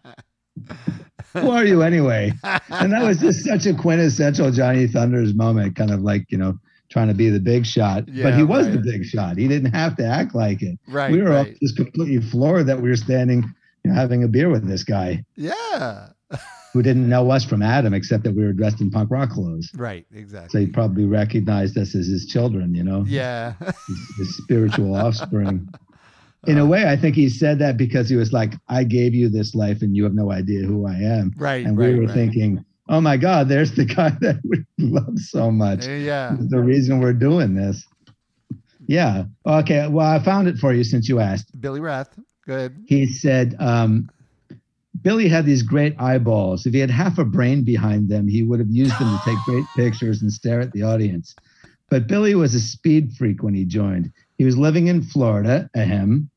Who 1.35 1.51
are 1.51 1.65
you 1.65 1.81
anyway? 1.81 2.33
And 2.69 2.93
that 2.93 3.03
was 3.03 3.19
just 3.19 3.43
such 3.43 3.65
a 3.65 3.73
quintessential 3.73 4.51
Johnny 4.51 4.87
Thunders 4.87 5.33
moment, 5.33 5.77
kind 5.77 5.91
of 5.91 6.01
like, 6.01 6.27
you 6.29 6.37
know, 6.37 6.59
trying 6.91 7.09
to 7.09 7.15
be 7.15 7.31
the 7.31 7.41
big 7.41 7.65
shot. 7.65 8.05
but 8.07 8.35
he 8.35 8.43
was 8.43 8.67
right. 8.67 8.75
the 8.75 8.83
big 8.83 9.05
shot. 9.05 9.39
He 9.39 9.49
didn't 9.49 9.73
have 9.73 9.97
to 9.97 10.05
act 10.05 10.35
like 10.35 10.61
it. 10.61 10.79
right 10.89 11.11
we 11.11 11.23
were 11.23 11.31
all 11.31 11.45
right. 11.45 11.59
just 11.63 11.77
completely 11.77 12.21
floored 12.21 12.67
that 12.67 12.83
we 12.83 12.91
were 12.91 12.97
standing, 12.97 13.45
you 13.83 13.91
know, 13.91 13.95
having 13.95 14.25
a 14.25 14.29
beer 14.29 14.51
with 14.51 14.69
this 14.69 14.85
guy 14.85 15.25
yeah 15.37 16.09
who 16.73 16.83
didn't 16.83 17.09
know 17.09 17.31
us 17.31 17.45
from 17.45 17.63
Adam, 17.63 17.93
except 17.95 18.25
that 18.25 18.35
we 18.35 18.45
were 18.45 18.53
dressed 18.53 18.81
in 18.81 18.91
punk 18.91 19.11
rock 19.11 19.31
clothes. 19.31 19.71
right 19.75 20.07
exactly. 20.15 20.49
So 20.51 20.67
he 20.67 20.73
probably 20.73 21.05
recognized 21.05 21.77
us 21.77 21.95
as 21.95 22.07
his 22.07 22.27
children, 22.27 22.75
you 22.75 22.83
know, 22.85 23.05
yeah 23.07 23.55
his, 23.87 24.17
his 24.19 24.37
spiritual 24.39 24.95
offspring. 25.05 25.69
In 26.49 26.59
a 26.59 26.67
way, 26.67 26.89
I 26.89 26.97
think 26.97 27.15
he 27.15 27.29
said 27.29 27.61
that 27.61 27.77
because 27.77 28.09
he 28.09 28.17
was 28.17 28.33
like, 28.33 28.55
I 28.69 28.83
gave 28.83 29.15
you 29.15 29.29
this 29.29 29.55
life 29.55 29.81
and 29.81 29.95
you 29.97 30.03
have 30.03 30.15
no 30.15 30.33
idea 30.33 30.67
who 30.67 30.89
I 30.89 30.95
am. 30.95 31.33
Right, 31.37 31.65
And 31.65 31.79
right, 31.79 31.91
we 31.91 32.01
were 32.01 32.07
right. 32.07 32.15
thinking, 32.15 32.65
oh 32.89 33.01
my 33.01 33.17
God, 33.17 33.49
there's 33.49 33.73
the 33.77 33.85
guy 33.85 34.11
that 34.23 34.41
we 34.45 34.65
love 34.79 35.19
so 35.19 35.53
much. 35.53 35.87
Yeah. 35.87 36.37
The 36.41 36.59
reason 36.59 36.99
we're 36.99 37.13
doing 37.13 37.55
this. 37.55 37.87
Yeah. 38.89 39.25
Okay. 39.47 39.87
Well, 39.87 40.07
I 40.07 40.19
found 40.19 40.49
it 40.49 40.57
for 40.59 40.73
you 40.73 40.83
since 40.83 41.09
you 41.09 41.21
asked. 41.21 41.61
Billy 41.61 41.79
Rath. 41.79 42.19
Good. 42.45 42.77
He 42.89 43.07
said, 43.07 43.55
um, 43.61 44.11
Billy 45.01 45.29
had 45.29 45.47
these 45.47 45.63
great 45.63 45.95
eyeballs. 45.99 46.67
If 46.67 46.75
he 46.75 46.81
had 46.81 46.91
half 46.91 47.19
a 47.19 47.25
brain 47.25 47.65
behind 47.65 48.09
them, 48.09 48.29
he 48.29 48.43
would 48.43 48.61
have 48.61 48.71
used 48.71 48.99
them 48.99 49.19
to 49.19 49.25
take 49.25 49.39
great 49.47 49.65
pictures 49.75 50.23
and 50.23 50.33
stare 50.33 50.61
at 50.61 50.73
the 50.73 50.83
audience. 50.83 51.35
But 51.89 52.07
Billy 52.07 52.35
was 52.35 52.55
a 52.55 52.61
speed 52.61 53.13
freak 53.15 53.43
when 53.43 53.55
he 53.55 53.65
joined. 53.65 54.13
He 54.39 54.45
was 54.45 54.57
living 54.57 54.89
in 54.89 55.03
Florida, 55.03 55.71
ahem, 55.75 56.31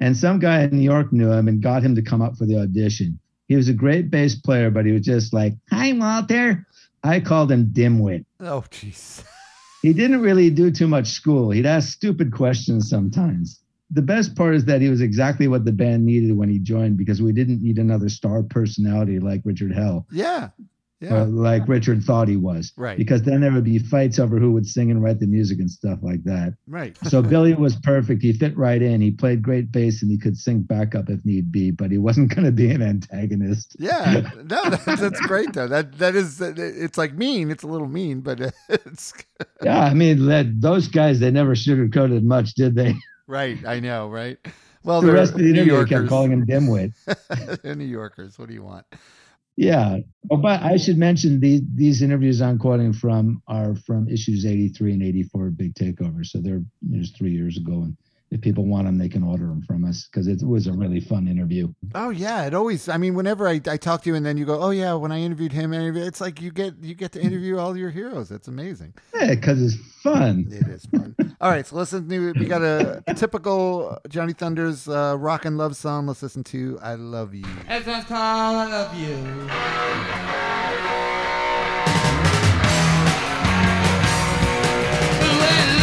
and 0.00 0.16
some 0.16 0.38
guy 0.38 0.62
in 0.62 0.70
New 0.70 0.84
York 0.84 1.12
knew 1.12 1.30
him 1.30 1.48
and 1.48 1.62
got 1.62 1.82
him 1.82 1.94
to 1.94 2.02
come 2.02 2.20
up 2.20 2.36
for 2.36 2.46
the 2.46 2.58
audition. 2.58 3.18
He 3.48 3.56
was 3.56 3.68
a 3.68 3.74
great 3.74 4.10
bass 4.10 4.34
player, 4.34 4.70
but 4.70 4.86
he 4.86 4.92
was 4.92 5.02
just 5.02 5.32
like, 5.32 5.54
Hi, 5.70 5.92
Walter. 5.92 6.66
I 7.02 7.20
called 7.20 7.52
him 7.52 7.66
Dimwit. 7.66 8.24
Oh, 8.40 8.64
jeez. 8.70 9.24
He 9.82 9.92
didn't 9.92 10.22
really 10.22 10.48
do 10.48 10.70
too 10.70 10.88
much 10.88 11.08
school. 11.08 11.50
He'd 11.50 11.66
ask 11.66 11.92
stupid 11.92 12.32
questions 12.32 12.88
sometimes. 12.88 13.60
The 13.94 14.02
best 14.02 14.34
part 14.36 14.54
is 14.54 14.64
that 14.66 14.80
he 14.80 14.88
was 14.90 15.00
exactly 15.00 15.48
what 15.48 15.64
the 15.64 15.72
band 15.72 16.04
needed 16.04 16.36
when 16.36 16.48
he 16.50 16.58
joined 16.58 16.96
because 16.98 17.22
we 17.22 17.32
didn't 17.32 17.62
need 17.62 17.78
another 17.78 18.08
star 18.08 18.42
personality 18.42 19.18
like 19.20 19.40
Richard 19.44 19.72
Hell, 19.72 20.06
Yeah. 20.10 20.48
or 21.02 21.08
Yeah. 21.08 21.22
like 21.24 21.68
Richard 21.68 22.02
thought 22.02 22.28
he 22.28 22.36
was. 22.36 22.72
Right. 22.76 22.96
Because 22.96 23.22
then 23.22 23.40
there 23.42 23.52
would 23.52 23.64
be 23.64 23.78
fights 23.78 24.18
over 24.18 24.38
who 24.38 24.52
would 24.52 24.66
sing 24.66 24.90
and 24.90 25.02
write 25.02 25.20
the 25.20 25.26
music 25.26 25.58
and 25.58 25.70
stuff 25.70 25.98
like 26.02 26.24
that. 26.24 26.54
Right. 26.66 26.96
So 27.04 27.20
Billy 27.32 27.52
was 27.54 27.76
perfect. 27.76 28.22
He 28.22 28.32
fit 28.32 28.56
right 28.56 28.80
in. 28.80 29.00
He 29.02 29.10
played 29.10 29.42
great 29.42 29.70
bass 29.70 30.02
and 30.02 30.10
he 30.10 30.16
could 30.18 30.36
sing 30.38 30.62
backup 30.62 31.08
if 31.10 31.24
need 31.26 31.52
be, 31.52 31.70
but 31.70 31.90
he 31.90 31.98
wasn't 31.98 32.30
going 32.34 32.46
to 32.46 32.52
be 32.52 32.70
an 32.70 32.80
antagonist. 32.82 33.76
Yeah, 33.78 34.28
no, 34.36 34.70
that, 34.70 34.82
that's 34.98 35.20
great 35.20 35.52
though. 35.52 35.68
That 35.68 35.98
that 35.98 36.14
is, 36.16 36.40
it's 36.40 36.96
like 36.98 37.14
mean. 37.14 37.50
It's 37.50 37.62
a 37.64 37.68
little 37.68 37.88
mean, 37.88 38.22
but 38.22 38.40
it's 38.68 39.12
Yeah, 39.62 39.80
I 39.84 39.94
mean, 39.94 40.26
that, 40.26 40.60
those 40.60 40.88
guys, 40.88 41.20
they 41.20 41.30
never 41.30 41.54
sugarcoated 41.54 42.22
much, 42.24 42.54
did 42.54 42.74
they? 42.74 42.94
Right. 43.26 43.58
I 43.66 43.80
know, 43.80 44.08
right? 44.08 44.38
Well, 44.84 45.00
the 45.00 45.12
rest 45.12 45.32
of 45.32 45.38
the 45.38 45.44
New 45.44 45.50
interview 45.52 45.72
Yorkers. 45.72 45.88
kept 46.00 46.08
calling 46.10 46.30
him 46.30 46.44
dimwit. 46.46 46.92
they're 47.62 47.74
New 47.74 47.86
Yorkers. 47.86 48.38
What 48.38 48.48
do 48.48 48.54
you 48.54 48.62
want? 48.62 48.84
Yeah. 49.56 49.98
Oh, 50.30 50.36
but 50.36 50.62
I 50.62 50.76
should 50.76 50.98
mention 50.98 51.40
these 51.40 51.62
these 51.74 52.02
interviews 52.02 52.42
I'm 52.42 52.58
quoting 52.58 52.92
from 52.92 53.42
are 53.48 53.74
from 53.76 54.08
issues 54.10 54.44
83 54.44 54.92
and 54.92 55.02
84 55.02 55.46
of 55.46 55.56
Big 55.56 55.74
Takeover. 55.74 56.26
So 56.26 56.40
they're 56.42 56.62
just 56.90 57.16
three 57.16 57.30
years 57.32 57.56
ago. 57.56 57.72
And 57.84 57.96
if 58.30 58.40
people 58.40 58.64
want 58.64 58.86
them, 58.86 58.98
they 58.98 59.08
can 59.08 59.22
order 59.22 59.46
them 59.46 59.62
from 59.62 59.84
us 59.84 60.08
because 60.10 60.26
it 60.26 60.42
was 60.42 60.66
a 60.66 60.72
really 60.72 61.00
fun 61.00 61.28
interview. 61.28 61.72
Oh 61.94 62.10
yeah, 62.10 62.46
it 62.46 62.54
always. 62.54 62.88
I 62.88 62.96
mean, 62.96 63.14
whenever 63.14 63.46
I, 63.46 63.60
I 63.66 63.76
talk 63.76 64.02
to 64.02 64.10
you 64.10 64.16
and 64.16 64.26
then 64.26 64.36
you 64.36 64.44
go, 64.44 64.60
oh 64.60 64.70
yeah, 64.70 64.94
when 64.94 65.12
I 65.12 65.20
interviewed 65.20 65.52
him, 65.52 65.72
it's 65.72 66.20
like 66.20 66.40
you 66.40 66.50
get 66.50 66.74
you 66.82 66.94
get 66.94 67.12
to 67.12 67.20
interview 67.20 67.58
all 67.58 67.76
your 67.76 67.90
heroes. 67.90 68.30
It's 68.30 68.48
amazing. 68.48 68.94
Yeah, 69.14 69.34
because 69.34 69.62
it's 69.62 69.76
fun. 70.02 70.46
It 70.50 70.66
is 70.66 70.84
fun. 70.86 71.14
all 71.40 71.50
right, 71.50 71.66
so 71.66 71.76
listen 71.76 72.08
to 72.08 72.32
we 72.32 72.46
got 72.46 72.62
a 72.62 73.02
typical 73.14 73.98
Johnny 74.08 74.32
Thunder's 74.32 74.88
uh, 74.88 75.16
rock 75.18 75.44
and 75.44 75.56
love 75.56 75.76
song. 75.76 76.06
Let's 76.06 76.22
listen 76.22 76.42
to 76.44 76.78
"I 76.82 76.94
Love 76.94 77.34
You." 77.34 77.44
As 77.68 77.86
I 77.86 78.02
call, 78.02 78.56
I 78.56 78.66
love 78.66 78.94
you. 78.98 79.14
When 85.38 85.74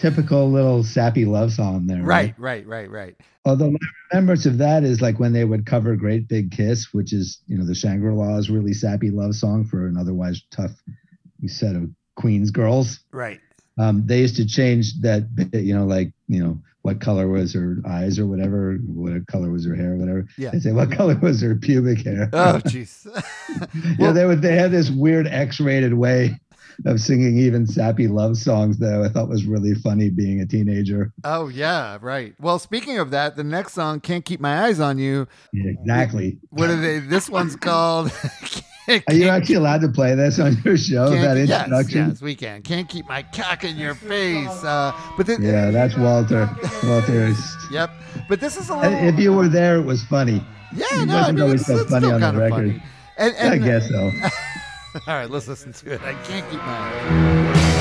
Typical 0.00 0.50
little 0.50 0.82
sappy 0.82 1.26
love 1.26 1.52
song 1.52 1.86
there. 1.86 2.02
Right, 2.02 2.34
right, 2.38 2.66
right, 2.66 2.90
right. 2.90 3.14
Although 3.44 3.70
my 3.70 3.78
remembrance 4.10 4.46
of 4.46 4.56
that 4.56 4.82
is 4.82 5.02
like 5.02 5.20
when 5.20 5.34
they 5.34 5.44
would 5.44 5.66
cover 5.66 5.94
Great 5.94 6.26
Big 6.26 6.50
Kiss, 6.50 6.94
which 6.94 7.12
is, 7.12 7.40
you 7.46 7.58
know, 7.58 7.66
the 7.66 7.74
Shangri 7.74 8.12
La's 8.12 8.48
really 8.48 8.72
sappy 8.72 9.10
love 9.10 9.34
song 9.34 9.66
for 9.66 9.86
an 9.86 9.98
otherwise 9.98 10.42
tough 10.50 10.72
set 11.46 11.76
of 11.76 11.90
Queen's 12.16 12.50
girls. 12.50 13.00
Right. 13.12 13.40
Um, 13.78 14.06
they 14.06 14.20
used 14.20 14.36
to 14.36 14.46
change 14.46 15.00
that, 15.02 15.34
bit, 15.34 15.52
you 15.62 15.74
know, 15.74 15.84
like, 15.84 16.12
you 16.28 16.42
know, 16.42 16.58
what 16.82 17.00
color 17.00 17.28
was 17.28 17.52
her 17.52 17.76
eyes 17.86 18.18
or 18.18 18.26
whatever, 18.26 18.76
what 18.86 19.26
color 19.26 19.50
was 19.50 19.66
her 19.66 19.74
hair 19.74 19.92
or 19.92 19.96
whatever. 19.96 20.26
Yeah. 20.38 20.50
They 20.50 20.60
say, 20.60 20.72
what 20.72 20.90
color 20.90 21.16
was 21.16 21.42
her 21.42 21.54
pubic 21.54 22.04
hair? 22.04 22.30
Oh, 22.32 22.60
jeez. 22.64 23.06
yeah, 23.98 24.12
they 24.12 24.24
would. 24.24 24.40
They 24.40 24.56
had 24.56 24.70
this 24.70 24.90
weird 24.90 25.26
X-rated 25.26 25.92
way 25.92 26.38
of 26.86 27.00
singing 27.00 27.38
even 27.38 27.66
sappy 27.66 28.08
love 28.08 28.36
songs 28.36 28.78
that 28.78 29.02
I 29.02 29.08
thought 29.08 29.28
was 29.28 29.44
really 29.44 29.74
funny 29.74 30.10
being 30.10 30.40
a 30.40 30.46
teenager. 30.46 31.12
Oh 31.24 31.48
yeah, 31.48 31.98
right. 32.00 32.34
Well, 32.40 32.58
speaking 32.58 32.98
of 32.98 33.10
that, 33.10 33.36
the 33.36 33.44
next 33.44 33.74
song 33.74 34.00
"Can't 34.00 34.24
Keep 34.24 34.40
My 34.40 34.64
Eyes 34.64 34.80
on 34.80 34.98
You." 34.98 35.26
Yeah, 35.52 35.70
exactly. 35.70 36.38
What 36.50 36.70
are 36.70 36.76
they? 36.76 36.98
This 37.00 37.28
one's 37.28 37.56
called. 37.56 38.12
Are 39.06 39.14
you 39.14 39.28
actually 39.28 39.54
allowed 39.54 39.82
to 39.82 39.88
play 39.88 40.16
this 40.16 40.40
on 40.40 40.56
your 40.64 40.76
show? 40.76 41.10
Can't- 41.10 41.22
that 41.22 41.36
introduction? 41.36 42.08
yes, 42.08 42.20
we 42.20 42.34
can. 42.34 42.60
Can't 42.62 42.88
keep 42.88 43.06
my 43.08 43.22
cock 43.22 43.62
in 43.62 43.76
your 43.76 43.94
face. 43.94 44.48
Uh, 44.64 44.92
but 45.16 45.26
thi- 45.26 45.36
Yeah, 45.38 45.70
that's 45.70 45.96
Walter. 45.96 46.50
Walter 46.82 47.26
is. 47.26 47.56
Yep. 47.70 47.90
But 48.28 48.40
this 48.40 48.56
is 48.56 48.68
a 48.68 48.76
little. 48.76 48.92
If 49.06 49.16
you 49.20 49.32
were 49.32 49.46
there, 49.48 49.76
it 49.76 49.84
was 49.84 50.02
funny. 50.04 50.44
Yeah, 50.74 50.86
it 51.02 51.06
no, 51.06 51.14
I 51.14 51.18
wasn't 51.20 51.36
mean, 51.38 51.44
always 51.44 51.60
it's, 51.60 51.68
so 51.68 51.76
it's 51.78 51.90
funny 51.90 52.06
still 52.06 52.14
on 52.14 52.20
the 52.20 52.26
kind 52.26 52.36
of 52.36 52.42
record. 52.42 52.56
funny. 52.72 52.82
And, 53.18 53.36
and, 53.36 53.54
I 53.54 53.58
guess 53.64 53.88
so. 53.88 54.10
All 55.06 55.14
right, 55.14 55.30
let's 55.30 55.46
listen 55.46 55.72
to 55.72 55.92
it. 55.92 56.00
I 56.02 56.14
can't 56.24 56.48
keep 56.50 56.60
my 56.60 56.66
eyes. 56.66 57.79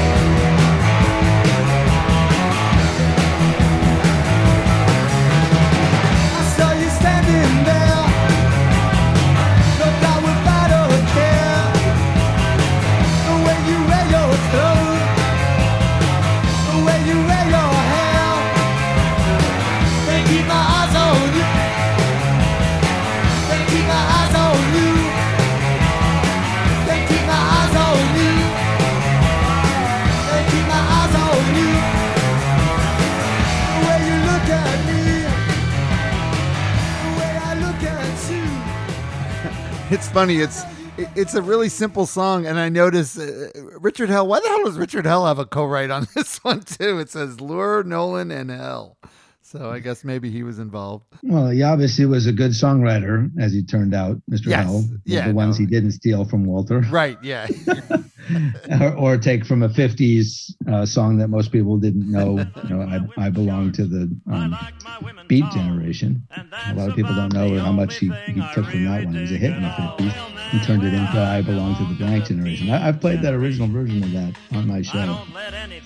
It's 39.92 40.08
funny. 40.08 40.38
It's 40.38 40.64
it's 41.16 41.34
a 41.34 41.42
really 41.42 41.68
simple 41.68 42.06
song, 42.06 42.46
and 42.46 42.60
I 42.60 42.70
notice 42.70 43.18
uh, 43.18 43.50
Richard 43.80 44.10
Hell. 44.10 44.28
Why 44.28 44.40
the 44.40 44.48
hell 44.48 44.66
does 44.66 44.78
Richard 44.78 45.06
Hell 45.06 45.26
have 45.26 45.40
a 45.40 45.46
co-write 45.48 45.90
on 45.90 46.08
this 46.16 46.38
one 46.44 46.62
too? 46.62 47.00
It 47.00 47.10
says 47.10 47.42
Lure, 47.42 47.84
Nolan, 47.84 48.30
and 48.30 48.52
Hell. 48.52 48.98
So 49.52 49.72
I 49.72 49.80
guess 49.80 50.04
maybe 50.04 50.30
he 50.30 50.44
was 50.44 50.60
involved. 50.60 51.06
Well, 51.24 51.48
he 51.50 51.64
obviously 51.64 52.06
was 52.06 52.28
a 52.28 52.32
good 52.32 52.52
songwriter, 52.52 53.32
as 53.40 53.52
he 53.52 53.64
turned 53.64 53.96
out, 53.96 54.18
Mr. 54.30 54.46
Yes. 54.46 54.64
Hell. 54.64 54.86
Yeah, 55.06 55.28
the 55.28 55.34
ones 55.34 55.58
he 55.58 55.66
didn't 55.66 55.94
steal 55.94 56.24
from 56.24 56.46
Walter. 56.46 56.82
Right? 56.82 57.18
Yeah. 57.24 57.48
or, 58.82 58.94
or 58.96 59.18
take 59.18 59.46
from 59.46 59.64
a 59.64 59.70
50s 59.70 60.54
uh, 60.72 60.86
song 60.86 61.18
that 61.18 61.30
most 61.30 61.52
people 61.52 61.78
didn't 61.78 62.12
know. 62.12 62.46
You 62.68 62.76
know, 62.76 63.10
I, 63.18 63.26
I 63.26 63.30
belong 63.32 63.72
to 63.72 63.86
the 63.86 64.16
um, 64.32 64.56
beat 65.28 65.50
generation. 65.52 66.28
A 66.68 66.76
lot 66.76 66.90
of 66.90 66.96
people 66.96 67.16
don't 67.16 67.34
know 67.34 67.58
how 67.58 67.72
much 67.72 67.98
he, 67.98 68.12
he 68.28 68.42
took 68.54 68.66
from 68.66 68.86
that 68.86 69.06
one. 69.06 69.16
It 69.16 69.22
was 69.22 69.32
a 69.32 69.38
hit 69.38 69.52
in 69.52 69.64
the 69.64 69.70
50s 69.70 70.30
and 70.54 70.64
turned 70.64 70.84
it 70.84 70.94
into 70.94 71.20
I 71.20 71.42
belong 71.42 71.76
to 71.78 71.86
the 71.86 71.96
blank 71.96 72.26
generation. 72.26 72.70
I, 72.70 72.88
I've 72.88 73.02
played 73.02 73.22
that 73.22 73.34
original 73.34 73.68
version 73.68 74.04
of 74.04 74.12
that 74.12 74.36
on 74.52 74.68
my 74.68 74.82
show 74.82 75.18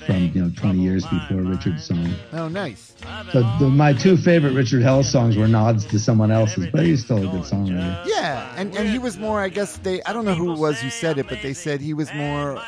from, 0.06 0.32
you 0.34 0.44
know, 0.44 0.52
20 0.56 0.80
years 0.80 1.06
before 1.06 1.42
Richard's 1.42 1.86
song. 1.86 2.14
Oh, 2.34 2.48
nice. 2.48 2.94
So 3.32 3.42
the, 3.60 3.70
my 3.70 3.94
two 3.94 4.18
favorite 4.18 4.54
Richard 4.54 4.82
Hell 4.82 5.04
songs 5.04 5.38
were 5.38 5.48
nods 5.48 5.86
to 5.86 6.00
someone 6.00 6.32
else's, 6.32 6.68
but 6.72 6.86
he's 6.86 7.04
still 7.04 7.18
a 7.18 7.32
good 7.32 7.44
songwriter. 7.44 8.06
Yeah, 8.06 8.54
and 8.58 8.76
and 8.76 8.90
he 8.90 9.00
was 9.00 9.18
more. 9.18 9.40
I 9.40 9.50
guess 9.50 9.78
they. 9.78 10.02
I 10.04 10.14
don't 10.14 10.26
know 10.26 10.34
who 10.34 10.54
it 10.54 10.58
was 10.60 10.80
who 10.80 10.90
said 10.90 11.18
it, 11.18 11.28
but 11.30 11.42
they 11.42 11.54
said 11.54 11.80
he 11.82 11.94
was 11.94 12.12
more 12.14 12.62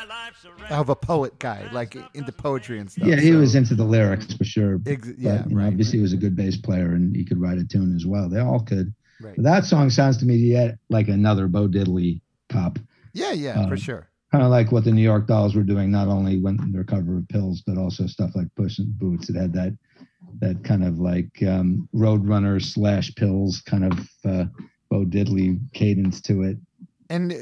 of 0.70 0.88
a 0.88 0.94
poet 0.96 1.38
guy, 1.38 1.68
like 1.72 1.96
into 2.14 2.32
poetry 2.32 2.78
and 2.78 2.90
stuff. 2.90 3.06
Yeah, 3.06 3.16
he 3.16 3.32
so- 3.32 3.38
was 3.38 3.54
into 3.54 3.74
the 3.74 3.84
lyrics 3.84 4.32
for 4.32 4.44
sure. 4.44 4.80
Ex- 4.86 5.08
yeah, 5.18 5.44
know, 5.46 5.56
right, 5.56 5.66
obviously, 5.68 5.98
he 5.98 6.02
was 6.02 6.12
a 6.12 6.16
good 6.16 6.36
bass 6.36 6.56
player 6.56 6.92
and 6.92 7.14
he 7.14 7.24
could 7.24 7.40
write 7.40 7.58
a 7.58 7.64
tune 7.64 7.94
as 7.96 8.06
well. 8.06 8.28
They 8.28 8.40
all 8.40 8.60
could. 8.60 8.94
Right. 9.20 9.34
That 9.38 9.64
song 9.64 9.90
sounds 9.90 10.18
to 10.18 10.26
me 10.26 10.36
yet 10.36 10.78
like 10.90 11.08
another 11.08 11.48
Bo 11.48 11.68
Diddley 11.68 12.20
pop. 12.48 12.78
Yeah, 13.12 13.32
yeah, 13.32 13.54
for 13.66 13.72
Um, 13.74 13.76
sure. 13.76 14.08
Kind 14.32 14.44
of 14.44 14.50
like 14.50 14.72
what 14.72 14.84
the 14.84 14.90
New 14.92 15.02
York 15.02 15.26
Dolls 15.26 15.54
were 15.54 15.62
doing, 15.62 15.90
not 15.90 16.08
only 16.08 16.38
when 16.38 16.58
their 16.72 16.84
cover 16.84 17.16
of 17.16 17.28
Pills, 17.28 17.62
but 17.66 17.78
also 17.78 18.06
stuff 18.06 18.32
like 18.34 18.48
Puss 18.56 18.78
in 18.78 18.92
Boots. 18.98 19.30
It 19.30 19.36
had 19.36 19.52
that 19.54 19.74
that 20.40 20.64
kind 20.64 20.84
of 20.84 20.98
like 20.98 21.42
um, 21.42 21.88
Roadrunner 21.94 22.62
slash 22.62 23.14
Pills 23.14 23.60
kind 23.62 23.84
of 23.84 23.98
uh, 24.24 24.44
Bo 24.90 25.04
Diddley 25.04 25.58
cadence 25.72 26.20
to 26.22 26.42
it. 26.42 26.58
And 27.08 27.32
uh, 27.32 27.36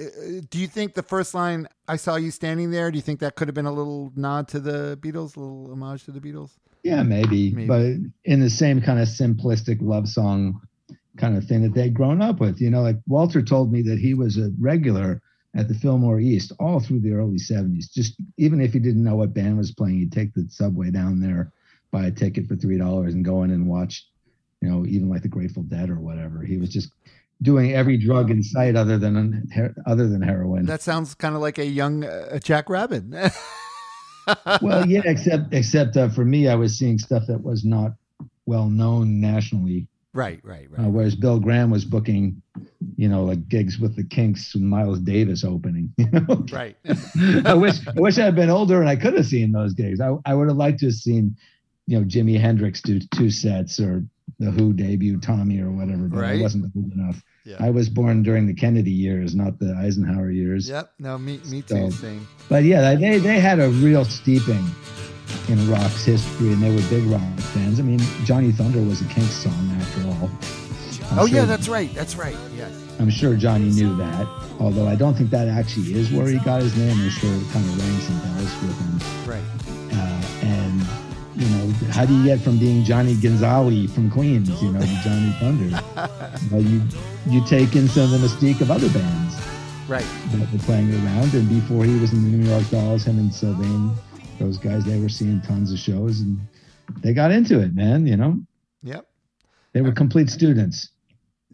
do 0.51 0.59
you 0.59 0.67
think 0.67 0.95
the 0.95 1.03
first 1.03 1.35
line, 1.35 1.67
I 1.89 1.97
saw 1.97 2.17
you 2.17 2.31
standing 2.31 2.71
there, 2.71 2.91
do 2.91 2.97
you 2.97 3.03
think 3.03 3.21
that 3.21 3.35
could 3.35 3.49
have 3.49 3.55
been 3.55 3.67
a 3.67 3.73
little 3.73 4.13
nod 4.15 4.49
to 4.49 4.61
the 4.61 4.99
Beatles, 5.01 5.37
a 5.37 5.41
little 5.41 5.71
homage 5.73 6.05
to 6.05 6.11
the 6.11 6.21
Beatles? 6.21 6.51
Yeah, 6.83 7.03
maybe, 7.03 7.51
Maybe. 7.51 7.67
but 7.67 8.31
in 8.31 8.41
the 8.41 8.51
same 8.51 8.83
kind 8.83 9.01
of 9.01 9.09
simplistic 9.09 9.79
love 9.81 10.07
song 10.07 10.61
kind 11.17 11.37
of 11.37 11.45
thing 11.45 11.63
that 11.63 11.73
they'd 11.75 11.95
grown 11.95 12.21
up 12.21 12.41
with. 12.41 12.61
You 12.61 12.71
know, 12.71 12.83
like 12.83 12.97
Walter 13.07 13.41
told 13.43 13.73
me 13.73 13.81
that 13.83 13.99
he 13.99 14.13
was 14.13 14.37
a 14.37 14.51
regular 14.61 15.23
at 15.57 15.69
the 15.69 15.75
Fillmore 15.75 16.21
East 16.21 16.53
all 16.59 16.81
through 16.81 17.01
the 17.01 17.13
early 17.13 17.39
70s. 17.39 17.91
Just 17.91 18.17
even 18.37 18.61
if 18.61 18.73
he 18.73 18.79
didn't 18.79 19.05
know 19.05 19.17
what 19.17 19.33
band 19.33 19.57
was 19.57 19.73
playing, 19.73 19.99
he'd 19.99 20.13
take 20.13 20.35
the 20.35 20.47
subway 20.51 20.91
down 20.91 21.21
there, 21.21 21.53
buy 21.95 22.07
a 22.07 22.11
ticket 22.11 22.49
for 22.49 22.57
$3 22.57 23.07
and 23.07 23.25
go 23.25 23.45
in 23.45 23.51
and 23.53 23.69
watch, 23.69 24.05
you 24.61 24.69
know, 24.69 24.85
even 24.85 25.09
like 25.09 25.23
the 25.23 25.29
Grateful 25.29 25.63
Dead 25.63 25.89
or 25.89 26.01
whatever. 26.01 26.43
He 26.43 26.57
was 26.57 26.69
just 26.69 26.91
doing 27.41 27.73
every 27.73 27.97
drug 27.97 28.31
in 28.31 28.43
sight 28.43 28.75
other 28.75 28.99
than 28.99 29.49
other 29.87 30.09
than 30.09 30.21
heroin. 30.21 30.67
That 30.67 30.83
sounds 30.83 31.15
kind 31.15 31.37
of 31.37 31.41
like 31.41 31.59
a 31.59 31.67
young 31.67 32.05
uh, 32.05 32.41
Jack 32.41 32.69
Rabid. 32.69 33.13
well, 34.63 34.87
yeah, 34.87 35.03
except 35.05 35.53
except 35.55 35.97
uh, 35.97 36.09
for 36.09 36.25
me, 36.25 36.49
I 36.49 36.57
was 36.57 36.77
seeing 36.77 36.99
stuff 36.99 37.25
that 37.29 37.43
was 37.43 37.65
not 37.65 37.93
well 38.47 38.69
known 38.69 39.21
nationally. 39.21 39.87
right, 40.13 40.41
right, 40.43 40.69
right. 40.71 40.87
Uh, 40.87 40.89
whereas 40.89 41.15
Bill 41.15 41.39
Graham 41.39 41.71
was 41.71 41.85
booking, 41.85 42.43
you 42.97 43.09
know, 43.09 43.25
like 43.25 43.49
gigs 43.49 43.79
with 43.79 43.97
the 43.97 44.05
Kinks 44.05 44.55
and 44.55 44.69
Miles 44.69 45.01
Davis 45.01 45.45
opening. 45.45 45.93
You 45.99 46.11
know, 46.11 46.45
Right. 46.53 46.77
I 47.45 47.55
wish 47.55 47.87
I 47.87 48.01
wish 48.01 48.19
I 48.19 48.25
had 48.25 48.35
been 48.35 48.51
older 48.51 48.81
and 48.81 48.89
I 48.89 48.97
could 48.97 49.15
have 49.15 49.27
seen 49.27 49.53
those 49.53 49.75
gigs. 49.75 50.01
I, 50.01 50.17
I 50.27 50.35
would 50.35 50.49
have 50.49 50.57
liked 50.57 50.81
to 50.81 50.87
have 50.87 50.95
seen, 50.95 51.37
you 51.87 51.99
know, 51.99 52.05
Jimi 52.07 52.39
Hendrix 52.41 52.81
do 52.81 53.01
two 53.15 53.31
sets 53.31 53.79
or 53.81 54.05
the 54.39 54.51
Who 54.51 54.73
debut 54.73 55.21
Tommy 55.21 55.61
or 55.61 55.71
whatever. 55.71 56.09
But 56.09 56.25
I 56.25 56.41
wasn't 56.41 56.73
old 56.77 56.93
enough. 56.93 57.23
Yeah. 57.45 57.57
I 57.61 57.71
was 57.71 57.89
born 57.91 58.23
during 58.23 58.47
the 58.47 58.55
Kennedy 58.55 58.91
years, 58.91 59.35
not 59.35 59.59
the 59.59 59.75
Eisenhower 59.75 60.31
years. 60.31 60.69
Yep. 60.69 60.93
No, 60.99 61.19
me, 61.19 61.41
me 61.51 61.61
too. 61.63 61.91
So- 61.91 61.91
Same. 61.91 62.27
But 62.49 62.65
yeah, 62.65 62.95
they 62.95 63.19
they 63.19 63.39
had 63.41 63.61
a 63.61 63.69
real 63.69 64.05
steeping 64.05 64.65
in 65.49 65.71
rock's 65.71 66.05
history, 66.05 66.53
and 66.53 66.63
they 66.63 66.75
were 66.75 66.83
big 66.89 67.05
rock 67.05 67.21
fans. 67.53 67.79
I 67.79 67.83
mean, 67.83 68.01
Johnny 68.25 68.51
Thunder 68.53 68.81
was 68.83 69.01
a 69.03 69.05
Kinks 69.07 69.33
song 69.35 69.71
after 69.79 70.03
all. 70.09 70.31
I'm 71.11 71.19
oh 71.19 71.27
yeah, 71.27 71.45
that's 71.45 71.69
right. 71.69 71.93
That's 71.95 72.17
right. 72.17 72.37
Yes. 72.57 72.73
I'm 72.99 73.11
sure 73.11 73.37
Johnny 73.37 73.69
knew 73.71 73.95
that. 73.97 74.27
Although 74.59 74.87
I 74.87 74.95
don't 74.95 75.15
think 75.15 75.31
that 75.31 75.49
actually 75.49 75.95
is 75.95 76.11
where 76.13 76.29
he 76.29 76.39
got 76.39 76.63
his 76.63 76.77
name. 76.77 76.99
I'm 76.99 77.11
sure 77.11 77.31
it 77.31 77.45
kind 77.53 77.65
of 77.65 77.79
rang 77.79 78.01
some 78.01 78.19
bells 78.21 78.63
with 78.63 78.79
him. 78.79 79.31
Right. 79.31 79.43
Uh, 79.93 80.23
you 81.37 81.49
know, 81.49 81.73
how 81.91 82.05
do 82.07 82.15
you 82.17 82.25
get 82.25 82.41
from 82.41 82.59
being 82.59 82.85
Johnny 82.85 83.15
Gonzalez 83.17 83.93
from 83.93 84.11
Queens, 84.11 84.49
you 84.63 84.71
know, 84.71 84.81
to 84.81 85.01
Johnny 85.03 85.31
Thunder? 85.41 85.81
well, 86.51 86.63
you 86.63 86.81
you 87.29 87.45
take 87.47 87.75
in 87.77 87.89
some 87.89 88.05
of 88.13 88.21
the 88.21 88.27
mystique 88.27 88.61
of 88.61 88.71
other 88.71 88.89
bands 88.91 89.35
Right. 89.89 90.07
that 90.33 90.53
were 90.53 90.59
playing 90.61 90.93
around. 90.95 91.35
And 91.35 91.49
before 91.49 91.85
he 91.85 91.99
was 91.99 92.13
in 92.13 92.23
the 92.31 92.37
New 92.37 92.49
York 92.49 92.69
Dolls, 92.71 93.05
him 93.05 93.19
and 93.19 93.33
Sylvain, 93.33 93.93
those 94.39 94.57
guys, 94.59 94.85
they 94.85 95.01
were 95.01 95.09
seeing 95.09 95.41
tons 95.43 95.73
of 95.73 95.79
shows 95.79 96.21
and 96.21 96.39
they 97.03 97.13
got 97.13 97.31
into 97.33 97.61
it, 97.61 97.75
man. 97.75 98.07
You 98.07 98.17
know, 98.17 98.41
Yep. 98.83 99.07
they 99.73 99.81
were 99.83 99.93
complete 99.93 100.31
students. 100.31 100.91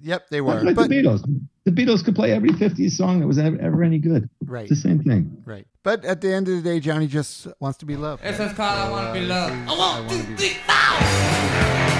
Yep. 0.03 0.29
They 0.31 0.41
Like 0.41 0.65
were. 0.65 0.75
But 0.75 0.89
the 0.89 0.95
Beatles. 1.03 1.25
The 1.65 1.71
Beatles 1.73 2.03
could 2.05 2.15
play 2.17 2.33
every 2.33 2.49
50s 2.51 2.93
song 2.93 3.21
that 3.21 3.27
was 3.27 3.39
ever, 3.39 3.59
ever 3.61 3.83
any 3.85 3.99
good. 3.99 4.29
right. 4.45 4.63
It's 4.63 4.71
the 4.83 4.89
same 4.89 5.03
thing. 5.03 5.43
Right. 5.45 5.67
But 5.83 6.05
at 6.07 6.21
the 6.23 6.33
end 6.33 6.49
of 6.49 6.55
the 6.57 6.63
day, 6.63 6.81
Johnny 6.81 7.07
just 7.07 7.47
wants 7.61 7.79
to 7.79 7.87
be 7.87 7.97
loved. 7.97 8.23
This 8.23 8.41
is 8.41 8.53
called 8.55 8.79
I 8.79 8.91
Wanna 8.91 9.13
Be 9.13 9.21
Loved. 9.21 9.53
I 9.55 9.79
want 9.79 10.07
wanna 10.07 10.23
two, 10.23 10.29
be- 10.31 10.37
three, 10.37 10.49
four. 10.67 12.00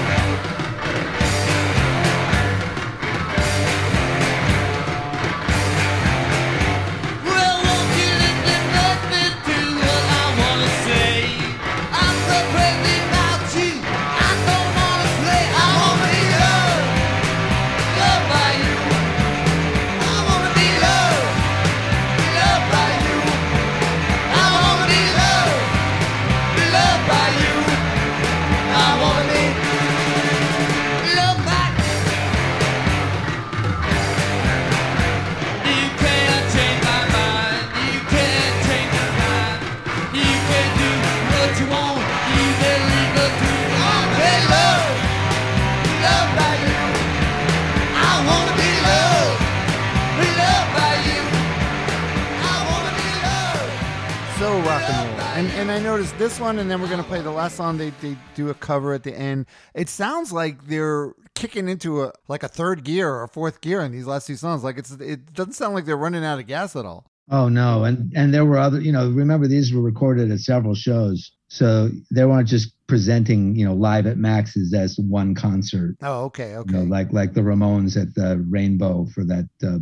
This 56.21 56.39
one, 56.39 56.59
and 56.59 56.69
then 56.69 56.79
we're 56.79 56.87
gonna 56.87 57.01
play 57.01 57.19
the 57.19 57.31
last 57.31 57.55
song. 57.55 57.79
They 57.79 57.89
they 57.99 58.15
do 58.35 58.51
a 58.51 58.53
cover 58.53 58.93
at 58.93 59.01
the 59.01 59.11
end. 59.11 59.47
It 59.73 59.89
sounds 59.89 60.31
like 60.31 60.67
they're 60.67 61.13
kicking 61.33 61.67
into 61.67 62.03
a 62.03 62.13
like 62.27 62.43
a 62.43 62.47
third 62.47 62.83
gear 62.83 63.09
or 63.09 63.27
fourth 63.27 63.59
gear 63.59 63.81
in 63.81 63.91
these 63.91 64.05
last 64.05 64.27
two 64.27 64.35
songs. 64.35 64.63
Like 64.63 64.77
it's 64.77 64.91
it 64.91 65.33
doesn't 65.33 65.53
sound 65.53 65.73
like 65.73 65.85
they're 65.85 65.97
running 65.97 66.23
out 66.23 66.37
of 66.37 66.45
gas 66.45 66.75
at 66.75 66.85
all. 66.85 67.07
Oh 67.31 67.49
no, 67.49 67.85
and 67.85 68.13
and 68.15 68.31
there 68.31 68.45
were 68.45 68.59
other, 68.59 68.79
you 68.79 68.91
know, 68.91 69.09
remember 69.09 69.47
these 69.47 69.73
were 69.73 69.81
recorded 69.81 70.31
at 70.31 70.39
several 70.41 70.75
shows, 70.75 71.31
so 71.47 71.89
they 72.11 72.23
weren't 72.23 72.47
just 72.47 72.75
presenting, 72.85 73.55
you 73.55 73.65
know, 73.65 73.73
live 73.73 74.05
at 74.05 74.17
Max's 74.17 74.75
as 74.75 74.99
one 74.99 75.33
concert. 75.33 75.95
Oh, 76.03 76.25
okay, 76.25 76.51
You 76.51 76.57
okay. 76.57 76.71
know, 76.75 76.83
like 76.83 77.11
like 77.11 77.33
the 77.33 77.41
Ramones 77.41 77.99
at 77.99 78.13
the 78.13 78.45
Rainbow 78.47 79.07
for 79.15 79.23
that 79.23 79.49
uh, 79.63 79.79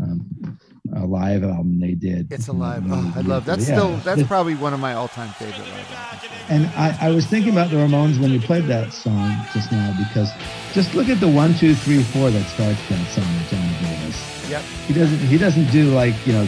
um, 0.00 0.56
uh, 0.94 1.04
live 1.06 1.42
album 1.44 1.80
they 1.80 1.94
did. 1.94 2.30
It's 2.30 2.48
alive. 2.48 2.84
Oh, 2.88 3.12
I 3.16 3.20
love 3.22 3.44
that's 3.44 3.68
Yeah. 3.68 3.76
still 3.76 3.96
that's 3.98 4.22
probably 4.24 4.54
one 4.54 4.74
of 4.74 4.80
my 4.80 4.92
all 4.92 5.08
time 5.08 5.30
favorite 5.30 5.58
live 5.58 5.92
albums. 5.92 6.32
And 6.50 6.66
I, 6.76 7.08
I 7.08 7.10
was 7.10 7.26
thinking 7.26 7.52
about 7.52 7.70
the 7.70 7.76
Ramones 7.76 8.20
when 8.20 8.30
you 8.30 8.38
played 8.40 8.64
that 8.64 8.92
song 8.92 9.34
just 9.54 9.72
now 9.72 9.94
because 9.96 10.30
just 10.72 10.94
look 10.94 11.08
at 11.08 11.20
the 11.20 11.28
one, 11.28 11.54
two, 11.54 11.74
three, 11.74 12.02
four 12.02 12.30
that 12.30 12.46
starts 12.50 12.78
that 12.88 13.06
song 13.08 13.24
gave 13.50 14.08
us. 14.08 14.50
Yep. 14.50 14.62
He 14.86 14.92
doesn't 14.94 15.18
he 15.20 15.38
doesn't 15.38 15.70
do 15.70 15.94
like, 15.94 16.14
you 16.26 16.34
know, 16.34 16.44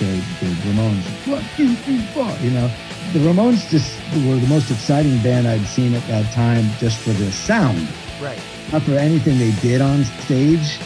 the, 0.00 0.06
the 0.40 0.50
Ramones 0.66 1.04
one, 1.28 1.44
two, 1.56 1.74
three, 1.76 2.00
four, 2.12 2.28
you 2.40 2.50
know. 2.50 2.68
The 3.12 3.20
Ramones 3.20 3.70
just 3.70 3.96
were 4.26 4.36
the 4.36 4.46
most 4.48 4.70
exciting 4.72 5.22
band 5.22 5.46
I'd 5.46 5.64
seen 5.66 5.94
at 5.94 6.06
that 6.08 6.30
time 6.34 6.68
just 6.78 6.98
for 6.98 7.10
their 7.10 7.30
sound. 7.30 7.88
Right. 8.20 8.38
Not 8.72 8.82
for 8.82 8.92
anything 8.92 9.38
they 9.38 9.52
did 9.62 9.80
on 9.80 10.04
stage 10.04 10.78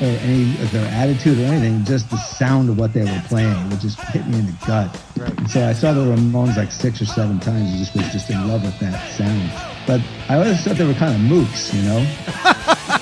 or 0.00 0.06
any 0.06 0.50
of 0.62 0.72
their 0.72 0.86
attitude 0.92 1.38
or 1.38 1.44
anything, 1.44 1.84
just 1.84 2.08
the 2.10 2.16
sound 2.16 2.70
of 2.70 2.78
what 2.78 2.92
they 2.94 3.04
were 3.04 3.22
playing 3.26 3.68
would 3.68 3.80
just 3.80 4.00
hit 4.00 4.26
me 4.26 4.38
in 4.38 4.46
the 4.46 4.56
gut. 4.66 4.98
Right. 5.16 5.38
And 5.38 5.50
so 5.50 5.66
I 5.66 5.74
saw 5.74 5.92
the 5.92 6.00
Ramones 6.00 6.56
like 6.56 6.72
six 6.72 7.02
or 7.02 7.06
seven 7.06 7.38
times 7.38 7.70
and 7.70 7.78
just 7.78 7.94
was 7.94 8.10
just 8.10 8.30
in 8.30 8.48
love 8.48 8.62
with 8.62 8.78
that 8.80 9.12
sound. 9.12 9.50
But 9.86 10.00
I 10.28 10.38
always 10.38 10.62
thought 10.64 10.76
they 10.76 10.86
were 10.86 10.94
kind 10.94 11.14
of 11.14 11.20
mooks, 11.20 11.74
you 11.74 11.82
know? 11.82 11.98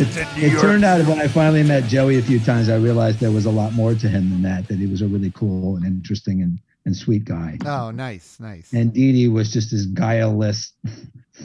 it 0.00 0.54
it 0.54 0.60
turned 0.60 0.84
out 0.84 1.06
when 1.06 1.18
I 1.18 1.28
finally 1.28 1.62
met 1.62 1.84
Joey 1.84 2.18
a 2.18 2.22
few 2.22 2.40
times, 2.40 2.68
I 2.68 2.76
realized 2.76 3.20
there 3.20 3.30
was 3.30 3.46
a 3.46 3.50
lot 3.50 3.72
more 3.72 3.94
to 3.94 4.08
him 4.08 4.30
than 4.30 4.42
that, 4.42 4.68
that 4.68 4.78
he 4.78 4.86
was 4.86 5.02
a 5.02 5.06
really 5.06 5.30
cool 5.30 5.76
and 5.76 5.86
interesting 5.86 6.42
and, 6.42 6.58
and 6.84 6.94
sweet 6.96 7.24
guy. 7.24 7.58
Oh, 7.64 7.90
nice, 7.90 8.38
nice. 8.40 8.72
And 8.72 8.92
Dee 8.92 9.12
Dee 9.12 9.28
was 9.28 9.52
just 9.52 9.70
this 9.70 9.86
guileless, 9.86 10.72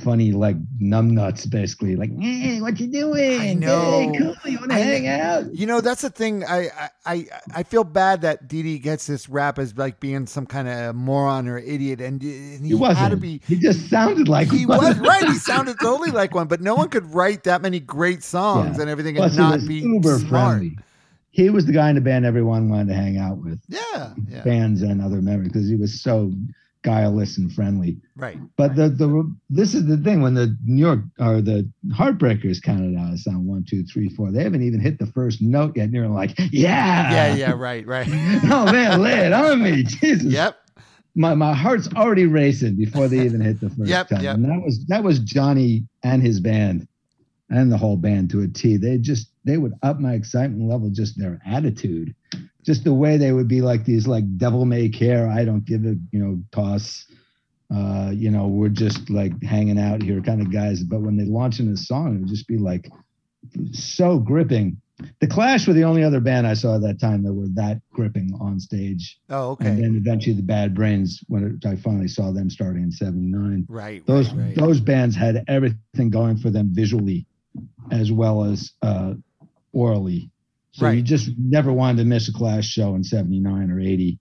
funny, 0.03 0.31
like 0.31 0.55
numbnuts, 0.81 1.49
basically. 1.49 1.95
Like, 1.95 2.11
hey, 2.19 2.61
what 2.61 2.79
you 2.79 2.87
doing? 2.87 3.39
I 3.41 3.53
know. 3.53 3.99
Hey, 4.11 4.17
cool. 4.17 4.35
You 4.51 4.59
want 4.59 4.71
to 4.71 4.77
hang 4.77 5.07
out? 5.07 5.53
You 5.53 5.65
know, 5.67 5.81
that's 5.81 6.01
the 6.01 6.09
thing. 6.09 6.43
I 6.45 6.69
I 7.05 7.27
I, 7.53 7.63
feel 7.63 7.83
bad 7.83 8.21
that 8.21 8.47
Dee 8.47 8.77
gets 8.79 9.07
this 9.07 9.27
rap 9.29 9.59
as 9.59 9.77
like 9.77 9.99
being 9.99 10.27
some 10.27 10.45
kind 10.45 10.67
of 10.67 10.95
moron 10.95 11.47
or 11.47 11.57
idiot, 11.57 12.01
and, 12.01 12.21
uh, 12.23 12.27
and 12.27 12.65
he, 12.65 12.77
He 12.77 12.83
had 12.93 13.09
to 13.09 13.17
be. 13.17 13.41
He 13.47 13.55
just 13.57 13.89
sounded 13.89 14.27
like 14.27 14.49
He 14.51 14.65
one. 14.65 14.77
was 14.79 14.97
right. 14.99 15.23
He 15.25 15.35
sounded 15.35 15.77
totally 15.79 16.11
like 16.11 16.33
one, 16.35 16.47
but 16.47 16.61
no 16.61 16.75
one 16.75 16.89
could 16.89 17.05
write 17.13 17.43
that 17.43 17.61
many 17.61 17.79
great 17.79 18.23
songs 18.23 18.75
Yeah. 18.75 18.81
and 18.81 18.89
everything 18.89 19.15
Plus, 19.15 19.31
and 19.37 19.39
not 19.39 19.67
be 19.67 19.75
uber 19.75 20.19
smart. 20.19 20.57
friendly. 20.59 20.77
he 21.31 21.49
was 21.49 21.65
the 21.65 21.73
guy 21.73 21.89
in 21.89 21.95
the 21.95 22.01
band 22.01 22.25
everyone 22.25 22.69
wanted 22.69 22.87
to 22.89 22.93
hang 22.95 23.17
out 23.17 23.37
with, 23.37 23.59
Yeah, 23.67 24.13
yeah, 24.29 24.43
fans 24.43 24.81
and 24.81 25.01
other 25.01 25.21
members, 25.21 25.47
because 25.49 25.67
he 25.67 25.75
was 25.75 26.01
so 26.01 26.31
guileless 26.85 27.37
and 27.37 27.51
friendly. 27.51 27.97
right. 28.15 28.37
But 28.55 28.75
the 28.75 28.89
the 28.89 29.35
this 29.49 29.73
is 29.73 29.87
the 29.87 29.97
thing 29.97 30.21
when 30.21 30.35
the 30.35 30.55
New 30.63 30.81
York 30.85 30.99
or 31.19 31.41
the 31.41 31.69
Heartbreakers 31.93 32.61
counted 32.61 32.95
out 32.97 33.13
a 33.13 33.17
sound 33.17 33.45
one, 33.47 33.65
two, 33.67 33.83
three, 33.83 34.09
four. 34.09 34.31
They 34.31 34.43
haven't 34.43 34.61
even 34.63 34.79
hit 34.79 34.99
the 34.99 35.07
first 35.07 35.41
note 35.41 35.73
yet. 35.75 35.85
And 35.85 35.93
you're 35.93 36.07
like, 36.07 36.37
yeah, 36.51 37.11
Yeah, 37.11 37.35
yeah, 37.35 37.51
right, 37.51 37.85
right. 37.85 38.07
oh 38.45 38.71
man, 38.71 39.01
lay 39.01 39.25
it 39.25 39.33
on 39.33 39.63
me, 39.63 39.83
Jesus. 39.83 40.23
Yep. 40.31 40.55
My 41.15 41.33
my 41.33 41.53
heart's 41.53 41.87
already 41.95 42.25
racing 42.27 42.75
before 42.75 43.07
they 43.07 43.21
even 43.25 43.41
hit 43.41 43.59
the 43.59 43.69
first 43.69 43.89
Yep, 43.89 44.09
time. 44.09 44.21
yep. 44.23 44.35
And 44.35 44.45
that 44.45 44.61
was 44.63 44.85
that 44.87 45.03
was 45.03 45.19
Johnny 45.19 45.87
and 46.03 46.21
his 46.21 46.39
band 46.39 46.87
and 47.49 47.71
the 47.71 47.77
whole 47.77 47.97
band 47.97 48.29
to 48.31 48.41
a 48.41 48.47
T. 48.47 48.77
They 48.77 48.97
just 48.97 49.29
they 49.45 49.57
would 49.57 49.73
up 49.83 49.99
my 49.99 50.13
excitement 50.13 50.69
level, 50.69 50.89
just 50.89 51.17
their 51.17 51.39
attitude. 51.45 52.15
Just 52.63 52.83
the 52.83 52.93
way 52.93 53.17
they 53.17 53.31
would 53.31 53.47
be 53.47 53.61
like 53.61 53.85
these 53.85 54.07
like 54.07 54.37
devil 54.37 54.65
may 54.65 54.89
care, 54.89 55.29
I 55.29 55.45
don't 55.45 55.65
give 55.65 55.85
a 55.85 55.95
you 56.11 56.19
know 56.19 56.41
toss. 56.51 57.05
Uh, 57.73 58.11
you 58.13 58.29
know, 58.29 58.47
we're 58.47 58.69
just 58.69 59.09
like 59.09 59.41
hanging 59.41 59.79
out 59.79 60.01
here 60.01 60.21
kind 60.21 60.41
of 60.41 60.51
guys. 60.51 60.83
But 60.83 61.01
when 61.01 61.17
they 61.17 61.25
launch 61.25 61.59
in 61.59 61.71
a 61.71 61.77
song, 61.77 62.15
it 62.15 62.19
would 62.19 62.29
just 62.29 62.47
be 62.47 62.57
like 62.57 62.89
so 63.71 64.19
gripping. 64.19 64.81
The 65.19 65.27
Clash 65.27 65.67
were 65.67 65.73
the 65.73 65.83
only 65.83 66.03
other 66.03 66.21
band 66.21 66.47
I 66.47 66.53
saw 66.53 66.75
at 66.75 66.81
that 66.81 66.99
time 66.99 67.23
that 67.23 67.33
were 67.33 67.49
that 67.55 67.81
gripping 67.91 68.31
on 68.39 68.59
stage. 68.59 69.19
Oh, 69.29 69.51
okay. 69.51 69.67
And 69.67 69.83
then 69.83 69.95
eventually 69.95 70.35
the 70.35 70.41
Bad 70.41 70.73
Brains, 70.73 71.21
when 71.27 71.59
I 71.65 71.75
finally 71.75 72.07
saw 72.07 72.31
them 72.31 72.49
starting 72.49 72.83
in 72.83 72.91
'79. 72.91 73.65
Right. 73.67 74.05
Those 74.05 74.31
right, 74.31 74.45
right. 74.45 74.55
those 74.55 74.79
bands 74.79 75.15
had 75.15 75.43
everything 75.47 76.09
going 76.09 76.37
for 76.37 76.49
them 76.49 76.69
visually, 76.71 77.25
as 77.91 78.11
well 78.11 78.45
as 78.45 78.71
uh, 78.81 79.15
orally. 79.75 80.31
So 80.71 80.89
you 80.89 81.01
just 81.03 81.29
never 81.37 81.71
wanted 81.71 81.99
to 81.99 82.05
miss 82.05 82.27
a 82.27 82.33
Clash 82.33 82.67
show 82.67 82.95
in 82.95 83.03
'79 83.03 83.71
or 83.71 83.79
'80 83.79 84.19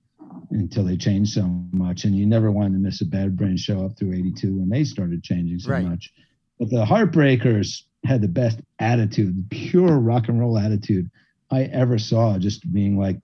until 0.51 0.85
they 0.85 0.97
changed 0.97 1.33
so 1.33 1.43
much, 1.73 2.05
and 2.05 2.15
you 2.15 2.27
never 2.27 2.51
wanted 2.53 2.75
to 2.75 2.79
miss 2.79 3.01
a 3.01 3.07
Bad 3.07 3.37
Brains 3.37 3.61
show 3.61 3.85
up 3.85 3.97
through 3.99 4.13
'82 4.15 4.59
when 4.59 4.69
they 4.69 4.85
started 4.85 5.23
changing 5.25 5.59
so 5.59 5.71
Right. 5.73 5.85
much. 5.85 6.13
But 6.61 6.71
the 6.71 6.85
Heartbreakers 6.85 7.83
had 8.05 8.21
the 8.21 8.29
best 8.29 8.61
attitude, 8.79 9.49
pure 9.51 9.99
rock 9.99 10.29
and 10.29 10.39
roll 10.39 10.59
attitude 10.59 11.11
I 11.51 11.63
ever 11.65 11.99
saw. 11.99 12.39
Just 12.39 12.71
being 12.73 12.97
like, 12.99 13.19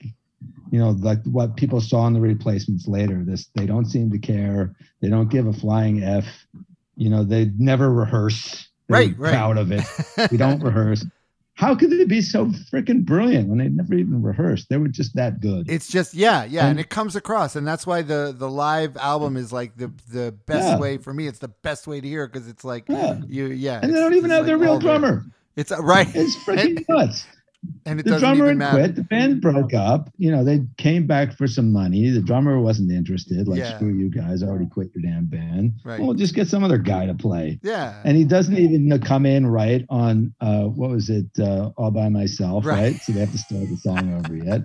you 0.73 0.79
know, 0.81 0.91
like 0.91 1.23
what 1.25 1.57
people 1.57 1.81
saw 1.81 2.07
in 2.09 2.15
the 2.15 2.21
replacements 2.21 2.89
later. 2.89 3.23
This 3.25 3.47
they 3.55 3.67
don't 3.67 3.87
seem 3.87 4.11
to 4.11 4.19
care. 4.19 4.75
They 5.01 5.09
don't 5.09 5.29
give 5.31 5.47
a 5.47 5.53
flying 5.53 6.03
f. 6.03 6.27
You 6.97 7.11
know, 7.11 7.23
they 7.23 7.53
never 7.59 7.93
rehearse. 7.93 8.69
They're 8.89 8.99
Right, 8.99 9.19
right. 9.19 9.31
Proud 9.31 9.57
of 9.57 9.71
it. 9.71 9.85
we 10.33 10.37
don't 10.37 10.61
rehearse. 10.61 11.05
How 11.61 11.75
could 11.75 11.91
they 11.91 12.07
be 12.07 12.23
so 12.23 12.47
freaking 12.73 13.05
brilliant 13.05 13.47
when 13.51 13.59
they 13.59 13.69
never 13.69 13.93
even 13.93 14.23
rehearsed? 14.23 14.71
They 14.71 14.79
were 14.79 14.89
just 14.89 15.15
that 15.17 15.41
good. 15.41 15.69
It's 15.71 15.89
just 15.89 16.15
yeah, 16.15 16.45
yeah, 16.45 16.63
and 16.63 16.71
And- 16.71 16.81
it 16.81 16.89
comes 16.89 17.17
across, 17.17 17.55
and 17.55 17.67
that's 17.67 17.87
why 17.87 18.01
the 18.01 18.35
the 18.37 18.49
live 18.49 18.97
album 18.97 19.37
is 19.37 19.53
like 19.53 19.77
the 19.77 19.93
the 20.11 20.33
best 20.47 20.67
Yeah. 20.69 20.79
way 20.79 20.97
for 20.97 21.13
me. 21.13 21.27
It's 21.27 21.39
the 21.41 21.49
best 21.49 21.87
way 21.87 22.01
to 22.01 22.09
hear 22.09 22.27
because 22.27 22.49
it's 22.49 22.65
like 22.65 22.85
Yeah. 22.89 23.21
you 23.29 23.49
yeah, 23.49 23.79
and 23.83 23.93
they 23.95 23.99
don't 24.01 24.15
even 24.15 24.31
have 24.31 24.47
their 24.47 24.57
real 24.57 24.79
there. 24.79 24.99
drummer. 24.99 25.27
It's 25.55 25.71
uh, 25.71 25.83
right, 25.83 26.09
It's 26.15 26.35
freaking 26.47 26.83
nuts. 26.89 27.27
And 27.85 28.01
it 28.01 28.05
the 28.05 28.11
doesn't 28.13 28.27
drummer 28.27 28.47
even 28.47 28.61
had 28.61 28.73
quit. 28.75 28.97
The 28.97 29.03
band 29.05 29.41
broke 29.43 29.75
up. 29.75 30.11
You 30.17 30.31
know, 30.31 30.45
they 30.45 30.61
came 30.79 31.07
back 31.07 31.37
for 31.37 31.47
some 31.47 31.73
money. 31.73 32.09
The 32.11 32.23
drummer 32.23 32.59
wasn't 32.59 32.91
interested. 32.91 33.47
Like, 33.47 33.59
Yeah. 33.59 33.77
screw 33.77 33.93
you 33.93 34.11
guys, 34.11 34.43
I 34.43 34.47
already 34.47 34.67
quit 34.67 34.91
your 34.95 35.03
damn 35.03 35.27
band. 35.27 35.75
Right. 35.85 36.01
Well, 36.01 36.15
just 36.15 36.35
get 36.35 36.49
some 36.49 36.65
other 36.65 36.79
guy 36.79 37.07
to 37.07 37.15
play. 37.15 37.59
Yeah, 37.63 38.01
And 38.05 38.17
he 38.17 38.25
doesn't 38.25 38.57
even 38.57 38.99
come 39.01 39.27
in 39.27 39.47
right 39.47 39.85
on 39.91 40.33
uh, 40.41 40.65
what 40.65 40.91
was 40.91 41.11
it, 41.11 41.27
uh, 41.39 41.71
all 41.77 41.91
by 41.91 42.09
myself, 42.09 42.65
Right. 42.65 42.79
right? 42.81 43.03
So 43.03 43.13
they 43.13 43.21
have 43.21 43.33
to 43.33 43.39
start 43.39 43.69
the 43.69 43.77
song 43.77 44.15
over 44.19 44.35
yet. 44.37 44.63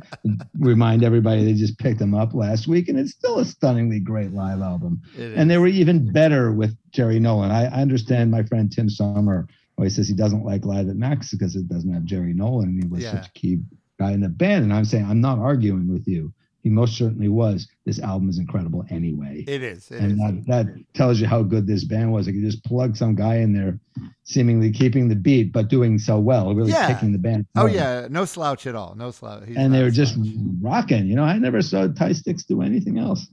Remind 0.57 1.03
everybody 1.03 1.43
they 1.43 1.53
just 1.53 1.77
picked 1.77 1.99
them 1.99 2.15
up 2.15 2.33
last 2.33 2.67
week, 2.67 2.87
and 2.87 2.97
it's 2.97 3.11
still 3.11 3.39
a 3.39 3.45
stunningly 3.45 3.99
great 3.99 4.31
live 4.31 4.61
album. 4.61 5.01
And 5.17 5.49
they 5.51 5.57
were 5.57 5.67
even 5.67 6.11
better 6.13 6.51
with 6.53 6.75
Jerry 6.91 7.19
Nolan. 7.19 7.51
I, 7.51 7.65
I 7.65 7.81
understand 7.81 8.31
my 8.31 8.43
friend 8.43 8.71
Tim 8.71 8.89
Sommer 8.89 9.47
Oh, 9.77 9.81
always 9.81 9.95
says 9.95 10.07
he 10.07 10.13
doesn't 10.13 10.45
like 10.45 10.65
Live 10.65 10.87
at 10.89 10.95
Max 10.95 11.31
because 11.31 11.55
it 11.55 11.67
doesn't 11.67 11.91
have 11.93 12.05
Jerry 12.05 12.33
Nolan, 12.33 12.69
and 12.69 12.83
he 12.83 12.87
was 12.89 13.03
Yeah. 13.03 13.11
such 13.11 13.27
a 13.27 13.31
key 13.33 13.59
guy 13.99 14.11
in 14.13 14.21
the 14.21 14.29
band. 14.29 14.63
And 14.63 14.73
I'm 14.73 14.85
saying 14.85 15.05
I'm 15.05 15.21
not 15.21 15.37
arguing 15.39 15.87
with 15.87 16.07
you. 16.07 16.31
He 16.63 16.69
most 16.71 16.97
certainly 16.97 17.27
was. 17.29 17.67
This 17.85 17.99
album 17.99 18.27
is 18.27 18.39
incredible 18.39 18.83
anyway. 18.89 19.43
it 19.47 19.61
is. 19.61 19.91
It 19.91 19.99
and 20.01 20.13
is. 20.13 20.17
that, 20.17 20.45
that 20.47 20.93
tells 20.95 21.19
you 21.19 21.27
how 21.27 21.43
good 21.43 21.67
this 21.67 21.83
band 21.83 22.11
was. 22.11 22.25
Like 22.25 22.35
you 22.35 22.41
just 22.41 22.63
plug 22.63 22.95
some 22.97 23.13
guy 23.15 23.35
in 23.35 23.53
there, 23.53 23.79
seemingly 24.23 24.71
keeping 24.71 25.07
the 25.07 25.15
beat, 25.15 25.51
but 25.53 25.67
doing 25.67 25.99
so 25.99 26.17
well, 26.19 26.55
really 26.55 26.71
Yeah. 26.71 26.87
taking 26.87 27.11
the 27.11 27.19
band. 27.19 27.45
Oh 27.55 27.67
yeah, 27.67 28.07
no 28.09 28.25
slouch 28.25 28.65
at 28.65 28.73
all. 28.75 28.95
No 28.95 29.11
slouch. 29.11 29.43
He's 29.45 29.57
And 29.57 29.71
they 29.73 29.83
were 29.83 29.91
just 29.91 30.17
rocking. 30.61 31.05
You 31.05 31.15
know, 31.15 31.23
I 31.23 31.37
never 31.37 31.61
saw 31.61 31.85
Ty 31.87 32.13
Styx 32.13 32.45
do 32.45 32.61
anything 32.63 32.97
else. 32.97 33.27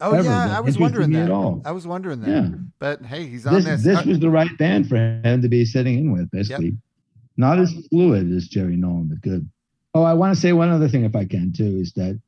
Oh 0.00 0.12
ever 0.12 0.28
yeah, 0.28 0.56
I 0.56 0.60
was 0.60 0.78
wondering 0.78 1.10
that. 1.12 1.24
at 1.24 1.30
all. 1.30 1.62
I 1.64 1.72
was 1.72 1.86
wondering 1.86 2.20
that. 2.20 2.30
Yeah. 2.30 2.48
But 2.78 3.04
hey, 3.04 3.26
he's 3.26 3.46
on 3.46 3.54
This, 3.54 3.64
this. 3.64 3.82
this 3.84 3.98
Uh, 3.98 4.02
was 4.06 4.20
the 4.20 4.30
right 4.30 4.50
band 4.58 4.88
for 4.88 4.96
him 4.96 5.42
to 5.42 5.48
be 5.48 5.64
sitting 5.64 5.98
in 5.98 6.12
with, 6.12 6.30
basically. 6.30 6.76
Not 7.36 7.58
as 7.58 7.72
fluid 7.90 8.30
as 8.32 8.48
Jerry 8.48 8.76
Nolan, 8.76 9.08
but 9.08 9.20
good. 9.20 9.48
Oh, 9.94 10.02
I 10.02 10.14
want 10.14 10.34
to 10.34 10.40
say 10.40 10.52
one 10.52 10.70
other 10.70 10.88
thing, 10.88 11.04
if 11.04 11.14
I 11.16 11.24
can, 11.24 11.52
too, 11.52 11.78
is 11.80 11.92
that 11.94 12.20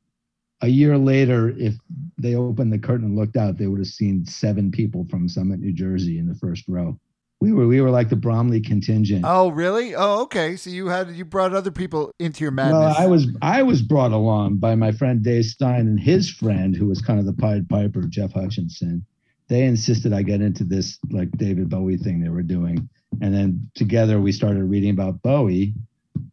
a 0.61 0.67
year 0.67 0.97
later, 0.97 1.49
if 1.57 1.75
they 2.17 2.35
opened 2.35 2.73
the 2.73 2.79
curtain 2.79 3.05
and 3.07 3.15
looked 3.15 3.37
out, 3.37 3.57
they 3.57 3.67
would 3.67 3.79
have 3.79 3.87
seen 3.87 4.25
seven 4.25 4.71
people 4.71 5.05
from 5.09 5.29
Summit, 5.29 5.59
New 5.59 5.73
Jersey, 5.73 6.19
in 6.19 6.27
the 6.27 6.35
first 6.35 6.65
row. 6.67 6.99
We 7.41 7.53
were 7.53 7.67
we 7.67 7.79
were 7.79 7.89
like 7.89 8.09
the 8.09 8.17
Bromley 8.17 8.59
contingent. 8.59 9.23
oh 9.25 9.49
really? 9.49 9.95
Oh 9.95 10.23
okay. 10.23 10.57
So 10.57 10.69
you 10.69 10.87
had 10.87 11.11
you 11.11 11.23
brought 11.23 11.53
other 11.53 11.71
people 11.71 12.13
into 12.19 12.43
your 12.43 12.51
madness. 12.51 12.73
Well, 12.73 12.95
I 12.97 13.07
was 13.07 13.27
I 13.41 13.63
was 13.63 13.81
brought 13.81 14.11
along 14.11 14.57
by 14.57 14.75
my 14.75 14.91
friend 14.91 15.23
Dave 15.23 15.45
Stein 15.45 15.87
and 15.87 15.99
his 15.99 16.29
friend, 16.29 16.75
who 16.75 16.87
was 16.87 17.01
kind 17.01 17.19
of 17.19 17.25
the 17.25 17.33
Pied 17.33 17.69
Piper, 17.69 18.01
Jeff 18.03 18.33
Hutchinson. 18.33 19.05
They 19.47 19.63
insisted 19.63 20.11
I 20.11 20.21
get 20.21 20.41
into 20.41 20.63
this 20.65 20.99
like 21.09 21.31
David 21.31 21.69
Bowie 21.69 21.97
thing 21.97 22.19
they 22.19 22.29
were 22.29 22.43
doing, 22.43 22.89
and 23.21 23.33
then 23.33 23.71
together 23.73 24.19
we 24.19 24.33
started 24.33 24.63
reading 24.65 24.91
about 24.91 25.21
Bowie, 25.21 25.73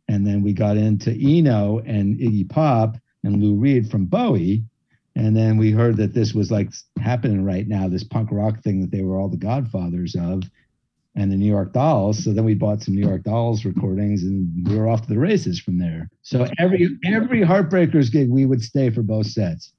and 0.09 0.27
then 0.27 0.43
we 0.43 0.53
got 0.53 0.77
into 0.77 1.13
Eno 1.13 1.79
and 1.87 2.19
Iggy 2.19 2.51
Pop 2.51 2.97
and 3.23 3.41
Lou 3.41 3.55
Reed 3.55 3.91
from 3.91 4.07
Bowie, 4.07 4.65
and 5.15 5.37
then 5.37 5.57
we 5.57 5.71
heard 5.71 5.97
that 5.97 6.15
this 6.15 6.35
was 6.35 6.51
like 6.51 6.71
happening 7.01 7.45
right 7.45 7.67
now, 7.67 7.89
this 7.89 8.05
punk 8.05 8.29
rock 8.33 8.61
thing 8.63 8.81
that 8.81 8.91
they 8.91 9.03
were 9.03 9.19
all 9.19 9.29
the 9.29 9.37
godfathers 9.37 10.15
of, 10.15 10.43
and 11.17 11.33
the 11.33 11.37
New 11.37 11.51
York 11.51 11.73
Dolls. 11.73 12.23
So 12.23 12.33
then 12.33 12.45
we 12.45 12.55
bought 12.55 12.83
some 12.83 12.95
New 12.95 13.07
York 13.07 13.23
Dolls 13.23 13.65
recordings, 13.65 14.23
and 14.23 14.69
we 14.69 14.77
were 14.77 14.89
off 14.89 15.03
to 15.03 15.09
the 15.09 15.19
races 15.19 15.59
from 15.59 15.79
there. 15.79 16.09
So 16.23 16.47
every 16.59 16.99
every 17.05 17.41
Heartbreakers 17.41 18.13
gig, 18.13 18.31
we 18.31 18.47
would 18.47 18.63
stay 18.63 18.91
for 18.91 19.03
both 19.03 19.27
sets. 19.27 19.73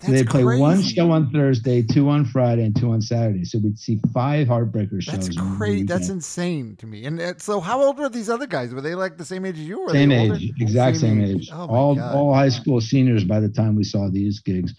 So 0.00 0.10
they'd 0.10 0.26
play 0.26 0.44
one 0.44 0.80
show 0.80 1.10
on 1.10 1.30
Thursday, 1.30 1.82
two 1.82 2.08
on 2.08 2.24
Friday, 2.24 2.64
and 2.64 2.74
two 2.74 2.92
on 2.92 3.02
Saturday. 3.02 3.44
So 3.44 3.58
we'd 3.58 3.78
see 3.78 4.00
five 4.14 4.48
Heartbreakers 4.48 5.02
shows. 5.02 5.28
That's 5.28 5.56
crazy. 5.56 5.84
That's 5.84 6.08
insane 6.08 6.76
to 6.76 6.86
me. 6.86 7.04
And 7.04 7.20
uh, 7.20 7.34
so, 7.36 7.60
how 7.60 7.82
old 7.82 7.98
were 7.98 8.08
these 8.08 8.30
other 8.30 8.46
guys? 8.46 8.72
Were 8.72 8.80
they 8.80 8.94
like 8.94 9.18
the 9.18 9.24
same 9.24 9.44
age 9.44 9.56
as 9.56 9.64
you? 9.64 9.80
Were 9.80 9.90
same 9.90 10.08
they 10.08 10.18
older? 10.18 10.34
age, 10.36 10.52
exact 10.60 10.96
same, 10.96 11.22
age. 11.22 11.50
Oh 11.52 11.66
all 11.68 11.94
God. 11.94 12.14
all 12.14 12.34
high 12.34 12.48
school 12.48 12.80
seniors 12.80 13.24
by 13.24 13.38
the 13.38 13.50
time 13.50 13.76
we 13.76 13.84
saw 13.84 14.08
these 14.08 14.40
gigs. 14.40 14.74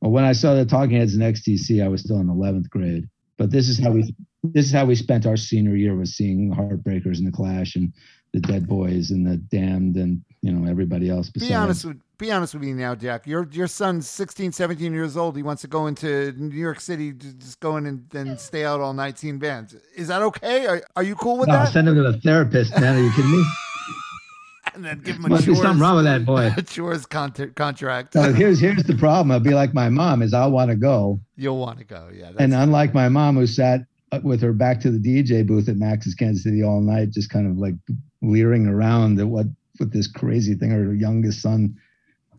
Well, 0.00 0.12
when 0.12 0.24
I 0.24 0.32
saw 0.32 0.54
the 0.54 0.64
Talking 0.64 0.96
Heads 0.96 1.14
in 1.14 1.20
XTC, 1.20 1.84
I 1.84 1.88
was 1.88 2.00
still 2.00 2.18
in 2.20 2.28
eleventh 2.30 2.70
grade. 2.70 3.06
But 3.36 3.50
this 3.50 3.68
is 3.68 3.78
how 3.78 3.90
we 3.90 4.14
this 4.52 4.66
is 4.66 4.72
how 4.72 4.84
we 4.84 4.94
spent 4.94 5.26
our 5.26 5.36
senior 5.36 5.76
year 5.76 5.94
was 5.96 6.14
seeing 6.14 6.52
Heartbreakers 6.52 7.18
and 7.18 7.26
the 7.26 7.32
Clash 7.32 7.76
and 7.76 7.92
the 8.32 8.40
Dead 8.40 8.66
Boys 8.66 9.10
and 9.10 9.26
the 9.26 9.36
Damned 9.36 9.96
and 9.96 10.20
you 10.42 10.52
know 10.52 10.68
everybody 10.70 11.08
else. 11.08 11.30
Besides. 11.30 11.48
Be 11.50 11.54
honest 11.54 11.84
with 11.84 12.00
be 12.18 12.30
honest 12.30 12.54
with 12.54 12.62
me 12.62 12.72
now, 12.72 12.94
Jack. 12.94 13.26
Your 13.26 13.48
your 13.52 13.66
son's 13.68 14.08
16, 14.08 14.52
17 14.52 14.92
years 14.92 15.16
old. 15.16 15.36
He 15.36 15.42
wants 15.42 15.62
to 15.62 15.68
go 15.68 15.86
into 15.86 16.32
New 16.32 16.56
York 16.56 16.80
City 16.80 17.12
to 17.12 17.32
just 17.34 17.60
go 17.60 17.76
in 17.76 17.86
and, 17.86 18.14
and 18.14 18.38
stay 18.38 18.64
out 18.64 18.80
all 18.80 18.92
night 18.92 19.18
seeing 19.18 19.38
bands. 19.38 19.74
Is 19.96 20.08
that 20.08 20.20
okay? 20.22 20.66
Are, 20.66 20.82
are 20.96 21.02
you 21.02 21.14
cool 21.16 21.38
with 21.38 21.48
No, 21.48 21.54
that? 21.54 21.72
send 21.72 21.88
him 21.88 21.94
to 21.94 22.02
the 22.02 22.20
therapist, 22.20 22.78
man. 22.78 22.96
Are 22.96 23.02
you 23.02 23.10
kidding 23.12 23.30
me? 23.32 23.44
and 24.74 24.84
then 24.84 25.00
give 25.00 25.16
him 25.16 25.24
a 25.26 25.28
Must 25.30 25.46
be 25.46 25.54
something 25.54 25.80
wrong 25.80 25.96
with 25.96 26.04
that 26.04 26.24
boy. 26.24 26.50
chores 26.66 27.06
con- 27.06 27.32
contract. 27.54 28.12
So 28.14 28.32
here's 28.32 28.60
here's 28.60 28.82
the 28.84 28.96
problem. 28.96 29.30
I'll 29.30 29.40
be 29.40 29.54
like 29.54 29.72
my 29.74 29.88
mom 29.88 30.22
is 30.22 30.34
I'll 30.34 30.50
want 30.50 30.70
to 30.70 30.76
go, 30.76 31.20
You'll 31.36 31.58
want 31.58 31.78
to 31.78 31.84
go, 31.84 32.10
yeah. 32.12 32.32
and 32.38 32.52
unlike 32.52 32.94
my 32.94 33.08
mom 33.08 33.36
who 33.36 33.46
sat 33.46 33.80
with 34.22 34.40
her 34.42 34.52
back 34.52 34.80
to 34.80 34.90
the 34.90 34.98
DJ 34.98 35.46
booth 35.46 35.68
at 35.68 35.76
Max's 35.76 36.14
Kansas 36.14 36.44
City 36.44 36.62
all 36.62 36.80
night, 36.80 37.10
just 37.10 37.30
kind 37.30 37.46
of 37.46 37.58
like 37.58 37.74
leering 38.22 38.66
around 38.66 39.18
at 39.18 39.26
what 39.26 39.46
with 39.80 39.92
this 39.92 40.06
crazy 40.06 40.54
thing 40.54 40.70
her 40.70 40.94
youngest 40.94 41.42
son, 41.42 41.76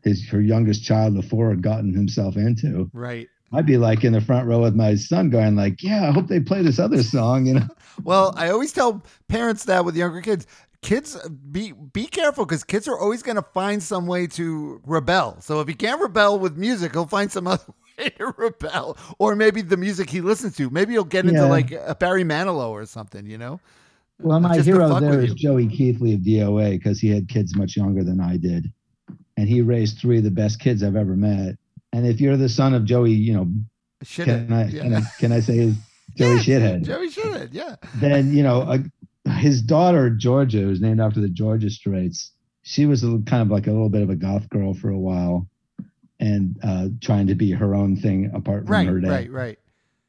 his 0.03 0.27
her 0.30 0.41
youngest 0.41 0.84
child 0.84 1.18
of 1.18 1.26
four 1.26 1.49
had 1.49 1.61
gotten 1.61 1.93
himself 1.93 2.38
into. 2.38 2.89
right. 2.93 3.27
I'd 3.53 3.65
be 3.65 3.77
like 3.77 4.03
in 4.03 4.14
the 4.14 4.22
front 4.22 4.47
row 4.47 4.61
with 4.61 4.76
my 4.76 4.95
son, 4.95 5.30
going 5.30 5.56
like, 5.56 5.81
"Yeah, 5.81 6.10
I 6.10 6.11
hope 6.11 6.27
they 6.27 6.39
play 6.39 6.61
this 6.61 6.80
other 6.80 7.03
song," 7.03 7.45
you 7.45 7.56
know. 7.56 7.68
Well, 8.03 8.34
I 8.35 8.49
always 8.49 8.73
tell 8.73 9.03
parents 9.30 9.64
that 9.65 9.85
with 9.85 9.95
younger 9.95 10.19
kids. 10.19 10.45
Kids, 10.81 11.18
be 11.30 11.72
be 11.72 12.07
careful 12.07 12.45
because 12.45 12.65
kids 12.65 12.89
are 12.89 12.99
always 12.99 13.23
going 13.23 13.38
to 13.38 13.45
find 13.53 13.81
some 13.81 14.06
way 14.06 14.27
to 14.27 14.81
rebel. 14.85 15.38
So 15.39 15.61
if 15.61 15.68
he 15.69 15.73
can't 15.73 16.02
rebel 16.02 16.38
with 16.38 16.57
music, 16.57 16.91
he'll 16.91 17.07
find 17.07 17.31
some 17.31 17.47
other 17.47 17.64
to 18.18 18.34
rebel, 18.38 18.98
or 19.20 19.36
maybe 19.36 19.62
the 19.62 19.78
music 19.78 20.10
he 20.10 20.22
listens 20.22 20.56
to. 20.58 20.70
Maybe 20.70 20.94
he'll 20.94 21.04
get 21.04 21.26
into 21.26 21.46
like 21.48 21.72
a 21.72 21.96
Barry 21.96 22.24
Manilow 22.24 22.70
or 22.70 22.86
something. 22.86 23.26
You 23.26 23.38
know? 23.38 23.60
Well, 24.20 24.40
my 24.40 24.56
Just 24.56 24.68
hero 24.68 25.00
there 25.00 25.24
you. 25.24 25.36
Joey 25.36 25.68
Keithley 25.68 26.14
of 26.14 26.22
DOA 26.22 26.72
because 26.72 27.00
he 27.00 27.10
had 27.10 27.28
kids 27.28 27.56
much 27.56 27.76
younger 27.76 28.04
than 28.04 28.22
I 28.22 28.38
did, 28.38 28.72
and 29.38 29.50
he 29.50 29.62
raised 29.62 30.00
three 30.00 30.18
of 30.20 30.24
the 30.24 30.32
best 30.32 30.60
kids 30.60 30.84
I've 30.84 30.96
ever 30.96 31.16
met. 31.16 31.56
And 31.92 32.06
if 32.06 32.22
you're 32.22 32.38
the 32.38 32.50
son 32.50 32.74
of 32.74 32.86
Joey, 32.86 33.12
you 33.12 33.34
know, 33.34 33.52
Shithead, 34.04 34.48
can 34.48 34.54
I, 34.54 34.68
yeah. 34.68 34.82
can 34.82 34.94
I 34.96 35.02
can 35.20 35.32
I 35.32 35.40
say 35.40 35.74
Joey 36.16 36.38
Shithead? 36.38 36.84
Joey 36.84 37.10
Shithead, 37.10 37.50
yeah. 37.52 37.76
then 37.96 38.34
you 38.34 38.44
know 38.44 38.62
uh, 38.62 38.78
his 39.34 39.62
daughter 39.62 40.10
Georgia, 40.10 40.60
who's 40.60 40.82
named 40.82 41.02
after 41.02 41.20
the 41.20 41.30
Georgia 41.30 41.70
Straits. 41.70 42.32
She 42.64 42.86
was 42.86 43.04
a, 43.04 43.20
kind 43.28 43.44
of 43.44 43.50
like 43.50 43.68
a 43.68 43.72
little 43.72 43.90
bit 43.90 44.02
of 44.02 44.10
a 44.10 44.16
goth 44.16 44.50
girl 44.50 44.74
for 44.74 44.90
a 44.90 44.98
while, 44.98 45.48
and 46.20 46.58
uh, 46.64 46.88
trying 47.02 47.28
to 47.28 47.36
be 47.36 47.52
her 47.52 47.76
own 47.76 47.96
thing 47.98 48.32
apart 48.34 48.64
from 48.66 48.72
Right, 48.72 48.88
her 48.88 49.00
dad. 49.02 49.10
right, 49.10 49.32
right. 49.32 49.60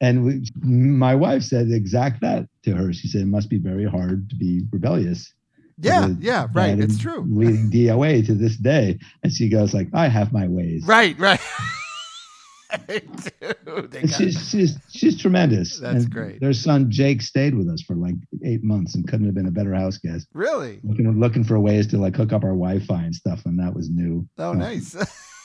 And 0.01 0.25
we, 0.25 0.47
my 0.63 1.15
wife 1.15 1.43
said 1.43 1.71
exact 1.71 2.21
that 2.21 2.49
to 2.65 2.75
her. 2.75 2.93
She 2.93 3.09
said 3.09 3.23
it 3.23 3.27
must 3.27 3.49
be 3.49 3.59
very 3.59 3.85
hard 3.89 4.29
to 4.31 4.37
be 4.37 4.63
rebellious. 4.71 5.33
Yeah, 5.79 6.09
yeah, 6.21 6.47
right. 6.55 6.79
It's 6.79 6.99
true. 6.99 7.25
Leading 7.29 7.71
DOA 7.71 8.25
to 8.27 8.35
this 8.35 8.57
day, 8.57 8.99
and 9.23 9.31
she 9.33 9.49
goes 9.51 9.75
like, 9.75 9.89
"I 9.93 10.09
have 10.09 10.33
my 10.33 10.47
ways." 10.49 10.85
Right, 10.87 11.19
right. 11.19 11.41
Dude, 12.89 14.11
she's 14.11 14.49
she's 14.51 14.77
she's 14.91 15.19
tremendous. 15.21 15.79
That's 15.79 16.05
And 16.05 16.13
great. 16.13 16.41
Their 16.41 16.53
son 16.53 16.91
Jake 16.91 17.23
stayed 17.23 17.55
with 17.55 17.69
us 17.69 17.81
for 17.83 17.95
like 17.95 18.15
eight 18.45 18.65
months 18.65 18.95
and 18.95 19.07
couldn't 19.07 19.27
have 19.27 19.35
been 19.35 19.47
a 19.47 19.51
better 19.53 19.75
house 19.75 19.99
guest. 19.99 20.27
really? 20.33 20.81
Looking 20.83 21.21
looking 21.21 21.45
for 21.45 21.59
ways 21.61 21.87
to 21.89 21.99
like 21.99 22.17
hook 22.17 22.33
up 22.33 22.43
our 22.43 22.51
Wi-Fi 22.51 23.03
and 23.05 23.15
stuff, 23.15 23.43
and 23.47 23.59
that 23.61 23.75
was 23.75 23.89
new. 23.91 24.27
Oh, 24.39 24.53
So- 24.53 24.59
nice. 24.59 24.97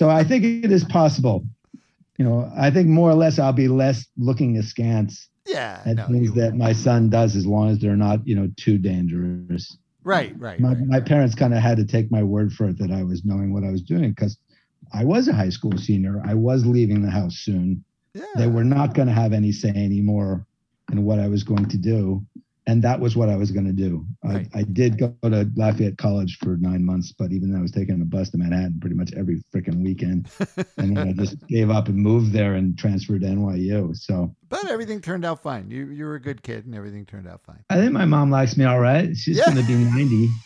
So 0.00 0.08
I 0.08 0.24
think 0.24 0.44
it 0.64 0.72
is 0.72 0.82
possible. 0.82 1.44
You 2.16 2.24
know, 2.24 2.50
I 2.56 2.70
think 2.70 2.88
more 2.88 3.10
or 3.10 3.14
less 3.14 3.38
I'll 3.38 3.52
be 3.52 3.68
less 3.68 4.06
looking 4.16 4.56
askance 4.56 5.28
yeah. 5.46 5.82
at 5.84 5.96
No, 5.96 6.06
things 6.06 6.32
that 6.36 6.54
my 6.54 6.72
son 6.72 7.10
does, 7.10 7.36
as 7.36 7.44
long 7.44 7.68
as 7.68 7.80
they're 7.80 7.98
not, 7.98 8.26
you 8.26 8.34
know, 8.34 8.48
too 8.56 8.78
dangerous. 8.78 9.76
right, 10.02 10.34
right, 10.38 10.58
My, 10.58 10.70
right. 10.70 10.86
my 10.86 11.00
parents 11.00 11.34
kind 11.34 11.52
of 11.52 11.60
had 11.60 11.76
to 11.76 11.84
take 11.84 12.10
my 12.10 12.22
word 12.22 12.50
for 12.50 12.70
it 12.70 12.78
that 12.78 12.90
I 12.90 13.02
was 13.02 13.26
knowing 13.26 13.52
what 13.52 13.62
I 13.62 13.70
was 13.70 13.82
doing 13.82 14.12
because 14.12 14.38
I 14.94 15.04
was 15.04 15.28
a 15.28 15.34
high 15.34 15.50
school 15.50 15.76
senior. 15.76 16.22
I 16.24 16.32
was 16.32 16.64
leaving 16.64 17.02
the 17.02 17.10
house 17.10 17.36
soon. 17.36 17.84
Yeah. 18.14 18.24
They 18.36 18.46
were 18.46 18.64
not 18.64 18.94
going 18.94 19.08
to 19.08 19.14
have 19.14 19.34
any 19.34 19.52
say 19.52 19.68
anymore 19.68 20.46
in 20.90 21.04
what 21.04 21.18
I 21.18 21.28
was 21.28 21.44
going 21.44 21.66
to 21.66 21.76
do. 21.76 22.24
And 22.70 22.84
that 22.84 23.00
was 23.00 23.16
what 23.16 23.28
I 23.28 23.34
was 23.34 23.50
going 23.50 23.66
to 23.66 23.72
do. 23.72 24.06
Right. 24.22 24.46
I, 24.54 24.60
I 24.60 24.62
did 24.62 24.96
go 24.96 25.12
to 25.24 25.50
Lafayette 25.56 25.98
College 25.98 26.38
for 26.40 26.56
nine 26.58 26.84
months, 26.84 27.10
but 27.10 27.32
even 27.32 27.50
though 27.50 27.58
I 27.58 27.62
was 27.62 27.72
taking 27.72 28.00
a 28.00 28.04
bus 28.04 28.30
to 28.30 28.38
Manhattan 28.38 28.78
pretty 28.80 28.94
much 28.94 29.12
every 29.16 29.42
freaking 29.52 29.82
weekend, 29.82 30.30
and 30.78 30.96
then 30.96 31.08
I 31.08 31.12
just 31.12 31.44
gave 31.48 31.68
up 31.68 31.88
and 31.88 31.96
moved 31.96 32.32
there 32.32 32.54
and 32.54 32.78
transferred 32.78 33.22
to 33.22 33.26
NYU. 33.26 33.96
So 33.96 34.32
But 34.48 34.70
everything 34.70 35.00
turned 35.00 35.24
out 35.24 35.42
fine. 35.42 35.68
You 35.68 35.86
you 35.86 36.04
were 36.04 36.14
a 36.14 36.20
good 36.20 36.44
kid, 36.44 36.64
and 36.64 36.76
everything 36.76 37.04
turned 37.06 37.26
out 37.26 37.40
fine. 37.44 37.64
I 37.70 37.74
think 37.74 37.90
my 37.90 38.04
mom 38.04 38.30
likes 38.30 38.56
me 38.56 38.64
all 38.64 38.78
right. 38.78 39.16
She's 39.16 39.38
Yeah. 39.38 39.46
going 39.46 39.56
to 39.56 39.64
be 39.64 39.74
90. 39.74 40.28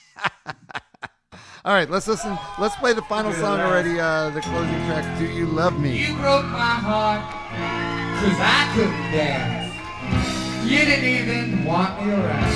All 1.67 1.73
right, 1.73 1.89
let's 1.89 2.07
listen. 2.07 2.39
Let's 2.59 2.77
play 2.77 2.93
the 2.93 3.01
final 3.03 3.33
song 3.33 3.59
already. 3.59 3.99
Uh, 3.99 4.29
the 4.31 4.43
closing 4.43 4.75
track. 4.85 5.19
Do 5.19 5.25
you 5.25 5.47
love 5.47 5.81
me? 5.81 5.97
You 6.07 6.15
broke 6.17 6.45
my 6.45 6.59
heart, 6.59 7.23
cause 8.21 8.39
I 8.39 8.71
couldn't 8.75 9.13
dance. 9.13 9.64
You 10.65 10.79
didn't 10.79 11.05
even 11.05 11.63
want 11.63 12.01
me 12.01 12.11
around. 12.11 12.55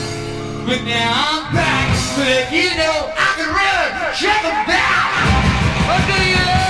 But 0.65 0.83
now 0.85 1.13
I'm 1.13 1.55
back, 1.55 1.93
that 2.17 2.49
you 2.51 2.73
know 2.73 3.13
I 3.13 3.29
can 3.37 3.53
really 3.53 4.15
shut 4.17 4.41
them 4.43 4.65
down. 4.65 5.09
Oh, 5.87 6.01
do 6.09 6.17
you 6.25 6.68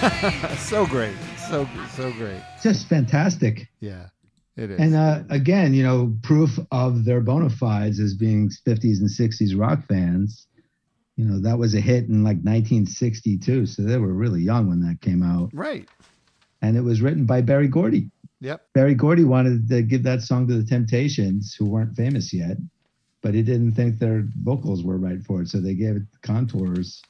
so 0.58 0.86
great, 0.86 1.14
so 1.48 1.68
so 1.94 2.12
great. 2.12 2.40
Just 2.62 2.88
fantastic. 2.88 3.68
Yeah, 3.80 4.06
it 4.56 4.70
is. 4.70 4.80
And 4.80 4.94
uh, 4.94 5.22
again, 5.28 5.74
you 5.74 5.82
know, 5.82 6.16
proof 6.22 6.58
of 6.70 7.04
their 7.04 7.20
bona 7.20 7.50
fides 7.50 8.00
as 8.00 8.14
being 8.14 8.50
50s 8.66 9.00
and 9.00 9.08
60s 9.08 9.58
rock 9.58 9.86
fans. 9.86 10.46
You 11.16 11.26
know, 11.26 11.40
that 11.40 11.58
was 11.58 11.74
a 11.74 11.80
hit 11.80 12.04
in 12.08 12.24
like 12.24 12.38
1962. 12.38 13.66
So 13.66 13.82
they 13.82 13.98
were 13.98 14.12
really 14.12 14.40
young 14.40 14.68
when 14.68 14.80
that 14.82 15.00
came 15.02 15.22
out. 15.22 15.50
right. 15.52 15.88
And 16.62 16.76
it 16.76 16.82
was 16.82 17.00
written 17.00 17.24
by 17.24 17.40
Berry 17.40 17.68
Gordy. 17.68 18.10
Yep. 18.40 18.66
Berry 18.74 18.94
Gordy 18.94 19.24
wanted 19.24 19.68
to 19.68 19.82
give 19.82 20.02
that 20.04 20.22
song 20.22 20.46
to 20.48 20.54
the 20.54 20.64
Temptations, 20.66 21.54
who 21.58 21.66
weren't 21.66 21.96
famous 21.96 22.32
yet, 22.32 22.56
but 23.22 23.34
he 23.34 23.42
didn't 23.42 23.72
think 23.72 23.98
their 23.98 24.24
vocals 24.42 24.82
were 24.82 24.98
right 24.98 25.22
for 25.22 25.42
it. 25.42 25.48
So 25.48 25.58
they 25.58 25.74
gave 25.74 25.96
it 25.96 26.02
to 26.12 26.18
Contours, 26.22 27.02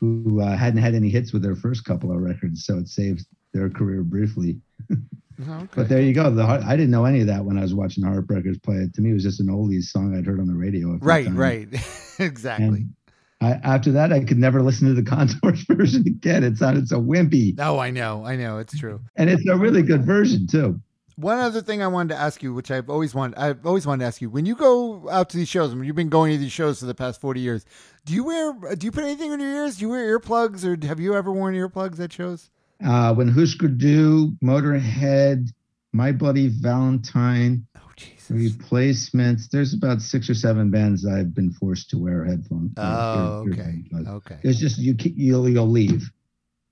who 0.00 0.40
uh, 0.40 0.56
hadn't 0.56 0.80
had 0.82 0.94
any 0.94 1.08
hits 1.08 1.32
with 1.32 1.42
their 1.42 1.56
first 1.56 1.84
couple 1.84 2.10
of 2.12 2.18
records. 2.20 2.64
So 2.64 2.78
it 2.78 2.88
saved 2.88 3.26
their 3.52 3.68
career 3.70 4.02
briefly. 4.02 4.60
Okay. 5.40 5.66
But 5.76 5.88
there 5.88 6.00
you 6.00 6.12
go. 6.12 6.30
The 6.32 6.42
I 6.42 6.74
didn't 6.74 6.90
know 6.90 7.04
any 7.04 7.20
of 7.20 7.28
that 7.28 7.44
when 7.44 7.56
I 7.58 7.60
was 7.62 7.72
watching 7.72 8.02
Heartbreakers 8.02 8.60
play 8.60 8.78
it. 8.78 8.92
To 8.94 9.00
me, 9.00 9.10
it 9.10 9.14
was 9.14 9.22
just 9.22 9.38
an 9.38 9.46
oldies 9.46 9.84
song 9.84 10.16
I'd 10.16 10.26
heard 10.26 10.40
on 10.40 10.48
the 10.48 10.54
radio. 10.54 10.98
right, 11.00 11.28
right. 11.30 11.68
exactly. 12.18 12.66
And 12.66 12.94
I, 13.40 13.50
after 13.62 13.92
that, 13.92 14.12
I 14.12 14.24
could 14.24 14.38
never 14.38 14.62
listen 14.62 14.88
to 14.88 14.94
the 15.00 15.02
Contours 15.08 15.62
version 15.62 16.02
again. 16.08 16.42
It 16.42 16.58
sounded 16.58 16.88
so 16.88 17.00
wimpy, 17.00 17.54
Oh, 17.60 17.78
I 17.78 17.90
know, 17.92 18.24
I 18.24 18.34
know. 18.34 18.58
It's 18.58 18.76
true. 18.76 19.00
and 19.14 19.30
it's 19.30 19.46
a 19.46 19.56
really 19.56 19.82
good 19.82 20.04
version 20.04 20.48
too. 20.48 20.80
One 21.14 21.38
other 21.38 21.60
thing 21.60 21.82
I 21.82 21.86
wanted 21.88 22.14
to 22.14 22.20
ask 22.20 22.42
you, 22.42 22.52
which 22.52 22.72
I've 22.72 22.90
always 22.90 23.14
wanted, 23.14 23.38
I've 23.38 23.64
always 23.64 23.86
wanted 23.86 24.02
to 24.02 24.06
ask 24.06 24.20
you, 24.20 24.30
when 24.30 24.44
you 24.44 24.56
go 24.56 25.08
out 25.08 25.30
to 25.30 25.36
these 25.36 25.48
shows, 25.48 25.72
when 25.72 25.84
you've 25.84 25.94
been 25.96 26.08
going 26.08 26.32
to 26.32 26.38
these 26.38 26.50
shows 26.52 26.80
for 26.80 26.86
the 26.86 26.94
past 26.96 27.20
forty 27.20 27.38
years, 27.40 27.64
do 28.08 28.14
you 28.14 28.24
wear, 28.24 28.74
do 28.74 28.86
you 28.86 28.90
put 28.90 29.04
anything 29.04 29.32
in 29.32 29.38
your 29.40 29.50
ears? 29.64 29.76
Do 29.76 29.82
you 29.82 29.90
wear 29.90 30.18
earplugs, 30.18 30.64
or 30.64 30.86
have 30.86 30.98
you 30.98 31.14
ever 31.14 31.30
worn 31.30 31.54
earplugs 31.54 32.00
at 32.00 32.10
shows? 32.10 32.48
Uh, 32.84 33.12
when 33.14 33.28
Husker 33.28 33.68
Du, 33.68 34.32
Motorhead, 34.42 35.48
My 35.92 36.12
Bloody 36.12 36.48
Valentine, 36.48 37.66
Oh, 37.76 37.80
Jesus. 37.96 38.30
replacements. 38.30 39.48
There's 39.48 39.74
about 39.74 40.00
six 40.00 40.30
or 40.30 40.34
seven 40.34 40.70
bands 40.70 41.06
I've 41.06 41.34
been 41.34 41.50
forced 41.52 41.90
to 41.90 41.98
wear 41.98 42.24
headphones. 42.24 42.72
Oh, 42.78 43.44
ear- 43.46 43.52
okay, 43.52 43.84
earplugs. 43.92 44.08
okay. 44.08 44.38
It's 44.42 44.58
just 44.58 44.78
you. 44.78 44.94
You'll, 44.98 45.46
you'll 45.48 45.68
leave. 45.68 46.10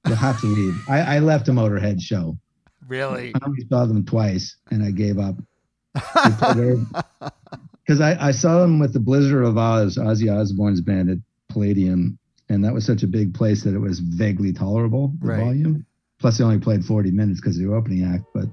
You'll 0.06 0.16
have 0.16 0.40
to 0.40 0.46
leave. 0.46 0.74
I, 0.88 1.16
I 1.16 1.18
left 1.18 1.48
a 1.48 1.52
Motorhead 1.52 2.00
show. 2.00 2.38
Really? 2.88 3.32
I 3.34 3.38
only 3.44 3.66
saw 3.68 3.84
them 3.84 4.06
twice, 4.06 4.56
and 4.70 4.82
I 4.82 4.90
gave 4.90 5.18
up. 5.18 5.36
Because 7.86 8.00
I, 8.00 8.16
I 8.20 8.30
saw 8.32 8.58
them 8.62 8.80
with 8.80 8.92
the 8.92 8.98
Blizzard 8.98 9.44
of 9.44 9.56
Oz, 9.56 9.96
Ozzy 9.96 10.28
Osbourne's 10.28 10.80
band 10.80 11.22
Palladium, 11.60 12.18
and 12.50 12.62
that 12.64 12.74
was 12.74 12.84
such 12.84 13.02
a 13.02 13.06
big 13.06 13.32
place 13.32 13.64
that 13.64 13.74
it 13.74 13.78
was 13.78 13.98
vaguely 14.00 14.52
tolerable, 14.52 15.14
the 15.22 15.26
Right. 15.28 15.40
volume. 15.42 15.86
Plus, 16.20 16.36
they 16.36 16.44
only 16.44 16.58
played 16.58 16.84
40 16.84 17.10
minutes 17.10 17.40
because 17.40 17.56
of 17.58 17.66
the 17.66 17.72
opening 17.72 18.04
act. 18.04 18.24
But 18.34 18.44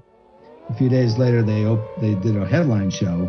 a 0.70 0.74
few 0.74 0.88
days 0.88 1.18
later, 1.18 1.42
they 1.42 1.66
op- 1.66 1.84
they 2.00 2.14
did 2.14 2.34
a 2.36 2.46
headline 2.46 2.88
show 2.88 3.28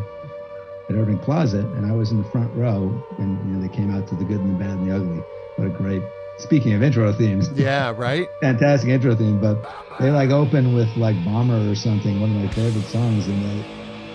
at 0.89 0.95
Irving 0.95 1.19
Closet, 1.19 1.65
and 1.75 1.85
I 1.85 1.91
was 1.93 2.11
in 2.11 2.19
the 2.19 2.29
front 2.29 2.55
row, 2.55 2.89
and 3.19 3.37
you 3.45 3.53
know 3.55 3.61
they 3.61 3.67
came 3.67 3.93
out 3.93 4.07
to 4.07 4.15
the 4.15 4.23
good 4.23 4.39
and 4.39 4.49
the 4.49 4.63
bad 4.63 4.77
and 4.77 4.89
the 4.89 4.95
ugly. 4.95 5.21
What 5.57 5.67
a 5.67 5.71
great! 5.71 6.01
Speaking 6.37 6.71
of 6.73 6.81
intro 6.81 7.11
themes, 7.11 7.49
Yeah, 7.53 7.93
right. 7.97 8.27
fantastic 8.41 8.89
intro 8.89 9.13
theme, 9.13 9.39
but 9.41 9.57
they 9.99 10.09
like 10.09 10.29
open 10.29 10.73
with 10.73 10.89
like 10.95 11.17
Bomber 11.25 11.69
or 11.69 11.75
something, 11.75 12.21
one 12.21 12.29
of 12.31 12.37
my 12.37 12.47
favorite 12.53 12.85
songs, 12.85 13.27
and 13.27 13.41
they, 13.43 13.65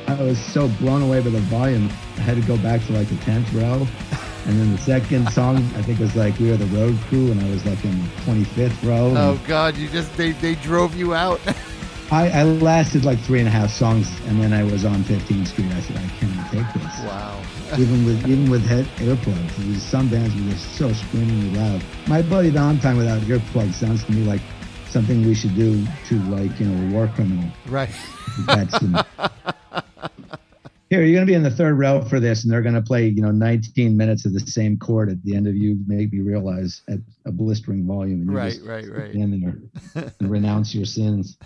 I 0.08 0.22
was 0.22 0.38
so 0.38 0.68
blown 0.80 1.02
away 1.02 1.20
by 1.20 1.28
the 1.30 1.40
volume, 1.52 1.90
I 2.16 2.22
had 2.22 2.36
to 2.40 2.46
go 2.48 2.56
back 2.58 2.82
to 2.86 2.92
like 2.94 3.08
the 3.08 3.16
tenth 3.16 3.52
row, 3.52 3.86
and 4.46 4.58
then 4.58 4.72
the 4.72 4.78
second 4.78 5.30
song 5.32 5.56
I 5.76 5.82
think 5.82 5.98
was 5.98 6.16
like 6.16 6.38
We 6.38 6.50
Are 6.50 6.56
the 6.56 6.66
Road 6.66 6.96
Crew, 7.08 7.30
and 7.30 7.40
I 7.40 7.48
was 7.50 7.64
like 7.66 7.84
in 7.84 8.02
the 8.02 8.08
twenty 8.24 8.44
fifth 8.44 8.82
row. 8.84 9.12
Oh 9.16 9.40
God, 9.46 9.76
you 9.76 9.88
just 9.88 10.16
they 10.16 10.32
they 10.32 10.54
drove 10.56 10.94
you 10.96 11.14
out. 11.14 11.40
I, 12.12 12.28
I 12.30 12.42
lasted 12.42 13.04
like 13.04 13.20
three 13.20 13.38
and 13.38 13.46
a 13.46 13.52
half 13.52 13.70
songs, 13.70 14.10
and 14.26 14.42
then 14.42 14.52
I 14.52 14.64
was 14.64 14.84
on 14.84 15.04
15th 15.04 15.46
Street. 15.46 15.70
I 15.70 15.80
said 15.80 15.96
I 15.96 16.08
can't 16.18 16.50
take 16.50 16.82
this. 16.82 16.98
wow. 17.06 17.40
even 17.78 18.04
with 18.04 18.26
even 18.26 18.50
with 18.50 18.66
head 18.66 18.84
earplugs. 18.96 19.78
Some 19.78 20.08
bands 20.08 20.34
were 20.34 20.50
just 20.50 20.74
so 20.76 20.92
screamingly 20.92 21.56
loud. 21.56 21.82
My 22.08 22.20
Bloody 22.22 22.50
Valentine 22.50 22.96
without 22.96 23.20
earplugs 23.22 23.74
sounds 23.74 24.02
to 24.04 24.12
me 24.12 24.24
like 24.24 24.40
something 24.88 25.24
we 25.24 25.34
should 25.34 25.54
do 25.54 25.86
to 26.08 26.18
like 26.24 26.58
you 26.58 26.66
know 26.66 26.88
a 26.88 26.92
war 26.92 27.08
criminal. 27.14 27.48
Right. 27.66 27.90
That's 28.46 28.76
Here, 30.90 31.02
you're 31.04 31.14
going 31.14 31.24
to 31.26 31.30
be 31.30 31.34
in 31.36 31.44
the 31.44 31.52
third 31.52 31.78
row 31.78 32.02
for 32.02 32.18
this, 32.18 32.42
and 32.42 32.52
they're 32.52 32.62
going 32.62 32.74
to 32.74 32.82
play, 32.82 33.06
you 33.06 33.22
know, 33.22 33.30
19 33.30 33.96
minutes 33.96 34.26
of 34.26 34.32
the 34.32 34.40
same 34.40 34.76
chord 34.76 35.08
at 35.08 35.22
the 35.22 35.36
end 35.36 35.46
of 35.46 35.54
you 35.54 35.78
make 35.86 36.12
me 36.12 36.18
realize 36.18 36.82
at 36.88 36.98
a 37.26 37.30
blistering 37.30 37.86
volume. 37.86 38.22
And 38.22 38.30
you 38.32 38.36
Right, 38.36 38.58
right, 38.64 38.88
right. 38.90 39.14
and 39.14 39.70
renounce 40.20 40.74
your 40.74 40.84
sins. 40.84 41.38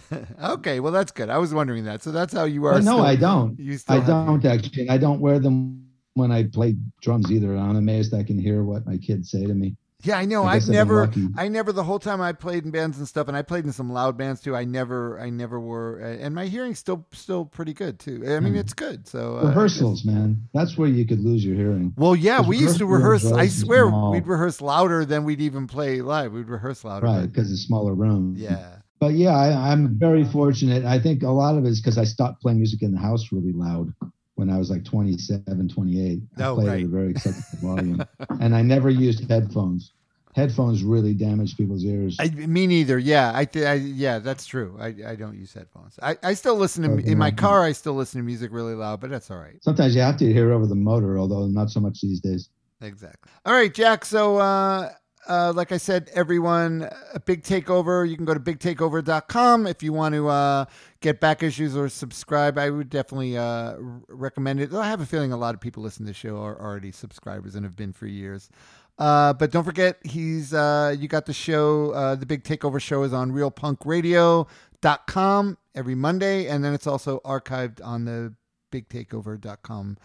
okay, 0.43 0.81
well 0.81 0.93
that's 0.93 1.13
good. 1.13 1.29
I 1.29 1.37
was 1.37 1.53
wondering 1.53 1.85
that. 1.85 2.03
So 2.03 2.11
that's 2.11 2.33
how 2.33 2.45
you 2.45 2.65
are. 2.65 2.73
Well, 2.73 2.83
no, 2.83 2.93
still- 2.93 3.05
I 3.05 3.17
don't. 3.17 3.59
You 3.61 3.79
I 3.89 4.01
don't 4.01 4.43
actually. 4.47 4.89
I 4.89 4.97
don't 4.97 5.21
wear 5.21 5.39
them 5.39 5.89
when 6.15 6.33
I 6.33 6.45
play 6.45 6.77
drums 7.03 7.31
either. 7.31 7.55
I'm 7.55 7.77
amazed 7.77 8.15
I 8.15 8.23
can 8.23 8.39
hear 8.39 8.63
what 8.65 8.87
my 8.87 8.97
kids 8.97 9.31
say 9.31 9.45
to 9.47 9.53
me. 9.55 9.77
Yeah, 10.05 10.19
I 10.19 10.27
know. 10.27 10.45
I 10.45 10.55
I've 10.55 10.55
guess 10.55 10.65
I've 10.65 10.69
been 10.69 10.75
never. 10.77 11.11
I 11.37 11.49
never. 11.49 11.73
The 11.73 11.83
whole 11.83 11.99
time 11.99 12.21
I 12.21 12.33
played 12.33 12.65
in 12.65 12.71
bands 12.71 12.99
and 12.99 13.09
stuff, 13.09 13.27
and 13.29 13.37
I 13.37 13.43
played 13.43 13.65
in 13.65 13.73
some 13.73 13.91
loud 13.91 14.19
bands 14.19 14.41
too. 14.43 14.55
I 14.55 14.65
never, 14.65 15.19
I 15.19 15.31
never 15.31 15.59
were, 15.59 15.99
and 15.99 16.35
my 16.35 16.47
hearing's 16.47 16.79
still, 16.79 17.07
still 17.13 17.47
pretty 17.47 17.73
good 17.73 17.99
too. 17.99 18.23
I 18.27 18.41
mean, 18.41 18.55
it's 18.55 18.75
good. 18.75 19.09
So 19.09 19.39
uh, 19.39 19.49
Rehearsals, 19.49 20.05
man. 20.05 20.47
That's 20.53 20.77
where 20.77 20.89
you 20.89 21.07
could 21.07 21.21
lose 21.21 21.45
your 21.45 21.57
hearing. 21.57 21.95
Well, 21.97 22.15
yeah, 22.15 22.41
we 22.47 22.59
used 22.59 22.79
to 22.79 22.87
rehearse. 22.87 23.25
I 23.31 23.49
swear, 23.49 23.89
small. 23.89 24.13
we'd 24.13 24.27
rehearse 24.27 24.61
louder 24.61 25.05
than 25.05 25.25
we'd 25.25 25.41
even 25.41 25.67
play 25.67 26.03
live. 26.03 26.33
We'd 26.33 26.49
rehearse 26.49 26.85
louder. 26.85 27.07
Right, 27.07 27.27
because 27.27 27.51
it's 27.51 27.63
smaller 27.63 27.95
room. 27.95 28.35
Yeah. 28.37 28.77
But 29.01 29.15
yeah, 29.15 29.37
I, 29.37 29.73
I'm 29.73 29.99
very 29.99 30.25
fortunate. 30.25 30.85
I 30.85 30.99
think 30.99 31.23
a 31.23 31.31
lot 31.31 31.57
of 31.57 31.65
it 31.65 31.69
is 31.69 31.81
because 31.81 31.99
I 31.99 32.05
stopped 32.05 32.41
playing 32.43 32.59
music 32.59 32.83
in 32.83 32.93
the 32.93 33.01
house 33.01 33.33
really 33.33 33.53
loud 33.53 33.93
when 34.37 34.51
I 34.51 34.59
was 34.59 34.71
like 34.71 34.85
27, 34.85 35.69
28. 35.69 36.23
I 36.39 36.43
Oh, 36.45 36.55
played 36.55 36.69
right. 36.69 36.79
at 36.81 36.85
a 36.85 36.89
very 36.89 37.11
acceptable 37.11 37.59
volume. 37.61 38.05
and 38.41 38.55
I 38.55 38.63
never 38.63 38.91
used 38.91 39.29
headphones. 39.31 39.93
Headphones 40.35 40.83
really 40.83 41.15
damage 41.15 41.57
people's 41.57 41.85
ears. 41.85 42.17
I, 42.19 42.29
me 42.29 42.67
neither. 42.67 42.99
Yeah, 42.99 43.31
I, 43.33 43.45
th- 43.45 43.65
I 43.65 43.75
yeah, 43.75 44.19
that's 44.19 44.47
true. 44.47 44.77
I, 44.81 44.87
I 45.07 45.15
don't 45.15 45.39
use 45.39 45.53
headphones. 45.55 45.97
I, 46.03 46.17
I 46.25 46.35
still 46.35 46.57
listen 46.57 46.83
to 46.83 46.91
Okay, 46.95 47.13
in 47.13 47.19
my 47.19 47.31
car. 47.31 47.63
I 47.63 47.71
still 47.71 47.95
listen 47.95 48.21
to 48.21 48.25
music 48.25 48.51
really 48.53 48.75
loud, 48.75 49.01
but 49.01 49.11
that's 49.11 49.31
all 49.31 49.39
right. 49.39 49.63
Sometimes 49.63 49.95
you 49.95 50.01
have 50.01 50.17
to 50.17 50.33
hear 50.33 50.53
over 50.53 50.67
the 50.67 50.75
motor, 50.75 51.19
although 51.19 51.47
not 51.47 51.71
so 51.71 51.79
much 51.79 52.01
these 52.01 52.19
days. 52.19 52.49
Exactly. 52.81 53.31
All 53.47 53.53
right, 53.55 53.73
Jack. 53.73 54.05
So, 54.05 54.39
uh, 54.39 54.91
uh, 55.29 55.53
like 55.55 55.73
I 55.73 55.79
said, 55.79 56.11
everyone, 56.15 56.89
a 57.13 57.21
big 57.21 57.43
takeover. 57.43 58.09
You 58.09 58.17
can 58.17 58.25
go 58.25 58.35
to 58.35 58.41
bigtakeover.com 58.41 59.67
if 59.67 59.83
you 59.83 59.93
want 59.93 60.15
to 60.15 60.29
uh, 60.29 60.65
get 61.01 61.21
back 61.21 61.43
issues 61.43 61.77
or 61.77 61.89
subscribe. 61.89 62.59
I 62.59 62.71
would 62.71 62.91
definitely 62.91 63.37
uh, 63.37 63.75
recommend 64.09 64.61
it. 64.61 64.73
I 64.73 64.89
have 64.89 65.01
a 65.01 65.07
feeling 65.07 65.33
a 65.33 65.37
lot 65.37 65.55
of 65.55 65.61
people 65.61 65.83
listen 65.83 66.07
to 66.07 66.11
the 66.11 66.15
show 66.15 66.41
are 66.43 66.61
already 66.61 66.93
subscribers 66.93 67.55
and 67.55 67.65
have 67.65 67.77
been 67.77 67.93
for 67.93 68.07
years. 68.07 68.51
Uh, 68.99 69.33
but 69.33 69.51
don't 69.51 69.65
forget, 69.65 69.99
he's 70.05 70.53
uh, 70.55 70.95
you 70.97 71.09
got 71.09 71.27
the 71.27 71.33
show. 71.33 71.91
Uh, 71.91 72.15
the 72.15 72.27
big 72.27 72.45
takeover 72.45 72.81
show 72.81 73.03
is 73.03 73.13
on 73.13 73.33
realpunkradio.com 73.33 75.59
every 75.75 75.97
Monday, 75.97 76.47
and 76.47 76.65
then 76.65 76.73
it's 76.75 76.87
also 76.87 77.19
archived 77.25 77.85
on 77.85 78.05
the 78.05 78.33
bigtakeover.com 78.71 79.97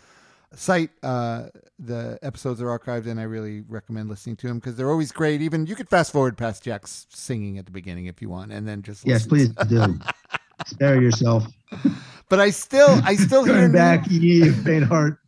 site. 0.55 0.89
Uh, 1.03 1.47
the 1.77 2.19
episodes 2.21 2.61
are 2.61 2.67
archived, 2.77 3.07
and 3.07 3.19
I 3.19 3.23
really 3.23 3.61
recommend 3.67 4.09
listening 4.09 4.35
to 4.37 4.47
them 4.47 4.59
because 4.59 4.75
they're 4.75 4.89
always 4.89 5.11
great. 5.11 5.41
Even 5.41 5.65
you 5.65 5.75
could 5.75 5.89
fast 5.89 6.11
forward 6.11 6.37
past 6.37 6.63
Jack's 6.63 7.07
singing 7.09 7.57
at 7.57 7.65
the 7.65 7.71
beginning 7.71 8.07
if 8.07 8.21
you 8.21 8.29
want, 8.29 8.51
and 8.51 8.67
then 8.67 8.81
just 8.81 9.05
Yes, 9.07 9.27
listen. 9.27 9.53
please 9.55 9.67
do. 9.67 9.99
Spare 10.65 11.01
yourself. 11.01 11.45
But 12.27 12.39
I 12.39 12.49
still, 12.49 12.99
I 13.03 13.15
still 13.15 13.43
hear 13.45 13.69
back, 13.69 14.05
faint 14.07 14.83
heart. 14.83 15.19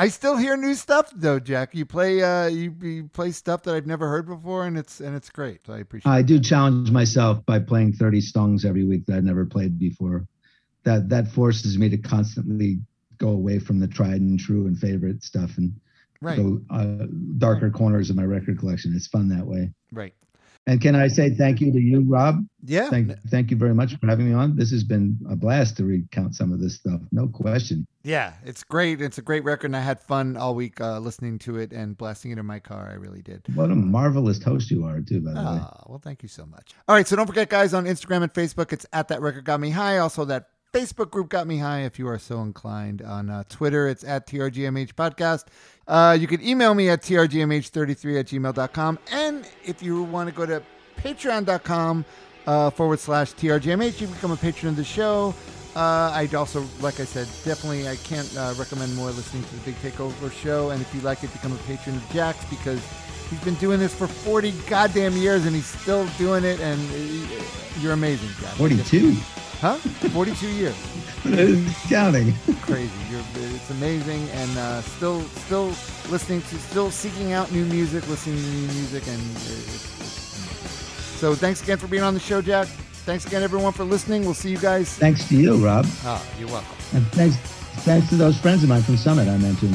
I 0.00 0.08
still 0.08 0.36
hear 0.36 0.56
new 0.56 0.74
stuff 0.74 1.12
though, 1.14 1.40
Jack. 1.40 1.74
You 1.74 1.84
play, 1.84 2.22
uh, 2.22 2.46
you, 2.46 2.74
you 2.80 3.08
play 3.12 3.32
stuff 3.32 3.64
that 3.64 3.74
I've 3.74 3.86
never 3.86 4.08
heard 4.08 4.26
before, 4.26 4.64
and 4.64 4.78
it's 4.78 5.00
and 5.00 5.14
it's 5.16 5.28
great. 5.28 5.66
So 5.66 5.72
I 5.72 5.78
appreciate. 5.78 6.10
I 6.10 6.22
do 6.22 6.38
challenge 6.38 6.90
myself 6.92 7.44
by 7.46 7.58
playing 7.58 7.94
30 7.94 8.20
songs 8.20 8.64
every 8.64 8.84
week 8.84 9.06
that 9.06 9.16
I've 9.16 9.24
never 9.24 9.44
played 9.44 9.78
before. 9.78 10.26
That 10.84 11.08
that 11.08 11.28
forces 11.32 11.78
me 11.78 11.88
to 11.88 11.98
constantly 11.98 12.78
go 13.18 13.28
away 13.28 13.58
from 13.58 13.80
the 13.80 13.88
tried 13.88 14.20
and 14.20 14.38
true 14.38 14.66
and 14.66 14.78
favorite 14.78 15.22
stuff 15.22 15.58
and 15.58 15.72
Right. 16.20 16.36
go 16.36 16.60
uh, 16.70 17.06
darker 17.38 17.70
corners 17.70 18.10
of 18.10 18.16
my 18.16 18.24
record 18.24 18.58
collection. 18.58 18.92
It's 18.96 19.06
fun 19.06 19.28
that 19.28 19.46
way. 19.46 19.72
Right. 19.92 20.14
And 20.66 20.80
can 20.82 20.94
I 20.96 21.06
say 21.08 21.30
thank 21.30 21.60
you 21.60 21.72
to 21.72 21.80
you, 21.80 22.04
Rob? 22.06 22.44
Yeah. 22.64 22.90
Thank, 22.90 23.18
thank 23.28 23.50
you 23.50 23.56
very 23.56 23.72
much 23.72 23.94
for 23.96 24.06
having 24.06 24.28
me 24.28 24.34
on. 24.34 24.56
This 24.56 24.70
has 24.72 24.84
been 24.84 25.16
a 25.30 25.36
blast 25.36 25.76
to 25.78 25.84
recount 25.84 26.34
some 26.34 26.52
of 26.52 26.60
this 26.60 26.74
stuff. 26.74 27.00
No 27.12 27.28
question. 27.28 27.86
Yeah, 28.02 28.34
it's 28.44 28.64
great. 28.64 29.00
It's 29.00 29.16
a 29.16 29.22
great 29.22 29.44
record, 29.44 29.68
and 29.68 29.76
I 29.76 29.80
had 29.80 30.00
fun 30.00 30.36
all 30.36 30.54
week 30.54 30.78
uh, 30.80 30.98
listening 30.98 31.38
to 31.40 31.56
it 31.56 31.72
and 31.72 31.96
blasting 31.96 32.32
it 32.32 32.38
in 32.38 32.44
my 32.44 32.58
car. 32.58 32.88
I 32.90 32.96
really 32.96 33.22
did. 33.22 33.46
What 33.54 33.70
a 33.70 33.74
marvelous 33.76 34.42
host 34.42 34.70
you 34.70 34.84
are, 34.84 35.00
too, 35.00 35.20
by 35.20 35.30
the 35.30 35.36
way. 35.36 35.58
Ah, 35.62 35.84
well, 35.86 36.00
thank 36.02 36.22
you 36.22 36.28
so 36.28 36.44
much. 36.44 36.72
All 36.86 36.94
right, 36.96 37.06
so 37.06 37.16
don't 37.16 37.26
forget, 37.26 37.48
guys, 37.48 37.72
on 37.72 37.86
Instagram 37.86 38.24
and 38.24 38.32
Facebook, 38.34 38.72
it's 38.72 38.84
at 38.92 39.08
that 39.08 39.22
record 39.22 39.44
got 39.44 39.60
me 39.60 39.70
high. 39.70 39.98
Also, 39.98 40.24
that 40.26 40.48
Facebook 40.72 41.10
group 41.10 41.30
got 41.30 41.46
me 41.46 41.58
high 41.58 41.80
if 41.80 41.98
you 41.98 42.08
are 42.08 42.18
so 42.18 42.42
inclined. 42.42 43.00
On 43.02 43.30
uh, 43.30 43.44
Twitter, 43.48 43.88
it's 43.88 44.04
at 44.04 44.26
TRGMH 44.26 44.92
Podcast. 44.94 45.46
Uh, 45.86 46.16
you 46.18 46.26
can 46.26 46.42
email 46.46 46.74
me 46.74 46.90
at 46.90 47.02
TRGMH33 47.02 48.20
at 48.20 48.26
gmail.com. 48.26 48.98
And 49.10 49.48
if 49.64 49.82
you 49.82 50.02
want 50.02 50.28
to 50.28 50.34
go 50.34 50.44
to 50.44 50.62
patreon.com 50.98 52.04
uh, 52.46 52.70
forward 52.70 53.00
slash 53.00 53.32
TRGMH, 53.34 54.00
you 54.00 54.06
can 54.06 54.14
become 54.14 54.32
a 54.32 54.36
patron 54.36 54.70
of 54.70 54.76
the 54.76 54.84
show. 54.84 55.34
Uh, 55.74 56.10
I'd 56.12 56.34
also, 56.34 56.64
like 56.80 57.00
I 57.00 57.04
said, 57.04 57.28
definitely 57.44 57.88
I 57.88 57.96
can't 57.96 58.30
uh, 58.36 58.52
recommend 58.58 58.94
more 58.96 59.10
listening 59.10 59.44
to 59.44 59.54
the 59.54 59.60
Big 59.60 59.76
Takeover 59.76 60.30
show. 60.32 60.70
And 60.70 60.82
if 60.82 60.94
you 60.94 61.00
like 61.02 61.22
it, 61.22 61.32
become 61.32 61.52
a 61.52 61.58
patron 61.58 61.96
of 61.96 62.10
Jack's 62.10 62.44
because 62.46 62.82
he's 63.30 63.40
been 63.40 63.54
doing 63.54 63.78
this 63.78 63.94
for 63.94 64.06
40 64.06 64.52
goddamn 64.68 65.14
years 65.14 65.46
and 65.46 65.54
he's 65.54 65.66
still 65.66 66.06
doing 66.18 66.44
it. 66.44 66.60
And 66.60 66.80
uh, 66.90 67.44
you're 67.80 67.92
amazing, 67.92 68.28
Jack. 68.40 68.54
42. 68.54 69.16
Huh? 69.60 69.74
42 69.74 70.48
years. 70.48 70.76
Counting. 71.88 72.32
Crazy. 72.62 72.90
You're, 73.10 73.20
it's 73.34 73.70
amazing. 73.70 74.28
And 74.30 74.56
uh, 74.56 74.80
still, 74.82 75.20
still 75.22 75.66
listening 76.10 76.42
to, 76.42 76.58
still 76.58 76.90
seeking 76.92 77.32
out 77.32 77.50
new 77.50 77.64
music, 77.64 78.08
listening 78.08 78.36
to 78.36 78.42
new 78.42 78.66
music. 78.74 79.06
And 79.08 79.18
it's, 79.18 80.00
it's 80.00 80.18
so 81.18 81.34
thanks 81.34 81.60
again 81.62 81.76
for 81.78 81.88
being 81.88 82.04
on 82.04 82.14
the 82.14 82.20
show, 82.20 82.40
Jack. 82.40 82.68
Thanks 82.68 83.26
again, 83.26 83.42
everyone, 83.42 83.72
for 83.72 83.82
listening. 83.82 84.22
We'll 84.22 84.34
see 84.34 84.50
you 84.50 84.58
guys. 84.58 84.94
Thanks 84.96 85.28
to 85.28 85.36
you, 85.36 85.56
Rob. 85.56 85.86
Oh, 86.04 86.24
you're 86.38 86.48
welcome. 86.48 86.76
And 86.94 87.04
thanks, 87.08 87.36
thanks 87.84 88.08
to 88.10 88.16
those 88.16 88.38
friends 88.38 88.62
of 88.62 88.68
mine 88.68 88.82
from 88.82 88.96
Summit 88.96 89.26
I 89.26 89.38
mentioned, 89.38 89.74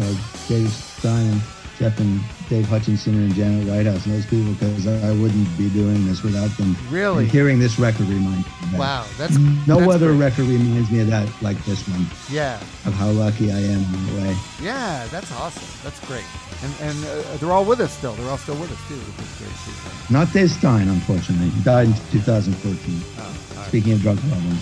uh, 0.00 0.14
Dave 0.48 0.70
Stein 0.70 1.32
and 1.32 1.42
Jeff 1.78 2.00
and 2.00 2.20
Dave 2.52 2.68
Hutchinson 2.68 3.14
and 3.14 3.34
Janet 3.34 3.66
Whitehouse 3.66 4.04
and 4.04 4.14
those 4.14 4.26
people, 4.26 4.52
because 4.52 4.86
I 4.86 5.10
wouldn't 5.12 5.48
be 5.56 5.70
doing 5.70 6.04
this 6.06 6.22
without 6.22 6.54
them. 6.58 6.76
Really? 6.90 7.24
And 7.24 7.32
hearing 7.32 7.58
this 7.58 7.78
record 7.78 8.08
reminds 8.08 8.44
me 8.44 8.52
of 8.64 8.70
that. 8.72 8.78
Wow, 8.78 9.06
that's 9.16 9.38
no 9.66 9.78
that's 9.80 9.92
other 9.94 10.08
great. 10.08 10.20
record 10.20 10.44
reminds 10.52 10.90
me 10.90 11.00
of 11.00 11.06
that 11.06 11.32
like 11.40 11.56
this 11.64 11.80
one. 11.88 12.04
Yeah. 12.30 12.60
Of 12.84 12.92
how 12.92 13.08
lucky 13.08 13.50
I 13.50 13.56
am 13.56 13.80
in 13.80 14.00
a 14.04 14.20
way. 14.20 14.36
Yeah, 14.60 15.06
that's 15.06 15.32
awesome. 15.32 15.64
That's 15.82 15.98
great. 16.06 16.26
And 16.62 16.74
and 16.82 17.04
uh, 17.06 17.36
they're 17.38 17.52
all 17.52 17.64
with 17.64 17.80
us 17.80 17.96
still. 17.96 18.12
They're 18.12 18.28
all 18.28 18.36
still 18.36 18.60
with 18.60 18.70
us 18.70 18.86
too, 18.86 19.00
which 19.00 19.24
is 19.24 19.38
great 19.38 19.56
too. 19.64 20.12
Not 20.12 20.30
Dave 20.34 20.50
Stein, 20.50 20.88
unfortunately. 20.88 21.48
He 21.48 21.62
died 21.62 21.86
in 21.86 21.94
2014. 22.12 23.00
Oh, 23.16 23.56
right. 23.56 23.68
Speaking 23.68 23.94
of 23.94 24.02
drug 24.02 24.18
problems. 24.28 24.60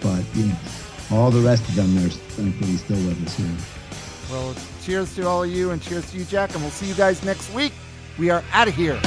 But, 0.00 0.24
you 0.34 0.46
know, 0.46 0.56
all 1.10 1.30
the 1.30 1.40
rest 1.40 1.68
of 1.68 1.74
them, 1.74 1.94
they're 1.94 2.08
thankfully 2.08 2.76
still 2.78 2.96
with 3.06 3.26
us 3.26 3.36
here. 3.36 3.81
Well, 4.32 4.54
cheers 4.82 5.14
to 5.16 5.28
all 5.28 5.42
of 5.42 5.50
you 5.50 5.72
and 5.72 5.82
cheers 5.82 6.10
to 6.10 6.16
you, 6.16 6.24
Jack. 6.24 6.54
And 6.54 6.62
we'll 6.62 6.70
see 6.70 6.86
you 6.86 6.94
guys 6.94 7.22
next 7.22 7.52
week. 7.52 7.74
We 8.18 8.30
are 8.30 8.42
out 8.54 8.66
of 8.66 8.74
here. 8.74 8.98